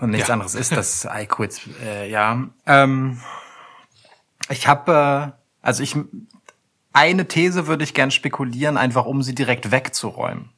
Und 0.00 0.10
nichts 0.10 0.28
ja. 0.28 0.34
anderes 0.34 0.54
ist 0.54 0.72
das 0.72 1.06
I 1.10 1.26
quit. 1.26 1.60
Äh, 1.82 2.10
ja. 2.10 2.48
Ähm, 2.66 3.20
ich 4.48 4.66
habe, 4.66 5.34
äh, 5.34 5.66
also 5.66 5.82
ich 5.82 5.96
eine 6.92 7.28
These 7.28 7.66
würde 7.66 7.84
ich 7.84 7.94
gern 7.94 8.10
spekulieren, 8.10 8.76
einfach 8.76 9.06
um 9.06 9.22
sie 9.22 9.34
direkt 9.34 9.70
wegzuräumen. 9.70 10.50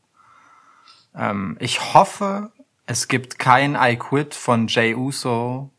Ähm, 1.14 1.56
ich 1.60 1.94
hoffe, 1.94 2.50
es 2.86 3.08
gibt 3.08 3.38
kein 3.38 3.76
I 3.78 3.96
Quit 3.96 4.34
von 4.34 4.66
Jay 4.66 4.94
Uso, 4.94 5.70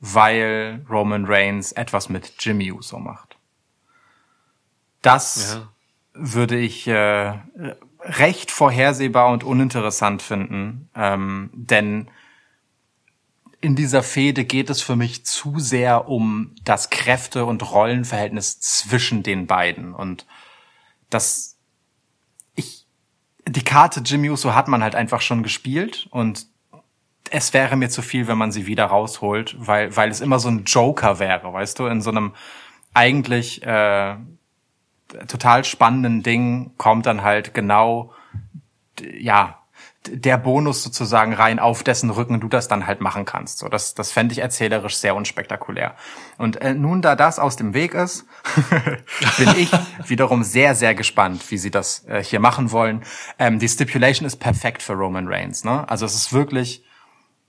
weil 0.00 0.84
Roman 0.88 1.24
Reigns 1.26 1.72
etwas 1.72 2.08
mit 2.08 2.34
Jimmy 2.38 2.70
Uso 2.70 2.98
macht. 2.98 3.36
Das 5.02 5.54
ja. 5.54 5.68
würde 6.14 6.56
ich 6.56 6.86
äh, 6.86 7.34
recht 8.00 8.50
vorhersehbar 8.50 9.28
und 9.30 9.42
uninteressant 9.42 10.22
finden, 10.22 10.88
ähm, 10.94 11.50
denn 11.52 12.08
in 13.60 13.74
dieser 13.74 14.02
Fehde 14.02 14.44
geht 14.44 14.70
es 14.70 14.82
für 14.82 14.96
mich 14.96 15.24
zu 15.24 15.58
sehr 15.58 16.08
um 16.08 16.54
das 16.64 16.90
Kräfte- 16.90 17.44
und 17.44 17.72
Rollenverhältnis 17.72 18.60
zwischen 18.60 19.22
den 19.22 19.46
beiden. 19.46 19.94
Und 19.94 20.26
das, 21.10 21.58
ich, 22.54 22.86
die 23.46 23.64
Karte 23.64 24.00
Jimmy 24.00 24.30
Uso 24.30 24.54
hat 24.54 24.68
man 24.68 24.82
halt 24.82 24.94
einfach 24.94 25.20
schon 25.20 25.42
gespielt 25.42 26.06
und 26.10 26.46
es 27.30 27.52
wäre 27.52 27.76
mir 27.76 27.90
zu 27.90 28.00
viel, 28.00 28.26
wenn 28.26 28.38
man 28.38 28.52
sie 28.52 28.66
wieder 28.66 28.86
rausholt, 28.86 29.56
weil, 29.58 29.94
weil 29.96 30.10
es 30.10 30.20
immer 30.20 30.38
so 30.38 30.48
ein 30.48 30.64
Joker 30.64 31.18
wäre, 31.18 31.52
weißt 31.52 31.78
du, 31.78 31.86
in 31.86 32.00
so 32.00 32.10
einem 32.10 32.34
eigentlich 32.94 33.62
äh, 33.64 34.16
total 35.26 35.64
spannenden 35.64 36.22
Ding 36.22 36.72
kommt 36.78 37.06
dann 37.06 37.22
halt 37.22 37.54
genau, 37.54 38.12
ja, 39.00 39.57
der 40.12 40.38
Bonus 40.38 40.82
sozusagen 40.82 41.32
rein 41.32 41.58
auf 41.58 41.82
dessen 41.82 42.10
Rücken 42.10 42.40
du 42.40 42.48
das 42.48 42.68
dann 42.68 42.86
halt 42.86 43.00
machen 43.00 43.24
kannst. 43.24 43.58
So, 43.58 43.68
das, 43.68 43.94
das 43.94 44.12
fände 44.12 44.32
ich 44.32 44.38
erzählerisch 44.38 44.96
sehr 44.96 45.14
unspektakulär. 45.14 45.94
Und 46.36 46.60
äh, 46.60 46.74
nun, 46.74 47.02
da 47.02 47.16
das 47.16 47.38
aus 47.38 47.56
dem 47.56 47.74
Weg 47.74 47.94
ist, 47.94 48.26
bin 49.38 49.48
ich 49.56 49.70
wiederum 50.06 50.42
sehr, 50.42 50.74
sehr 50.74 50.94
gespannt, 50.94 51.50
wie 51.50 51.58
sie 51.58 51.70
das 51.70 52.04
äh, 52.06 52.22
hier 52.22 52.40
machen 52.40 52.72
wollen. 52.72 53.02
Ähm, 53.38 53.58
die 53.58 53.68
Stipulation 53.68 54.26
ist 54.26 54.36
perfekt 54.36 54.82
für 54.82 54.94
Roman 54.94 55.28
Reigns. 55.28 55.64
Ne? 55.64 55.88
Also 55.88 56.06
es 56.06 56.14
ist 56.14 56.32
wirklich 56.32 56.84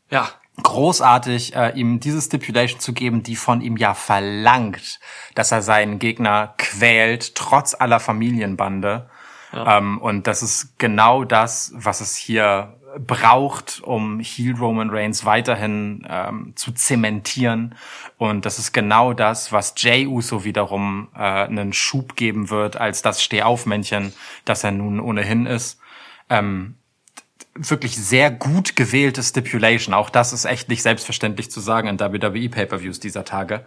ja 0.09 0.29
großartig, 0.63 1.55
äh, 1.55 1.71
ihm 1.75 1.99
diese 1.99 2.21
Stipulation 2.21 2.79
zu 2.79 2.93
geben, 2.93 3.23
die 3.23 3.35
von 3.35 3.61
ihm 3.61 3.77
ja 3.77 3.93
verlangt, 3.93 4.99
dass 5.35 5.51
er 5.51 5.61
seinen 5.61 5.99
Gegner 5.99 6.53
quält, 6.57 7.35
trotz 7.35 7.73
aller 7.73 7.99
Familienbande. 7.99 9.09
Ja. 9.53 9.77
Ähm, 9.77 9.97
und 9.99 10.27
das 10.27 10.43
ist 10.43 10.77
genau 10.77 11.23
das, 11.23 11.71
was 11.75 12.01
es 12.01 12.15
hier 12.15 12.75
braucht, 12.97 13.81
um 13.83 14.19
Heel 14.19 14.55
Roman 14.55 14.89
Reigns 14.89 15.25
weiterhin 15.25 16.05
ähm, 16.09 16.53
zu 16.55 16.71
zementieren. 16.71 17.75
Und 18.17 18.45
das 18.45 18.59
ist 18.59 18.73
genau 18.73 19.13
das, 19.13 19.51
was 19.51 19.73
Jay 19.77 20.07
Uso 20.07 20.43
wiederum 20.43 21.09
äh, 21.15 21.19
einen 21.19 21.73
Schub 21.73 22.15
geben 22.15 22.49
wird, 22.49 22.77
als 22.77 23.01
das 23.01 23.23
Stehaufmännchen, 23.23 24.13
das 24.45 24.63
er 24.63 24.71
nun 24.71 24.99
ohnehin 24.99 25.45
ist. 25.45 25.79
Ähm, 26.29 26.75
wirklich 27.55 27.97
sehr 27.97 28.31
gut 28.31 28.75
gewählte 28.75 29.21
Stipulation. 29.21 29.93
Auch 29.93 30.09
das 30.09 30.33
ist 30.33 30.45
echt 30.45 30.69
nicht 30.69 30.81
selbstverständlich 30.81 31.51
zu 31.51 31.59
sagen 31.59 31.87
in 31.87 31.99
WWE 31.99 32.49
Pay-per-Views 32.49 32.99
dieser 32.99 33.25
Tage. 33.25 33.65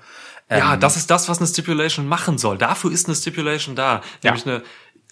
Ja, 0.50 0.74
ähm, 0.74 0.80
das 0.80 0.96
ist 0.96 1.10
das, 1.10 1.28
was 1.28 1.38
eine 1.38 1.46
Stipulation 1.46 2.06
machen 2.06 2.38
soll. 2.38 2.58
Dafür 2.58 2.90
ist 2.92 3.06
eine 3.06 3.14
Stipulation 3.14 3.76
da. 3.76 4.02
Nämlich 4.22 4.44
ja. 4.44 4.54
eine 4.54 4.62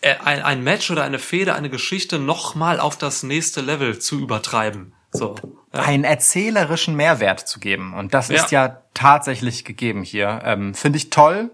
ein, 0.03 0.43
ein 0.43 0.63
Match 0.63 0.91
oder 0.91 1.05
eine 1.05 1.19
Fehde, 1.19 1.55
eine 1.55 1.71
Geschichte 1.71 2.19
nochmal 2.19 2.81
auf 2.81 2.97
das 2.97 3.23
nächste 3.23 3.61
Level 3.61 3.99
zu 3.99 4.19
übertreiben. 4.21 4.95
So. 5.13 5.35
Ja. 5.73 5.81
Einen 5.81 6.05
erzählerischen 6.05 6.97
Mehrwert 6.97 7.41
zu 7.41 7.61
geben. 7.61 7.95
Und 7.95 8.15
das 8.15 8.31
ist 8.31 8.51
ja, 8.51 8.67
ja 8.67 8.83
tatsächlich 8.95 9.65
gegeben 9.65 10.03
hier. 10.03 10.41
Ähm, 10.45 10.75
Finde 10.75 10.97
ich 10.99 11.11
toll. 11.11 11.51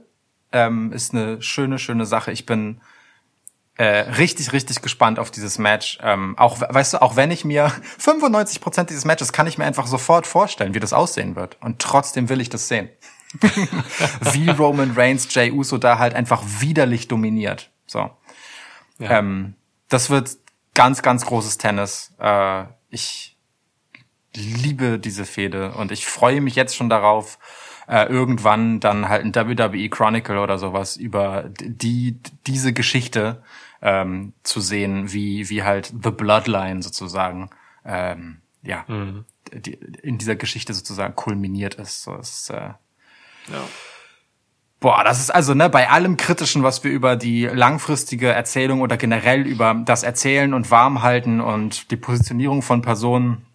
Ähm, 0.52 0.92
ist 0.92 1.14
eine 1.14 1.42
schöne, 1.42 1.78
schöne 1.78 2.06
Sache. 2.06 2.32
Ich 2.32 2.46
bin 2.46 2.80
äh, 3.76 3.84
richtig, 3.84 4.52
richtig 4.52 4.80
gespannt 4.80 5.18
auf 5.18 5.30
dieses 5.30 5.58
Match. 5.58 5.98
Ähm, 6.02 6.36
auch, 6.38 6.60
weißt 6.60 6.94
du, 6.94 7.02
auch 7.02 7.16
wenn 7.16 7.30
ich 7.30 7.44
mir 7.44 7.70
95 7.98 8.60
Prozent 8.60 8.90
dieses 8.90 9.04
Matches 9.04 9.32
kann 9.32 9.46
ich 9.46 9.58
mir 9.58 9.64
einfach 9.64 9.86
sofort 9.86 10.26
vorstellen, 10.26 10.74
wie 10.74 10.80
das 10.80 10.92
aussehen 10.92 11.36
wird. 11.36 11.58
Und 11.60 11.78
trotzdem 11.80 12.28
will 12.28 12.40
ich 12.40 12.48
das 12.48 12.68
sehen. 12.68 12.88
wie 14.32 14.48
Roman 14.50 14.92
Reigns 14.92 15.32
Jay 15.34 15.50
Uso 15.50 15.78
da 15.78 15.98
halt 15.98 16.14
einfach 16.14 16.42
widerlich 16.60 17.08
dominiert. 17.08 17.70
So. 17.86 18.10
Ja. 18.98 19.18
Ähm, 19.18 19.54
das 19.88 20.10
wird 20.10 20.36
ganz, 20.74 21.02
ganz 21.02 21.24
großes 21.26 21.58
Tennis. 21.58 22.14
Äh, 22.18 22.64
ich 22.90 23.36
liebe 24.34 24.98
diese 24.98 25.24
Fehde 25.24 25.72
und 25.72 25.92
ich 25.92 26.06
freue 26.06 26.40
mich 26.40 26.54
jetzt 26.54 26.76
schon 26.76 26.88
darauf, 26.88 27.38
äh, 27.88 28.06
irgendwann 28.06 28.80
dann 28.80 29.08
halt 29.08 29.24
ein 29.24 29.34
WWE 29.34 29.88
Chronicle 29.88 30.38
oder 30.38 30.58
sowas 30.58 30.96
über 30.96 31.50
die 31.60 32.20
diese 32.46 32.72
Geschichte 32.72 33.42
ähm, 33.80 34.32
zu 34.42 34.60
sehen, 34.60 35.12
wie 35.12 35.48
wie 35.48 35.62
halt 35.62 35.92
The 36.02 36.10
Bloodline 36.10 36.82
sozusagen 36.82 37.50
ähm, 37.84 38.38
ja 38.62 38.84
mhm. 38.88 39.24
die, 39.52 39.74
in 40.02 40.18
dieser 40.18 40.36
Geschichte 40.36 40.74
sozusagen 40.74 41.14
kulminiert 41.14 41.76
ist. 41.76 42.02
So, 42.02 42.16
ist 42.16 42.50
äh, 42.50 42.74
ja. 43.48 43.64
Boah, 44.78 45.04
das 45.04 45.20
ist 45.20 45.30
also 45.30 45.54
ne, 45.54 45.70
bei 45.70 45.88
allem 45.88 46.16
Kritischen, 46.18 46.62
was 46.62 46.84
wir 46.84 46.90
über 46.90 47.16
die 47.16 47.46
langfristige 47.46 48.28
Erzählung 48.28 48.82
oder 48.82 48.98
generell 48.98 49.46
über 49.46 49.74
das 49.74 50.02
Erzählen 50.02 50.52
und 50.52 50.70
Warmhalten 50.70 51.40
und 51.40 51.90
die 51.90 51.96
Positionierung 51.96 52.60
von 52.60 52.82
Personen 52.82 53.46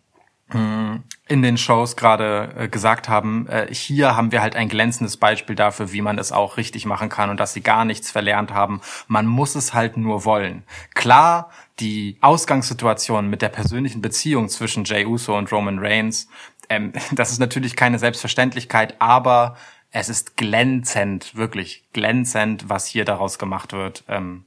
hm, 0.49 1.03
in 1.27 1.41
den 1.43 1.57
Shows 1.57 1.95
gerade 1.95 2.53
äh, 2.57 2.68
gesagt 2.68 3.07
haben, 3.07 3.48
äh, 3.48 3.73
hier 3.73 4.18
haben 4.18 4.31
wir 4.31 4.41
halt 4.41 4.56
ein 4.56 4.68
glänzendes 4.68 5.15
Beispiel 5.15 5.56
dafür, 5.56 5.93
wie 5.93 6.02
man 6.02 6.18
es 6.18 6.31
auch 6.31 6.57
richtig 6.57 6.85
machen 6.85 7.07
kann 7.07 7.30
und 7.30 7.39
dass 7.39 7.53
sie 7.53 7.61
gar 7.61 7.85
nichts 7.85 8.11
verlernt 8.11 8.52
haben. 8.52 8.81
Man 9.07 9.27
muss 9.27 9.56
es 9.56 9.73
halt 9.73 9.98
nur 9.98 10.26
wollen. 10.26 10.64
Klar, 10.93 11.52
die 11.80 12.18
Ausgangssituation 12.19 13.30
mit 13.30 13.41
der 13.41 13.49
persönlichen 13.49 14.02
Beziehung 14.02 14.49
zwischen 14.49 14.84
Jay 14.84 15.06
Uso 15.06 15.38
und 15.38 15.52
Roman 15.52 15.80
Reigns, 15.80 16.27
ähm, 16.68 16.91
das 17.11 17.31
ist 17.31 17.39
natürlich 17.39 17.76
keine 17.76 17.99
Selbstverständlichkeit, 17.99 18.95
aber 18.99 19.56
es 19.92 20.10
ist 20.10 20.38
glänzend, 20.38 21.36
wirklich 21.36 21.84
glänzend, 21.94 22.70
was 22.70 22.86
hier 22.88 23.06
daraus 23.06 23.38
gemacht 23.38 23.74
wird. 23.74 24.04
Ähm, 24.08 24.46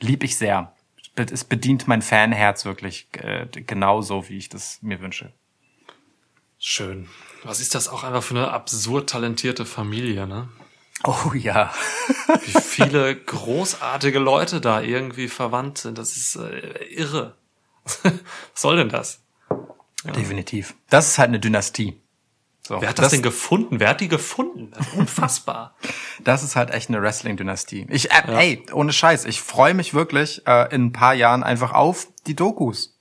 lieb 0.00 0.24
ich 0.24 0.36
sehr. 0.36 0.72
Es 1.14 1.44
bedient 1.44 1.88
mein 1.88 2.00
Fanherz 2.00 2.64
wirklich 2.64 3.08
äh, 3.18 3.46
genauso, 3.46 4.28
wie 4.30 4.38
ich 4.38 4.48
das 4.48 4.78
mir 4.80 5.00
wünsche. 5.00 5.32
Schön. 6.58 7.08
Was 7.42 7.60
ist 7.60 7.74
das 7.74 7.88
auch 7.88 8.02
einfach 8.02 8.22
für 8.22 8.34
eine 8.34 8.50
absurd 8.50 9.10
talentierte 9.10 9.66
Familie, 9.66 10.26
ne? 10.26 10.48
Oh 11.04 11.32
ja. 11.34 11.72
wie 12.44 12.60
viele 12.60 13.16
großartige 13.16 14.20
Leute 14.20 14.60
da 14.60 14.80
irgendwie 14.80 15.28
verwandt 15.28 15.78
sind. 15.78 15.98
Das 15.98 16.16
ist 16.16 16.36
äh, 16.36 16.84
irre. 16.84 17.36
Was 18.04 18.12
soll 18.54 18.76
denn 18.76 18.88
das? 18.88 19.20
Ja. 20.04 20.12
Definitiv. 20.12 20.74
Das 20.88 21.08
ist 21.08 21.18
halt 21.18 21.28
eine 21.28 21.40
Dynastie. 21.40 22.00
So, 22.72 22.80
Wer 22.80 22.88
hat 22.88 22.98
das, 22.98 23.04
das, 23.04 23.12
denn 23.12 23.22
gefunden? 23.22 23.80
Wer 23.80 23.90
hat 23.90 24.00
die 24.00 24.08
gefunden? 24.08 24.70
unfassbar. 24.96 25.74
das 26.24 26.42
ist 26.42 26.56
halt 26.56 26.70
echt 26.70 26.88
eine 26.88 27.02
Wrestling-Dynastie. 27.02 27.86
Ich, 27.90 28.10
äh, 28.10 28.14
ja. 28.26 28.38
ey, 28.38 28.66
ohne 28.72 28.94
Scheiß, 28.94 29.26
ich 29.26 29.42
freue 29.42 29.74
mich 29.74 29.92
wirklich 29.92 30.40
äh, 30.46 30.74
in 30.74 30.86
ein 30.86 30.92
paar 30.92 31.12
Jahren 31.12 31.42
einfach 31.42 31.74
auf 31.74 32.08
die 32.26 32.34
Dokus. 32.34 32.98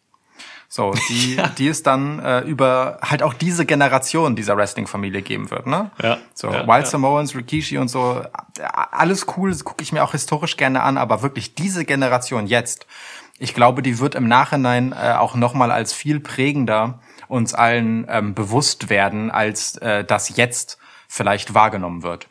So, 0.68 0.92
die, 1.08 1.36
ja. 1.38 1.48
die 1.48 1.70
es 1.70 1.84
dann 1.84 2.20
äh, 2.20 2.42
über 2.42 3.00
halt 3.02 3.24
auch 3.24 3.34
diese 3.34 3.66
Generation 3.66 4.36
dieser 4.36 4.58
Wrestling-Familie 4.58 5.22
geben 5.22 5.50
wird, 5.52 5.68
ne? 5.68 5.92
Ja. 6.04 6.18
So, 6.34 6.52
ja, 6.52 6.68
Wild 6.68 6.84
ja. 6.84 6.86
Samoans, 6.88 7.34
Rikishi 7.34 7.78
und 7.78 7.88
so, 7.88 8.24
alles 8.60 9.26
cool, 9.38 9.56
gucke 9.60 9.84
ich 9.84 9.94
mir 9.94 10.04
auch 10.04 10.12
historisch 10.12 10.58
gerne 10.58 10.84
an, 10.84 10.98
aber 10.98 11.22
wirklich 11.22 11.56
diese 11.56 11.86
Generation 11.86 12.46
jetzt, 12.46 12.88
ich 13.40 13.54
glaube, 13.54 13.82
die 13.82 14.00
wird 14.00 14.16
im 14.16 14.28
Nachhinein 14.28 14.92
äh, 14.92 15.14
auch 15.14 15.36
nochmal 15.36 15.72
als 15.72 15.94
viel 15.94 16.20
prägender 16.20 17.00
uns 17.32 17.54
allen 17.54 18.06
ähm, 18.10 18.36
bewusst 18.36 18.90
werden, 18.90 19.32
als 19.32 19.78
äh, 19.78 20.04
das 20.04 20.36
jetzt 20.36 20.78
vielleicht 21.08 21.54
wahrgenommen 21.54 22.04
wird. 22.04 22.28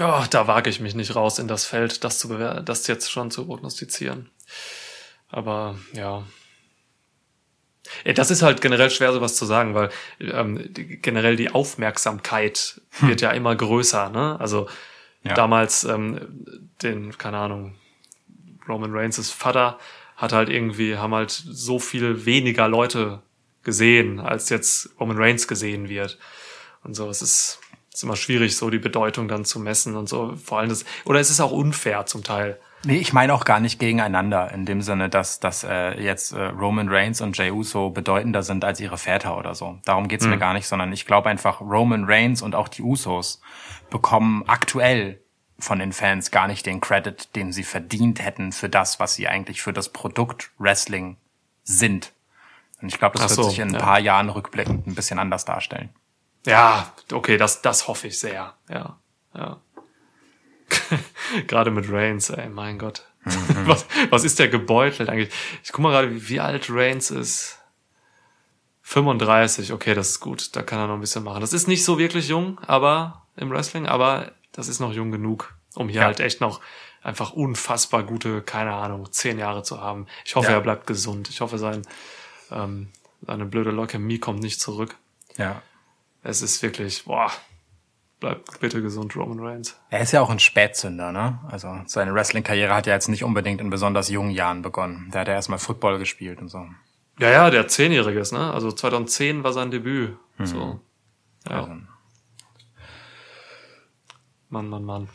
Oh, 0.00 0.22
da 0.30 0.46
wage 0.46 0.70
ich 0.70 0.80
mich 0.80 0.94
nicht 0.94 1.14
raus 1.16 1.38
in 1.38 1.48
das 1.48 1.64
Feld, 1.64 2.04
das 2.04 2.18
zu 2.18 2.28
bewer 2.28 2.62
das 2.62 2.86
jetzt 2.86 3.10
schon 3.10 3.30
zu 3.30 3.46
prognostizieren. 3.46 4.30
Aber 5.28 5.76
ja. 5.92 6.24
Das 8.14 8.30
ist 8.30 8.42
halt 8.42 8.60
generell 8.60 8.90
schwer, 8.90 9.12
sowas 9.12 9.36
zu 9.36 9.44
sagen, 9.44 9.74
weil 9.74 9.90
ähm, 10.20 10.72
die, 10.72 10.98
generell 11.00 11.36
die 11.36 11.50
Aufmerksamkeit 11.50 12.80
wird 13.00 13.20
ja 13.20 13.30
immer 13.32 13.54
größer. 13.56 14.08
Ne? 14.10 14.38
Also 14.40 14.68
Ja. 15.24 15.34
damals 15.34 15.84
ähm, 15.84 16.44
den, 16.82 17.16
keine 17.18 17.38
Ahnung, 17.38 17.74
Roman 18.68 18.92
Reigns' 18.94 19.30
Vater 19.30 19.78
hat 20.16 20.32
halt 20.32 20.48
irgendwie, 20.48 20.96
haben 20.96 21.14
halt 21.14 21.30
so 21.30 21.78
viel 21.78 22.24
weniger 22.24 22.68
Leute 22.68 23.22
gesehen, 23.62 24.20
als 24.20 24.48
jetzt 24.48 24.90
Roman 24.98 25.18
Reigns 25.18 25.48
gesehen 25.48 25.88
wird. 25.88 26.18
Und 26.84 26.94
so, 26.94 27.08
es 27.08 27.22
ist, 27.22 27.60
es 27.90 27.98
ist 27.98 28.02
immer 28.02 28.16
schwierig, 28.16 28.56
so 28.56 28.70
die 28.70 28.78
Bedeutung 28.78 29.28
dann 29.28 29.44
zu 29.44 29.60
messen 29.60 29.96
und 29.96 30.08
so. 30.08 30.34
Vor 30.36 30.58
allem 30.58 30.68
das, 30.68 30.84
oder 31.04 31.20
es 31.20 31.30
ist 31.30 31.40
auch 31.40 31.52
unfair 31.52 32.06
zum 32.06 32.24
Teil. 32.24 32.58
Nee, 32.84 32.96
ich 32.96 33.12
meine 33.12 33.32
auch 33.32 33.44
gar 33.44 33.60
nicht 33.60 33.78
gegeneinander, 33.78 34.50
in 34.52 34.66
dem 34.66 34.82
Sinne, 34.82 35.08
dass, 35.08 35.38
dass 35.38 35.62
äh, 35.62 36.02
jetzt 36.02 36.32
äh, 36.32 36.42
Roman 36.46 36.88
Reigns 36.88 37.20
und 37.20 37.38
Jey 37.38 37.52
Uso 37.52 37.90
bedeutender 37.90 38.42
sind 38.42 38.64
als 38.64 38.80
ihre 38.80 38.98
Väter 38.98 39.38
oder 39.38 39.54
so. 39.54 39.78
Darum 39.84 40.08
geht's 40.08 40.26
mir 40.26 40.38
gar 40.38 40.52
nicht, 40.52 40.66
sondern 40.66 40.92
ich 40.92 41.06
glaube 41.06 41.28
einfach, 41.28 41.60
Roman 41.60 42.04
Reigns 42.04 42.42
und 42.42 42.56
auch 42.56 42.66
die 42.66 42.82
Usos 42.82 43.40
bekommen 43.88 44.42
aktuell 44.48 45.20
von 45.60 45.78
den 45.78 45.92
Fans 45.92 46.32
gar 46.32 46.48
nicht 46.48 46.66
den 46.66 46.80
Credit, 46.80 47.36
den 47.36 47.52
sie 47.52 47.62
verdient 47.62 48.20
hätten 48.20 48.50
für 48.50 48.68
das, 48.68 48.98
was 48.98 49.14
sie 49.14 49.28
eigentlich 49.28 49.62
für 49.62 49.72
das 49.72 49.90
Produkt 49.90 50.50
Wrestling 50.58 51.18
sind. 51.62 52.12
Und 52.82 52.88
ich 52.88 52.98
glaube, 52.98 53.16
das 53.16 53.24
Ach 53.32 53.36
wird 53.36 53.44
so, 53.44 53.50
sich 53.50 53.60
in 53.60 53.68
ein 53.68 53.74
ja. 53.74 53.80
paar 53.80 54.00
Jahren 54.00 54.28
rückblickend 54.28 54.86
ein 54.86 54.94
bisschen 54.94 55.18
anders 55.18 55.44
darstellen. 55.44 55.90
Ja, 56.44 56.92
okay, 57.12 57.36
das, 57.36 57.62
das 57.62 57.86
hoffe 57.86 58.08
ich 58.08 58.18
sehr. 58.18 58.54
Ja, 58.68 58.98
ja. 59.34 59.60
gerade 61.46 61.70
mit 61.70 61.90
Reigns, 61.90 62.30
ey, 62.30 62.48
mein 62.48 62.78
Gott. 62.78 63.04
was, 63.64 63.86
was 64.10 64.24
ist 64.24 64.40
der 64.40 64.48
gebeutelt 64.48 65.08
eigentlich? 65.08 65.32
Ich 65.62 65.70
guck 65.70 65.80
mal 65.80 65.90
gerade, 65.90 66.10
wie, 66.10 66.28
wie 66.28 66.40
alt 66.40 66.66
Reigns 66.68 67.10
ist. 67.12 67.58
35, 68.82 69.72
okay, 69.72 69.94
das 69.94 70.10
ist 70.10 70.20
gut. 70.20 70.56
Da 70.56 70.62
kann 70.62 70.80
er 70.80 70.88
noch 70.88 70.94
ein 70.94 71.00
bisschen 71.00 71.22
machen. 71.22 71.40
Das 71.40 71.52
ist 71.52 71.68
nicht 71.68 71.84
so 71.84 71.98
wirklich 71.98 72.28
jung, 72.28 72.58
aber 72.66 73.26
im 73.36 73.50
Wrestling, 73.50 73.86
aber 73.86 74.32
das 74.50 74.66
ist 74.66 74.80
noch 74.80 74.92
jung 74.92 75.12
genug, 75.12 75.54
um 75.76 75.88
hier 75.88 76.00
Ja. 76.00 76.06
halt 76.06 76.18
echt 76.20 76.40
noch 76.40 76.60
einfach 77.02 77.32
unfassbar 77.32 78.02
gute, 78.02 78.42
keine 78.42 78.72
Ahnung, 78.74 79.10
zehn 79.12 79.38
Jahre 79.38 79.62
zu 79.62 79.80
haben. 79.80 80.06
Ich 80.24 80.34
hoffe, 80.34 80.48
Ja. 80.48 80.54
er 80.54 80.60
bleibt 80.60 80.86
gesund. 80.86 81.30
Ich 81.30 81.40
hoffe, 81.40 81.58
sein, 81.58 81.82
ähm, 82.52 82.88
seine 83.26 83.46
blöde 83.46 83.70
Leukämie 83.70 84.18
kommt 84.18 84.40
nicht 84.40 84.60
zurück. 84.60 84.96
Ja. 85.36 85.62
Es 86.22 86.42
ist 86.42 86.62
wirklich, 86.62 87.04
boah, 87.04 87.30
bleib 88.20 88.60
bitte 88.60 88.82
gesund, 88.82 89.16
Roman 89.16 89.40
Reigns. 89.40 89.76
Er 89.90 90.00
ist 90.00 90.12
ja 90.12 90.20
auch 90.20 90.30
ein 90.30 90.38
Spätzünder, 90.38 91.12
ne? 91.12 91.40
Also 91.48 91.80
seine 91.86 92.14
Wrestling-Karriere 92.14 92.74
hat 92.74 92.86
ja 92.86 92.94
jetzt 92.94 93.08
nicht 93.08 93.24
unbedingt 93.24 93.60
in 93.60 93.70
besonders 93.70 94.08
jungen 94.08 94.30
Jahren 94.30 94.62
begonnen. 94.62 95.08
Da 95.10 95.20
hat 95.20 95.28
er 95.28 95.34
erstmal 95.34 95.58
Football 95.58 95.98
gespielt 95.98 96.40
und 96.40 96.48
so. 96.48 96.66
Ja, 97.18 97.30
ja, 97.30 97.50
der 97.50 97.68
Zehnjährige 97.68 98.20
ist, 98.20 98.32
ne? 98.32 98.52
Also 98.52 98.72
2010 98.72 99.44
war 99.44 99.52
sein 99.52 99.70
Debüt. 99.70 100.16
So. 100.38 100.80
Ja. 101.48 101.60
Also, 101.60 101.72
Mann, 104.52 104.68
Mann, 104.68 104.84
Mann. 104.84 105.08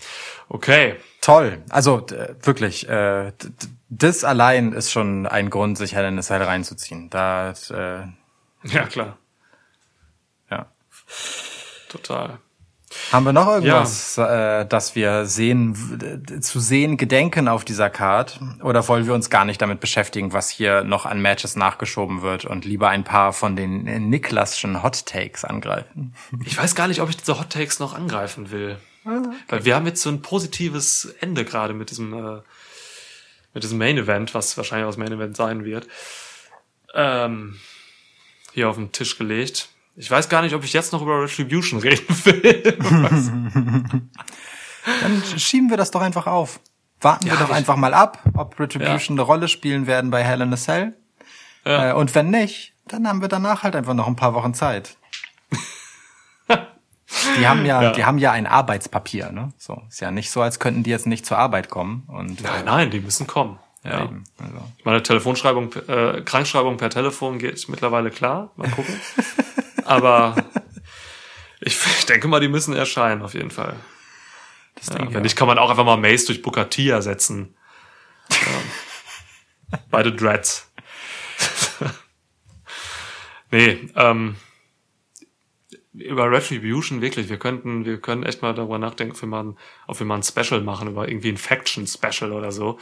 Okay. 0.50 0.96
toll. 1.22 1.64
Also 1.70 2.06
wirklich, 2.42 2.90
äh, 2.90 3.32
das 3.90 4.24
allein 4.24 4.74
ist 4.74 4.92
schon 4.92 5.26
ein 5.28 5.50
Grund, 5.50 5.78
sich 5.78 5.94
Hell 5.96 6.06
in 6.06 6.20
a 6.20 6.22
Cell 6.22 6.42
reinzuziehen. 6.42 7.10
Da, 7.10 7.52
äh, 7.52 8.08
Ja, 8.64 8.86
klar. 8.88 9.18
ja. 10.50 10.66
Total. 11.90 12.40
Haben 13.12 13.26
wir 13.26 13.34
noch 13.34 13.48
irgendwas, 13.48 14.18
äh, 14.18 14.66
das 14.66 14.96
wir 14.96 15.26
sehen, 15.26 16.40
zu 16.42 16.60
sehen 16.60 16.98
gedenken 16.98 17.48
auf 17.48 17.64
dieser 17.66 17.90
Card? 17.90 18.40
Oder 18.64 18.86
wollen 18.88 19.06
wir 19.06 19.14
uns 19.14 19.30
gar 19.30 19.46
nicht 19.46 19.62
damit 19.62 19.80
beschäftigen, 19.82 20.34
was 20.34 20.50
hier 20.50 20.84
noch 20.84 21.06
an 21.06 21.22
Matches 21.22 21.56
nachgeschoben 21.56 22.22
wird 22.22 22.46
und 22.46 22.66
lieber 22.66 22.90
ein 22.90 23.04
paar 23.04 23.34
von 23.34 23.56
den 23.56 23.88
äh, 23.88 24.00
Niklasschen 24.00 24.84
Hot 24.84 25.06
Takes 25.06 25.44
angreifen? 25.46 26.16
Ich 26.46 26.58
weiß 26.58 26.76
gar 26.76 26.88
nicht, 26.88 27.02
ob 27.02 27.10
ich 27.10 27.18
diese 27.18 27.38
Hot 27.40 27.50
Takes 27.52 27.80
noch 27.80 27.94
angreifen 27.94 28.52
will. 28.52 28.78
Weil 29.48 29.66
wir 29.66 29.76
haben 29.76 29.86
jetzt 29.86 30.02
so 30.02 30.10
ein 30.10 30.22
positives 30.22 31.06
Ende 31.20 31.46
gerade 31.46 31.74
mit 31.74 31.90
diesem, 31.90 32.14
äh, 32.14 32.42
mit 33.54 33.64
diesem 33.64 33.78
Main 33.78 33.98
Event, 33.98 34.34
was 34.34 34.58
wahrscheinlich 34.58 34.86
auch 34.86 34.90
das 34.90 34.98
Main 34.98 35.12
Event 35.12 35.36
sein 35.36 35.66
wird, 35.66 35.88
ähm, 36.94 37.58
hier 38.54 38.70
auf 38.70 38.76
den 38.76 38.92
Tisch 38.92 39.18
gelegt. 39.18 39.70
Ich 39.96 40.12
weiß 40.12 40.30
gar 40.30 40.42
nicht, 40.42 40.54
ob 40.54 40.64
ich 40.64 40.74
jetzt 40.74 40.94
noch 40.94 41.02
über 41.02 41.24
Retribution 41.24 41.80
reden 41.82 42.08
will. 42.26 42.78
Dann 45.02 45.24
schieben 45.38 45.70
wir 45.70 45.78
das 45.78 45.92
doch 45.92 46.02
einfach 46.02 46.28
auf. 46.28 46.60
Warten 47.02 47.28
Ja, 47.28 47.34
wir 47.34 47.40
doch 47.40 47.52
einfach 47.52 47.76
mal 47.76 47.94
ab, 47.94 48.24
ob 48.34 48.60
Retribution 48.60 49.18
eine 49.18 49.22
Rolle 49.22 49.48
spielen 49.48 49.86
werden 49.86 50.10
bei 50.10 50.24
Hell 50.24 50.42
in 50.42 50.54
a 50.54 50.58
Cell. 50.58 50.94
Ja. 51.66 51.92
Äh, 51.92 51.94
und 51.94 52.16
wenn 52.16 52.30
nicht, 52.30 52.74
dann 52.88 53.08
haben 53.08 53.22
wir 53.22 53.28
danach 53.28 53.64
halt 53.64 53.76
einfach 53.76 53.94
noch 53.94 54.08
ein 54.08 54.16
paar 54.16 54.34
Wochen 54.34 54.54
Zeit. 54.54 54.98
Die 57.40 57.48
haben 57.48 57.66
ja, 57.66 57.82
Ja. 57.84 57.92
die 57.92 58.04
haben 58.06 58.18
ja 58.18 58.32
ein 58.32 58.46
Arbeitspapier, 58.48 59.32
ne? 59.32 59.54
So 59.58 59.82
ist 59.88 60.02
ja 60.02 60.12
nicht 60.12 60.30
so, 60.32 60.42
als 60.42 60.60
könnten 60.60 60.84
die 60.84 60.90
jetzt 60.90 61.08
nicht 61.08 61.26
zur 61.26 61.38
Arbeit 61.38 61.70
kommen 61.70 62.04
und 62.08 62.42
nein, 62.44 62.66
nein, 62.66 62.92
die 62.92 63.00
müssen 63.00 63.28
kommen. 63.28 63.60
Ja. 63.84 64.04
eben, 64.06 64.26
also. 64.40 64.62
Meine 64.84 65.02
Telefonschreibung, 65.04 65.72
äh, 65.88 66.22
Krankschreibung 66.22 66.76
per 66.78 66.90
Telefon 66.90 67.38
geht 67.40 67.70
mittlerweile 67.70 68.10
klar. 68.12 68.52
Mal 68.58 68.70
gucken. 68.70 69.00
Aber 69.86 70.36
ich, 71.62 71.78
ich 72.00 72.06
denke 72.06 72.28
mal, 72.28 72.42
die 72.42 72.50
müssen 72.50 72.74
erscheinen, 72.76 73.22
auf 73.22 73.34
jeden 73.34 73.52
Fall. 73.52 73.76
Das 74.76 74.88
Ja, 74.88 75.00
wenn 75.00 75.16
auch. 75.18 75.22
nicht, 75.22 75.38
kann 75.38 75.48
man 75.48 75.58
auch 75.58 75.70
einfach 75.70 75.86
mal 75.86 75.96
Mace 75.96 76.26
durch 76.26 76.42
Booker 76.42 76.70
T 76.70 76.90
ersetzen. 76.90 77.56
Ja. 79.70 79.80
Beide 79.92 80.14
Dreads. 80.14 80.70
nee, 83.52 83.90
ähm, 83.96 84.36
über 85.98 86.32
Retribution 86.32 87.02
wirklich, 87.02 87.30
wir 87.30 87.38
könnten, 87.38 87.86
wir 87.86 88.00
können 88.00 88.24
echt 88.24 88.42
mal 88.42 88.54
darüber 88.54 88.78
nachdenken, 88.80 89.14
ob 89.16 89.22
wir 89.22 89.28
mal, 89.28 89.44
ein- 89.44 89.58
ob 89.88 90.00
wir 90.00 90.06
mal 90.06 90.16
ein 90.16 90.24
Special 90.24 90.62
machen, 90.62 90.88
über 90.90 91.08
irgendwie 91.08 91.30
ein 91.30 91.38
Faction-Special 91.38 92.32
oder 92.32 92.52
so. 92.52 92.80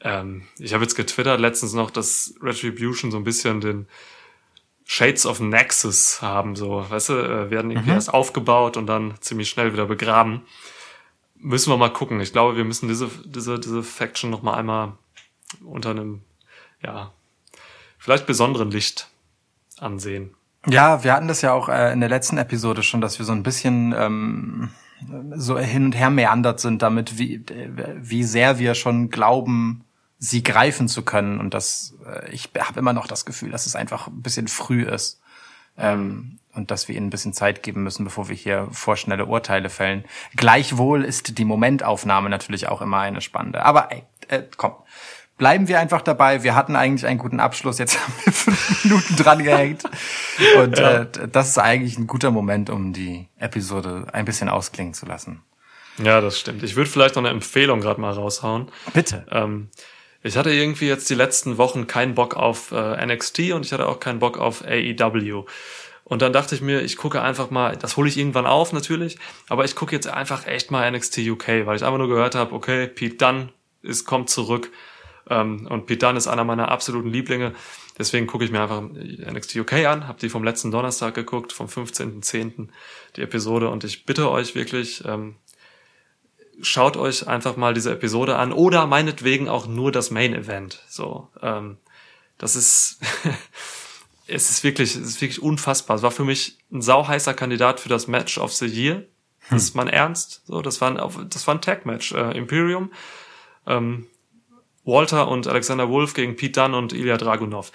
Ähm, 0.00 0.46
ich 0.58 0.72
habe 0.74 0.82
jetzt 0.84 0.94
getwittert 0.94 1.40
letztens 1.40 1.72
noch, 1.72 1.90
dass 1.90 2.34
Retribution 2.42 3.10
so 3.10 3.16
ein 3.16 3.24
bisschen 3.24 3.60
den 3.60 3.86
Shades 4.84 5.26
of 5.26 5.40
Nexus 5.40 6.22
haben, 6.22 6.54
so, 6.54 6.88
weißt 6.88 7.08
du, 7.08 7.14
äh, 7.14 7.50
werden 7.50 7.70
irgendwie 7.72 7.90
erst 7.90 8.14
aufgebaut 8.14 8.76
und 8.76 8.86
dann 8.86 9.14
ziemlich 9.20 9.48
schnell 9.50 9.72
wieder 9.72 9.86
begraben. 9.86 10.42
Müssen 11.34 11.70
wir 11.72 11.76
mal 11.76 11.92
gucken. 11.92 12.20
Ich 12.20 12.32
glaube, 12.32 12.56
wir 12.56 12.64
müssen 12.64 12.86
diese, 12.88 13.10
diese, 13.24 13.58
diese 13.58 13.82
Faction 13.82 14.30
noch 14.30 14.42
mal 14.42 14.54
einmal 14.54 14.92
unter 15.64 15.90
einem, 15.90 16.22
ja, 16.84 17.12
vielleicht 17.98 18.26
besonderen 18.26 18.70
Licht 18.70 19.08
ansehen. 19.78 20.35
Ja, 20.68 21.04
wir 21.04 21.12
hatten 21.12 21.28
das 21.28 21.42
ja 21.42 21.52
auch 21.52 21.68
äh, 21.68 21.92
in 21.92 22.00
der 22.00 22.08
letzten 22.08 22.38
Episode 22.38 22.82
schon, 22.82 23.00
dass 23.00 23.18
wir 23.18 23.26
so 23.26 23.32
ein 23.32 23.42
bisschen 23.42 23.94
ähm, 23.96 24.70
so 25.34 25.58
hin 25.58 25.86
und 25.86 25.92
her 25.92 26.10
meandert 26.10 26.60
sind 26.60 26.82
damit, 26.82 27.18
wie, 27.18 27.44
wie 27.96 28.24
sehr 28.24 28.58
wir 28.58 28.74
schon 28.74 29.10
glauben, 29.10 29.84
sie 30.18 30.42
greifen 30.42 30.88
zu 30.88 31.02
können. 31.02 31.38
Und 31.38 31.54
das, 31.54 31.94
äh, 32.04 32.30
ich 32.30 32.50
habe 32.58 32.80
immer 32.80 32.92
noch 32.92 33.06
das 33.06 33.24
Gefühl, 33.24 33.50
dass 33.50 33.66
es 33.66 33.76
einfach 33.76 34.08
ein 34.08 34.22
bisschen 34.22 34.48
früh 34.48 34.82
ist. 34.82 35.20
Ähm, 35.78 36.38
und 36.54 36.70
dass 36.70 36.88
wir 36.88 36.96
ihnen 36.96 37.08
ein 37.08 37.10
bisschen 37.10 37.34
Zeit 37.34 37.62
geben 37.62 37.82
müssen, 37.82 38.04
bevor 38.04 38.30
wir 38.30 38.34
hier 38.34 38.66
vorschnelle 38.72 39.26
Urteile 39.26 39.68
fällen. 39.68 40.04
Gleichwohl 40.34 41.04
ist 41.04 41.36
die 41.36 41.44
Momentaufnahme 41.44 42.30
natürlich 42.30 42.68
auch 42.68 42.80
immer 42.80 43.00
eine 43.00 43.20
spannende. 43.20 43.62
Aber 43.62 43.92
ey, 43.92 44.04
äh, 44.28 44.42
komm, 44.56 44.72
bleiben 45.38 45.68
wir 45.68 45.80
einfach 45.80 46.02
dabei. 46.02 46.42
Wir 46.42 46.54
hatten 46.54 46.76
eigentlich 46.76 47.06
einen 47.06 47.18
guten 47.18 47.40
Abschluss. 47.40 47.78
Jetzt 47.78 47.98
haben 48.02 48.14
wir 48.24 48.32
fünf 48.32 48.84
Minuten 48.84 49.16
dran 49.16 49.42
gehängt. 49.42 49.84
Und 50.58 50.78
äh, 50.78 51.06
das 51.30 51.48
ist 51.48 51.58
eigentlich 51.58 51.98
ein 51.98 52.06
guter 52.06 52.30
Moment, 52.30 52.70
um 52.70 52.92
die 52.92 53.28
Episode 53.38 54.06
ein 54.12 54.24
bisschen 54.24 54.48
ausklingen 54.48 54.94
zu 54.94 55.06
lassen. 55.06 55.42
Ja, 56.02 56.20
das 56.20 56.38
stimmt. 56.38 56.62
Ich 56.62 56.76
würde 56.76 56.90
vielleicht 56.90 57.16
noch 57.16 57.22
eine 57.22 57.30
Empfehlung 57.30 57.80
gerade 57.80 58.00
mal 58.00 58.12
raushauen. 58.12 58.70
Bitte. 58.92 59.26
Ähm, 59.30 59.70
ich 60.22 60.36
hatte 60.36 60.52
irgendwie 60.52 60.88
jetzt 60.88 61.08
die 61.08 61.14
letzten 61.14 61.56
Wochen 61.56 61.86
keinen 61.86 62.14
Bock 62.14 62.36
auf 62.36 62.72
äh, 62.72 63.06
NXT 63.06 63.52
und 63.52 63.64
ich 63.64 63.72
hatte 63.72 63.86
auch 63.86 64.00
keinen 64.00 64.18
Bock 64.18 64.38
auf 64.38 64.62
AEW. 64.64 65.44
Und 66.04 66.22
dann 66.22 66.32
dachte 66.32 66.54
ich 66.54 66.60
mir, 66.60 66.82
ich 66.82 66.96
gucke 66.96 67.22
einfach 67.22 67.50
mal, 67.50 67.76
das 67.76 67.96
hole 67.96 68.08
ich 68.08 68.16
irgendwann 68.16 68.46
auf 68.46 68.72
natürlich, 68.72 69.18
aber 69.48 69.64
ich 69.64 69.74
gucke 69.74 69.94
jetzt 69.94 70.06
einfach 70.06 70.46
echt 70.46 70.70
mal 70.70 70.88
NXT 70.90 71.18
UK, 71.18 71.48
weil 71.64 71.76
ich 71.76 71.82
einfach 71.82 71.98
nur 71.98 72.08
gehört 72.08 72.34
habe, 72.34 72.54
okay, 72.54 72.86
Pete 72.86 73.16
Dunne 73.16 73.48
ist, 73.82 74.04
kommt 74.04 74.30
zurück 74.30 74.70
ähm, 75.28 75.66
und 75.68 75.86
Pete 75.86 76.06
Dunne 76.06 76.18
ist 76.18 76.26
einer 76.26 76.44
meiner 76.44 76.70
absoluten 76.70 77.08
Lieblinge. 77.10 77.54
Deswegen 77.98 78.26
gucke 78.26 78.44
ich 78.44 78.50
mir 78.50 78.60
einfach 78.60 78.82
NXT 78.82 79.56
UK 79.56 79.72
an, 79.86 80.06
habe 80.06 80.18
die 80.20 80.28
vom 80.28 80.44
letzten 80.44 80.70
Donnerstag 80.70 81.14
geguckt, 81.14 81.52
vom 81.52 81.66
15.10. 81.66 82.68
die 83.16 83.22
Episode 83.22 83.70
und 83.70 83.84
ich 83.84 84.04
bitte 84.04 84.30
euch 84.30 84.54
wirklich, 84.54 85.02
ähm, 85.06 85.36
schaut 86.60 86.96
euch 86.96 87.26
einfach 87.26 87.56
mal 87.56 87.74
diese 87.74 87.92
Episode 87.92 88.36
an 88.36 88.52
oder 88.52 88.86
meinetwegen 88.86 89.48
auch 89.48 89.66
nur 89.66 89.92
das 89.92 90.10
Main 90.10 90.34
Event. 90.34 90.82
So, 90.88 91.28
ähm, 91.42 91.78
das 92.38 92.54
ist, 92.54 93.00
es 94.26 94.50
ist 94.50 94.62
wirklich, 94.62 94.94
es 94.94 95.02
ist 95.02 95.20
wirklich 95.20 95.42
unfassbar. 95.42 95.96
Es 95.96 96.02
war 96.02 96.10
für 96.10 96.24
mich 96.24 96.58
ein 96.70 96.82
sauheißer 96.82 97.34
Kandidat 97.34 97.80
für 97.80 97.88
das 97.88 98.06
Match 98.06 98.38
of 98.38 98.52
the 98.52 98.66
Year. 98.66 99.04
Das 99.50 99.62
ist 99.62 99.74
mein 99.74 99.88
Ernst. 99.88 100.42
So, 100.46 100.60
das 100.60 100.80
war 100.80 100.90
ein, 100.90 101.28
das 101.30 101.46
war 101.46 101.54
ein 101.54 101.60
Tag-Match. 101.60 102.12
Äh, 102.12 102.36
Imperium, 102.36 102.92
ähm, 103.66 104.06
Walter 104.86 105.28
und 105.28 105.46
Alexander 105.46 105.90
Wolf 105.90 106.14
gegen 106.14 106.36
Pete 106.36 106.60
Dunne 106.60 106.76
und 106.76 106.92
Ilya 106.92 107.18
Dragunov. 107.18 107.72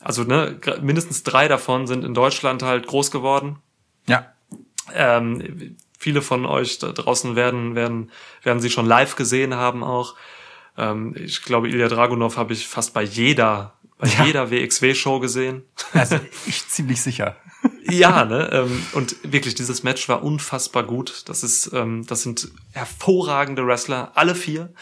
Also 0.00 0.24
ne, 0.24 0.60
mindestens 0.82 1.22
drei 1.22 1.48
davon 1.48 1.86
sind 1.86 2.04
in 2.04 2.12
Deutschland 2.12 2.62
halt 2.62 2.86
groß 2.86 3.10
geworden. 3.10 3.58
Ja. 4.06 4.32
Ähm, 4.92 5.76
viele 5.98 6.20
von 6.20 6.44
euch 6.44 6.78
da 6.78 6.92
draußen 6.92 7.36
werden, 7.36 7.74
werden, 7.74 8.10
werden 8.42 8.60
sie 8.60 8.70
schon 8.70 8.86
live 8.86 9.16
gesehen 9.16 9.54
haben 9.54 9.82
auch. 9.82 10.14
Ähm, 10.76 11.14
ich 11.16 11.42
glaube, 11.42 11.68
Ilya 11.68 11.88
Dragunov 11.88 12.36
habe 12.36 12.52
ich 12.52 12.66
fast 12.66 12.92
bei 12.92 13.02
jeder, 13.02 13.73
bei 13.98 14.08
Ja. 14.08 14.24
jeder 14.24 14.50
WXW-Show 14.50 15.20
gesehen. 15.20 15.62
Also 15.92 16.18
ich 16.46 16.66
ziemlich 16.68 17.00
sicher. 17.02 17.36
ja, 17.88 18.24
ne? 18.24 18.50
Ähm, 18.52 18.86
und 18.92 19.16
wirklich, 19.22 19.54
dieses 19.54 19.82
Match 19.82 20.08
war 20.08 20.22
unfassbar 20.22 20.82
gut. 20.82 21.22
Das 21.26 21.42
ist, 21.42 21.70
ähm, 21.72 22.04
das 22.06 22.22
sind 22.22 22.48
hervorragende 22.72 23.66
Wrestler, 23.66 24.12
alle 24.14 24.34
vier. 24.34 24.72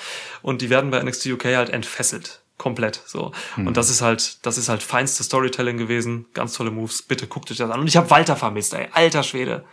Und 0.43 0.63
die 0.63 0.71
werden 0.71 0.91
bei 0.91 1.03
NXT 1.03 1.27
UK 1.27 1.45
halt 1.57 1.71
entfesselt. 1.71 2.41
Komplett 2.59 3.03
so. 3.07 3.33
Und 3.57 3.77
das 3.77 3.91
ist 3.91 4.03
halt, 4.03 4.47
das 4.47 4.57
ist 4.57 4.69
halt 4.69 4.85
feinste 4.85 5.25
Storytelling 5.25 5.79
gewesen. 5.79 6.27
Ganz 6.33 6.53
tolle 6.55 6.71
Moves. 6.71 7.03
Bitte 7.03 7.27
guckt 7.27 7.51
euch 7.51 7.57
das 7.57 7.71
an. 7.71 7.81
Und 7.81 7.89
ich 7.89 7.97
habe 7.97 8.09
Walter 8.11 8.37
vermisst, 8.37 8.75
ey. 8.75 8.87
Alter 8.93 9.25
Schwede. 9.25 9.65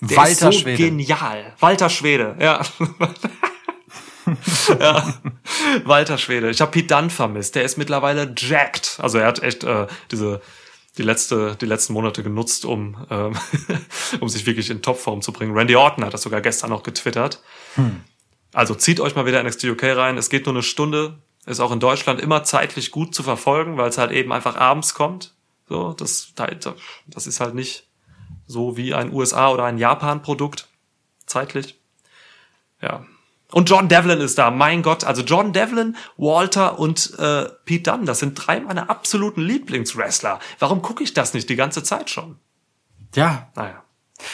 Der 0.00 0.16
Walter 0.16 0.30
ist 0.30 0.40
so 0.40 0.52
Schwede. 0.52 0.82
genial. 0.82 1.54
Walter 1.60 1.90
Schwede, 1.90 2.36
ja. 2.40 2.62
ja. 4.80 5.14
Walter 5.84 6.18
Schwede. 6.18 6.50
Ich 6.50 6.60
habe 6.60 6.70
Pete 6.70 6.94
Dunne 6.94 7.10
vermisst. 7.10 7.54
Der 7.54 7.64
ist 7.64 7.78
mittlerweile 7.78 8.32
jacked. 8.36 8.98
Also 9.00 9.18
er 9.18 9.26
hat 9.26 9.42
echt 9.42 9.64
äh, 9.64 9.86
diese 10.10 10.40
die 10.96 11.02
letzte 11.02 11.56
die 11.60 11.66
letzten 11.66 11.92
Monate 11.92 12.22
genutzt, 12.22 12.64
um 12.64 13.06
ähm, 13.10 13.34
um 14.20 14.28
sich 14.28 14.46
wirklich 14.46 14.70
in 14.70 14.82
Topform 14.82 15.22
zu 15.22 15.32
bringen. 15.32 15.56
Randy 15.56 15.76
Orton 15.76 16.04
hat 16.04 16.14
das 16.14 16.22
sogar 16.22 16.40
gestern 16.40 16.70
noch 16.70 16.82
getwittert. 16.82 17.42
Also 18.52 18.74
zieht 18.74 19.00
euch 19.00 19.14
mal 19.14 19.26
wieder 19.26 19.42
NXT 19.42 19.64
UK 19.64 19.84
rein. 19.96 20.16
Es 20.16 20.30
geht 20.30 20.46
nur 20.46 20.54
eine 20.54 20.62
Stunde. 20.62 21.18
Ist 21.46 21.60
auch 21.60 21.72
in 21.72 21.80
Deutschland 21.80 22.20
immer 22.20 22.44
zeitlich 22.44 22.90
gut 22.90 23.14
zu 23.14 23.22
verfolgen, 23.22 23.76
weil 23.76 23.88
es 23.88 23.98
halt 23.98 24.10
eben 24.10 24.32
einfach 24.32 24.56
abends 24.56 24.94
kommt. 24.94 25.34
So, 25.68 25.92
das, 25.92 26.32
das 27.06 27.26
ist 27.26 27.40
halt 27.40 27.54
nicht 27.54 27.86
so 28.46 28.76
wie 28.76 28.94
ein 28.94 29.12
USA 29.12 29.50
oder 29.50 29.64
ein 29.64 29.78
Japan-Produkt. 29.78 30.68
Zeitlich. 31.26 31.78
Ja. 32.80 33.06
Und 33.52 33.70
John 33.70 33.88
Devlin 33.88 34.20
ist 34.20 34.36
da, 34.38 34.50
mein 34.50 34.82
Gott. 34.82 35.04
Also 35.04 35.22
John 35.22 35.52
Devlin, 35.52 35.96
Walter 36.16 36.78
und 36.78 37.18
äh, 37.18 37.46
Pete 37.64 37.90
Dunne, 37.90 38.04
das 38.04 38.18
sind 38.18 38.34
drei 38.34 38.60
meiner 38.60 38.90
absoluten 38.90 39.40
Lieblingswrestler. 39.40 40.38
Warum 40.58 40.82
gucke 40.82 41.02
ich 41.02 41.14
das 41.14 41.32
nicht 41.32 41.48
die 41.48 41.56
ganze 41.56 41.82
Zeit 41.82 42.10
schon? 42.10 42.38
Ja, 43.14 43.48
Naja. 43.54 43.82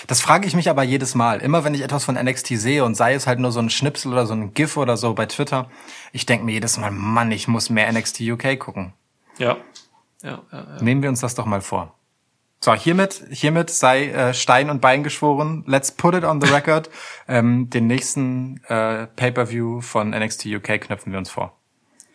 Das 0.07 0.21
frage 0.21 0.47
ich 0.47 0.55
mich 0.55 0.71
aber 0.71 0.83
jedes 0.83 1.15
Mal. 1.15 1.41
Immer 1.41 1.65
wenn 1.65 1.75
ich 1.75 1.83
etwas 1.83 2.05
von 2.05 2.15
NXT 2.15 2.59
sehe 2.59 2.85
und 2.85 2.95
sei 2.95 3.15
es 3.15 3.27
halt 3.27 3.39
nur 3.39 3.53
so 3.53 3.61
ein 3.61 3.71
Schnipsel 3.71 4.13
oder 4.13 4.27
so 4.27 4.33
ein 4.33 4.55
GIF 4.55 4.77
oder 4.77 4.97
so 4.97 5.13
bei 5.15 5.27
Twitter, 5.27 5.69
ich 6.13 6.27
denke 6.27 6.47
mir 6.47 6.53
jedes 6.53 6.79
Mal, 6.79 6.91
Mann, 6.91 7.31
ich 7.33 7.49
muss 7.49 7.71
mehr 7.71 7.93
NXT 7.93 8.23
UK 8.23 8.59
gucken. 8.59 8.95
Ja. 9.39 9.59
Ja, 10.23 10.43
ja, 10.51 10.59
ja. 10.77 10.83
Nehmen 10.83 11.03
wir 11.03 11.11
uns 11.11 11.21
das 11.21 11.35
doch 11.35 11.45
mal 11.45 11.61
vor. 11.61 11.95
So, 12.65 12.73
hiermit, 12.73 13.23
hiermit 13.31 13.69
sei 13.69 14.09
äh, 14.09 14.33
Stein 14.33 14.71
und 14.71 14.81
Bein 14.81 15.03
geschworen. 15.03 15.65
Let's 15.67 15.93
put 15.93 16.15
it 16.15 16.25
on 16.25 16.41
the 16.41 16.51
record. 16.51 16.89
ähm, 17.29 17.69
den 17.69 17.87
nächsten 17.87 18.57
äh, 18.69 19.07
Pay-per-View 19.07 19.83
von 19.83 20.13
NXT 20.13 20.47
UK 20.47 20.81
knöpfen 20.81 21.13
wir 21.13 21.19
uns 21.19 21.31
vor. 21.31 21.61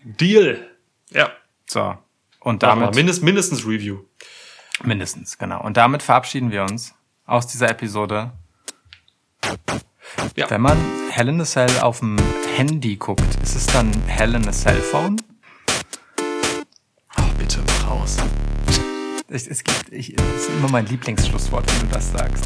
Deal. 0.04 0.68
Ja. 1.12 1.30
So. 1.68 1.96
Und 2.40 2.64
Damit 2.64 2.96
mindest, 2.96 3.22
mindestens 3.22 3.68
Review. 3.68 4.00
mindestens, 4.84 5.38
genau. 5.38 5.62
Und 5.62 5.78
damit 5.78 6.02
verabschieden 6.02 6.50
wir 6.50 6.64
uns 6.64 6.96
aus 7.28 7.46
dieser 7.46 7.70
Episode. 7.70 8.32
Ja. 10.36 10.50
Wenn 10.50 10.62
man 10.62 10.80
Hell 11.12 11.30
in 11.30 11.42
a 11.42 11.46
Cell 11.46 11.70
auf 11.82 12.00
dem 12.00 12.18
Handy 12.56 12.96
guckt, 12.96 13.22
ist 13.44 13.56
es 13.56 13.68
dann 13.68 13.92
Hell 14.08 14.34
in 14.34 14.48
a 14.48 14.52
Cellphone? 14.52 15.22
Oh, 17.20 17.38
bitte 17.38 17.60
mach 17.68 17.92
es 19.30 19.64
gibt, 19.64 19.92
ich, 19.92 20.16
das 20.16 20.26
ist 20.42 20.50
immer 20.50 20.70
mein 20.70 20.86
Lieblingsschlusswort, 20.88 21.72
wenn 21.72 21.88
du 21.88 21.94
das 21.94 22.12
sagst. 22.12 22.46